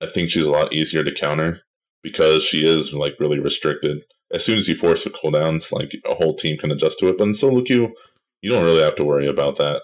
I 0.00 0.06
think 0.06 0.30
she's 0.30 0.46
a 0.46 0.50
lot 0.50 0.72
easier 0.72 1.02
to 1.02 1.12
counter 1.12 1.62
because 2.02 2.44
she 2.44 2.66
is 2.66 2.92
like 2.92 3.14
really 3.18 3.40
restricted. 3.40 4.02
As 4.32 4.44
soon 4.44 4.58
as 4.58 4.68
you 4.68 4.74
force 4.74 5.04
the 5.04 5.10
cooldowns, 5.10 5.72
like 5.72 5.92
a 6.04 6.14
whole 6.14 6.34
team 6.34 6.58
can 6.58 6.70
adjust 6.70 6.98
to 6.98 7.08
it. 7.08 7.18
But 7.18 7.28
in 7.28 7.34
solo 7.34 7.62
queue, 7.62 7.94
you 8.42 8.50
don't 8.50 8.64
really 8.64 8.82
have 8.82 8.96
to 8.96 9.04
worry 9.04 9.26
about 9.26 9.56
that. 9.56 9.82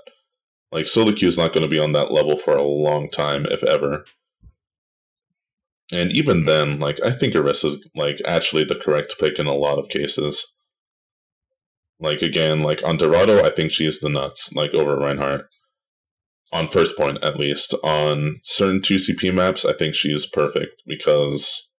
Like 0.71 0.87
solo 0.87 1.13
queue 1.13 1.29
is 1.29 1.39
not 1.39 1.53
going 1.53 1.63
to 1.63 1.69
be 1.69 1.79
on 1.79 1.93
that 1.93 2.13
level 2.13 2.37
for 2.37 2.57
a 2.57 2.63
long 2.63 3.09
time, 3.09 3.47
if 3.47 3.63
ever. 3.63 4.05
And 5.93 6.13
even 6.13 6.47
then, 6.47 6.79
like 6.79 6.99
I 7.05 7.13
think 7.13 7.35
Orisa's 7.35 7.83
like 7.95 8.21
actually 8.27 8.65
the 8.65 8.75
correct 8.75 9.15
pick 9.19 9.39
in 9.39 9.47
a 9.47 9.55
lot 9.55 9.79
of 9.79 9.89
cases. 9.89 10.55
Like 12.01 12.23
again, 12.23 12.61
like 12.61 12.83
on 12.85 12.97
Dorado, 12.97 13.45
I 13.45 13.51
think 13.51 13.71
she 13.71 13.87
is 13.87 14.01
the 14.01 14.09
nuts, 14.09 14.53
like 14.55 14.75
over 14.75 14.97
Reinhardt. 14.97 15.47
On 16.53 16.69
first 16.69 16.97
point, 16.97 17.23
at 17.23 17.37
least. 17.37 17.75
On 17.83 18.41
certain 18.45 18.81
2CP 18.81 19.33
maps, 19.35 19.65
I 19.65 19.73
think 19.73 19.95
she 19.95 20.13
is 20.13 20.27
perfect 20.27 20.83
because 20.87 21.71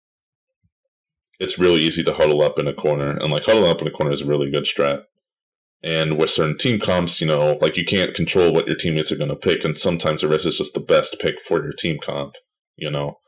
it's 1.39 1.59
really 1.59 1.81
easy 1.81 2.03
to 2.05 2.15
huddle 2.15 2.43
up 2.43 2.59
in 2.59 2.67
a 2.67 2.75
corner. 2.75 3.11
And 3.11 3.33
like 3.33 3.45
huddling 3.45 3.71
up 3.71 3.81
in 3.81 3.89
a 3.89 3.91
corner 3.91 4.13
is 4.13 4.23
a 4.23 4.27
really 4.27 4.51
good 4.51 4.65
strat. 4.65 5.05
And 5.83 6.17
with 6.17 6.31
certain 6.31 6.57
team 6.57 6.81
comps, 6.81 7.21
you 7.21 7.27
know, 7.27 7.59
like 7.61 7.77
you 7.77 7.85
can't 7.85 8.15
control 8.15 8.53
what 8.53 8.67
your 8.67 8.77
teammates 8.77 9.13
are 9.13 9.17
going 9.17 9.29
to 9.29 9.37
pick. 9.37 9.65
And 9.65 9.77
sometimes 9.77 10.23
the 10.23 10.29
Orisa 10.29 10.47
is 10.47 10.59
just 10.59 10.73
the 10.73 10.81
best 10.81 11.21
pick 11.21 11.41
for 11.41 11.63
your 11.63 11.75
team 11.75 11.99
comp, 12.03 12.37
you 12.77 12.91
know? 12.91 13.19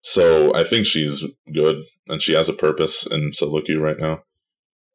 So 0.00 0.54
I 0.54 0.64
think 0.64 0.86
she's 0.86 1.24
good 1.52 1.84
and 2.06 2.22
she 2.22 2.32
has 2.32 2.48
a 2.48 2.54
purpose 2.54 3.06
in 3.06 3.32
queue 3.32 3.80
right 3.80 3.98
now. 3.98 4.22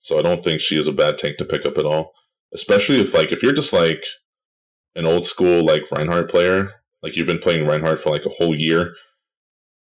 So 0.01 0.17
I 0.17 0.21
don't 0.21 0.43
think 0.43 0.59
she 0.59 0.77
is 0.77 0.87
a 0.87 0.91
bad 0.91 1.17
tank 1.17 1.37
to 1.37 1.45
pick 1.45 1.65
up 1.65 1.77
at 1.77 1.85
all. 1.85 2.11
Especially 2.53 2.99
if 2.99 3.13
like 3.13 3.31
if 3.31 3.43
you're 3.43 3.53
just 3.53 3.73
like 3.73 4.03
an 4.95 5.05
old 5.05 5.25
school 5.25 5.63
like 5.63 5.91
Reinhardt 5.91 6.29
player, 6.29 6.71
like 7.01 7.15
you've 7.15 7.27
been 7.27 7.39
playing 7.39 7.67
Reinhardt 7.67 7.99
for 7.99 8.09
like 8.09 8.25
a 8.25 8.29
whole 8.29 8.57
year, 8.57 8.93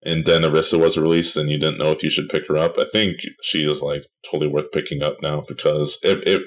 and 0.04 0.26
then 0.26 0.42
Orisa 0.42 0.80
was 0.80 0.98
released 0.98 1.38
and 1.38 1.50
you 1.50 1.58
didn't 1.58 1.78
know 1.78 1.92
if 1.92 2.04
you 2.04 2.10
should 2.10 2.30
pick 2.30 2.48
her 2.48 2.58
up. 2.58 2.78
I 2.78 2.86
think 2.92 3.18
she 3.44 3.70
is 3.70 3.82
like 3.82 4.06
totally 4.30 4.52
worth 4.52 4.72
picking 4.72 5.02
up 5.02 5.18
now 5.22 5.42
because 5.48 6.00
if 6.04 6.22
if 6.26 6.44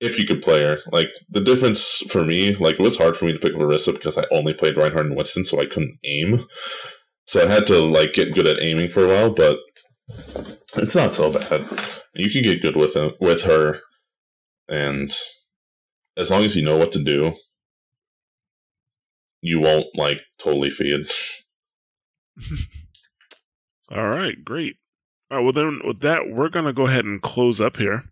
if 0.00 0.18
you 0.18 0.26
could 0.26 0.42
play 0.42 0.62
her, 0.62 0.78
like 0.92 1.10
the 1.28 1.40
difference 1.40 1.98
for 2.08 2.24
me, 2.24 2.54
like 2.54 2.74
it 2.74 2.82
was 2.82 2.96
hard 2.96 3.16
for 3.16 3.26
me 3.26 3.32
to 3.32 3.38
pick 3.38 3.54
up 3.54 3.60
Orisa 3.60 3.92
because 3.92 4.16
I 4.16 4.24
only 4.30 4.54
played 4.54 4.76
Reinhardt 4.76 5.06
and 5.06 5.16
Winston, 5.16 5.44
so 5.44 5.60
I 5.60 5.66
couldn't 5.66 5.98
aim. 6.04 6.46
So 7.26 7.42
I 7.42 7.50
had 7.50 7.66
to 7.68 7.80
like 7.80 8.14
get 8.14 8.34
good 8.34 8.48
at 8.48 8.62
aiming 8.62 8.90
for 8.90 9.04
a 9.04 9.08
while, 9.08 9.30
but 9.30 9.58
it's 10.76 10.96
not 10.96 11.12
so 11.12 11.32
bad. 11.32 11.66
You 12.14 12.30
can 12.30 12.42
get 12.42 12.62
good 12.62 12.76
with 12.76 12.96
it, 12.96 13.14
with 13.20 13.42
her, 13.42 13.80
and 14.68 15.14
as 16.16 16.30
long 16.30 16.44
as 16.44 16.56
you 16.56 16.62
know 16.62 16.76
what 16.76 16.92
to 16.92 17.02
do, 17.02 17.32
you 19.42 19.60
won't 19.60 19.86
like 19.94 20.22
totally 20.38 20.70
feed. 20.70 21.06
All 23.94 24.08
right, 24.08 24.44
great. 24.44 24.76
All 25.30 25.38
right, 25.38 25.44
well 25.44 25.52
then 25.52 25.80
with 25.84 26.00
that, 26.00 26.30
we're 26.30 26.48
gonna 26.48 26.72
go 26.72 26.86
ahead 26.86 27.04
and 27.04 27.20
close 27.20 27.60
up 27.60 27.76
here. 27.76 28.04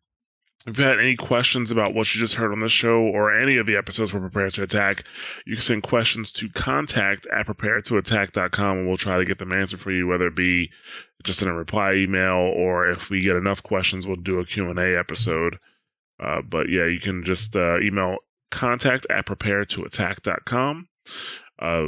If 0.66 0.76
you 0.76 0.84
had 0.84 0.98
any 0.98 1.16
questions 1.16 1.70
about 1.70 1.94
what 1.94 2.14
you 2.14 2.18
just 2.20 2.34
heard 2.34 2.52
on 2.52 2.58
the 2.58 2.68
show 2.68 3.00
or 3.00 3.34
any 3.34 3.56
of 3.56 3.66
the 3.66 3.76
episodes 3.76 4.10
for 4.10 4.20
Prepare 4.20 4.50
to 4.50 4.62
Attack, 4.62 5.04
you 5.46 5.54
can 5.54 5.62
send 5.62 5.82
questions 5.82 6.30
to 6.32 6.48
contact 6.50 7.26
at 7.26 7.46
preparetoattack.com 7.46 8.78
and 8.78 8.86
we'll 8.86 8.98
try 8.98 9.18
to 9.18 9.24
get 9.24 9.38
them 9.38 9.52
answered 9.52 9.80
for 9.80 9.92
you, 9.92 10.06
whether 10.06 10.26
it 10.26 10.36
be 10.36 10.70
just 11.22 11.40
in 11.40 11.48
a 11.48 11.54
reply 11.54 11.94
email 11.94 12.34
or 12.34 12.90
if 12.90 13.08
we 13.08 13.20
get 13.20 13.36
enough 13.36 13.62
questions, 13.62 14.06
we'll 14.06 14.16
do 14.16 14.40
a 14.40 14.44
Q&A 14.44 14.98
episode. 14.98 15.58
Uh, 16.20 16.42
but 16.42 16.68
yeah, 16.68 16.86
you 16.86 17.00
can 17.00 17.24
just 17.24 17.56
uh, 17.56 17.80
email 17.80 18.16
contact 18.50 19.06
at 19.08 19.26
preparetoattack.com. 19.26 20.88
Uh, 21.58 21.86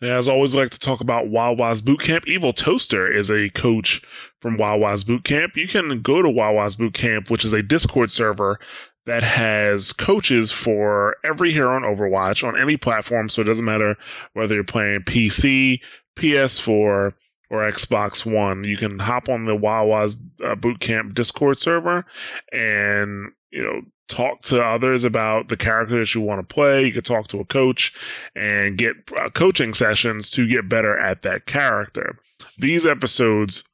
and 0.00 0.10
as 0.10 0.28
always, 0.28 0.54
like 0.54 0.70
to 0.70 0.78
talk 0.78 1.00
about 1.00 1.28
Wawa's 1.28 1.82
Bootcamp. 1.82 2.26
Evil 2.26 2.52
Toaster 2.52 3.10
is 3.10 3.30
a 3.30 3.50
coach 3.50 4.02
from 4.40 4.56
Wawa's 4.56 5.04
Bootcamp. 5.04 5.56
You 5.56 5.68
can 5.68 6.02
go 6.02 6.22
to 6.22 6.30
Wawa's 6.30 6.76
Bootcamp, 6.76 7.30
which 7.30 7.44
is 7.44 7.52
a 7.52 7.62
Discord 7.62 8.10
server 8.10 8.58
that 9.06 9.22
has 9.22 9.92
coaches 9.92 10.52
for 10.52 11.16
every 11.24 11.50
hero 11.50 11.74
on 11.74 11.82
Overwatch 11.82 12.46
on 12.46 12.60
any 12.60 12.76
platform. 12.76 13.28
So 13.28 13.42
it 13.42 13.46
doesn't 13.46 13.64
matter 13.64 13.96
whether 14.34 14.54
you're 14.54 14.64
playing 14.64 15.00
PC, 15.00 15.80
PS4, 16.16 17.14
or 17.50 17.72
Xbox 17.72 18.26
One. 18.30 18.64
You 18.64 18.76
can 18.76 18.98
hop 18.98 19.28
on 19.28 19.46
the 19.46 19.56
Wawa's 19.56 20.16
uh, 20.44 20.54
Bootcamp 20.54 21.14
Discord 21.14 21.58
server 21.58 22.04
and, 22.52 23.32
you 23.50 23.62
know, 23.62 23.80
talk 24.08 24.42
to 24.42 24.62
others 24.62 25.04
about 25.04 25.48
the 25.48 25.56
character 25.56 25.98
that 25.98 26.14
you 26.14 26.20
want 26.20 26.46
to 26.46 26.54
play. 26.54 26.86
You 26.86 26.92
could 26.92 27.04
talk 27.04 27.28
to 27.28 27.40
a 27.40 27.44
coach 27.44 27.92
and 28.34 28.76
get 28.76 28.96
uh, 29.16 29.30
coaching 29.30 29.74
sessions 29.74 30.30
to 30.30 30.48
get 30.48 30.68
better 30.68 30.98
at 30.98 31.22
that 31.22 31.46
character. 31.46 32.18
These 32.58 32.86
episodes 32.86 33.64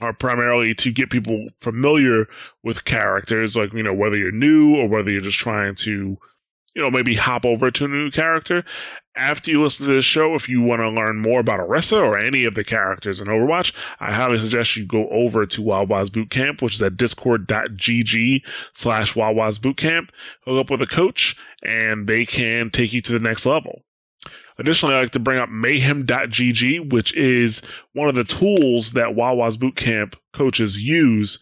are 0.00 0.12
primarily 0.12 0.74
to 0.74 0.92
get 0.92 1.10
people 1.10 1.48
familiar 1.60 2.26
with 2.62 2.84
characters, 2.84 3.56
like, 3.56 3.72
you 3.72 3.82
know, 3.82 3.94
whether 3.94 4.16
you're 4.16 4.32
new 4.32 4.76
or 4.76 4.88
whether 4.88 5.10
you're 5.10 5.20
just 5.20 5.38
trying 5.38 5.74
to, 5.76 6.18
you 6.74 6.82
know, 6.82 6.90
maybe 6.90 7.14
hop 7.14 7.44
over 7.44 7.70
to 7.70 7.84
a 7.84 7.88
new 7.88 8.10
character. 8.10 8.64
After 9.16 9.50
you 9.50 9.62
listen 9.62 9.86
to 9.86 9.92
this 9.92 10.04
show, 10.04 10.34
if 10.34 10.48
you 10.48 10.62
want 10.62 10.80
to 10.80 10.88
learn 10.88 11.20
more 11.20 11.40
about 11.40 11.58
Orisa 11.58 12.00
or 12.00 12.16
any 12.16 12.44
of 12.44 12.54
the 12.54 12.62
characters 12.62 13.20
in 13.20 13.26
Overwatch, 13.26 13.72
I 13.98 14.12
highly 14.12 14.38
suggest 14.38 14.76
you 14.76 14.86
go 14.86 15.08
over 15.08 15.44
to 15.46 15.62
Wawa's 15.62 16.10
Bootcamp, 16.10 16.62
which 16.62 16.76
is 16.76 16.82
at 16.82 16.96
discord.gg 16.96 18.42
slash 18.72 19.16
Wawa's 19.16 19.58
Bootcamp. 19.58 20.10
Hook 20.44 20.60
up 20.60 20.70
with 20.70 20.80
a 20.80 20.86
coach 20.86 21.36
and 21.62 22.06
they 22.06 22.24
can 22.24 22.70
take 22.70 22.92
you 22.92 23.00
to 23.02 23.12
the 23.12 23.18
next 23.18 23.44
level. 23.44 23.82
Additionally, 24.58 24.94
I 24.94 25.00
like 25.00 25.10
to 25.12 25.18
bring 25.18 25.38
up 25.38 25.48
mayhem.gg, 25.48 26.92
which 26.92 27.14
is 27.16 27.62
one 27.94 28.08
of 28.08 28.14
the 28.14 28.24
tools 28.24 28.92
that 28.92 29.16
Wawa's 29.16 29.56
Bootcamp 29.56 30.14
coaches 30.32 30.82
use 30.82 31.38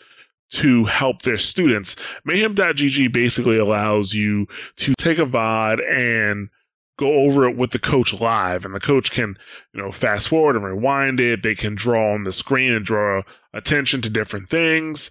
to 0.50 0.84
help 0.84 1.22
their 1.22 1.36
students. 1.36 1.96
Mayhem.gg 2.24 3.12
basically 3.12 3.58
allows 3.58 4.14
you 4.14 4.46
to 4.76 4.94
take 4.94 5.18
a 5.18 5.26
VOD 5.26 5.80
and 5.92 6.48
go 6.98 7.12
over 7.20 7.48
it 7.48 7.56
with 7.56 7.70
the 7.70 7.78
coach 7.78 8.12
live 8.12 8.64
and 8.64 8.74
the 8.74 8.80
coach 8.80 9.10
can 9.10 9.36
you 9.72 9.80
know 9.80 9.90
fast 9.90 10.28
forward 10.28 10.56
and 10.56 10.64
rewind 10.64 11.18
it 11.20 11.42
they 11.42 11.54
can 11.54 11.74
draw 11.74 12.12
on 12.12 12.24
the 12.24 12.32
screen 12.32 12.72
and 12.72 12.84
draw 12.84 13.22
attention 13.54 14.02
to 14.02 14.10
different 14.10 14.50
things 14.50 15.10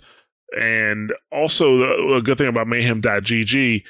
and 0.59 1.11
also 1.31 2.15
a 2.15 2.21
good 2.21 2.37
thing 2.37 2.47
about 2.47 2.67
mayhem.gg 2.67 3.83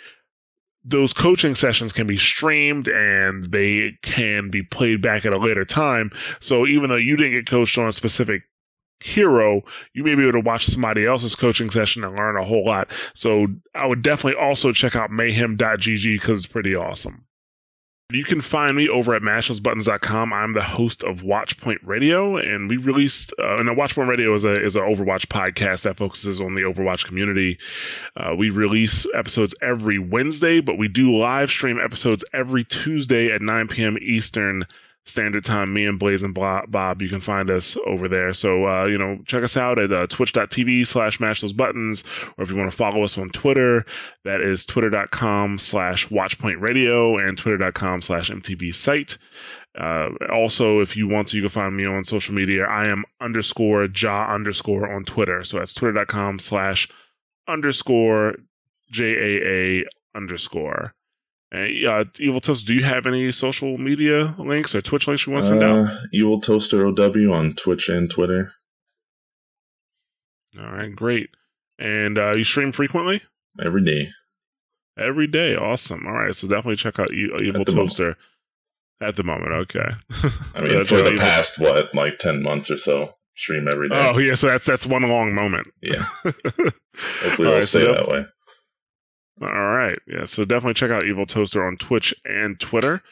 those 0.85 1.11
coaching 1.11 1.53
sessions 1.53 1.91
can 1.91 2.07
be 2.07 2.17
streamed 2.17 2.87
and 2.87 3.51
they 3.51 3.91
can 4.03 4.49
be 4.49 4.63
played 4.63 5.01
back 5.01 5.25
at 5.25 5.33
a 5.33 5.39
later 5.39 5.65
time 5.65 6.09
so 6.39 6.65
even 6.65 6.89
though 6.89 6.95
you 6.95 7.17
didn't 7.17 7.33
get 7.33 7.49
coached 7.49 7.77
on 7.77 7.87
a 7.87 7.91
specific 7.91 8.43
hero, 8.99 9.61
you 9.93 10.03
may 10.03 10.15
be 10.15 10.23
able 10.23 10.33
to 10.33 10.39
watch 10.39 10.65
somebody 10.65 11.05
else's 11.05 11.35
coaching 11.35 11.69
session 11.69 12.03
and 12.03 12.17
learn 12.17 12.35
a 12.35 12.43
whole 12.43 12.65
lot. 12.65 12.89
So 13.13 13.45
I 13.75 13.85
would 13.85 14.01
definitely 14.01 14.41
also 14.41 14.71
check 14.71 14.95
out 14.95 15.11
mayhem.gg 15.11 16.15
because 16.15 16.39
it's 16.39 16.51
pretty 16.51 16.73
awesome. 16.73 17.26
You 18.09 18.23
can 18.23 18.39
find 18.39 18.77
me 18.77 18.87
over 18.87 19.15
at 19.15 19.21
mashthosebuttons.com. 19.21 20.31
I'm 20.31 20.53
the 20.53 20.63
host 20.63 21.03
of 21.03 21.23
Watchpoint 21.23 21.79
Radio, 21.83 22.37
and 22.37 22.69
we 22.69 22.77
released, 22.77 23.33
uh, 23.37 23.57
and 23.57 23.67
Watchpoint 23.67 24.07
Radio 24.07 24.33
is 24.33 24.45
a 24.45 24.63
is 24.63 24.77
an 24.77 24.83
Overwatch 24.83 25.27
podcast 25.27 25.81
that 25.81 25.97
focuses 25.97 26.39
on 26.39 26.55
the 26.55 26.61
Overwatch 26.61 27.05
community. 27.05 27.57
Uh, 28.15 28.33
we 28.33 28.49
release 28.49 29.05
episodes 29.13 29.53
every 29.61 29.99
Wednesday, 29.99 30.61
but 30.61 30.77
we 30.77 30.87
do 30.87 31.13
live 31.13 31.49
stream 31.49 31.81
episodes 31.83 32.23
every 32.31 32.63
Tuesday 32.63 33.29
at 33.29 33.41
9 33.41 33.67
p.m. 33.67 33.97
Eastern 33.99 34.65
Standard 35.07 35.45
Time. 35.45 35.73
Me 35.73 35.85
and 35.85 35.97
Blaze 35.97 36.21
and 36.21 36.33
Bob, 36.33 37.01
you 37.01 37.07
can 37.07 37.21
find 37.21 37.49
us 37.49 37.77
over 37.85 38.07
there. 38.07 38.33
So, 38.33 38.67
uh, 38.67 38.87
you 38.87 38.97
know, 38.97 39.17
check 39.25 39.43
us 39.43 39.55
out 39.55 39.79
at 39.79 39.91
uh, 39.91 40.07
twitch.tv 40.07 40.85
slash 40.85 41.19
mash 41.19 41.41
those 41.41 41.53
buttons, 41.53 42.03
or 42.37 42.43
if 42.43 42.49
you 42.49 42.57
want 42.57 42.69
to 42.69 42.75
follow 42.75 43.03
us 43.03 43.17
on 43.17 43.29
Twitter, 43.29 43.85
that 44.25 44.41
is 44.41 44.65
twitter.com 44.65 45.59
slash 45.59 46.07
watchpoint 46.09 46.59
radio 46.59 47.17
and 47.17 47.37
twitter.com 47.37 48.01
slash 48.01 48.29
mtb 48.29 48.75
site. 48.75 49.17
Uh, 49.77 50.09
also, 50.33 50.81
if 50.81 50.97
you 50.97 51.07
want 51.07 51.27
to, 51.27 51.37
you 51.37 51.43
can 51.43 51.49
find 51.49 51.77
me 51.77 51.85
on 51.85 52.03
social 52.03 52.33
media. 52.33 52.65
I 52.65 52.87
am 52.87 53.05
underscore 53.21 53.87
jaw 53.87 54.33
underscore 54.33 54.91
on 54.91 55.05
Twitter. 55.05 55.43
So 55.43 55.59
that's 55.59 55.73
twitter.com 55.73 56.39
slash 56.39 56.89
underscore 57.47 58.35
J 58.91 59.05
A 59.13 59.47
A 59.47 59.85
underscore. 60.15 60.93
And, 61.51 61.85
uh, 61.85 62.03
Evil 62.19 62.41
Toast, 62.41 62.67
do 62.67 62.73
you 62.73 62.83
have 62.83 63.05
any 63.07 63.31
social 63.31 63.77
media 63.77 64.35
links 64.37 64.75
or 64.75 64.81
Twitch 64.81 65.07
links 65.07 65.25
you 65.25 65.33
want 65.33 65.45
to 65.45 65.49
send 65.49 65.63
out? 65.63 65.77
Uh, 65.91 65.97
Evil 66.11 66.41
Toaster 66.41 66.85
OW 66.85 67.31
on 67.33 67.53
Twitch 67.53 67.87
and 67.89 68.09
Twitter. 68.11 68.51
All 70.59 70.71
right, 70.71 70.93
great. 70.95 71.29
And 71.79 72.17
uh, 72.17 72.35
you 72.35 72.43
stream 72.43 72.71
frequently? 72.71 73.21
Every 73.63 73.83
day. 73.83 74.09
Every 74.97 75.27
day. 75.27 75.55
Awesome. 75.55 76.05
All 76.07 76.13
right, 76.13 76.35
so 76.35 76.47
definitely 76.47 76.75
check 76.77 76.99
out 76.99 77.13
E- 77.13 77.31
Evil 77.43 77.63
the 77.63 77.71
Toaster. 77.71 78.17
At 78.99 79.15
the 79.15 79.23
moment, 79.23 79.51
okay. 79.51 79.89
I 80.55 80.61
mean, 80.61 80.83
for 80.85 80.97
the 80.97 81.11
Evil- 81.11 81.19
past, 81.19 81.59
what, 81.59 81.93
like 81.93 82.17
10 82.17 82.41
months 82.41 82.71
or 82.71 82.79
so, 82.79 83.13
stream 83.35 83.67
every 83.71 83.89
day. 83.89 84.11
Oh, 84.13 84.17
yeah, 84.17 84.33
so 84.33 84.47
that's 84.47 84.65
that's 84.65 84.87
one 84.87 85.03
long 85.03 85.35
moment. 85.35 85.67
Yeah. 85.83 86.01
Hopefully 86.23 86.73
it'll 87.47 87.53
right, 87.53 87.63
stay 87.63 87.85
that- 87.85 87.93
that 87.97 88.07
way. 88.09 88.25
All 89.39 89.47
right. 89.49 89.99
Yeah. 90.07 90.25
So 90.25 90.45
definitely 90.45 90.73
check 90.73 90.89
out 90.89 91.05
Evil 91.05 91.27
Toaster 91.27 91.63
on 91.63 91.77
Twitch 91.77 92.13
and 92.25 92.59
Twitter. 92.59 93.03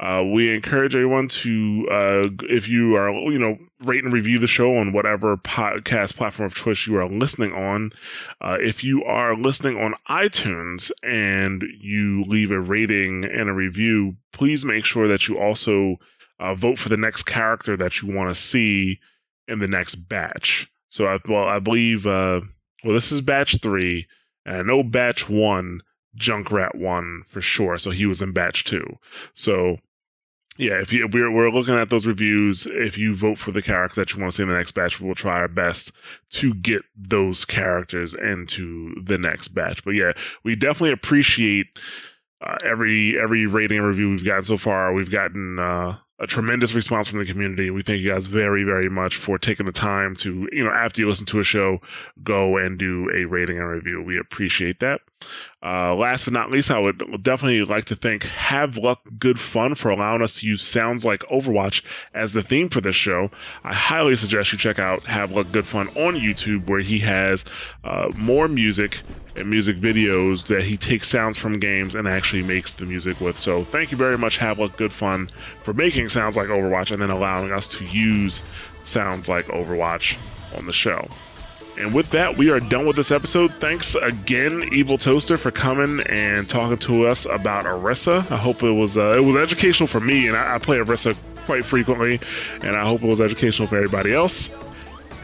Uh, 0.00 0.24
we 0.32 0.54
encourage 0.54 0.94
everyone 0.94 1.28
to, 1.28 1.86
uh, 1.90 2.28
if 2.48 2.66
you 2.66 2.96
are, 2.96 3.10
you 3.10 3.38
know, 3.38 3.58
rate 3.82 4.02
and 4.02 4.12
review 4.12 4.38
the 4.38 4.46
show 4.46 4.78
on 4.78 4.94
whatever 4.94 5.36
podcast 5.36 6.16
platform 6.16 6.46
of 6.46 6.54
choice 6.54 6.86
you 6.86 6.96
are 6.96 7.06
listening 7.06 7.52
on. 7.52 7.92
Uh, 8.40 8.56
if 8.58 8.82
you 8.82 9.04
are 9.04 9.36
listening 9.36 9.76
on 9.76 9.94
iTunes 10.08 10.90
and 11.02 11.62
you 11.78 12.24
leave 12.24 12.50
a 12.50 12.60
rating 12.60 13.26
and 13.26 13.50
a 13.50 13.52
review, 13.52 14.16
please 14.32 14.64
make 14.64 14.86
sure 14.86 15.06
that 15.06 15.28
you 15.28 15.38
also 15.38 15.96
uh, 16.40 16.54
vote 16.54 16.78
for 16.78 16.88
the 16.88 16.96
next 16.96 17.24
character 17.24 17.76
that 17.76 18.00
you 18.00 18.14
want 18.14 18.30
to 18.30 18.34
see 18.34 18.98
in 19.46 19.58
the 19.58 19.68
next 19.68 19.96
batch. 19.96 20.70
So, 20.88 21.06
I, 21.06 21.18
well, 21.28 21.44
I 21.44 21.58
believe, 21.58 22.06
uh, 22.06 22.40
well, 22.82 22.94
this 22.94 23.12
is 23.12 23.20
batch 23.20 23.60
three. 23.60 24.06
And 24.46 24.66
know 24.66 24.82
batch 24.82 25.28
one, 25.28 25.82
Junkrat 26.16 26.76
one 26.76 27.24
for 27.28 27.42
sure. 27.42 27.76
So 27.76 27.90
he 27.90 28.06
was 28.06 28.22
in 28.22 28.32
batch 28.32 28.64
two. 28.64 28.98
So 29.34 29.78
yeah, 30.58 30.80
if 30.80 30.92
you 30.92 31.06
we're 31.12 31.30
we're 31.30 31.50
looking 31.50 31.74
at 31.74 31.90
those 31.90 32.06
reviews, 32.06 32.66
if 32.66 32.96
you 32.96 33.14
vote 33.14 33.36
for 33.36 33.50
the 33.50 33.60
character 33.60 34.00
that 34.00 34.14
you 34.14 34.20
want 34.20 34.32
to 34.32 34.36
see 34.36 34.42
in 34.42 34.48
the 34.48 34.54
next 34.54 34.72
batch, 34.72 35.00
we'll 35.00 35.14
try 35.14 35.34
our 35.34 35.48
best 35.48 35.92
to 36.30 36.54
get 36.54 36.82
those 36.96 37.44
characters 37.44 38.14
into 38.14 38.94
the 39.02 39.18
next 39.18 39.48
batch. 39.48 39.84
But 39.84 39.92
yeah, 39.92 40.12
we 40.44 40.56
definitely 40.56 40.92
appreciate 40.92 41.66
uh, 42.40 42.56
every 42.64 43.20
every 43.20 43.46
rating 43.46 43.78
and 43.78 43.86
review 43.86 44.10
we've 44.10 44.24
gotten 44.24 44.44
so 44.44 44.56
far. 44.56 44.94
We've 44.94 45.10
gotten 45.10 45.58
uh, 45.58 45.98
a 46.18 46.26
tremendous 46.26 46.72
response 46.72 47.08
from 47.08 47.18
the 47.18 47.26
community. 47.26 47.70
We 47.70 47.82
thank 47.82 48.00
you 48.00 48.10
guys 48.10 48.26
very, 48.26 48.64
very 48.64 48.88
much 48.88 49.16
for 49.16 49.38
taking 49.38 49.66
the 49.66 49.72
time 49.72 50.16
to, 50.16 50.48
you 50.50 50.64
know, 50.64 50.70
after 50.70 51.00
you 51.00 51.08
listen 51.08 51.26
to 51.26 51.40
a 51.40 51.44
show, 51.44 51.80
go 52.22 52.56
and 52.56 52.78
do 52.78 53.10
a 53.14 53.24
rating 53.26 53.58
and 53.58 53.68
review. 53.68 54.02
We 54.02 54.18
appreciate 54.18 54.80
that. 54.80 55.02
Uh, 55.62 55.94
last 55.94 56.24
but 56.24 56.34
not 56.34 56.50
least, 56.50 56.70
I 56.70 56.78
would 56.78 57.22
definitely 57.22 57.64
like 57.64 57.86
to 57.86 57.96
thank 57.96 58.24
Have 58.24 58.76
Luck 58.76 59.00
Good 59.18 59.40
Fun 59.40 59.74
for 59.74 59.90
allowing 59.90 60.22
us 60.22 60.38
to 60.40 60.46
use 60.46 60.62
sounds 60.62 61.04
like 61.04 61.20
Overwatch 61.22 61.82
as 62.14 62.32
the 62.32 62.42
theme 62.42 62.68
for 62.68 62.80
this 62.80 62.94
show. 62.94 63.30
I 63.64 63.72
highly 63.72 64.16
suggest 64.16 64.52
you 64.52 64.58
check 64.58 64.78
out 64.78 65.04
Have 65.04 65.32
Luck 65.32 65.50
Good 65.52 65.66
Fun 65.66 65.88
on 65.88 66.14
YouTube, 66.14 66.68
where 66.68 66.80
he 66.80 66.98
has 67.00 67.44
uh, 67.84 68.12
more 68.16 68.48
music 68.48 69.00
and 69.34 69.50
music 69.50 69.78
videos 69.78 70.46
that 70.46 70.62
he 70.62 70.76
takes 70.76 71.08
sounds 71.08 71.38
from 71.38 71.58
games 71.58 71.94
and 71.94 72.06
actually 72.06 72.42
makes 72.42 72.74
the 72.74 72.86
music 72.86 73.20
with. 73.20 73.38
So 73.38 73.64
thank 73.64 73.90
you 73.90 73.96
very 73.96 74.18
much, 74.18 74.36
Have 74.36 74.58
Luck 74.58 74.76
Good 74.76 74.92
Fun, 74.92 75.28
for 75.64 75.72
making 75.72 76.10
sounds 76.10 76.36
like 76.36 76.48
Overwatch 76.48 76.92
and 76.92 77.00
then 77.00 77.10
allowing 77.10 77.50
us 77.50 77.66
to 77.68 77.84
use 77.86 78.42
sounds 78.84 79.28
like 79.28 79.46
Overwatch 79.46 80.16
on 80.54 80.66
the 80.66 80.72
show. 80.72 81.08
And 81.78 81.92
with 81.92 82.10
that, 82.10 82.38
we 82.38 82.50
are 82.50 82.58
done 82.58 82.86
with 82.86 82.96
this 82.96 83.10
episode. 83.10 83.52
Thanks 83.54 83.94
again, 83.96 84.68
Evil 84.72 84.96
Toaster, 84.96 85.36
for 85.36 85.50
coming 85.50 86.00
and 86.08 86.48
talking 86.48 86.78
to 86.78 87.06
us 87.06 87.26
about 87.26 87.66
Orisa. 87.66 88.30
I 88.30 88.36
hope 88.36 88.62
it 88.62 88.72
was 88.72 88.96
uh, 88.96 89.14
it 89.16 89.20
was 89.20 89.36
educational 89.36 89.86
for 89.86 90.00
me, 90.00 90.28
and 90.28 90.36
I, 90.36 90.54
I 90.54 90.58
play 90.58 90.78
Orisa 90.78 91.16
quite 91.44 91.64
frequently, 91.64 92.18
and 92.62 92.76
I 92.76 92.84
hope 92.86 93.02
it 93.02 93.06
was 93.06 93.20
educational 93.20 93.68
for 93.68 93.76
everybody 93.76 94.14
else. 94.14 94.54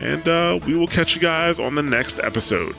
And 0.00 0.26
uh, 0.28 0.58
we 0.66 0.76
will 0.76 0.88
catch 0.88 1.14
you 1.14 1.20
guys 1.20 1.58
on 1.58 1.74
the 1.74 1.82
next 1.82 2.18
episode. 2.18 2.76